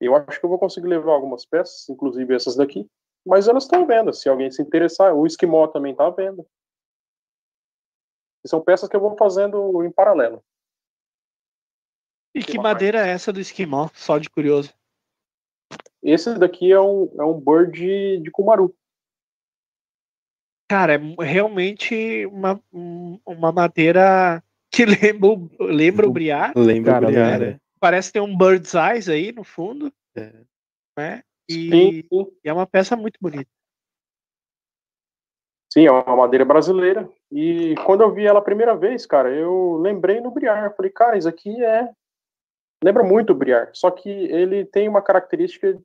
Eu 0.00 0.14
acho 0.16 0.38
que 0.38 0.46
eu 0.46 0.50
vou 0.50 0.58
conseguir 0.58 0.86
levar 0.88 1.12
algumas 1.12 1.44
peças, 1.44 1.88
inclusive 1.88 2.34
essas 2.34 2.56
daqui. 2.56 2.88
Mas 3.26 3.48
elas 3.48 3.64
estão 3.64 3.82
à 3.82 3.86
venda. 3.86 4.12
Se 4.12 4.28
alguém 4.28 4.50
se 4.50 4.62
interessar, 4.62 5.14
o 5.14 5.26
esquimó 5.26 5.66
também 5.66 5.92
está 5.92 6.06
à 6.06 6.10
venda. 6.10 6.44
E 8.44 8.48
são 8.48 8.60
peças 8.62 8.88
que 8.88 8.94
eu 8.96 9.00
vou 9.00 9.16
fazendo 9.16 9.82
em 9.84 9.90
paralelo. 9.90 10.44
E 12.34 12.42
que 12.42 12.58
madeira 12.58 13.06
é 13.06 13.10
essa 13.10 13.32
do 13.32 13.40
esquimó? 13.40 13.88
Só 13.94 14.18
de 14.18 14.28
curioso. 14.28 14.72
Esse 16.02 16.36
daqui 16.38 16.70
é 16.72 16.80
um, 16.80 17.08
é 17.18 17.24
um 17.24 17.40
bird 17.40 17.72
de, 17.72 18.20
de 18.20 18.30
Kumaru. 18.30 18.74
Cara, 20.68 20.94
é 20.94 21.24
realmente 21.24 22.26
uma, 22.26 22.60
um- 22.72 23.18
uma 23.24 23.52
madeira 23.52 24.42
que 24.70 24.84
lembra, 25.14 25.28
o- 25.28 25.48
lembra 25.60 26.06
o 26.08 26.12
briar. 26.12 26.52
Lembra 26.56 26.92
Cara, 26.94 27.06
brilhar, 27.06 27.30
lembra. 27.38 27.50
né? 27.52 27.60
Parece 27.80 28.12
ter 28.12 28.20
um 28.20 28.36
bird's 28.36 28.74
eyes 28.74 29.08
aí 29.08 29.30
no 29.32 29.44
fundo. 29.44 29.92
É. 30.16 30.32
Né? 30.98 31.22
Sim, 31.50 31.70
E, 31.70 32.02
sim. 32.08 32.26
e 32.44 32.48
é 32.48 32.52
uma 32.52 32.66
peça 32.66 32.96
muito 32.96 33.18
bonita. 33.20 33.48
Sim, 35.74 35.86
é 35.86 35.90
uma 35.90 36.14
madeira 36.14 36.44
brasileira. 36.44 37.10
E 37.32 37.74
quando 37.84 38.02
eu 38.02 38.14
vi 38.14 38.24
ela 38.24 38.38
a 38.38 38.44
primeira 38.44 38.76
vez, 38.76 39.04
cara, 39.06 39.28
eu 39.34 39.76
lembrei 39.78 40.20
no 40.20 40.30
Briar. 40.30 40.72
Falei, 40.76 40.88
cara, 40.92 41.18
isso 41.18 41.28
aqui 41.28 41.64
é. 41.64 41.90
Lembra 42.80 43.02
muito 43.02 43.30
o 43.30 43.34
Briar. 43.34 43.70
Só 43.72 43.90
que 43.90 44.08
ele 44.08 44.64
tem 44.66 44.88
uma 44.88 45.02
característica 45.02 45.76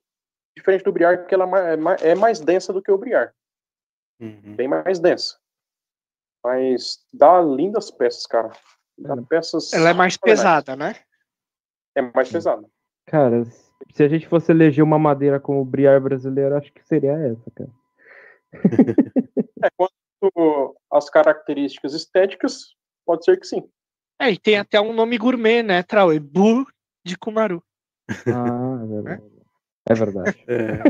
diferente 0.56 0.84
do 0.84 0.92
Briar, 0.92 1.18
porque 1.18 1.34
ela 1.34 1.44
é 1.58 1.74
é 1.74 2.10
é 2.10 2.14
mais 2.14 2.38
densa 2.38 2.72
do 2.72 2.80
que 2.80 2.92
o 2.92 2.96
Briar. 2.96 3.34
Uhum. 4.20 4.54
Bem 4.54 4.68
mais 4.68 5.00
densa. 5.00 5.36
Mas 6.44 7.04
dá 7.12 7.40
lindas 7.40 7.90
peças, 7.90 8.26
cara. 8.26 8.52
Dá 8.96 9.16
peças. 9.16 9.72
Ela 9.72 9.90
é 9.90 9.94
mais 9.94 10.16
pesada, 10.16 10.76
né? 10.76 10.94
É 11.96 12.02
mais 12.02 12.30
pesada. 12.30 12.64
Cara, 13.06 13.42
se 13.92 14.04
a 14.04 14.08
gente 14.08 14.28
fosse 14.28 14.52
eleger 14.52 14.84
uma 14.84 15.00
madeira 15.00 15.40
como 15.40 15.64
briar 15.64 16.00
brasileiro, 16.00 16.56
acho 16.56 16.72
que 16.72 16.86
seria 16.86 17.14
essa, 17.14 17.50
cara. 17.50 17.70
É, 19.62 19.68
quanto 19.76 20.76
às 20.92 21.08
características 21.10 21.94
estéticas, 21.94 22.74
pode 23.06 23.24
ser 23.24 23.38
que 23.38 23.46
sim. 23.46 23.62
É, 24.20 24.30
e 24.30 24.38
tem 24.38 24.58
até 24.58 24.80
um 24.80 24.92
nome 24.92 25.16
gourmet, 25.18 25.62
né, 25.62 25.82
Trau? 25.82 26.08
Bu 26.20 26.66
de 27.04 27.16
Kumaru. 27.16 27.62
Ah, 28.26 28.80
é 28.82 28.86
verdade. 28.86 29.22
É 29.88 29.94
verdade. 29.94 30.44
É. 30.50 30.82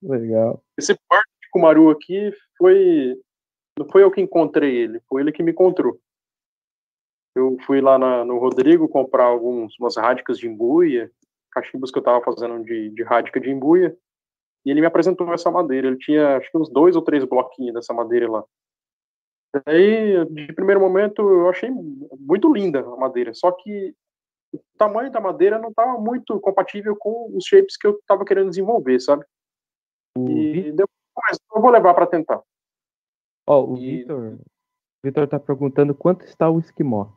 Legal. 0.02 0.62
Esse 0.78 0.96
parque 1.08 1.30
de 1.42 1.48
Kumaru 1.50 1.90
aqui 1.90 2.32
foi. 2.56 3.16
Não 3.78 3.88
foi 3.90 4.02
eu 4.02 4.10
que 4.10 4.20
encontrei 4.20 4.76
ele, 4.76 5.00
foi 5.08 5.22
ele 5.22 5.32
que 5.32 5.42
me 5.42 5.52
encontrou. 5.52 5.98
Eu 7.36 7.56
fui 7.66 7.80
lá 7.80 7.98
na- 7.98 8.24
no 8.24 8.38
Rodrigo 8.38 8.88
comprar 8.88 9.24
algumas 9.24 9.72
umas 9.78 9.96
rádicas 9.96 10.38
de 10.38 10.48
embuia, 10.48 11.10
cachimbos 11.52 11.90
que 11.90 11.98
eu 11.98 12.02
tava 12.02 12.24
fazendo 12.24 12.64
de, 12.64 12.90
de 12.90 13.02
rádica 13.02 13.38
de 13.38 13.50
embuia, 13.50 13.96
e 14.64 14.70
ele 14.70 14.80
me 14.80 14.86
apresentou 14.86 15.32
essa 15.32 15.50
madeira. 15.50 15.88
Ele 15.88 15.98
tinha 15.98 16.36
acho 16.36 16.50
que 16.50 16.58
uns 16.58 16.70
dois 16.70 16.96
ou 16.96 17.02
três 17.02 17.24
bloquinhos 17.24 17.74
dessa 17.74 17.94
madeira 17.94 18.30
lá. 18.30 18.44
Daí, 19.66 20.24
de 20.26 20.52
primeiro 20.52 20.80
momento, 20.80 21.22
eu 21.22 21.48
achei 21.48 21.70
muito 21.70 22.52
linda 22.52 22.80
a 22.80 22.96
madeira, 22.96 23.34
só 23.34 23.50
que 23.50 23.94
o 24.52 24.60
tamanho 24.78 25.10
da 25.10 25.20
madeira 25.20 25.58
não 25.58 25.70
estava 25.70 25.98
muito 25.98 26.38
compatível 26.40 26.96
com 26.96 27.36
os 27.36 27.44
shapes 27.44 27.76
que 27.76 27.86
eu 27.86 27.92
estava 27.98 28.24
querendo 28.24 28.50
desenvolver, 28.50 29.00
sabe? 29.00 29.24
O 30.16 30.28
E 30.28 30.70
depois 30.72 31.38
eu 31.54 31.60
vou 31.60 31.70
levar 31.70 31.94
para 31.94 32.06
tentar. 32.06 32.40
Ó, 33.46 33.64
o 33.64 33.76
e- 33.76 33.98
Vitor. 33.98 34.38
Vitor 35.02 35.28
tá 35.28 35.40
perguntando 35.40 35.94
quanto 35.94 36.24
está 36.24 36.48
o 36.50 36.58
esquimó. 36.58 37.08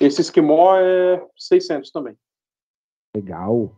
Esse 0.00 0.20
esquimó 0.20 0.76
é 0.76 1.26
600 1.36 1.90
também. 1.90 2.18
Legal. 3.16 3.70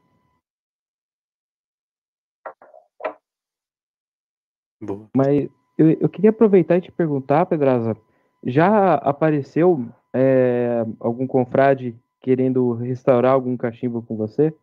Boa. 4.81 5.09
Mas 5.15 5.49
eu, 5.79 5.91
eu 5.91 6.09
queria 6.09 6.31
aproveitar 6.31 6.79
e 6.79 6.83
te 6.83 6.93
perguntar, 6.93 7.47
Pedraza, 7.47 7.97
já 8.45 8.95
apareceu 8.95 9.87
é, 10.15 10.83
algum 11.01 11.27
confrade 11.27 11.99
querendo 12.21 12.73
restaurar 12.73 13.33
algum 13.33 13.57
cachimbo 13.57 14.03
com 14.03 14.17
você? 14.17 14.55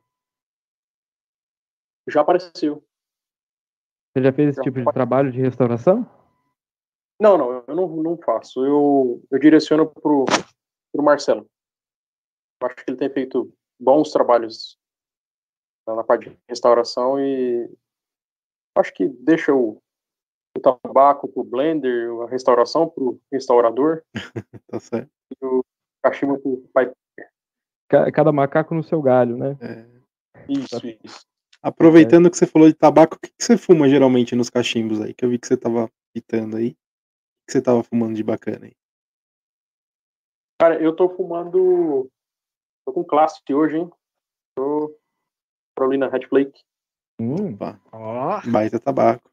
Já 2.08 2.22
apareceu. 2.22 2.84
Você 4.14 4.24
já 4.24 4.34
fez 4.34 4.50
esse 4.50 4.58
Já 4.58 4.64
tipo 4.64 4.80
de 4.80 4.94
trabalho 4.94 5.32
de 5.32 5.40
restauração? 5.40 6.08
Não, 7.20 7.38
não, 7.38 7.52
Não, 7.52 7.64
eu 7.68 7.76
não, 7.76 7.88
não 8.04 8.18
faço. 8.18 8.66
Eu, 8.66 9.24
eu 9.32 9.40
direciono 9.40 9.88
pro, 9.88 10.26
pro 10.92 11.04
Marcelo. 11.04 11.48
Eu 12.62 12.68
acho 12.68 12.76
que 12.76 12.92
ele 12.92 12.98
tem 12.98 13.10
feito 13.10 13.54
bons 13.80 14.12
trabalhos 14.12 14.78
na 15.88 16.04
parte 16.04 16.30
de 16.30 16.40
restauração 16.48 17.20
e 17.20 17.70
acho 18.78 18.94
que 18.94 19.08
deixa 19.08 19.54
o, 19.54 19.82
o 20.56 20.60
tabaco 20.60 21.28
pro 21.28 21.44
blender, 21.44 22.10
a 22.22 22.28
restauração 22.28 22.88
pro 22.88 23.20
restaurador. 23.32 24.04
tá 24.68 24.80
certo. 24.80 25.10
E 25.42 25.46
o 25.46 25.64
cachimbo 26.04 26.38
pro 26.40 26.64
pai. 26.74 26.92
Cada 27.90 28.32
macaco 28.32 28.74
no 28.74 28.84
seu 28.84 29.02
galho, 29.02 29.38
né? 29.38 29.58
É. 29.62 29.86
Isso, 30.48 30.88
isso. 31.04 31.26
Aproveitando 31.62 32.30
que 32.30 32.38
você 32.38 32.46
falou 32.46 32.68
de 32.68 32.74
tabaco, 32.74 33.16
o 33.16 33.20
que, 33.20 33.30
que 33.30 33.44
você 33.44 33.58
fuma 33.58 33.88
geralmente 33.88 34.36
nos 34.36 34.50
cachimbos 34.50 35.00
aí? 35.00 35.14
Que 35.14 35.24
eu 35.24 35.30
vi 35.30 35.40
que 35.40 35.48
você 35.48 35.56
tava 35.56 35.90
pitando 36.14 36.58
aí. 36.58 36.72
O 36.72 37.46
que 37.48 37.52
você 37.52 37.62
tava 37.62 37.84
fumando 37.84 38.16
de 38.16 38.24
bacana 38.24 38.66
aí? 38.66 38.76
Cara, 40.60 40.82
eu 40.82 40.96
tô 40.96 41.10
fumando. 41.10 42.10
Tô 42.86 42.94
com 42.94 43.04
Classic 43.04 43.54
hoje, 43.54 43.78
hein? 43.78 43.90
Tô. 44.56 44.98
Carolina 45.78 46.10
Red 46.10 46.28
Flake. 46.28 46.62
Hum, 47.20 47.54
Opa, 47.54 47.80
Ó, 47.92 48.42
baita 48.50 48.80
tabaco. 48.80 49.33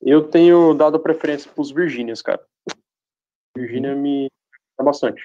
Eu 0.00 0.28
tenho 0.28 0.74
dado 0.74 0.98
preferência 1.00 1.50
pros 1.52 1.70
Virgínias, 1.70 2.22
cara. 2.22 2.40
Virgínia 3.56 3.94
me 3.94 4.30
dá 4.78 4.84
bastante. 4.84 5.22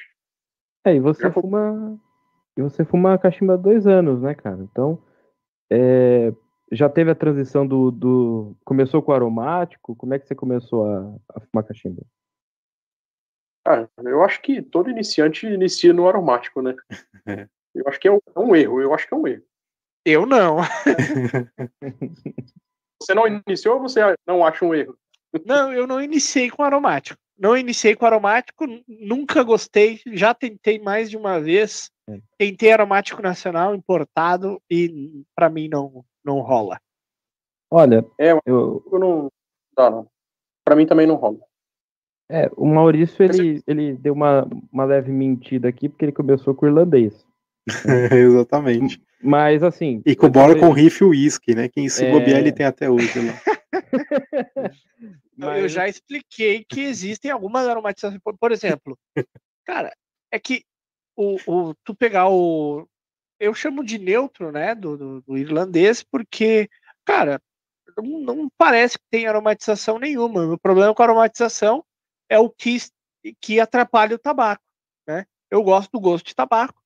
É, 0.85 0.95
e 0.95 0.99
você 0.99 1.23
Já 1.23 1.31
fu- 1.31 1.41
fuma. 1.41 1.99
E 2.57 2.61
você 2.61 2.83
fuma 2.85 3.17
cachimbo 3.17 3.51
há 3.53 3.57
dois 3.57 3.85
anos, 3.87 4.21
né, 4.21 4.33
cara? 4.35 4.61
Então, 4.61 5.01
é, 5.71 6.31
já 6.71 6.89
teve 6.89 7.11
a 7.11 7.15
transição 7.15 7.65
do, 7.67 7.91
do. 7.91 8.55
Começou 8.65 9.01
com 9.01 9.11
aromático? 9.11 9.95
Como 9.95 10.13
é 10.13 10.19
que 10.19 10.27
você 10.27 10.35
começou 10.35 10.85
a, 10.87 11.15
a 11.35 11.39
fumar 11.39 11.63
cachimbo? 11.65 12.05
Cara, 13.65 13.89
eu 14.03 14.21
acho 14.23 14.41
que 14.41 14.61
todo 14.61 14.89
iniciante 14.89 15.47
inicia 15.47 15.93
no 15.93 16.07
aromático, 16.07 16.61
né? 16.61 16.75
É. 17.25 17.47
Eu 17.73 17.87
acho 17.87 17.99
que 17.99 18.07
é 18.07 18.11
um, 18.11 18.19
é 18.35 18.39
um 18.39 18.55
erro, 18.55 18.81
eu 18.83 18.93
acho 18.93 19.07
que 19.07 19.15
é 19.15 19.17
um 19.17 19.27
erro. 19.27 19.41
eu 20.05 20.27
não. 20.27 20.57
Você 23.03 23.13
não 23.13 23.27
iniciou 23.27 23.75
ou 23.75 23.81
você 23.81 23.99
não 24.25 24.45
acha 24.45 24.65
um 24.65 24.73
erro? 24.73 24.97
Não, 25.45 25.73
eu 25.73 25.87
não 25.87 26.01
iniciei 26.01 26.49
com 26.49 26.63
aromático. 26.63 27.19
Não 27.37 27.57
iniciei 27.57 27.95
com 27.95 28.05
aromático, 28.05 28.65
nunca 28.87 29.43
gostei. 29.43 29.99
Já 30.07 30.33
tentei 30.33 30.79
mais 30.79 31.09
de 31.09 31.17
uma 31.17 31.39
vez. 31.39 31.89
É. 32.07 32.19
Tentei 32.37 32.71
aromático 32.71 33.21
nacional 33.21 33.73
importado 33.73 34.61
e 34.69 35.23
pra 35.35 35.49
mim 35.49 35.67
não, 35.67 36.05
não 36.23 36.39
rola. 36.39 36.79
Olha, 37.71 38.05
É, 38.19 38.33
eu, 38.45 38.83
Eu 38.91 38.99
não 38.99 39.31
dá, 39.75 39.89
não. 39.89 40.07
Pra 40.63 40.75
mim 40.75 40.85
também 40.85 41.07
não 41.07 41.15
rola. 41.15 41.39
é, 42.29 42.49
o 42.55 42.65
Maurício 42.65 43.23
ele, 43.23 43.63
ele 43.65 43.93
deu 43.93 44.13
uma, 44.13 44.47
uma 44.71 44.85
leve 44.85 45.11
mentira 45.11 45.69
aqui 45.69 45.89
porque 45.89 46.05
ele 46.05 46.11
começou 46.11 46.53
com 46.53 46.65
o 46.65 46.69
irlandês. 46.69 47.25
Exatamente. 48.13 49.01
Mas 49.23 49.63
assim. 49.63 50.01
E 50.05 50.15
você- 50.15 50.59
com 50.59 50.71
rifle 50.71 51.07
whisky, 51.07 51.55
né? 51.55 51.69
Quem 51.69 51.87
se 51.89 52.05
É. 52.05 52.11
bobear 52.11 52.39
ele 52.39 52.51
tem 52.51 52.65
até 52.65 52.89
hoje 52.89 53.19
lá. 53.19 53.33
Então, 55.35 55.55
Eu 55.55 55.63
mas- 55.63 55.71
já 55.71 55.87
expliquei 55.87 56.63
que 56.63 56.81
existem 56.81 57.31
algumas 57.31 57.67
aromatizações. 57.67 58.19
Por, 58.23 58.37
por 58.37 58.51
exemplo, 58.51 58.97
cara, 59.65 59.91
é 60.31 60.39
que 60.39 60.63
o, 61.15 61.37
o- 61.47 61.73
tu 61.83 61.95
pegar 61.95 62.29
o. 62.29 62.87
Eu 63.39 63.53
chamo 63.53 63.83
de 63.83 63.97
neutro, 63.97 64.51
né? 64.51 64.75
Do, 64.75 64.97
do, 64.97 65.21
do 65.21 65.37
irlandês, 65.37 66.03
porque, 66.03 66.69
cara, 67.05 67.41
não, 67.97 68.19
não 68.19 68.49
parece 68.57 68.97
que 68.97 69.05
tem 69.09 69.27
aromatização 69.27 69.97
nenhuma. 69.99 70.45
O 70.53 70.57
problema 70.59 70.93
com 70.93 71.01
a 71.01 71.05
aromatização 71.05 71.83
é 72.29 72.39
o 72.39 72.49
que, 72.49 72.77
que 73.41 73.59
atrapalha 73.59 74.15
o 74.15 74.19
tabaco, 74.19 74.63
né? 75.07 75.25
Eu 75.51 75.61
gosto 75.63 75.91
do 75.91 75.99
gosto 75.99 76.25
de 76.27 76.35
tabaco. 76.35 76.81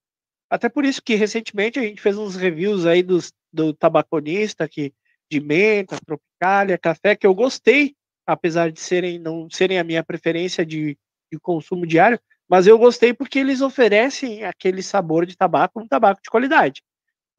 Até 0.49 0.69
por 0.69 0.85
isso 0.85 1.01
que 1.01 1.15
recentemente 1.15 1.79
a 1.79 1.81
gente 1.81 2.01
fez 2.01 2.17
uns 2.17 2.35
reviews 2.35 2.85
aí 2.85 3.03
dos, 3.03 3.33
do 3.51 3.73
tabaconista 3.73 4.67
que, 4.67 4.93
de 5.29 5.39
menta, 5.39 5.97
tropicália, 6.05 6.77
café, 6.77 7.15
que 7.15 7.27
eu 7.27 7.35
gostei 7.35 7.95
apesar 8.27 8.69
de 8.69 8.81
serem 8.81 9.17
não 9.17 9.49
serem 9.49 9.79
a 9.79 9.83
minha 9.83 10.03
preferência 10.03 10.65
de, 10.65 10.97
de 11.31 11.39
consumo 11.39 11.87
diário, 11.87 12.19
mas 12.47 12.67
eu 12.67 12.77
gostei 12.77 13.13
porque 13.13 13.39
eles 13.39 13.61
oferecem 13.61 14.43
aquele 14.43 14.83
sabor 14.83 15.25
de 15.25 15.35
tabaco, 15.35 15.79
um 15.79 15.87
tabaco 15.87 16.21
de 16.21 16.29
qualidade, 16.29 16.83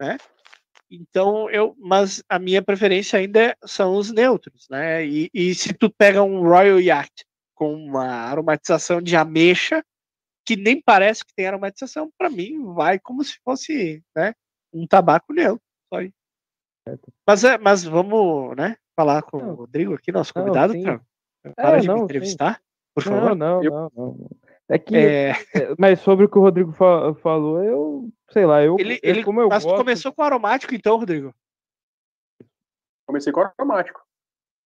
né? 0.01 0.16
Então 0.90 1.51
eu, 1.51 1.76
mas 1.78 2.22
a 2.26 2.39
minha 2.39 2.62
preferência 2.62 3.18
ainda 3.18 3.55
são 3.66 3.94
os 3.97 4.10
neutros, 4.10 4.66
né? 4.70 5.05
E, 5.05 5.30
e 5.35 5.55
se 5.55 5.74
tu 5.74 5.90
pega 5.90 6.22
um 6.22 6.40
Royal 6.40 6.80
Yacht 6.80 7.26
com 7.55 7.74
uma 7.74 8.06
aromatização 8.06 9.02
de 9.02 9.14
ameixa 9.14 9.85
que 10.48 10.56
nem 10.56 10.80
parece 10.80 11.22
que 11.22 11.34
tem 11.34 11.46
aromatização, 11.46 12.10
para 12.16 12.30
mim 12.30 12.72
vai 12.72 12.98
como 12.98 13.22
se 13.22 13.38
fosse, 13.44 14.02
né, 14.16 14.32
um 14.72 14.86
tabaco 14.86 15.30
neutro, 15.30 15.62
só 15.92 16.00
aí. 16.00 16.10
Mas 17.26 17.44
é, 17.44 17.58
mas 17.58 17.84
vamos, 17.84 18.56
né, 18.56 18.78
falar 18.96 19.20
com 19.20 19.36
Não. 19.36 19.52
o 19.52 19.54
Rodrigo 19.56 19.92
aqui, 19.92 20.10
nosso 20.10 20.32
Não, 20.34 20.42
convidado, 20.42 20.72
sim. 20.72 20.82
pra, 20.84 21.02
para 21.54 21.76
É, 21.76 21.80
de 21.80 21.86
não, 21.86 21.94
me 21.96 22.00
sim. 22.00 22.04
entrevistar, 22.04 22.62
por 22.94 23.04
Não, 23.04 23.12
favor. 23.12 23.36
não, 23.36 23.62
Eu- 23.62 23.70
não, 23.70 23.90
não. 23.94 24.06
não. 24.14 24.30
É 24.70 24.78
que. 24.78 24.96
É, 24.96 25.30
é, 25.30 25.74
Mas 25.78 26.00
sobre 26.00 26.24
o 26.24 26.28
que 26.30 26.38
o 26.38 26.40
Rodrigo 26.42 26.72
fa- 26.72 27.14
falou, 27.16 27.62
eu. 27.62 28.10
Sei 28.30 28.46
lá, 28.46 28.62
eu. 28.62 28.76
ele, 28.78 28.94
é 28.94 29.00
ele, 29.02 29.24
como 29.24 29.42
eu 29.42 29.48
mas 29.50 29.62
tu 29.64 29.68
gosto. 29.68 29.78
começou 29.78 30.12
com 30.14 30.22
aromático, 30.22 30.74
então, 30.74 30.96
Rodrigo? 30.96 31.34
Comecei 33.06 33.32
com 33.32 33.40
aromático. 33.40 34.02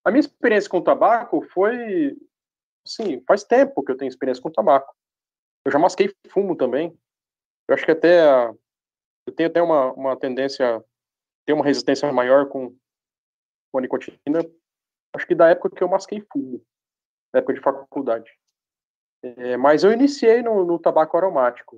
A 0.05 0.11
minha 0.11 0.21
experiência 0.21 0.71
com 0.71 0.81
tabaco 0.81 1.43
foi. 1.53 2.17
Sim, 2.87 3.21
faz 3.27 3.43
tempo 3.45 3.83
que 3.83 3.91
eu 3.93 3.97
tenho 3.97 4.09
experiência 4.09 4.43
com 4.43 4.51
tabaco. 4.51 4.93
Eu 5.65 5.73
já 5.73 5.79
masquei 5.79 6.13
fumo 6.29 6.57
também. 6.57 6.97
Eu 7.69 7.75
acho 7.75 7.85
que 7.85 7.93
até. 7.93 8.21
a- 8.29 8.53
Eu 9.27 9.33
tenho 9.33 9.49
até 9.49 9.63
uma, 9.63 9.93
uma 9.93 10.17
tendência 10.17 10.77
a 10.79 10.83
ter 11.47 11.53
uma 11.53 11.65
resistência 11.65 12.13
maior 12.13 12.49
com, 12.49 12.77
com 13.71 13.79
a 13.79 13.81
nicotina. 13.81 14.19
Acho 15.15 15.27
que 15.27 15.35
da 15.35 15.49
época 15.51 15.71
que 15.77 15.83
eu 15.83 15.89
masquei 15.89 16.21
fumo, 16.33 16.61
da 17.33 17.39
época 17.39 17.55
de 17.55 17.61
faculdade. 17.61 18.31
É, 19.23 19.57
mas 19.57 19.85
eu 19.85 19.93
iniciei 19.93 20.43
no, 20.43 20.65
no 20.65 20.79
tabaco 20.81 21.17
aromático. 21.17 21.77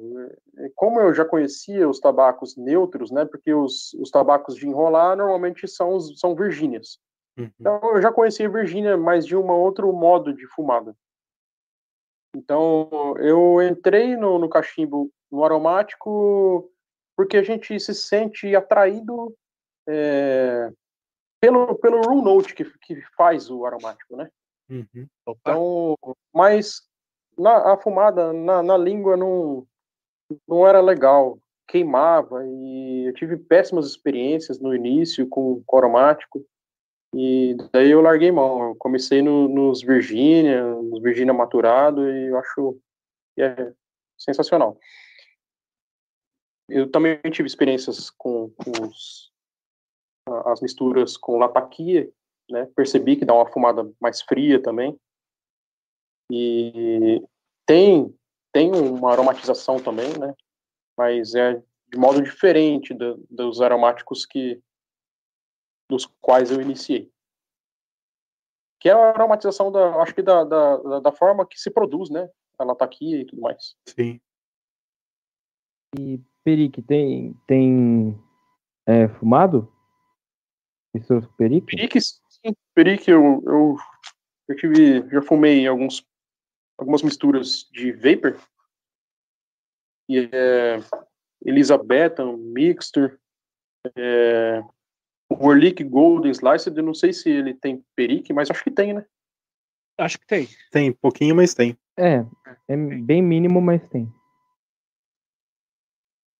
É, 0.56 0.70
Como 0.74 0.98
eu 1.00 1.12
já 1.12 1.24
conhecia 1.26 1.86
os 1.86 2.00
tabacos 2.00 2.56
neutros, 2.56 3.10
né? 3.10 3.26
Porque 3.26 3.52
os, 3.52 3.92
os 3.94 4.10
tabacos 4.10 4.56
de 4.56 4.66
enrolar 4.66 5.14
normalmente 5.16 5.68
são, 5.68 6.00
são 6.00 6.34
virgínias. 6.34 6.98
Uhum. 7.36 7.50
Então, 7.60 7.80
eu 7.96 8.00
já 8.00 8.10
conhecia 8.10 8.48
Virgínia, 8.48 8.96
mas 8.96 9.26
de 9.26 9.36
um 9.36 9.50
outro 9.50 9.92
modo 9.92 10.32
de 10.32 10.46
fumada. 10.46 10.96
Então, 12.34 13.14
eu 13.18 13.62
entrei 13.62 14.16
no, 14.16 14.38
no 14.38 14.48
cachimbo, 14.48 15.10
no 15.30 15.44
aromático, 15.44 16.70
porque 17.16 17.36
a 17.36 17.42
gente 17.42 17.78
se 17.78 17.94
sente 17.94 18.54
atraído 18.56 19.34
é, 19.88 20.70
pelo, 21.40 21.74
pelo 21.76 22.00
room 22.02 22.22
note 22.22 22.54
que, 22.54 22.64
que 22.80 23.00
faz 23.16 23.50
o 23.50 23.64
aromático, 23.64 24.16
né? 24.16 24.28
Uhum. 24.68 25.06
Então, 25.28 25.96
mas 26.32 26.82
na, 27.38 27.74
a 27.74 27.76
fumada 27.76 28.32
na, 28.32 28.62
na 28.62 28.76
língua 28.76 29.16
não, 29.16 29.66
não 30.48 30.66
era 30.66 30.80
legal, 30.80 31.38
queimava 31.68 32.44
e 32.46 33.08
eu 33.08 33.12
tive 33.12 33.36
péssimas 33.36 33.86
experiências 33.86 34.58
no 34.58 34.74
início 34.74 35.28
com, 35.28 35.62
com 35.64 35.78
aromático 35.78 36.44
e 37.16 37.56
daí 37.72 37.90
eu 37.90 38.00
larguei 38.00 38.30
mão. 38.32 38.68
Eu 38.70 38.76
comecei 38.76 39.22
no- 39.22 39.48
nos 39.48 39.82
Virgínia, 39.82 40.62
nos 40.64 41.02
Virgínia 41.02 41.32
maturado 41.32 42.08
e 42.08 42.26
eu 42.28 42.38
acho 42.38 42.78
é 43.38 43.72
sensacional. 44.18 44.78
Eu 46.68 46.90
também 46.90 47.18
tive 47.30 47.46
experiências 47.46 48.10
com, 48.10 48.50
com 48.50 48.86
os- 48.86 49.32
as 50.46 50.60
misturas 50.60 51.16
com 51.16 51.36
lataquia, 51.38 52.10
né? 52.50 52.66
Percebi 52.74 53.16
que 53.16 53.24
dá 53.24 53.34
uma 53.34 53.50
fumada 53.50 53.90
mais 54.00 54.22
fria 54.22 54.60
também. 54.62 54.98
E 56.30 57.22
tem 57.66 58.14
tem 58.52 58.70
uma 58.72 59.10
aromatização 59.10 59.82
também, 59.82 60.16
né? 60.16 60.32
Mas 60.96 61.34
é 61.34 61.60
de 61.88 61.98
modo 61.98 62.22
diferente 62.22 62.94
do- 62.94 63.24
dos 63.28 63.60
aromáticos 63.60 64.24
que 64.24 64.60
dos 65.88 66.06
quais 66.20 66.50
eu 66.50 66.60
iniciei. 66.60 67.12
Que 68.80 68.88
é 68.88 68.92
a 68.92 69.10
aromatização 69.10 69.72
da, 69.72 70.02
acho 70.02 70.14
que 70.14 70.22
da, 70.22 70.44
da, 70.44 71.00
da- 71.00 71.12
forma 71.12 71.46
que 71.46 71.58
se 71.58 71.70
produz, 71.70 72.10
né? 72.10 72.28
A 72.58 72.64
lataquia 72.64 73.20
e 73.20 73.24
tudo 73.24 73.40
mais. 73.42 73.76
Sim. 73.88 74.20
Perique, 76.42 76.82
tem. 76.82 77.34
Tem. 77.46 78.20
É, 78.86 79.08
fumado? 79.08 79.72
Isso 80.94 81.20
perique? 81.36 81.74
Perique, 81.74 82.00
sim. 82.00 82.54
Perique, 82.74 83.10
eu, 83.10 83.42
eu, 83.46 83.76
eu 84.48 84.56
tive, 84.56 85.08
já 85.08 85.22
fumei 85.22 85.66
alguns, 85.66 86.06
algumas 86.78 87.02
misturas 87.02 87.68
de 87.72 87.92
vapor. 87.92 88.38
E 90.08 90.28
é 90.30 90.78
Elizabethan, 91.44 92.36
Mixture, 92.36 93.18
é, 93.96 94.62
o 95.28 95.46
Orlick 95.46 95.82
Golden 95.84 96.30
Slice, 96.30 96.68
eu 96.68 96.82
não 96.82 96.94
sei 96.94 97.12
se 97.12 97.30
ele 97.30 97.54
tem 97.54 97.84
perique, 97.94 98.32
mas 98.32 98.50
acho 98.50 98.62
que 98.62 98.70
tem, 98.70 98.92
né? 98.92 99.04
Acho 99.98 100.18
que 100.18 100.26
tem. 100.26 100.48
Tem, 100.70 100.92
pouquinho, 100.92 101.36
mas 101.36 101.54
tem. 101.54 101.76
É, 101.96 102.24
é 102.68 102.76
bem 102.76 103.22
mínimo, 103.22 103.60
mas 103.60 103.86
tem. 103.88 104.12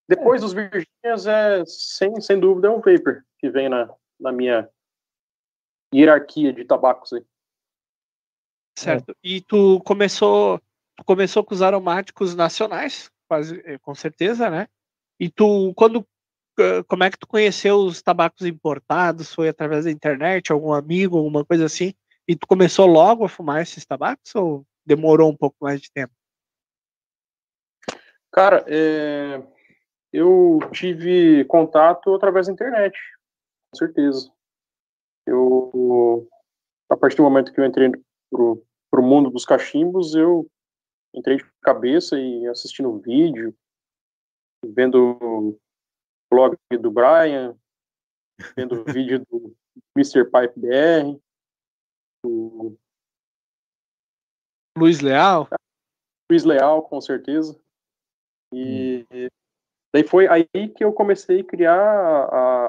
Depois 0.09 0.43
dos 0.43 0.53
Virgínias, 0.53 1.27
é, 1.27 1.65
sem, 1.67 2.21
sem 2.21 2.39
dúvida, 2.39 2.69
é 2.69 2.71
um 2.71 2.81
Vapor 2.81 3.25
que 3.39 3.49
vem 3.49 3.69
na, 3.69 3.89
na 4.21 4.33
minha 4.33 4.69
hierarquia 5.95 6.53
de 6.53 6.65
tabacos 6.65 7.13
aí. 7.13 7.25
Certo. 8.77 9.17
E 9.23 9.41
tu 9.41 9.81
começou, 9.81 10.61
tu 10.97 11.05
começou 11.05 11.45
com 11.45 11.55
os 11.55 11.63
aromáticos 11.63 12.35
nacionais, 12.35 13.11
quase, 13.29 13.63
eh, 13.65 13.79
com 13.79 13.95
certeza, 13.95 14.51
né? 14.51 14.69
E 15.19 15.31
tu, 15.31 15.73
quando, 15.75 16.07
como 16.89 17.05
é 17.05 17.11
que 17.11 17.19
tu 17.19 17.27
conheceu 17.27 17.77
os 17.79 18.03
tabacos 18.03 18.47
importados? 18.47 19.33
Foi 19.33 19.49
através 19.49 19.85
da 19.85 19.91
internet, 19.91 20.53
algum 20.53 20.73
amigo, 20.73 21.17
alguma 21.17 21.45
coisa 21.45 21.65
assim? 21.67 21.95
E 22.27 22.35
tu 22.35 22.47
começou 22.47 22.87
logo 22.87 23.25
a 23.25 23.29
fumar 23.29 23.63
esses 23.63 23.85
tabacos 23.85 24.35
ou 24.35 24.65
demorou 24.85 25.31
um 25.31 25.37
pouco 25.37 25.57
mais 25.61 25.81
de 25.81 25.91
tempo? 25.93 26.13
Cara, 28.33 28.65
é, 28.67 29.43
eu 30.13 30.59
tive 30.73 31.45
contato 31.45 32.15
através 32.15 32.47
da 32.47 32.53
internet, 32.53 32.99
com 33.71 33.79
certeza. 33.79 34.31
Eu, 35.27 36.29
a 36.91 36.97
partir 36.97 37.17
do 37.17 37.23
momento 37.23 37.53
que 37.53 37.61
eu 37.61 37.65
entrei 37.65 37.91
pro, 38.31 38.65
pro 38.91 39.03
mundo 39.03 39.31
dos 39.31 39.45
cachimbos, 39.45 40.15
eu 40.15 40.49
entrei 41.15 41.37
de 41.37 41.45
cabeça 41.63 42.19
e 42.19 42.47
assistindo 42.49 43.01
vídeo, 43.01 43.55
vendo 44.65 45.59
blog 46.35 46.59
do 46.81 46.91
Brian, 46.91 47.57
vendo 48.57 48.81
o 48.81 48.85
vídeo 48.93 49.25
do 49.31 49.55
Mr. 49.97 50.25
Pipe 50.25 50.59
BR, 50.59 51.21
do 52.25 52.77
Luiz 54.77 55.01
Leal? 55.01 55.49
Luiz 56.31 56.43
Leal, 56.43 56.83
com 56.83 57.01
certeza. 57.01 57.59
E 58.53 59.07
hum. 59.13 59.29
daí 59.95 60.03
foi 60.03 60.27
aí 60.27 60.69
que 60.69 60.85
eu 60.85 60.93
comecei 60.93 61.41
a 61.41 61.45
criar 61.45 61.79
a, 61.79 62.69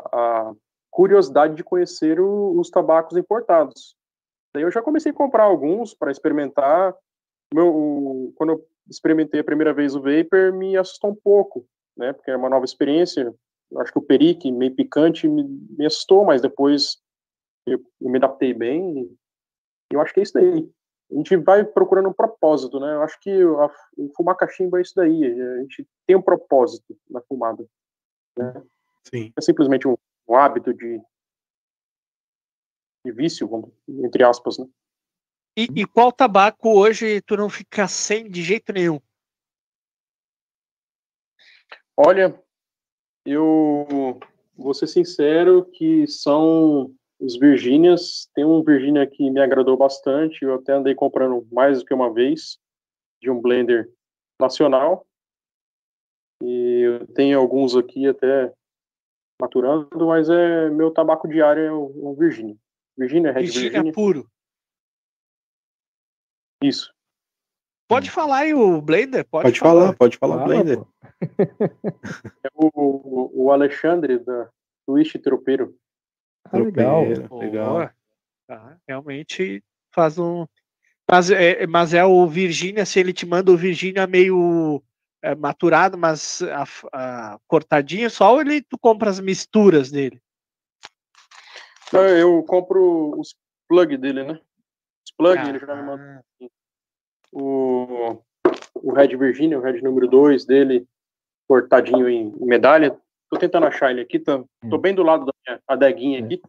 a 0.50 0.56
curiosidade 0.92 1.56
de 1.56 1.64
conhecer 1.64 2.20
o, 2.20 2.60
os 2.60 2.70
tabacos 2.70 3.18
importados. 3.18 3.96
Daí 4.54 4.64
eu 4.64 4.72
já 4.72 4.82
comecei 4.82 5.12
a 5.12 5.16
comprar 5.16 5.44
alguns 5.44 5.94
para 5.94 6.12
experimentar. 6.12 6.96
Meu, 7.54 7.68
o, 7.68 8.34
quando 8.36 8.54
eu 8.54 8.70
experimentei 8.88 9.40
a 9.40 9.44
primeira 9.44 9.74
vez 9.74 9.96
o 9.96 10.02
Vapor, 10.02 10.54
me 10.54 10.78
assustou 10.78 11.10
um 11.12 11.16
pouco, 11.16 11.68
né? 11.98 12.14
Porque 12.14 12.30
é 12.30 12.38
uma 12.38 12.50
nova 12.50 12.66
experiência. 12.66 13.34
Eu 13.72 13.82
acho 13.82 13.92
que 13.92 14.00
o 14.00 14.02
perique, 14.02 14.52
meio 14.52 14.76
picante, 14.76 15.28
me, 15.28 15.44
me 15.44 15.86
assustou, 15.86 16.26
mas 16.26 16.42
depois 16.42 17.02
eu, 17.66 17.80
eu, 18.02 18.10
me 18.10 18.18
adaptei 18.18 18.54
bem. 18.54 19.04
E 19.92 19.96
eu 19.96 20.02
acho 20.02 20.14
que 20.14 20.20
é 20.20 20.24
isso 20.24 20.34
daí. 20.34 20.70
A 21.12 21.16
gente 21.16 21.36
vai 21.38 21.64
procurando 21.64 22.10
um 22.10 22.14
propósito, 22.14 22.80
né? 22.80 22.96
Eu 22.96 23.02
acho 23.02 23.20
que 23.20 23.32
a, 23.32 23.72
o 23.98 24.10
fumar 24.16 24.36
cachimbo 24.36 24.78
é 24.78 24.82
isso 24.82 24.94
daí. 24.96 25.24
A 25.42 25.62
gente 25.62 25.88
tem 26.08 26.16
um 26.16 26.22
propósito 26.22 26.98
na 27.10 27.22
fumada. 27.22 27.66
Né? 28.38 28.64
Sim. 29.04 29.34
É 29.38 29.42
simplesmente 29.42 29.88
um, 29.88 29.96
um 30.28 30.36
hábito 30.36 30.74
de, 30.74 31.02
de 33.06 33.12
vício, 33.12 33.72
entre 33.88 34.24
aspas, 34.24 34.58
né? 34.58 34.68
E, 35.58 35.70
e, 35.74 35.86
qual 35.86 36.12
tabaco 36.12 36.70
hoje 36.70 37.22
tu 37.22 37.38
não 37.38 37.50
fica 37.50 37.88
sem 37.88 38.30
de 38.30 38.44
jeito 38.44 38.74
nenhum? 38.74 39.00
Olha, 41.96 42.38
eu 43.26 44.20
vou 44.56 44.74
ser 44.74 44.88
sincero 44.88 45.66
que 45.66 46.08
são 46.08 46.94
os 47.20 47.38
Virgínias. 47.38 48.30
Tem 48.34 48.46
um 48.46 48.64
Virgínia 48.64 49.08
que 49.08 49.30
me 49.30 49.40
agradou 49.40 49.76
bastante, 49.76 50.44
eu 50.44 50.56
até 50.56 50.74
andei 50.74 50.94
comprando 50.94 51.48
mais 51.52 51.80
do 51.80 51.86
que 51.86 51.94
uma 51.94 52.14
vez, 52.14 52.60
de 53.22 53.30
um 53.30 53.42
blender 53.42 53.90
nacional. 54.40 55.06
E 56.44 56.82
eu 56.82 57.08
tenho 57.08 57.40
alguns 57.40 57.76
aqui 57.76 58.08
até 58.08 58.54
maturando, 59.42 60.06
mas 60.06 60.30
é 60.30 60.70
meu 60.70 60.92
tabaco 60.92 61.28
diário 61.28 61.64
é 61.64 61.72
o, 61.72 62.12
o 62.12 62.16
Virgínia. 62.16 62.56
Virgínia, 62.98 63.32
Red 63.32 63.42
Virgínia. 63.42 63.70
Virgínia 63.70 63.94
puro. 63.94 64.30
Isso. 66.64 66.94
Pode 67.88 68.10
falar 68.10 68.40
aí 68.40 68.54
o 68.54 68.82
Blender? 68.82 69.26
Pode, 69.30 69.44
pode 69.44 69.60
falar. 69.60 69.82
falar, 69.82 69.96
pode 69.96 70.18
falar 70.18 70.36
Fala, 70.40 70.46
Blender. 70.48 70.84
É 71.22 72.50
o, 72.54 73.32
o 73.46 73.52
Alexandre 73.52 74.20
da 74.20 74.50
Twitch 74.86 75.16
Tropeiro. 75.16 75.76
Ah, 76.46 76.58
legal. 76.58 77.04
legal. 77.32 77.92
Tá, 78.48 78.78
realmente 78.88 79.64
faz 79.94 80.20
um. 80.20 80.46
Mas 81.10 81.30
é, 81.30 81.66
mas 81.68 81.94
é 81.94 82.04
o 82.04 82.28
Virgínia, 82.28 82.86
se 82.86 83.00
ele 83.00 83.14
te 83.14 83.26
manda 83.26 83.52
o 83.52 83.58
Virgínia 83.58 84.08
meio 84.08 84.84
é, 85.22 85.36
maturado, 85.36 85.98
mas 85.98 86.42
a, 86.44 86.66
a, 86.94 87.40
cortadinho 87.48 88.10
só, 88.10 88.34
ou 88.34 88.42
ele 88.42 88.62
tu 88.62 88.78
compra 88.78 89.10
as 89.10 89.20
misturas 89.20 89.92
dele? 89.92 90.22
Eu 91.94 92.44
compro 92.44 93.20
os 93.20 93.36
plug 93.68 93.98
dele, 93.98 94.24
né? 94.24 94.34
Os 94.34 95.12
plug, 95.16 95.40
ah, 95.40 95.50
ele 95.50 95.60
já 95.60 95.76
me 95.76 95.84
manda. 95.84 96.20
Assim. 96.20 96.50
O, 97.32 98.22
o 98.76 98.94
Red 98.94 99.16
Virginia, 99.16 99.60
o 99.60 99.62
Red 99.62 99.82
número 99.82 100.08
2 100.08 100.46
dele, 100.46 100.88
cortadinho 101.48 102.10
em 102.10 102.34
medalha. 102.40 102.96
Tô 103.30 103.38
tentando 103.38 103.66
achar 103.66 103.92
ele 103.92 104.02
aqui, 104.02 104.20
tô, 104.20 104.46
tô 104.70 104.76
hum. 104.76 104.80
bem 104.80 104.94
do 104.94 105.04
lado 105.04 105.26
da 105.26 105.32
minha 105.46 105.60
adeguinha 105.68 106.20
é. 106.20 106.24
aqui. 106.24 106.42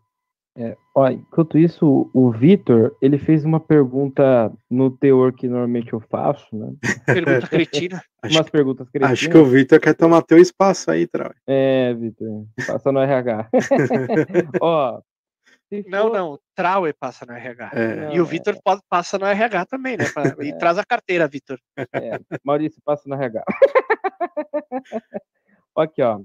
É, 0.58 0.74
ó, 0.94 1.10
enquanto 1.10 1.58
isso, 1.58 2.10
o 2.14 2.30
Vitor, 2.30 2.96
ele 3.02 3.18
fez 3.18 3.44
uma 3.44 3.60
pergunta 3.60 4.50
no 4.70 4.90
teor 4.90 5.34
que 5.34 5.46
normalmente 5.46 5.92
eu 5.92 6.00
faço, 6.00 6.46
né? 6.56 6.72
Pergunta 7.04 7.46
cretina. 7.46 8.02
Umas 8.24 8.36
acho, 8.38 8.50
perguntas 8.50 8.88
cretinas. 8.88 9.12
Acho 9.12 9.28
que 9.28 9.36
o 9.36 9.44
Vitor 9.44 9.78
quer 9.78 9.94
tomar 9.94 10.22
teu 10.22 10.38
espaço 10.38 10.90
aí, 10.90 11.06
Trau. 11.06 11.30
É, 11.46 11.92
Vitor, 11.92 12.46
passa 12.66 12.90
no 12.90 13.00
RH. 13.00 13.50
ó, 14.60 15.00
não, 15.86 16.08
não, 16.10 16.40
Traue 16.54 16.92
passa 16.92 17.26
no 17.26 17.32
RH. 17.32 17.70
É. 17.74 18.14
E 18.14 18.20
o 18.20 18.24
Vitor 18.24 18.54
é. 18.54 18.78
passa 18.88 19.18
no 19.18 19.26
RH 19.26 19.66
também, 19.66 19.96
né? 19.96 20.04
E 20.40 20.50
é. 20.50 20.58
traz 20.58 20.78
a 20.78 20.84
carteira, 20.84 21.26
Vitor. 21.26 21.58
É. 21.76 22.18
Maurício 22.44 22.80
passa 22.84 23.08
no 23.08 23.14
RH. 23.14 23.44
Aqui, 25.76 26.02
ó. 26.02 26.20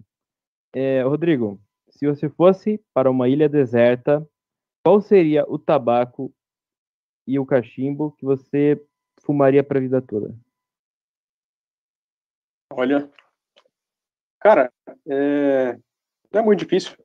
É, 0.74 1.02
Rodrigo, 1.02 1.60
se 1.90 2.08
você 2.08 2.30
fosse 2.30 2.82
para 2.94 3.10
uma 3.10 3.28
ilha 3.28 3.50
deserta, 3.50 4.26
qual 4.84 5.02
seria 5.02 5.44
o 5.48 5.60
tabaco 5.60 6.34
e 7.28 7.38
o 7.38 7.46
cachimbo 7.46 8.12
que 8.14 8.26
você 8.26 8.82
fumaria 9.22 9.64
para 9.64 9.78
a 9.78 9.82
vida 9.82 10.02
toda? 10.02 10.34
Olha, 12.74 13.12
cara, 14.40 14.72
é, 15.08 15.78
é 16.32 16.42
muito 16.42 16.60
difícil. 16.60 16.96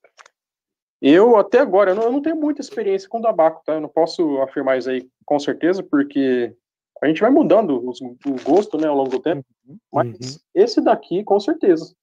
Eu, 1.09 1.37
até 1.37 1.61
agora, 1.61 1.93
eu 1.93 1.95
não, 1.95 2.03
eu 2.03 2.11
não, 2.11 2.21
tenho 2.21 2.35
muita 2.35 2.61
experiência 2.61 3.09
com 3.09 3.23
tabaco, 3.23 3.63
tá? 3.65 3.75
Eu 3.75 3.81
não 3.81 3.89
posso 3.89 4.43
afirmar 4.43 4.77
isso 4.77 4.91
aí 4.91 5.09
com 5.25 5.39
certeza, 5.39 5.81
porque 5.81 6.53
a 7.01 7.07
gente 7.07 7.21
vai 7.21 7.31
mudando 7.31 7.89
os, 7.89 8.01
o 8.01 8.43
gosto, 8.43 8.77
né, 8.77 8.89
ao 8.89 8.97
longo 8.97 9.11
do 9.11 9.23
tempo. 9.23 9.47
Uhum. 9.65 9.79
Mas 9.93 10.35
uhum. 10.35 10.41
esse 10.53 10.81
daqui, 10.81 11.23
com 11.23 11.39
certeza. 11.39 11.95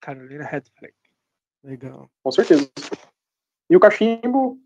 Carolina 0.00 0.44
Redfleck. 0.44 0.94
Legal. 1.64 2.08
Com 2.22 2.30
certeza. 2.30 2.70
E 3.68 3.76
o 3.76 3.80
cachimbo, 3.80 4.60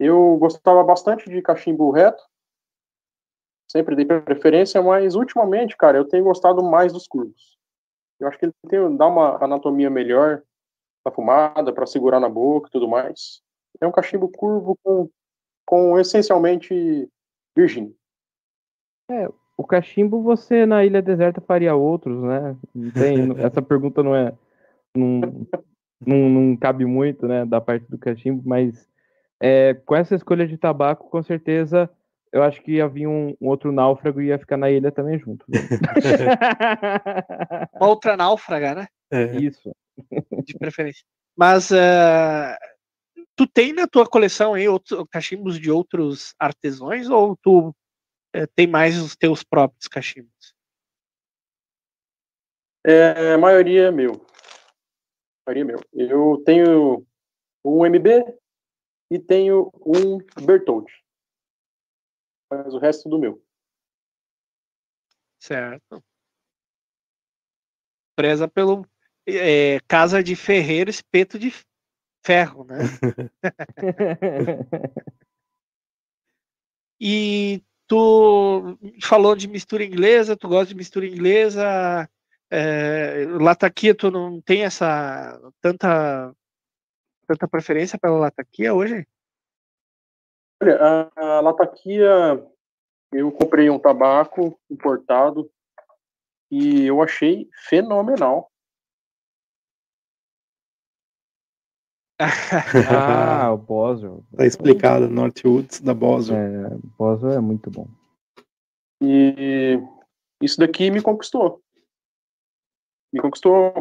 eu 0.00 0.38
gostava 0.38 0.82
bastante 0.82 1.28
de 1.28 1.42
cachimbo 1.42 1.90
reto. 1.90 2.24
Sempre 3.70 3.94
dei 3.94 4.06
preferência, 4.06 4.80
mas 4.80 5.14
ultimamente, 5.14 5.76
cara, 5.76 5.98
eu 5.98 6.08
tenho 6.08 6.24
gostado 6.24 6.62
mais 6.62 6.94
dos 6.94 7.06
curvos. 7.06 7.60
Eu 8.22 8.28
acho 8.28 8.38
que 8.38 8.46
ele 8.46 8.54
tem, 8.68 8.96
dá 8.96 9.06
uma 9.06 9.42
anatomia 9.42 9.90
melhor 9.90 10.42
da 11.04 11.10
fumada, 11.10 11.72
para 11.72 11.86
segurar 11.86 12.20
na 12.20 12.28
boca 12.28 12.68
e 12.68 12.70
tudo 12.70 12.88
mais. 12.88 13.42
É 13.80 13.86
um 13.86 13.92
cachimbo 13.92 14.28
curvo 14.28 14.78
com, 14.82 15.10
com 15.66 15.98
essencialmente 15.98 17.08
virgínio. 17.56 17.94
É, 19.10 19.28
o 19.56 19.64
cachimbo 19.64 20.22
você 20.22 20.64
na 20.64 20.84
ilha 20.84 21.02
deserta 21.02 21.40
faria 21.40 21.74
outros, 21.74 22.22
né? 22.22 22.56
Tem, 22.94 23.32
essa 23.44 23.60
pergunta 23.60 24.02
não 24.02 24.14
é. 24.14 24.32
Não, 24.94 25.20
não, 26.06 26.28
não, 26.28 26.56
cabe 26.56 26.84
muito, 26.84 27.26
né, 27.26 27.44
da 27.44 27.60
parte 27.60 27.90
do 27.90 27.98
cachimbo, 27.98 28.42
mas 28.44 28.88
é, 29.40 29.74
com 29.74 29.96
essa 29.96 30.14
escolha 30.14 30.46
de 30.46 30.56
tabaco, 30.56 31.08
com 31.10 31.22
certeza, 31.22 31.90
eu 32.32 32.42
acho 32.42 32.60
que 32.62 32.80
havia 32.80 33.08
um, 33.08 33.36
um 33.40 33.48
outro 33.48 33.70
náufrago 33.70 34.20
e 34.20 34.28
ia 34.28 34.38
ficar 34.38 34.56
na 34.56 34.70
ilha 34.70 34.90
também 34.90 35.18
junto. 35.18 35.44
Uma 37.78 37.88
outra 37.88 38.16
náufraga, 38.16 38.74
né? 38.74 38.86
É. 39.10 39.36
Isso. 39.36 39.70
De 40.44 40.58
preferência. 40.58 41.04
Mas 41.36 41.70
uh, 41.70 42.56
tu 43.36 43.46
tem 43.46 43.74
na 43.74 43.86
tua 43.86 44.06
coleção 44.06 44.54
aí 44.54 44.66
outros 44.66 45.04
cachimbos 45.10 45.60
de 45.60 45.70
outros 45.70 46.34
artesãos 46.38 47.10
ou 47.10 47.36
tu 47.36 47.74
é, 48.34 48.46
tem 48.46 48.66
mais 48.66 49.00
os 49.00 49.14
teus 49.14 49.44
próprios 49.44 49.86
cachimbos? 49.86 50.54
É, 52.84 53.34
a 53.34 53.38
maioria 53.38 53.88
é 53.88 53.90
meu. 53.90 54.26
A 55.46 55.50
maioria 55.50 55.62
é 55.62 55.66
meu. 55.66 55.80
Eu 55.92 56.42
tenho 56.44 57.06
um 57.62 57.84
MB 57.84 58.24
e 59.10 59.18
tenho 59.18 59.70
um 59.84 60.16
Bertold. 60.42 60.90
Mas 62.52 62.74
o 62.74 62.78
resto 62.78 63.08
do 63.08 63.18
meu. 63.18 63.42
Certo. 65.38 66.04
Preza 68.14 68.46
pelo 68.46 68.86
é, 69.26 69.80
casa 69.88 70.22
de 70.22 70.36
ferreiro, 70.36 70.90
espeto 70.90 71.38
de 71.38 71.50
ferro, 72.22 72.64
né? 72.64 72.76
e 77.00 77.64
tu 77.86 78.78
falou 79.02 79.34
de 79.34 79.48
mistura 79.48 79.82
inglesa, 79.82 80.36
tu 80.36 80.46
gosta 80.46 80.66
de 80.66 80.74
mistura 80.74 81.06
inglesa, 81.06 82.06
é, 82.50 83.24
lataquia, 83.40 83.94
tu 83.94 84.10
não 84.10 84.42
tem 84.42 84.62
essa 84.64 85.40
tanta 85.58 86.36
tanta 87.26 87.48
preferência 87.48 87.98
pela 87.98 88.18
lataquia 88.18 88.74
hoje? 88.74 89.06
Olha, 90.62 90.78
a, 90.80 91.38
a 91.38 91.40
lataquia, 91.40 92.08
eu 93.12 93.32
comprei 93.32 93.68
um 93.68 93.80
tabaco 93.80 94.56
importado 94.70 95.50
e 96.48 96.86
eu 96.86 97.02
achei 97.02 97.50
fenomenal. 97.68 98.48
ah, 102.88 103.52
o 103.52 103.58
Boswell. 103.58 104.24
Tá 104.36 104.46
explicado, 104.46 105.08
Northwoods 105.08 105.80
da 105.80 105.92
Boswell. 105.92 106.38
É, 106.38 106.78
Boswell 106.96 107.32
é 107.32 107.40
muito 107.40 107.68
bom. 107.68 107.88
E 109.02 109.80
isso 110.40 110.60
daqui 110.60 110.92
me 110.92 111.02
conquistou. 111.02 111.60
Me 113.12 113.20
conquistou. 113.20 113.74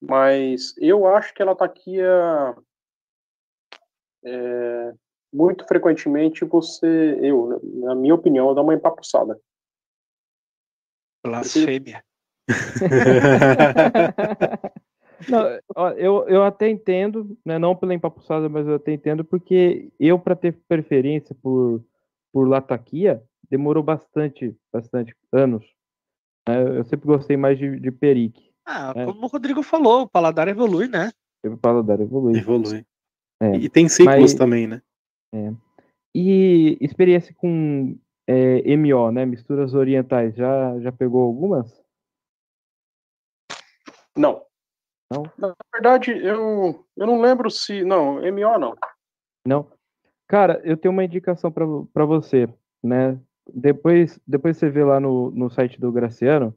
Mas 0.00 0.72
eu 0.78 1.04
acho 1.04 1.34
que 1.34 1.42
ela 1.42 1.56
tá 1.56 1.64
aqui 1.64 2.00
a, 2.00 2.56
é, 4.24 4.94
muito 5.34 5.66
frequentemente 5.66 6.44
você, 6.44 7.18
eu, 7.20 7.60
na 7.74 7.94
minha 7.94 8.14
opinião, 8.14 8.54
dá 8.54 8.62
uma 8.62 8.74
empapuçada. 8.74 9.38
Blasfêmia. 11.24 12.04
Não, 15.28 15.40
ó, 15.74 15.90
eu, 15.90 16.28
eu 16.28 16.42
até 16.42 16.68
entendo, 16.68 17.38
né, 17.44 17.58
não 17.58 17.74
pela 17.74 17.94
empapuçada, 17.94 18.46
mas 18.46 18.66
eu 18.66 18.74
até 18.74 18.92
entendo, 18.92 19.24
porque 19.24 19.90
eu, 19.98 20.18
para 20.18 20.36
ter 20.36 20.52
preferência 20.68 21.34
por, 21.40 21.82
por 22.30 22.46
lataquia, 22.46 23.22
demorou 23.48 23.82
bastante, 23.82 24.54
bastante 24.70 25.16
anos. 25.32 25.64
Né? 26.46 26.78
Eu 26.78 26.84
sempre 26.84 27.06
gostei 27.06 27.38
mais 27.38 27.58
de, 27.58 27.80
de 27.80 27.90
perique. 27.90 28.50
Ah, 28.66 28.92
é. 28.94 29.06
como 29.06 29.24
o 29.24 29.28
Rodrigo 29.28 29.62
falou, 29.62 30.02
o 30.02 30.08
paladar 30.08 30.48
evolui, 30.48 30.88
né? 30.88 31.10
O 31.44 31.56
paladar 31.56 32.00
evolui. 32.00 32.36
Evolui. 32.36 32.84
É. 33.40 33.56
E 33.56 33.68
tem 33.68 33.88
ciclos 33.88 34.20
mas, 34.20 34.34
também, 34.34 34.66
né? 34.66 34.82
É. 35.34 35.52
E 36.14 36.78
experiência 36.80 37.34
com 37.34 37.98
é, 38.26 38.76
MO, 38.76 39.10
né? 39.10 39.26
Misturas 39.26 39.74
orientais, 39.74 40.34
já, 40.36 40.78
já 40.78 40.92
pegou 40.92 41.22
algumas? 41.22 41.82
Não. 44.16 44.44
Não? 45.12 45.24
Na 45.36 45.54
verdade, 45.72 46.12
eu, 46.12 46.86
eu 46.96 47.06
não 47.06 47.20
lembro 47.20 47.50
se. 47.50 47.84
Não, 47.84 48.20
MO 48.20 48.58
não. 48.58 48.74
Não. 49.46 49.70
Cara, 50.28 50.60
eu 50.64 50.76
tenho 50.76 50.92
uma 50.92 51.04
indicação 51.04 51.52
para 51.52 52.04
você, 52.04 52.48
né? 52.82 53.18
Depois, 53.52 54.18
depois 54.26 54.56
você 54.56 54.70
vê 54.70 54.82
lá 54.82 54.98
no, 54.98 55.30
no 55.32 55.50
site 55.50 55.78
do 55.78 55.92
Graciano, 55.92 56.56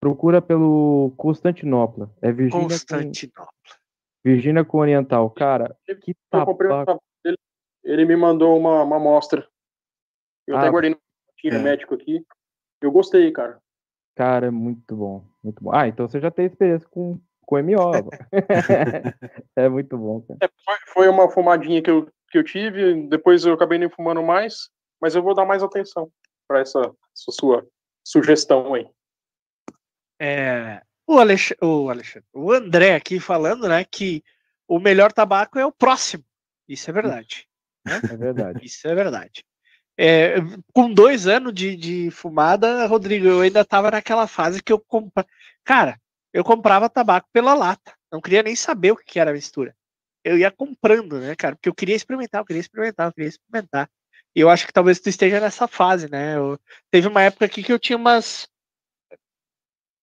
procura 0.00 0.42
pelo 0.42 1.12
Constantinopla. 1.16 2.12
É 2.20 2.30
Virgínia 2.30 2.68
Constantinopla. 2.68 3.46
Com, 3.46 3.72
Virgínia 4.24 4.64
com 4.64 4.78
Oriental. 4.78 5.30
Cara, 5.30 5.76
que 6.02 6.14
tabaco. 6.30 6.62
Ele, 6.62 6.98
ele 7.90 8.04
me 8.04 8.16
mandou 8.16 8.56
uma, 8.56 8.82
uma 8.82 8.96
amostra. 8.96 9.48
Eu 10.46 10.56
ah, 10.56 10.60
até 10.60 10.70
guardei 10.70 10.90
no 10.90 11.56
é. 11.56 11.58
médico 11.58 11.94
aqui. 11.94 12.24
Eu 12.80 12.92
gostei, 12.92 13.30
cara. 13.32 13.60
Cara, 14.16 14.46
é 14.46 14.50
muito 14.50 14.96
bom, 14.96 15.24
muito 15.42 15.62
bom. 15.62 15.70
Ah, 15.74 15.86
então 15.86 16.08
você 16.08 16.20
já 16.20 16.30
tem 16.30 16.46
experiência 16.46 16.88
com 16.88 17.20
com 17.48 17.56
MO. 17.62 18.10
é 19.56 19.68
muito 19.70 19.96
bom, 19.96 20.20
cara. 20.20 20.38
É, 20.42 20.48
foi 20.92 21.08
uma 21.08 21.30
fumadinha 21.30 21.80
que 21.80 21.90
eu, 21.90 22.06
que 22.30 22.36
eu 22.36 22.44
tive, 22.44 23.08
depois 23.08 23.46
eu 23.46 23.54
acabei 23.54 23.78
nem 23.78 23.88
fumando 23.88 24.22
mais, 24.22 24.68
mas 25.00 25.14
eu 25.14 25.22
vou 25.22 25.34
dar 25.34 25.46
mais 25.46 25.62
atenção 25.62 26.12
para 26.46 26.60
essa, 26.60 26.78
essa, 26.78 27.32
sua 27.32 27.66
sugestão 28.04 28.74
aí. 28.74 28.86
É, 30.20 30.82
o, 31.06 31.18
Alex, 31.18 31.54
o 31.62 31.88
Alexandre, 31.88 32.28
o 32.34 32.52
André 32.52 32.94
aqui 32.94 33.18
falando, 33.18 33.66
né, 33.66 33.82
que 33.82 34.22
o 34.68 34.78
melhor 34.78 35.10
tabaco 35.10 35.58
é 35.58 35.64
o 35.64 35.72
próximo. 35.72 36.24
Isso 36.68 36.90
é 36.90 36.92
verdade. 36.92 37.47
Né? 37.88 38.00
É 38.12 38.16
verdade. 38.16 38.64
Isso 38.64 38.86
é 38.86 38.94
verdade. 38.94 39.44
É, 40.00 40.36
com 40.72 40.92
dois 40.92 41.26
anos 41.26 41.52
de, 41.52 41.74
de 41.76 42.10
fumada, 42.12 42.86
Rodrigo, 42.86 43.26
eu 43.26 43.40
ainda 43.40 43.64
tava 43.64 43.90
naquela 43.90 44.28
fase 44.28 44.62
que 44.62 44.72
eu 44.72 44.78
comprava. 44.78 45.28
Cara, 45.64 46.00
eu 46.32 46.44
comprava 46.44 46.88
tabaco 46.88 47.28
pela 47.32 47.52
lata. 47.54 47.94
Não 48.10 48.20
queria 48.20 48.42
nem 48.42 48.54
saber 48.54 48.92
o 48.92 48.96
que 48.96 49.18
era 49.18 49.30
a 49.30 49.34
mistura. 49.34 49.74
Eu 50.22 50.38
ia 50.38 50.50
comprando, 50.50 51.18
né, 51.18 51.34
cara? 51.34 51.56
Porque 51.56 51.68
eu 51.68 51.74
queria 51.74 51.96
experimentar, 51.96 52.40
eu 52.40 52.44
queria 52.44 52.60
experimentar, 52.60 53.08
eu 53.08 53.12
queria 53.12 53.28
experimentar. 53.28 53.90
E 54.34 54.40
eu 54.40 54.48
acho 54.48 54.66
que 54.66 54.72
talvez 54.72 55.00
tu 55.00 55.08
esteja 55.08 55.40
nessa 55.40 55.66
fase, 55.66 56.08
né? 56.08 56.36
Eu, 56.36 56.58
teve 56.90 57.08
uma 57.08 57.22
época 57.22 57.44
aqui 57.46 57.62
que 57.62 57.72
eu 57.72 57.78
tinha 57.78 57.96
umas, 57.96 58.48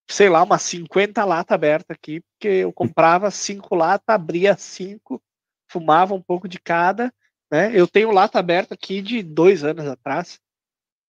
sei 0.10 0.30
lá, 0.30 0.44
umas 0.44 0.62
50 0.64 1.24
latas 1.24 1.56
abertas 1.56 1.96
aqui, 1.96 2.22
porque 2.22 2.48
eu 2.48 2.74
comprava 2.74 3.32
cinco 3.32 3.76
latas, 3.76 4.14
abria 4.14 4.58
cinco, 4.58 5.22
fumava 5.70 6.14
um 6.14 6.22
pouco 6.22 6.48
de 6.48 6.60
cada, 6.60 7.14
né? 7.52 7.72
Eu 7.74 7.88
tenho 7.88 8.12
lata 8.12 8.40
aberta 8.40 8.74
aqui 8.74 9.02
de 9.02 9.22
dois 9.22 9.64
anos 9.64 9.86
atrás, 9.86 10.40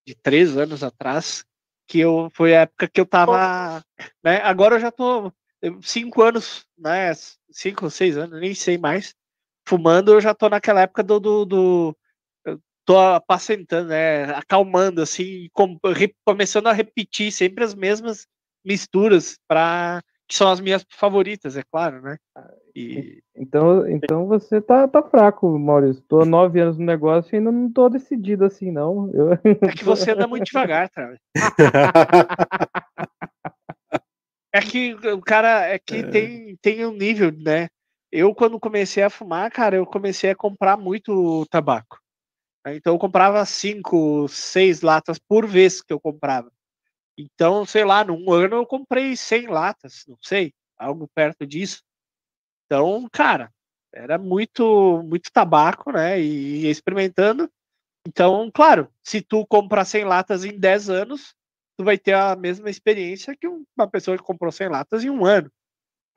de 0.06 0.14
três 0.14 0.56
anos 0.56 0.82
atrás, 0.82 1.44
que 1.86 1.98
eu 2.00 2.30
foi 2.32 2.54
a 2.54 2.62
época 2.62 2.88
que 2.88 3.00
eu 3.00 3.06
tava, 3.06 3.84
né? 4.22 4.40
Agora 4.42 4.76
eu 4.76 4.80
já 4.80 4.90
tô 4.90 5.32
cinco 5.82 6.22
anos, 6.22 6.66
né? 6.76 7.12
Cinco 7.50 7.86
ou 7.86 7.90
seis 7.90 8.16
anos, 8.16 8.40
nem 8.40 8.54
sei 8.54 8.78
mais. 8.78 9.14
Fumando, 9.68 10.12
eu 10.12 10.20
já 10.20 10.32
tô 10.32 10.48
naquela 10.48 10.82
época 10.82 11.02
do, 11.02 11.18
do, 11.18 11.44
do 11.44 11.96
tô 12.86 12.96
apacentando, 12.98 13.88
né? 13.88 14.24
Acalmando, 14.36 15.02
assim, 15.02 15.48
com, 15.52 15.78
re, 15.92 16.14
começando 16.24 16.68
a 16.68 16.72
repetir 16.72 17.32
sempre 17.32 17.64
as 17.64 17.74
mesmas 17.74 18.26
misturas 18.64 19.36
para 19.48 20.02
que 20.28 20.34
são 20.34 20.50
as 20.50 20.60
minhas 20.60 20.84
favoritas, 20.90 21.56
é 21.56 21.62
claro, 21.62 22.02
né? 22.02 22.16
E... 22.74 23.22
Então, 23.34 23.88
então 23.88 24.26
você 24.26 24.60
tá, 24.60 24.88
tá 24.88 25.02
fraco, 25.02 25.58
Maurício. 25.58 26.02
Tô 26.08 26.24
nove 26.24 26.60
anos 26.60 26.76
no 26.78 26.84
negócio 26.84 27.34
e 27.34 27.38
ainda 27.38 27.52
não 27.52 27.72
tô 27.72 27.88
decidido 27.88 28.44
assim, 28.44 28.70
não. 28.72 29.10
Eu... 29.14 29.32
É 29.32 29.72
que 29.76 29.84
você 29.84 30.10
anda 30.10 30.26
muito 30.26 30.44
devagar, 30.44 30.90
cara. 30.90 31.18
é 34.52 34.60
que 34.60 34.94
o 34.94 35.20
cara 35.20 35.66
é 35.66 35.78
que 35.78 35.96
é. 35.96 36.02
tem, 36.02 36.56
tem 36.60 36.84
um 36.84 36.92
nível, 36.92 37.30
né? 37.32 37.68
Eu, 38.10 38.34
quando 38.34 38.58
comecei 38.58 39.02
a 39.02 39.10
fumar, 39.10 39.50
cara, 39.50 39.76
eu 39.76 39.86
comecei 39.86 40.30
a 40.30 40.36
comprar 40.36 40.76
muito 40.76 41.46
tabaco. 41.50 41.98
Então 42.68 42.94
eu 42.94 42.98
comprava 42.98 43.44
cinco, 43.44 44.26
seis 44.28 44.80
latas 44.80 45.18
por 45.18 45.46
vez 45.46 45.80
que 45.80 45.92
eu 45.92 46.00
comprava. 46.00 46.50
Então, 47.18 47.64
sei 47.64 47.84
lá, 47.84 48.04
num 48.04 48.30
ano 48.32 48.56
eu 48.56 48.66
comprei 48.66 49.16
100 49.16 49.46
latas, 49.46 50.04
não 50.06 50.18
sei, 50.22 50.52
algo 50.76 51.08
perto 51.14 51.46
disso. 51.46 51.82
Então, 52.66 53.08
cara, 53.12 53.52
era 53.94 54.18
muito 54.18 55.02
muito 55.04 55.30
tabaco, 55.32 55.92
né? 55.92 56.20
E 56.20 56.68
experimentando. 56.68 57.50
Então, 58.06 58.50
claro, 58.54 58.90
se 59.04 59.22
tu 59.22 59.46
comprar 59.46 59.84
100 59.86 60.04
latas 60.04 60.44
em 60.44 60.58
10 60.58 60.90
anos, 60.90 61.34
tu 61.78 61.84
vai 61.84 61.98
ter 61.98 62.14
a 62.14 62.36
mesma 62.36 62.70
experiência 62.70 63.36
que 63.36 63.48
uma 63.48 63.88
pessoa 63.90 64.16
que 64.18 64.24
comprou 64.24 64.52
100 64.52 64.68
latas 64.70 65.04
em 65.04 65.10
um 65.10 65.24
ano. 65.26 65.50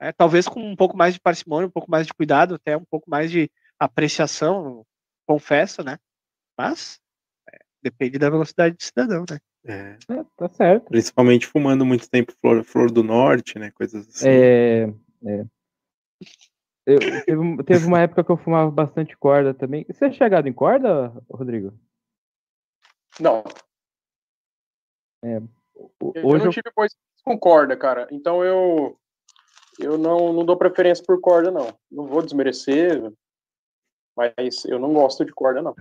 É, 0.00 0.12
talvez 0.12 0.48
com 0.48 0.60
um 0.60 0.76
pouco 0.76 0.96
mais 0.96 1.14
de 1.14 1.20
parcimônia, 1.20 1.68
um 1.68 1.70
pouco 1.70 1.90
mais 1.90 2.06
de 2.06 2.14
cuidado, 2.14 2.54
até 2.56 2.76
um 2.76 2.84
pouco 2.84 3.10
mais 3.10 3.30
de 3.30 3.50
apreciação, 3.78 4.84
confesso, 5.26 5.82
né? 5.84 5.98
Mas 6.58 7.00
é, 7.52 7.58
depende 7.82 8.18
da 8.18 8.30
velocidade 8.30 8.76
do 8.76 8.82
cidadão, 8.82 9.24
né? 9.30 9.38
É. 9.64 9.96
é. 10.08 10.24
tá 10.36 10.48
certo. 10.48 10.88
Principalmente 10.88 11.46
fumando 11.46 11.84
muito 11.84 12.08
tempo 12.08 12.32
flor, 12.40 12.64
flor 12.64 12.90
do 12.90 13.02
norte, 13.02 13.58
né? 13.58 13.70
Coisas 13.72 14.08
assim. 14.08 14.28
É. 14.28 14.82
é. 15.26 15.44
Eu, 16.86 16.98
teve, 16.98 17.62
teve, 17.64 17.86
uma 17.86 18.00
época 18.00 18.24
que 18.24 18.32
eu 18.32 18.36
fumava 18.36 18.70
bastante 18.70 19.16
corda 19.16 19.54
também. 19.54 19.84
Você 19.88 20.06
é 20.06 20.12
chegado 20.12 20.48
em 20.48 20.52
corda, 20.52 21.12
Rodrigo? 21.30 21.72
Não. 23.20 23.44
É, 25.22 25.38
hoje 26.00 26.42
eu 26.42 26.44
não 26.46 26.50
tive 26.50 26.72
coisa 26.74 26.94
com 27.22 27.38
corda, 27.38 27.76
cara. 27.76 28.08
Então 28.10 28.42
eu 28.42 28.98
eu 29.78 29.96
não, 29.96 30.32
não 30.32 30.44
dou 30.44 30.56
preferência 30.56 31.04
por 31.04 31.20
corda, 31.20 31.50
não. 31.50 31.68
Não 31.90 32.06
vou 32.06 32.22
desmerecer, 32.22 33.12
mas 34.16 34.64
eu 34.64 34.78
não 34.78 34.92
gosto 34.92 35.24
de 35.24 35.32
corda, 35.32 35.62
não. 35.62 35.74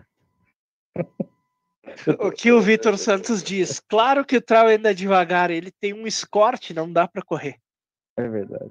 O 2.20 2.32
que 2.32 2.52
o 2.52 2.62
Vitor 2.62 2.98
Santos 2.98 3.44
diz? 3.44 3.80
Claro 3.80 4.26
que 4.26 4.38
o 4.38 4.42
Trau 4.42 4.68
anda 4.68 4.94
devagar, 4.94 5.52
ele 5.52 5.72
tem 5.72 5.94
um 5.94 6.08
escorte, 6.08 6.74
não 6.74 6.92
dá 6.92 7.08
para 7.08 7.22
correr. 7.22 7.56
É 8.18 8.28
verdade. 8.28 8.70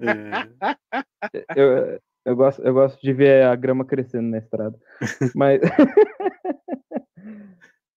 É. 1.33 1.45
eu, 1.55 1.99
Eu 2.25 2.35
gosto, 2.35 2.61
eu 2.61 2.73
gosto 2.73 3.01
de 3.01 3.11
ver 3.11 3.45
a 3.45 3.55
grama 3.55 3.83
crescendo 3.85 4.29
na 4.29 4.37
estrada. 4.37 4.77
Mas. 5.35 5.59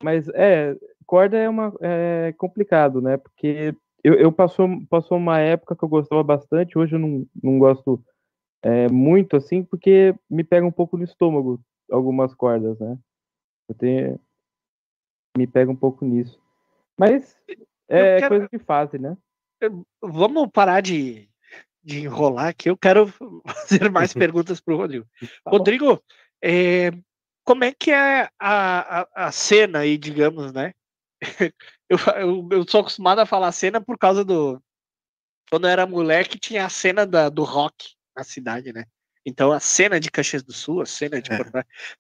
Mas 0.03 0.29
é, 0.31 0.75
corda 1.07 1.37
é 1.37 1.49
uma 1.49 1.73
é 1.81 2.35
complicado, 2.37 3.01
né? 3.01 3.17
Porque 3.19 3.73
eu, 4.03 4.15
eu 4.15 4.33
passou, 4.33 4.69
passou 4.89 5.17
uma 5.17 5.39
época 5.39 5.77
que 5.77 5.85
eu 5.85 5.89
gostava 5.89 6.25
bastante, 6.25 6.77
hoje 6.77 6.97
eu 6.97 6.99
não, 6.99 7.25
não 7.41 7.57
gosto 7.59 8.03
é, 8.63 8.89
muito 8.89 9.37
assim, 9.37 9.63
porque 9.63 10.13
me 10.29 10.43
pega 10.43 10.67
um 10.67 10.73
pouco 10.73 10.97
no 10.97 11.05
estômago 11.05 11.61
algumas 11.89 12.35
cordas, 12.35 12.77
né? 12.81 12.99
Eu 13.69 13.75
tenho, 13.77 14.21
me 15.37 15.47
pega 15.47 15.71
um 15.71 15.77
pouco 15.77 16.05
nisso. 16.05 16.41
Mas 16.99 17.37
é 17.89 18.19
quero... 18.19 18.29
coisa 18.29 18.49
de 18.53 18.59
fase, 18.59 18.99
né? 18.99 19.17
Vamos 20.01 20.51
parar 20.53 20.81
de, 20.81 21.29
de 21.83 22.01
enrolar 22.01 22.49
aqui. 22.49 22.69
Eu 22.71 22.77
quero 22.77 23.07
fazer 23.47 23.91
mais 23.91 24.13
perguntas 24.15 24.61
para 24.61 24.75
o 24.75 24.77
Rodrigo. 24.77 25.07
Tá 25.45 25.51
Rodrigo, 25.51 26.03
é, 26.43 26.91
como 27.45 27.65
é 27.65 27.73
que 27.73 27.91
é 27.91 28.29
a, 28.39 29.01
a, 29.01 29.09
a, 29.27 29.33
cena 29.33 29.81
aí, 29.81 29.99
digamos, 29.99 30.53
né? 30.53 30.73
Eu, 31.93 31.99
eu, 32.17 32.49
eu 32.53 32.65
sou 32.67 32.81
acostumado 32.81 33.19
a 33.19 33.27
falar 33.27 33.53
cena 33.53 33.79
por 33.79 33.99
causa 33.99 34.25
do. 34.25 34.59
Quando 35.51 35.67
eu 35.67 35.71
era 35.71 35.87
moleque, 35.87 36.39
tinha 36.39 36.65
a 36.65 36.71
cena 36.71 37.05
da, 37.05 37.29
do 37.29 37.45
rock 37.45 37.95
na 38.17 38.25
cidade, 38.25 38.73
né? 38.73 38.87
Então 39.27 39.53
a 39.53 39.61
cena 39.61 40.01
de 40.01 40.11
Caxias 40.11 40.43
do 40.43 40.55
Sul, 40.55 40.81
a 40.81 40.87
cena 40.87 41.21
de 41.21 41.31
é. 41.31 41.37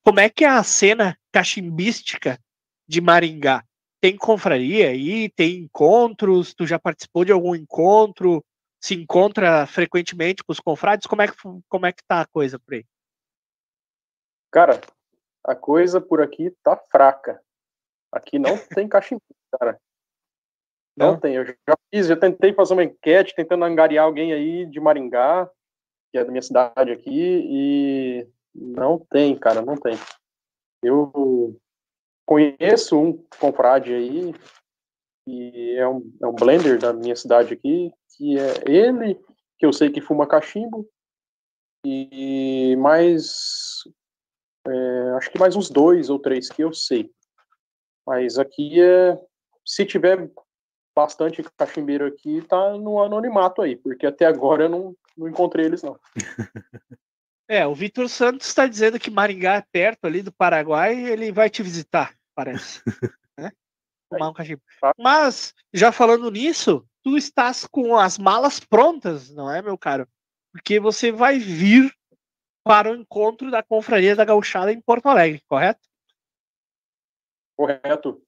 Como 0.02 0.18
é 0.18 0.30
que 0.30 0.46
é 0.46 0.48
a 0.48 0.62
cena 0.62 1.14
cachimbística 1.30 2.40
de 2.86 3.00
Maringá? 3.00 3.64
Tem 4.00 4.16
confraria 4.16 4.88
aí? 4.88 5.28
Tem 5.30 5.58
encontros? 5.58 6.54
Tu 6.54 6.66
já 6.66 6.78
participou 6.78 7.24
de 7.24 7.32
algum 7.32 7.54
encontro? 7.54 8.44
Se 8.80 8.94
encontra 8.94 9.66
frequentemente 9.66 10.42
com 10.42 10.52
os 10.52 10.58
confrades? 10.58 11.06
Como 11.06 11.22
é 11.22 11.28
que, 11.28 11.34
como 11.68 11.86
é 11.86 11.92
que 11.92 12.02
tá 12.04 12.22
a 12.22 12.26
coisa 12.26 12.58
por 12.58 12.74
aí? 12.74 12.84
Cara, 14.50 14.80
a 15.44 15.54
coisa 15.54 16.00
por 16.00 16.20
aqui 16.20 16.50
tá 16.62 16.76
fraca. 16.90 17.40
Aqui 18.10 18.38
não 18.38 18.56
tem 18.74 18.88
cachimbo, 18.88 19.22
cara. 19.58 19.80
Não, 20.96 21.12
não 21.12 21.20
tem. 21.20 21.36
Eu 21.36 21.46
já 21.46 21.54
fiz, 21.90 22.06
já 22.06 22.16
tentei 22.16 22.52
fazer 22.52 22.74
uma 22.74 22.84
enquete, 22.84 23.34
tentando 23.34 23.64
angariar 23.64 24.04
alguém 24.04 24.32
aí 24.32 24.66
de 24.66 24.78
Maringá, 24.78 25.48
que 26.10 26.18
é 26.18 26.24
da 26.24 26.30
minha 26.30 26.42
cidade 26.42 26.92
aqui, 26.92 27.10
e 27.10 28.28
não 28.54 28.98
tem, 28.98 29.38
cara, 29.38 29.62
não 29.62 29.76
tem. 29.76 29.96
Eu 30.82 31.58
conheço 32.26 32.98
um 32.98 33.24
confrade 33.38 33.92
aí, 33.92 34.34
que 35.24 35.76
é 35.76 35.88
um, 35.88 36.12
é 36.22 36.26
um 36.26 36.34
blender 36.34 36.78
da 36.78 36.92
minha 36.92 37.16
cidade 37.16 37.54
aqui, 37.54 37.92
que 38.16 38.38
é 38.38 38.64
ele, 38.66 39.14
que 39.58 39.66
eu 39.66 39.72
sei 39.72 39.90
que 39.90 40.00
fuma 40.00 40.26
cachimbo, 40.26 40.88
e 41.84 42.76
mais 42.76 43.82
é, 44.66 45.10
acho 45.16 45.30
que 45.30 45.38
mais 45.38 45.56
uns 45.56 45.68
dois 45.68 46.08
ou 46.08 46.18
três 46.18 46.48
que 46.48 46.62
eu 46.62 46.72
sei. 46.72 47.10
Mas 48.06 48.38
aqui 48.38 48.80
é. 48.80 49.18
Se 49.64 49.86
tiver 49.86 50.28
bastante 50.94 51.42
cachimbeiro 51.56 52.04
aqui, 52.04 52.42
tá 52.42 52.76
no 52.76 53.00
anonimato 53.00 53.62
aí, 53.62 53.76
porque 53.76 54.06
até 54.06 54.26
agora 54.26 54.64
eu 54.64 54.68
não, 54.68 54.96
não 55.16 55.28
encontrei 55.28 55.66
eles, 55.66 55.82
não. 55.82 55.98
É, 57.52 57.66
o 57.66 57.74
Vitor 57.74 58.08
Santos 58.08 58.46
está 58.46 58.66
dizendo 58.66 58.98
que 58.98 59.10
Maringá 59.10 59.56
é 59.56 59.64
perto 59.70 60.06
ali 60.06 60.22
do 60.22 60.32
Paraguai 60.32 60.98
ele 61.04 61.30
vai 61.30 61.50
te 61.50 61.62
visitar, 61.62 62.16
parece. 62.34 62.80
né? 63.38 63.52
Tomar 64.08 64.30
um 64.30 64.32
cachimbo. 64.32 64.62
Tá. 64.80 64.94
Mas, 64.98 65.52
já 65.70 65.92
falando 65.92 66.30
nisso, 66.30 66.88
tu 67.04 67.14
estás 67.14 67.66
com 67.66 67.98
as 67.98 68.16
malas 68.16 68.58
prontas, 68.58 69.28
não 69.34 69.50
é, 69.50 69.60
meu 69.60 69.76
caro? 69.76 70.08
Porque 70.50 70.80
você 70.80 71.12
vai 71.12 71.38
vir 71.38 71.94
para 72.64 72.90
o 72.90 72.96
encontro 72.96 73.50
da 73.50 73.62
Confraria 73.62 74.16
da 74.16 74.24
Gauchada 74.24 74.72
em 74.72 74.80
Porto 74.80 75.10
Alegre, 75.10 75.42
correto? 75.46 75.86
Correto, 77.54 78.26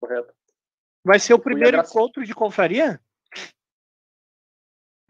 correto. 0.00 0.32
Vai 1.04 1.20
ser 1.20 1.34
o 1.34 1.38
primeiro 1.38 1.76
encontro 1.76 2.24
de 2.24 2.34
confraria? 2.34 2.98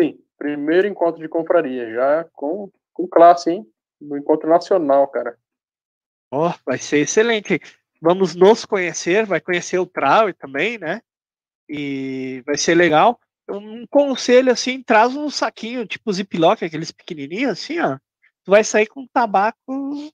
Sim, 0.00 0.20
primeiro 0.36 0.88
encontro 0.88 1.22
de 1.22 1.28
confraria, 1.28 1.94
já 1.94 2.24
com, 2.32 2.68
com 2.92 3.06
classe, 3.06 3.50
hein? 3.50 3.66
No 4.00 4.16
encontro 4.16 4.48
nacional, 4.48 5.06
cara. 5.08 5.38
Ó, 6.30 6.48
oh, 6.48 6.54
vai 6.64 6.78
ser 6.78 6.98
excelente. 6.98 7.60
Vamos 8.00 8.34
nos 8.34 8.64
conhecer, 8.64 9.26
vai 9.26 9.40
conhecer 9.40 9.78
o 9.78 9.86
Trau 9.86 10.32
também, 10.34 10.78
né? 10.78 11.00
E 11.68 12.42
vai 12.44 12.56
ser 12.56 12.74
legal. 12.74 13.20
Um 13.48 13.86
conselho 13.86 14.50
assim, 14.50 14.82
traz 14.82 15.14
um 15.14 15.28
saquinho 15.28 15.86
tipo 15.86 16.12
ziplock, 16.12 16.64
aqueles 16.64 16.90
pequenininhos 16.90 17.52
assim, 17.52 17.78
ó 17.80 17.98
tu 18.44 18.50
vai 18.50 18.64
sair 18.64 18.86
com 18.86 19.06
tabaco, 19.06 20.12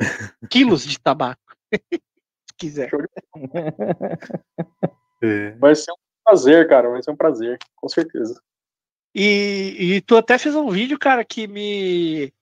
quilos 0.50 0.84
de 0.84 0.98
tabaco, 0.98 1.40
se 2.02 2.56
quiser. 2.56 2.90
É. 5.22 5.50
Vai 5.58 5.74
ser 5.74 5.92
um 5.92 5.96
prazer, 6.24 6.68
cara, 6.68 6.90
vai 6.90 7.02
ser 7.02 7.10
um 7.10 7.16
prazer, 7.16 7.58
com 7.74 7.88
certeza. 7.88 8.40
E, 9.20 9.96
e 9.96 10.00
tu 10.00 10.16
até 10.16 10.38
fez 10.38 10.54
um 10.54 10.70
vídeo, 10.70 10.96
cara, 10.96 11.24
que 11.24 11.48
me. 11.48 12.32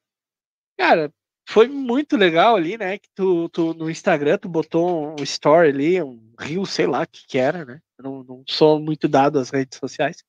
Cara, 0.78 1.10
foi 1.48 1.68
muito 1.68 2.18
legal 2.18 2.54
ali, 2.54 2.76
né? 2.76 2.98
Que 2.98 3.08
tu, 3.14 3.48
tu 3.48 3.72
no 3.72 3.88
Instagram 3.88 4.36
tu 4.36 4.46
botou 4.46 5.14
um 5.18 5.22
story 5.22 5.70
ali, 5.70 6.02
um 6.02 6.34
rio, 6.38 6.66
sei 6.66 6.86
lá 6.86 7.04
o 7.04 7.06
que, 7.06 7.26
que 7.26 7.38
era, 7.38 7.64
né? 7.64 7.80
Eu 7.96 8.04
não, 8.04 8.22
não 8.24 8.44
sou 8.46 8.78
muito 8.78 9.08
dado 9.08 9.38
às 9.38 9.48
redes 9.48 9.78
sociais. 9.78 10.22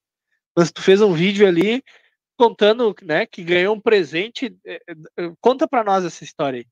Mas 0.56 0.72
tu 0.72 0.82
fez 0.82 1.02
um 1.02 1.12
vídeo 1.12 1.46
ali 1.46 1.84
contando, 2.40 2.96
né, 3.02 3.26
que 3.26 3.44
ganhou 3.44 3.76
um 3.76 3.82
presente. 3.82 4.58
É, 4.66 4.76
é, 5.18 5.34
conta 5.42 5.68
para 5.68 5.84
nós 5.84 6.06
essa 6.06 6.24
história 6.24 6.60
aí. 6.60 6.68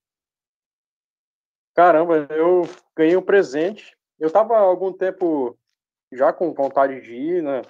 Caramba, 1.76 2.28
eu 2.30 2.62
ganhei 2.96 3.18
um 3.18 3.22
presente. 3.22 3.94
Eu 4.18 4.32
tava 4.32 4.56
há 4.56 4.62
algum 4.62 4.94
tempo 4.94 5.60
já 6.14 6.32
com 6.32 6.54
vontade 6.54 7.02
de 7.02 7.14
ir, 7.14 7.44
né? 7.44 7.62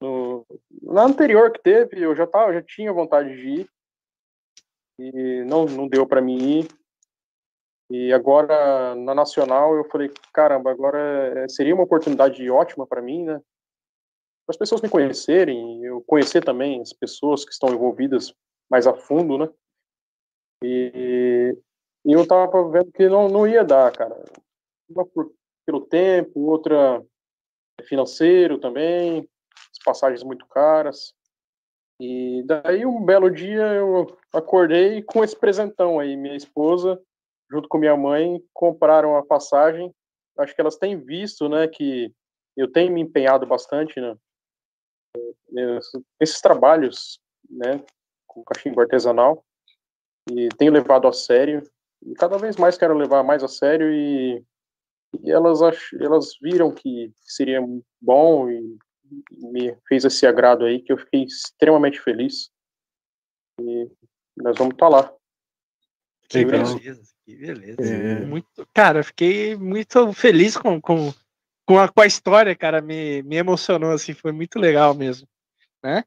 No, 0.00 0.46
na 0.82 1.04
anterior 1.04 1.50
que 1.52 1.60
teve, 1.60 2.00
eu 2.00 2.14
já 2.14 2.26
tava, 2.26 2.52
já 2.52 2.62
tinha 2.62 2.92
vontade 2.92 3.34
de 3.34 3.60
ir 3.60 3.70
e 4.98 5.44
não, 5.44 5.64
não 5.66 5.88
deu 5.88 6.06
para 6.06 6.20
mim 6.20 6.60
ir. 6.60 6.68
E 7.90 8.12
agora 8.12 8.94
na 8.94 9.14
nacional 9.14 9.74
eu 9.74 9.84
falei, 9.84 10.10
caramba, 10.32 10.70
agora 10.70 11.46
seria 11.48 11.74
uma 11.74 11.84
oportunidade 11.84 12.48
ótima 12.50 12.86
para 12.86 13.00
mim, 13.00 13.24
né? 13.24 13.40
as 14.48 14.56
pessoas 14.56 14.80
me 14.80 14.88
conhecerem, 14.88 15.84
eu 15.84 16.00
conhecer 16.06 16.42
também 16.42 16.80
as 16.80 16.92
pessoas 16.92 17.44
que 17.44 17.52
estão 17.52 17.68
envolvidas 17.68 18.34
mais 18.70 18.86
a 18.86 18.94
fundo, 18.94 19.36
né? 19.36 19.48
E, 20.64 21.56
e 22.04 22.12
eu 22.12 22.26
tava 22.26 22.68
vendo 22.70 22.90
que 22.90 23.08
não, 23.08 23.28
não 23.28 23.46
ia 23.46 23.62
dar, 23.62 23.92
cara. 23.92 24.24
Uma 24.88 25.04
por, 25.04 25.30
pelo 25.66 25.82
tempo, 25.82 26.40
outra 26.40 27.04
financeiro 27.84 28.58
também, 28.58 29.28
as 29.72 29.84
passagens 29.84 30.22
muito 30.22 30.46
caras. 30.46 31.14
E 32.00 32.44
daí 32.46 32.86
um 32.86 33.04
belo 33.04 33.30
dia 33.30 33.66
eu 33.74 34.16
acordei 34.32 35.02
com 35.02 35.24
esse 35.24 35.36
presentão 35.36 35.98
aí. 35.98 36.16
Minha 36.16 36.36
esposa, 36.36 37.00
junto 37.50 37.68
com 37.68 37.78
minha 37.78 37.96
mãe, 37.96 38.40
compraram 38.52 39.16
a 39.16 39.24
passagem. 39.24 39.92
Acho 40.38 40.54
que 40.54 40.60
elas 40.60 40.76
têm 40.76 40.96
visto, 40.96 41.48
né, 41.48 41.66
que 41.66 42.12
eu 42.56 42.70
tenho 42.70 42.92
me 42.92 43.00
empenhado 43.00 43.44
bastante 43.46 44.00
né, 44.00 44.16
esses 46.20 46.40
trabalhos, 46.40 47.20
né, 47.50 47.84
com 48.26 48.44
cachimbo 48.44 48.80
artesanal 48.80 49.44
e 50.30 50.48
tenho 50.50 50.72
levado 50.72 51.08
a 51.08 51.12
sério 51.12 51.62
e 52.02 52.14
cada 52.14 52.36
vez 52.38 52.56
mais 52.56 52.76
quero 52.76 52.96
levar 52.96 53.22
mais 53.22 53.42
a 53.42 53.48
sério 53.48 53.92
e, 53.92 54.44
e 55.22 55.30
elas 55.30 55.60
elas 56.00 56.36
viram 56.40 56.72
que 56.72 57.12
seria 57.22 57.60
bom 58.00 58.48
e 58.50 58.78
me 59.30 59.76
fez 59.88 60.04
esse 60.04 60.26
agrado 60.26 60.64
aí 60.64 60.80
que 60.80 60.92
eu 60.92 60.98
fiquei 60.98 61.24
extremamente 61.24 62.00
feliz 62.00 62.50
e 63.60 63.90
nós 64.36 64.56
vamos 64.56 64.74
estar 64.74 64.86
tá 64.86 64.88
lá. 64.88 65.14
Que 66.28 66.44
beleza, 66.44 67.14
que 67.24 67.36
beleza. 67.36 67.82
É. 67.82 68.24
Muito, 68.24 68.68
cara, 68.74 69.02
fiquei 69.02 69.56
muito 69.56 70.12
feliz 70.12 70.56
com, 70.56 70.80
com 70.80 71.12
com 71.68 71.78
a, 71.78 71.86
com 71.86 72.00
a 72.00 72.06
história, 72.06 72.56
cara, 72.56 72.80
me, 72.80 73.22
me 73.24 73.36
emocionou, 73.36 73.92
assim, 73.92 74.14
foi 74.14 74.32
muito 74.32 74.58
legal 74.58 74.94
mesmo, 74.94 75.28
né? 75.84 76.02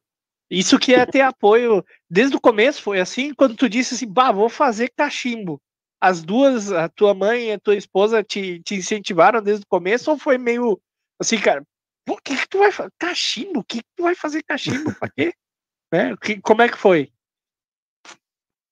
Isso 0.50 0.80
que 0.80 0.96
é 0.96 1.06
ter 1.06 1.22
apoio 1.22 1.86
desde 2.10 2.36
o 2.36 2.42
começo, 2.42 2.82
foi 2.82 3.00
assim, 3.00 3.32
quando 3.32 3.56
tu 3.56 3.70
disse 3.70 3.94
assim, 3.94 4.08
bah, 4.08 4.32
vou 4.32 4.50
fazer 4.50 4.90
cachimbo. 4.90 5.62
As 6.02 6.24
duas, 6.24 6.72
a 6.72 6.90
tua 6.90 7.14
mãe 7.14 7.50
e 7.50 7.52
a 7.52 7.60
tua 7.60 7.76
esposa 7.76 8.24
te, 8.24 8.60
te 8.64 8.74
incentivaram 8.74 9.40
desde 9.40 9.64
o 9.64 9.68
começo, 9.68 10.10
ou 10.10 10.18
foi 10.18 10.36
meio 10.40 10.82
assim, 11.20 11.40
cara, 11.40 11.64
por 12.12 12.22
que, 12.22 12.36
que 12.36 12.50
tu 12.50 12.58
vai 12.58 12.72
fazer 12.74 12.92
cachimbo? 13.00 13.60
O 13.62 13.64
que, 13.64 13.78
que 13.78 13.90
tu 13.96 14.04
vai 14.04 14.16
fazer 14.16 14.44
cachimbo? 14.44 14.94
Pra 15.00 15.10
quê? 15.10 15.34
né? 15.94 16.14
Que, 16.18 16.42
como 16.42 16.62
é 16.62 16.68
que 16.68 16.78
foi? 16.78 17.10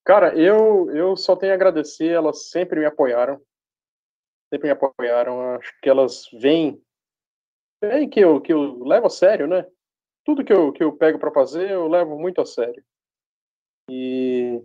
Cara, 0.06 0.38
eu, 0.38 0.92
eu 0.92 1.16
só 1.16 1.38
tenho 1.38 1.54
a 1.54 1.56
agradecer, 1.56 2.10
elas 2.10 2.50
sempre 2.50 2.80
me 2.80 2.86
apoiaram 2.86 3.42
sempre 4.50 4.68
me 4.68 4.72
apoiaram. 4.72 5.56
Acho 5.56 5.72
que 5.82 5.90
elas 5.90 6.28
veem, 6.34 6.84
veem 7.82 8.10
que 8.10 8.20
eu, 8.20 8.42
que 8.42 8.52
eu 8.52 8.84
levo 8.84 9.08
a 9.08 9.10
sério, 9.10 9.48
né? 9.48 9.66
Tudo 10.26 10.44
que 10.44 10.52
eu, 10.52 10.74
que 10.74 10.84
eu 10.84 10.92
pego 10.98 11.18
para 11.18 11.32
fazer, 11.32 11.72
eu 11.72 11.88
levo 11.88 12.20
muito 12.20 12.42
a 12.42 12.46
sério. 12.46 12.84
E 13.90 14.62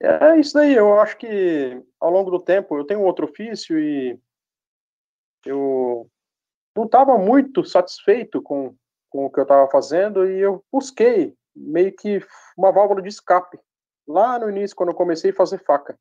É 0.00 0.38
isso 0.38 0.54
daí, 0.54 0.74
eu 0.74 1.00
acho 1.00 1.16
que 1.16 1.80
ao 1.98 2.10
longo 2.10 2.30
do 2.30 2.42
tempo 2.42 2.76
eu 2.76 2.84
tenho 2.84 3.02
outro 3.02 3.24
ofício 3.24 3.78
e 3.78 4.18
eu 5.46 6.10
não 6.76 6.84
estava 6.84 7.18
muito 7.18 7.64
satisfeito 7.64 8.40
com, 8.42 8.74
com 9.10 9.26
o 9.26 9.30
que 9.30 9.40
eu 9.40 9.44
estava 9.44 9.70
fazendo 9.70 10.26
e 10.26 10.40
eu 10.40 10.64
busquei 10.72 11.36
meio 11.54 11.94
que 11.94 12.20
uma 12.56 12.72
válvula 12.72 13.02
de 13.02 13.08
escape 13.08 13.58
lá 14.06 14.38
no 14.38 14.50
início, 14.50 14.76
quando 14.76 14.90
eu 14.90 14.96
comecei 14.96 15.30
a 15.30 15.34
fazer 15.34 15.62
faca 15.64 15.98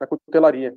na 0.00 0.06
cutelaria. 0.06 0.76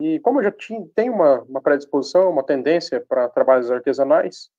E 0.00 0.18
como 0.20 0.40
eu 0.40 0.44
já 0.44 0.52
tinha, 0.52 0.86
tenho 0.94 1.12
uma, 1.12 1.42
uma 1.42 1.60
predisposição, 1.60 2.30
uma 2.30 2.42
tendência 2.42 3.04
para 3.06 3.28
trabalhos 3.28 3.70
artesanais, 3.70 4.50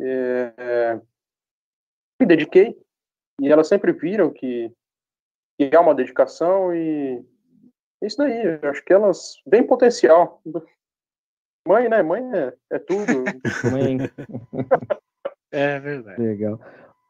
é, 0.00 1.00
me 2.20 2.26
dediquei 2.26 2.78
e 3.40 3.50
elas 3.50 3.68
sempre 3.68 3.92
viram 3.92 4.32
que 4.32 4.72
que 5.58 5.70
é 5.74 5.78
uma 5.78 5.94
dedicação 5.94 6.74
e 6.74 7.24
isso 8.02 8.16
daí, 8.16 8.58
acho 8.64 8.84
que 8.84 8.92
elas 8.92 9.34
têm 9.48 9.64
potencial. 9.64 10.42
Mãe, 11.66 11.88
né? 11.88 12.02
Mãe 12.02 12.22
é, 12.34 12.54
é 12.72 12.78
tudo. 12.78 13.24
Mãe. 13.72 13.98
É 15.54 15.78
verdade. 15.78 16.18
Legal. 16.18 16.58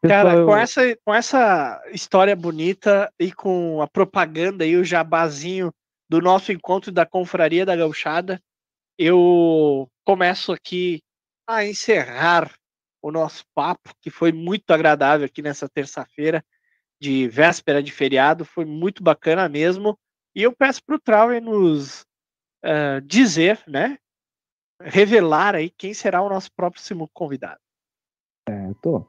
Cara, 0.05 0.31
Pessoal, 0.31 0.45
com 0.47 0.57
essa, 0.57 0.97
com 1.05 1.15
essa 1.15 1.81
história 1.93 2.35
bonita 2.35 3.09
e 3.17 3.31
com 3.31 3.81
a 3.81 3.87
propaganda 3.87 4.65
e 4.65 4.75
o 4.75 4.83
jabazinho 4.83 5.73
do 6.09 6.19
nosso 6.19 6.51
encontro 6.51 6.91
da 6.91 7.05
Confraria 7.05 7.65
da 7.65 7.73
Gauchada, 7.73 8.41
eu 8.97 9.89
começo 10.03 10.51
aqui 10.51 11.01
a 11.47 11.65
encerrar 11.65 12.53
o 13.01 13.11
nosso 13.11 13.45
papo, 13.55 13.93
que 14.01 14.09
foi 14.09 14.33
muito 14.33 14.71
agradável 14.71 15.25
aqui 15.25 15.41
nessa 15.41 15.69
terça-feira 15.69 16.43
de 16.99 17.27
véspera 17.27 17.81
de 17.81 17.91
feriado, 17.91 18.45
foi 18.45 18.65
muito 18.65 19.01
bacana 19.01 19.47
mesmo. 19.47 19.97
E 20.35 20.43
eu 20.43 20.51
peço 20.53 20.83
para 20.83 20.95
o 20.95 20.99
Trauer 20.99 21.41
nos 21.41 22.01
uh, 22.65 23.01
dizer, 23.05 23.61
né, 23.67 23.97
revelar 24.83 25.55
aí 25.55 25.69
quem 25.69 25.93
será 25.93 26.21
o 26.21 26.29
nosso 26.29 26.51
próximo 26.53 27.09
convidado. 27.13 27.59
É, 28.47 28.73
tô. 28.81 29.05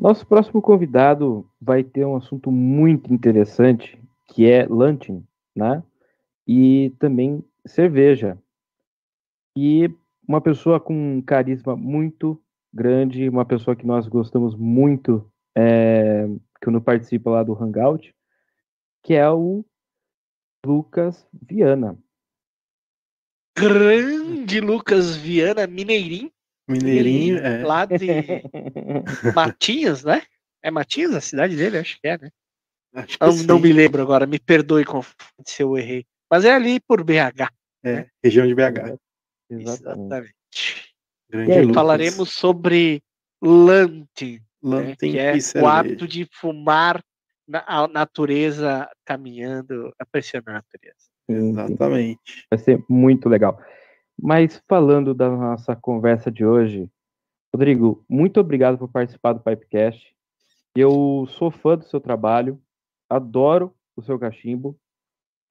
Nosso 0.00 0.26
próximo 0.26 0.60
convidado 0.60 1.48
vai 1.60 1.84
ter 1.84 2.04
um 2.04 2.16
assunto 2.16 2.50
muito 2.50 3.12
interessante, 3.12 4.00
que 4.26 4.50
é 4.50 4.66
lunching, 4.66 5.24
né? 5.54 5.82
E 6.46 6.90
também 6.98 7.42
cerveja. 7.66 8.38
E 9.56 9.88
uma 10.26 10.40
pessoa 10.40 10.80
com 10.80 11.16
um 11.16 11.22
carisma 11.22 11.76
muito 11.76 12.40
grande, 12.72 13.28
uma 13.28 13.44
pessoa 13.44 13.76
que 13.76 13.86
nós 13.86 14.08
gostamos 14.08 14.56
muito 14.56 15.30
é, 15.56 16.26
quando 16.62 16.80
participa 16.80 17.30
lá 17.30 17.42
do 17.42 17.54
Hangout, 17.54 18.12
que 19.02 19.14
é 19.14 19.30
o 19.30 19.64
Lucas 20.66 21.26
Viana. 21.32 21.96
Grande 23.56 24.60
Lucas 24.60 25.16
Viana, 25.16 25.66
mineirinho. 25.66 26.30
Mineirinho, 26.68 27.38
é. 27.38 27.64
Lá 27.64 27.84
de 27.84 27.96
Matinhos, 29.34 30.02
né? 30.02 30.22
É 30.62 30.70
Matinhos 30.70 31.14
a 31.14 31.20
cidade 31.20 31.56
dele? 31.56 31.78
Acho 31.78 32.00
que 32.00 32.08
é, 32.08 32.18
né? 32.18 32.30
Que 33.06 33.16
Não, 33.20 33.34
não 33.44 33.58
me 33.58 33.72
lembro 33.72 34.00
agora, 34.00 34.26
me 34.26 34.38
perdoe 34.38 34.84
se 35.44 35.62
eu 35.62 35.76
errei. 35.76 36.06
Mas 36.30 36.44
é 36.44 36.52
ali 36.52 36.80
por 36.80 37.02
BH. 37.02 37.50
É, 37.84 38.06
região 38.22 38.46
de 38.46 38.54
BH. 38.54 38.60
Exatamente. 38.60 39.00
Exatamente. 39.50 40.34
Grande 41.28 41.50
E 41.50 41.54
aí, 41.54 41.60
Lucas. 41.62 41.74
Falaremos 41.74 42.30
sobre 42.30 43.02
Lanting, 43.42 44.40
né, 44.62 44.96
que 44.96 45.18
é 45.18 45.34
o 45.60 45.66
hábito 45.66 46.08
de 46.08 46.26
fumar 46.32 47.02
na 47.46 47.62
a 47.66 47.86
natureza 47.86 48.88
caminhando, 49.04 49.92
apreciando 49.98 50.50
a 50.50 50.54
natureza. 50.54 51.13
Exatamente. 51.28 52.46
Vai 52.50 52.58
ser 52.58 52.84
muito 52.88 53.28
legal. 53.28 53.58
Mas 54.20 54.62
falando 54.68 55.14
da 55.14 55.28
nossa 55.28 55.74
conversa 55.74 56.30
de 56.30 56.44
hoje, 56.44 56.88
Rodrigo, 57.52 58.04
muito 58.08 58.40
obrigado 58.40 58.78
por 58.78 58.88
participar 58.88 59.32
do 59.32 59.40
Pipecast. 59.40 60.14
Eu 60.76 61.26
sou 61.28 61.50
fã 61.50 61.76
do 61.76 61.84
seu 61.84 62.00
trabalho, 62.00 62.60
adoro 63.08 63.74
o 63.96 64.02
seu 64.02 64.18
cachimbo, 64.18 64.76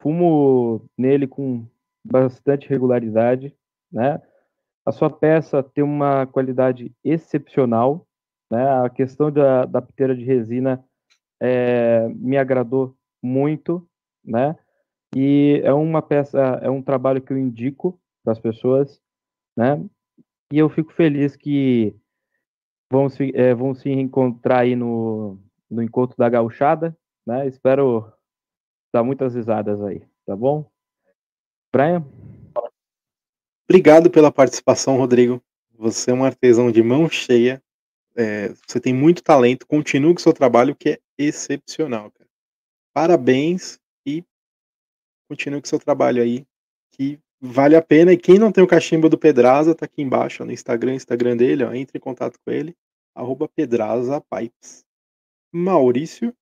fumo 0.02 0.86
nele 0.98 1.28
com 1.28 1.66
bastante 2.04 2.68
regularidade, 2.68 3.56
né? 3.92 4.22
A 4.86 4.92
sua 4.92 5.10
peça 5.10 5.64
tem 5.64 5.82
uma 5.84 6.28
qualidade 6.28 6.94
excepcional, 7.04 8.06
né? 8.52 8.84
A 8.84 8.90
questão 8.90 9.32
da, 9.32 9.64
da 9.64 9.82
piteira 9.82 10.14
de 10.14 10.26
resina 10.26 10.84
é, 11.42 12.10
me 12.10 12.38
agradou 12.38 12.96
muito, 13.22 13.88
né? 14.24 14.58
E 15.16 15.62
é 15.64 15.74
uma 15.74 16.02
peça, 16.02 16.40
é 16.62 16.70
um 16.70 16.82
trabalho 16.82 17.22
que 17.22 17.32
eu 17.32 17.38
indico 17.38 18.00
para 18.24 18.34
as 18.34 18.40
pessoas, 18.40 19.00
né? 19.56 19.84
E 20.52 20.58
eu 20.58 20.70
fico 20.70 20.94
feliz 20.94 21.36
que 21.36 21.96
vão 22.92 23.10
se, 23.10 23.32
é, 23.36 23.54
vão 23.54 23.74
se 23.74 23.90
encontrar 23.90 24.62
aí 24.62 24.76
no, 24.76 25.40
no 25.70 25.82
encontro 25.82 26.16
da 26.18 26.30
gauchada, 26.30 26.98
né? 27.26 27.48
Espero 27.48 28.12
dar 28.94 29.04
muitas 29.04 29.36
risadas 29.36 29.82
aí, 29.82 30.06
tá 30.26 30.36
bom? 30.36 30.70
Brian? 31.72 32.06
Obrigado 33.68 34.12
pela 34.12 34.32
participação, 34.32 34.98
Rodrigo. 34.98 35.42
Você 35.76 36.12
é 36.12 36.14
um 36.14 36.24
artesão 36.24 36.72
de 36.72 36.84
mão 36.84 37.10
cheia. 37.10 37.62
É, 38.16 38.50
você 38.68 38.80
tem 38.80 38.94
muito 38.94 39.24
talento. 39.24 39.66
Continue 39.66 40.14
com 40.14 40.20
o 40.20 40.22
seu 40.22 40.34
trabalho, 40.34 40.76
que 40.76 40.90
é 40.90 41.00
excepcional, 41.18 42.12
cara. 42.12 42.30
Parabéns 42.94 43.80
e 44.06 44.24
continue 45.34 45.60
com 45.60 45.68
seu 45.68 45.80
trabalho 45.80 46.22
aí, 46.22 46.46
que 46.92 47.20
vale 47.42 47.76
a 47.76 47.82
pena. 47.82 48.14
E 48.14 48.18
quem 48.18 48.38
não 48.38 48.52
tem 48.52 48.64
o 48.64 48.68
cachimbo 48.68 49.10
do 49.10 49.18
Pedraza, 49.18 49.76
tá 49.76 49.86
aqui 49.86 50.02
embaixo 50.02 50.44
ó, 50.44 50.46
no 50.46 50.52
Instagram, 50.52 50.94
Instagram 50.96 51.36
dele, 51.36 51.64
ó, 51.64 51.74
entre 51.74 51.98
em 51.98 52.02
contato 52.02 52.38
com 52.46 52.52
ele, 52.52 52.76
arroba 53.16 53.50
Pedraza 53.50 54.22
Pipes. 54.22 54.86
Maurício, 55.52 56.36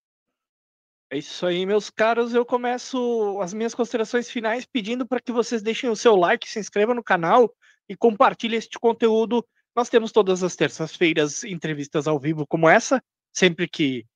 É 1.10 1.18
isso 1.18 1.44
aí, 1.46 1.66
meus 1.66 1.90
caros. 1.90 2.34
Eu 2.34 2.44
começo 2.44 3.38
as 3.42 3.52
minhas 3.52 3.74
considerações 3.74 4.30
finais 4.30 4.64
pedindo 4.64 5.06
para 5.06 5.20
que 5.20 5.32
vocês 5.32 5.62
deixem 5.62 5.90
o 5.90 5.96
seu 5.96 6.16
like, 6.16 6.48
se 6.48 6.58
inscrevam 6.58 6.94
no 6.94 7.02
canal 7.02 7.52
e 7.88 7.96
compartilhem 7.96 8.58
este 8.58 8.78
conteúdo. 8.78 9.46
Nós 9.74 9.88
temos 9.88 10.12
todas 10.12 10.42
as 10.42 10.56
terças-feiras 10.56 11.44
entrevistas 11.44 12.06
ao 12.06 12.18
vivo 12.18 12.46
como 12.46 12.68
essa, 12.68 13.02
sempre 13.32 13.68
que 13.68 14.06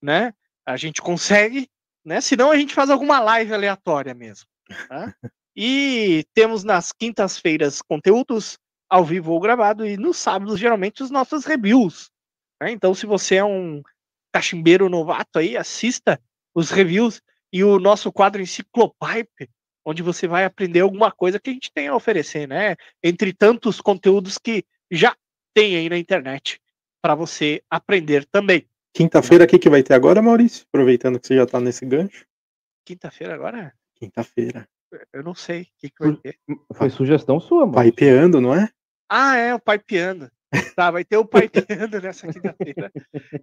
né, 0.00 0.32
a 0.64 0.76
gente 0.76 1.02
consegue, 1.02 1.68
né? 2.06 2.20
Senão 2.20 2.52
a 2.52 2.56
gente 2.56 2.72
faz 2.72 2.88
alguma 2.88 3.18
live 3.18 3.52
aleatória 3.52 4.14
mesmo. 4.14 4.46
tá? 4.88 5.12
E 5.58 6.26
temos 6.34 6.64
nas 6.64 6.92
quintas-feiras 6.92 7.80
conteúdos 7.80 8.58
ao 8.90 9.02
vivo 9.02 9.32
ou 9.32 9.40
gravado 9.40 9.86
e 9.86 9.96
nos 9.96 10.18
sábados 10.18 10.60
geralmente 10.60 11.02
os 11.02 11.10
nossos 11.10 11.46
reviews. 11.46 12.10
né? 12.60 12.70
Então, 12.72 12.94
se 12.94 13.06
você 13.06 13.36
é 13.36 13.44
um 13.44 13.82
cachimbeiro 14.30 14.90
novato 14.90 15.38
aí, 15.38 15.56
assista 15.56 16.20
os 16.54 16.70
reviews 16.70 17.22
e 17.50 17.64
o 17.64 17.78
nosso 17.78 18.12
quadro 18.12 18.42
Enciclopipe, 18.42 19.48
onde 19.82 20.02
você 20.02 20.28
vai 20.28 20.44
aprender 20.44 20.80
alguma 20.80 21.10
coisa 21.10 21.40
que 21.40 21.48
a 21.48 21.52
gente 21.54 21.72
tem 21.72 21.88
a 21.88 21.96
oferecer, 21.96 22.46
né? 22.46 22.76
Entre 23.02 23.32
tantos 23.32 23.80
conteúdos 23.80 24.36
que 24.36 24.62
já 24.90 25.16
tem 25.54 25.74
aí 25.74 25.88
na 25.88 25.96
internet 25.96 26.60
para 27.00 27.14
você 27.14 27.62
aprender 27.70 28.26
também. 28.26 28.68
Quinta-feira, 28.96 29.44
o 29.44 29.46
que, 29.46 29.58
que 29.58 29.68
vai 29.68 29.82
ter 29.82 29.92
agora, 29.92 30.22
Maurício? 30.22 30.64
Aproveitando 30.68 31.20
que 31.20 31.26
você 31.26 31.36
já 31.36 31.46
tá 31.46 31.60
nesse 31.60 31.84
gancho. 31.84 32.24
Quinta-feira 32.82 33.34
agora, 33.34 33.74
Quinta-feira. 33.94 34.66
eu 35.12 35.22
não 35.22 35.34
sei 35.34 35.62
o 35.62 35.66
que, 35.78 35.90
que 35.90 35.98
vai 35.98 36.16
ter. 36.16 36.38
Foi 36.72 36.88
sugestão 36.88 37.38
sua, 37.38 37.66
mano. 37.66 37.82
Pipeando, 37.82 38.40
não 38.40 38.54
é? 38.54 38.70
Ah, 39.08 39.36
é, 39.36 39.54
o 39.54 39.60
Paipeando. 39.60 40.30
Tá, 40.74 40.90
vai 40.90 41.04
ter 41.04 41.18
o 41.18 41.24
Paipeando 41.26 42.00
nessa 42.00 42.26
quinta-feira. 42.32 42.90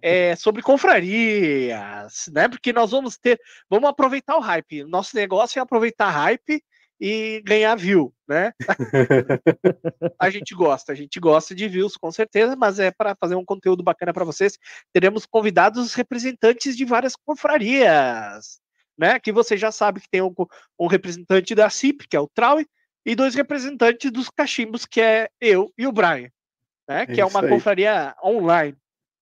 É, 0.02 0.34
sobre 0.34 0.62
confrarias, 0.62 2.28
né? 2.32 2.48
Porque 2.48 2.72
nós 2.72 2.90
vamos 2.90 3.16
ter. 3.16 3.38
Vamos 3.70 3.88
aproveitar 3.88 4.36
o 4.36 4.40
hype. 4.40 4.84
Nosso 4.84 5.14
negócio 5.14 5.58
é 5.58 5.62
aproveitar 5.62 6.10
hype 6.10 6.64
e 7.06 7.42
ganhar 7.42 7.74
view, 7.76 8.14
né? 8.26 8.54
a 10.18 10.30
gente 10.30 10.54
gosta, 10.54 10.90
a 10.90 10.94
gente 10.94 11.20
gosta 11.20 11.54
de 11.54 11.68
views, 11.68 11.98
com 11.98 12.10
certeza, 12.10 12.56
mas 12.56 12.78
é 12.78 12.90
para 12.90 13.14
fazer 13.14 13.34
um 13.34 13.44
conteúdo 13.44 13.82
bacana 13.82 14.10
para 14.10 14.24
vocês. 14.24 14.58
Teremos 14.90 15.26
convidados 15.26 15.92
representantes 15.92 16.74
de 16.74 16.86
várias 16.86 17.14
confrarias, 17.14 18.58
né? 18.96 19.20
Que 19.20 19.30
você 19.32 19.54
já 19.54 19.70
sabe 19.70 20.00
que 20.00 20.08
tem 20.08 20.22
um, 20.22 20.32
um 20.80 20.86
representante 20.86 21.54
da 21.54 21.68
CIP, 21.68 22.08
que 22.08 22.16
é 22.16 22.20
o 22.20 22.26
Trau, 22.26 22.58
e 23.04 23.14
dois 23.14 23.34
representantes 23.34 24.10
dos 24.10 24.30
cachimbos, 24.30 24.86
que 24.86 25.02
é 25.02 25.28
eu 25.38 25.70
e 25.76 25.86
o 25.86 25.92
Brian, 25.92 26.30
né? 26.88 27.04
Que 27.04 27.20
é 27.20 27.26
isso 27.26 27.36
uma 27.36 27.44
aí. 27.44 27.50
confraria 27.50 28.16
online. 28.24 28.78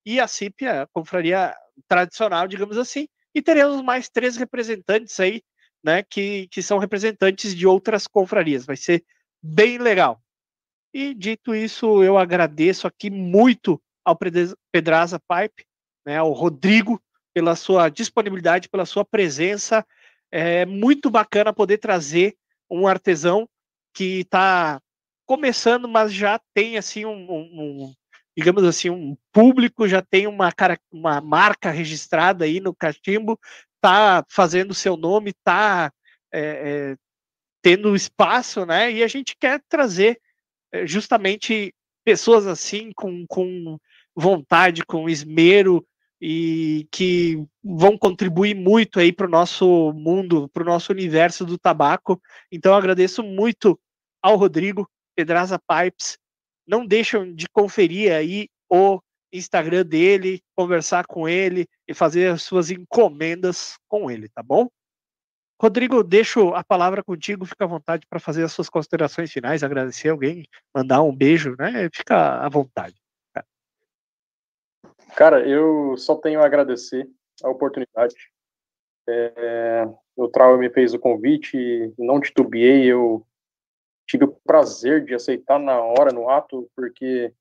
E 0.07 0.21
a 0.21 0.29
CIP 0.29 0.67
é 0.67 0.83
a 0.83 0.87
confraria 0.87 1.53
tradicional, 1.89 2.47
digamos 2.47 2.79
assim. 2.79 3.09
E 3.35 3.43
teremos 3.43 3.83
mais 3.83 4.09
três 4.09 4.37
representantes 4.37 5.19
aí, 5.19 5.43
né? 5.83 6.03
Que, 6.03 6.47
que 6.49 6.63
são 6.63 6.79
representantes 6.79 7.55
de 7.55 7.67
outras 7.67 8.07
confrarias. 8.07 8.65
Vai 8.65 8.77
ser 8.77 9.05
bem 9.43 9.79
legal. 9.79 10.23
E 10.95 11.15
dito 11.15 11.55
isso, 11.55 12.03
eu 12.03 12.19
agradeço 12.19 12.87
aqui 12.87 13.11
muito 13.11 13.83
ao 14.05 14.17
Pedraza 14.71 15.19
Pipe, 15.21 15.65
né, 16.05 16.19
ao 16.19 16.33
Rodrigo, 16.33 17.01
pela 17.33 17.57
sua 17.57 17.89
disponibilidade, 17.89 18.69
pela 18.69 18.85
sua 18.85 19.05
presença. 19.05 19.87
É 20.31 20.67
muito 20.67 21.11
bacana 21.11 21.53
poder 21.53 21.79
trazer 21.79 22.37
um 22.71 22.87
artesão 22.87 23.49
que 23.95 24.21
está 24.21 24.81
começando, 25.27 25.89
mas 25.89 26.13
já 26.13 26.41
tem 26.55 26.77
assim 26.77 27.07
um, 27.07 27.33
um, 27.33 27.95
digamos 28.37 28.65
assim 28.65 28.91
um 28.91 29.17
público, 29.33 29.89
já 29.89 30.03
tem 30.03 30.27
uma 30.27 30.53
cara, 30.53 30.79
uma 30.91 31.21
marca 31.21 31.71
registrada 31.71 32.45
aí 32.45 32.61
no 32.61 32.75
cachimbo, 32.75 33.39
tá 33.83 34.25
fazendo 34.29 34.73
seu 34.73 34.97
nome, 34.97 35.35
tá 35.45 35.93
é, 36.33 36.41
é, 36.41 36.97
tendo 37.61 37.97
espaço, 37.97 38.65
né? 38.65 38.91
E 38.93 39.03
a 39.03 39.09
gente 39.09 39.37
quer 39.39 39.61
trazer 39.69 40.21
é, 40.71 40.87
justamente 40.87 41.75
pessoas 42.05 42.47
assim 42.47 42.93
com, 42.95 43.27
com 43.27 43.77
vontade, 44.15 44.85
com 44.85 45.09
esmero 45.09 45.85
e 46.21 46.87
que 46.93 47.45
vão 47.63 47.99
contribuir 47.99 48.55
muito 48.55 49.01
aí 49.01 49.13
para 49.13 49.27
o 49.27 49.31
nosso 49.31 49.93
mundo, 49.93 50.49
para 50.51 50.63
o 50.63 50.67
nosso 50.67 50.93
universo 50.93 51.45
do 51.45 51.59
tabaco. 51.59 52.23
Então 52.53 52.75
agradeço 52.75 53.25
muito 53.25 53.79
ao 54.23 54.37
Rodrigo 54.37 54.89
Pedraza 55.17 55.59
Pipes. 55.59 56.17
Não 56.65 56.87
deixam 56.87 57.35
de 57.35 57.49
conferir 57.49 58.13
aí 58.13 58.49
o 58.71 59.01
Instagram 59.33 59.85
dele, 59.85 60.43
conversar 60.55 61.07
com 61.07 61.29
ele 61.29 61.67
e 61.89 61.95
fazer 61.95 62.29
as 62.29 62.43
suas 62.43 62.71
encomendas 62.71 63.77
com 63.89 64.11
ele, 64.11 64.29
tá 64.29 64.43
bom? 64.43 64.69
Rodrigo, 65.61 66.03
deixo 66.03 66.55
a 66.55 66.65
palavra 66.65 67.05
contigo, 67.05 67.47
fica 67.47 67.65
à 67.65 67.69
vontade 67.69 68.05
para 68.09 68.19
fazer 68.19 68.43
as 68.43 68.53
suas 68.53 68.69
considerações 68.69 69.31
finais, 69.31 69.63
agradecer 69.63 70.09
alguém, 70.09 70.45
mandar 70.75 71.03
um 71.03 71.15
beijo, 71.15 71.55
né? 71.57 71.89
Fica 71.95 72.45
à 72.45 72.49
vontade. 72.49 72.97
Cara, 75.15 75.47
eu 75.47 75.97
só 75.97 76.17
tenho 76.17 76.41
a 76.41 76.47
agradecer 76.47 77.09
a 77.45 77.49
oportunidade. 77.49 78.15
É, 79.09 79.89
o 80.17 80.29
Trau 80.29 80.59
me 80.59 80.71
fez 80.71 80.95
o 80.95 80.99
convite, 80.99 81.93
não 81.99 82.21
titubeei, 82.21 82.85
eu 82.87 83.25
tive 84.07 84.25
o 84.25 84.37
prazer 84.45 85.05
de 85.05 85.15
aceitar 85.15 85.59
na 85.59 85.81
hora, 85.81 86.13
no 86.13 86.29
ato, 86.29 86.69
porque 86.75 87.33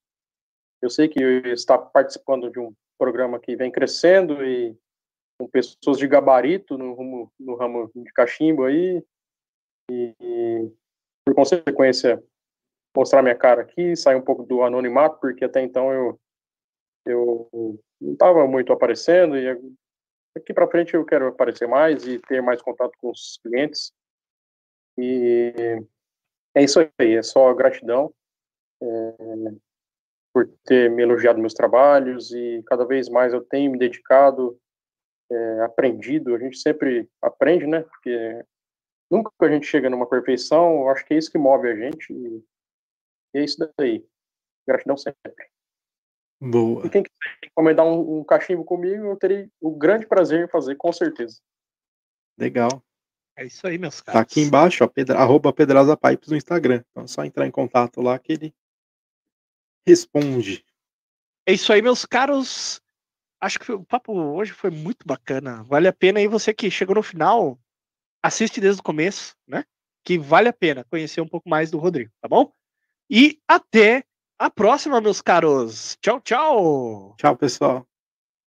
eu 0.82 0.90
sei 0.90 1.08
que 1.08 1.22
está 1.48 1.78
participando 1.78 2.50
de 2.50 2.60
um 2.60 2.74
programa 2.98 3.40
que 3.40 3.56
vem 3.56 3.72
crescendo 3.72 4.44
e 4.46 4.76
com 5.40 5.48
pessoas 5.48 5.98
de 5.98 6.08
gabarito 6.08 6.78
no, 6.78 6.94
rumo, 6.94 7.32
no 7.40 7.56
ramo 7.56 7.92
de 7.96 8.12
cachimbo 8.14 8.66
aí, 8.66 9.04
e, 9.90 10.16
e, 10.20 10.72
por 11.26 11.36
consequência 11.36 12.22
mostrar 12.96 13.22
minha 13.22 13.36
cara 13.36 13.62
aqui, 13.62 13.96
sair 13.96 14.16
um 14.16 14.22
pouco 14.22 14.44
do 14.44 14.64
anonimato, 14.64 15.20
porque 15.20 15.46
até 15.46 15.62
então 15.62 15.92
eu 15.92 16.20
eu 17.06 17.50
não 18.00 18.14
estava 18.14 18.46
muito 18.46 18.72
aparecendo 18.72 19.38
e 19.38 19.50
aqui 20.38 20.54
para 20.54 20.68
frente 20.68 20.94
eu 20.94 21.06
quero 21.06 21.28
aparecer 21.28 21.68
mais 21.68 22.06
e 22.06 22.20
ter 22.20 22.42
mais 22.42 22.62
contato 22.62 22.92
com 23.00 23.10
os 23.10 23.40
clientes. 23.44 23.92
E 24.98 25.54
é 26.56 26.64
isso 26.64 26.80
aí, 27.00 27.16
é 27.16 27.24
só 27.24 27.54
gratidão. 27.54 28.14
É, 28.82 28.86
por 30.34 30.48
ter 30.66 30.90
me 30.90 31.04
elogiado 31.04 31.40
meus 31.40 31.54
trabalhos 31.54 32.32
e 32.32 32.64
cada 32.68 32.86
vez 32.86 33.10
mais 33.10 33.34
eu 33.34 33.42
tenho 33.42 33.72
me 33.72 33.78
dedicado, 33.78 34.58
é, 35.30 35.62
aprendido, 35.62 36.36
a 36.36 36.40
gente 36.40 36.58
sempre 36.58 37.10
aprende, 37.22 37.66
né, 37.68 37.82
porque 37.82 38.44
nunca 39.10 39.32
a 39.42 39.50
gente 39.50 39.66
chega 39.66 39.90
numa 39.90 40.08
perfeição, 40.08 40.82
eu 40.82 40.90
acho 40.90 41.06
que 41.06 41.14
é 41.14 41.18
isso 41.18 41.32
que 41.32 41.38
move 41.38 41.70
a 41.70 41.76
gente 41.76 42.12
e, 42.12 42.44
e 43.34 43.40
é 43.40 43.44
isso 43.44 43.58
daí, 43.78 44.06
gratidão 44.68 44.98
sempre. 44.98 45.52
Boa. 46.42 46.88
E 46.88 46.90
quem 46.90 47.04
quiser 47.04 47.50
encomendar 47.52 47.86
um, 47.86 48.20
um 48.20 48.24
cachimbo 48.24 48.66
comigo, 48.66 49.06
eu 49.06 49.16
terei 49.16 49.48
o 49.60 49.70
grande 49.76 50.08
prazer 50.08 50.44
em 50.44 50.50
fazer, 50.50 50.76
com 50.76 50.92
certeza. 50.92 51.40
Legal. 52.38 52.84
É 53.38 53.46
isso 53.46 53.66
aí, 53.68 53.78
meus 53.78 54.02
caros. 54.02 54.20
Tá 54.20 54.22
aqui 54.22 54.42
embaixo, 54.42 54.84
ó, 54.84 54.88
pedra, 54.88 55.18
arroba 55.18 55.54
Pedraza 55.54 55.96
Pipes 55.96 56.30
no 56.30 56.38
Instagram. 56.38 56.84
Então 56.90 57.04
é 57.04 57.08
só 57.08 57.24
entrar 57.24 57.46
em 57.46 57.52
contato 57.52 58.02
lá 58.02 58.18
que 58.18 58.34
ele 58.34 58.54
responde. 59.86 60.64
É 61.46 61.54
isso 61.54 61.72
aí, 61.74 61.82
meus 61.82 62.06
caros. 62.06 62.80
Acho 63.40 63.60
que 63.60 63.72
o 63.72 63.84
papo 63.84 64.14
hoje 64.14 64.52
foi 64.52 64.70
muito 64.70 65.06
bacana. 65.06 65.64
Vale 65.64 65.88
a 65.88 65.94
pena 65.94 66.20
aí 66.20 66.28
você 66.28 66.54
que 66.54 66.70
chegou 66.70 66.96
no 66.96 67.02
final, 67.02 67.60
assiste 68.22 68.62
desde 68.62 68.82
o 68.82 68.84
começo, 68.84 69.36
né? 69.48 69.64
Que 70.04 70.18
vale 70.18 70.50
a 70.50 70.54
pena 70.54 70.84
conhecer 70.84 71.22
um 71.22 71.28
pouco 71.28 71.50
mais 71.50 71.72
do 71.72 71.80
Rodrigo, 71.80 72.12
tá 72.22 72.28
bom? 72.28 72.52
E 73.10 73.40
até 73.48 74.04
a 74.38 74.50
próxima, 74.50 75.02
meus 75.02 75.22
caros. 75.22 75.98
Tchau, 76.02 76.20
tchau. 76.22 77.16
Tchau, 77.18 77.36
pessoal. 77.36 77.88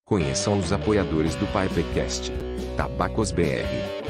Conheçam 0.05 0.59
os 0.59 0.73
apoiadores 0.73 1.35
do 1.37 1.47
Pipecast. 1.47 2.31
Tabacos 2.77 3.33
BR. 3.33 3.65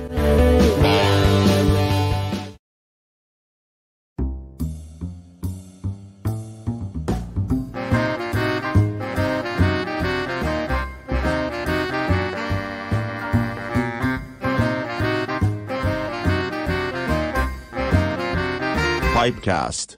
Pipecast 19.15 19.97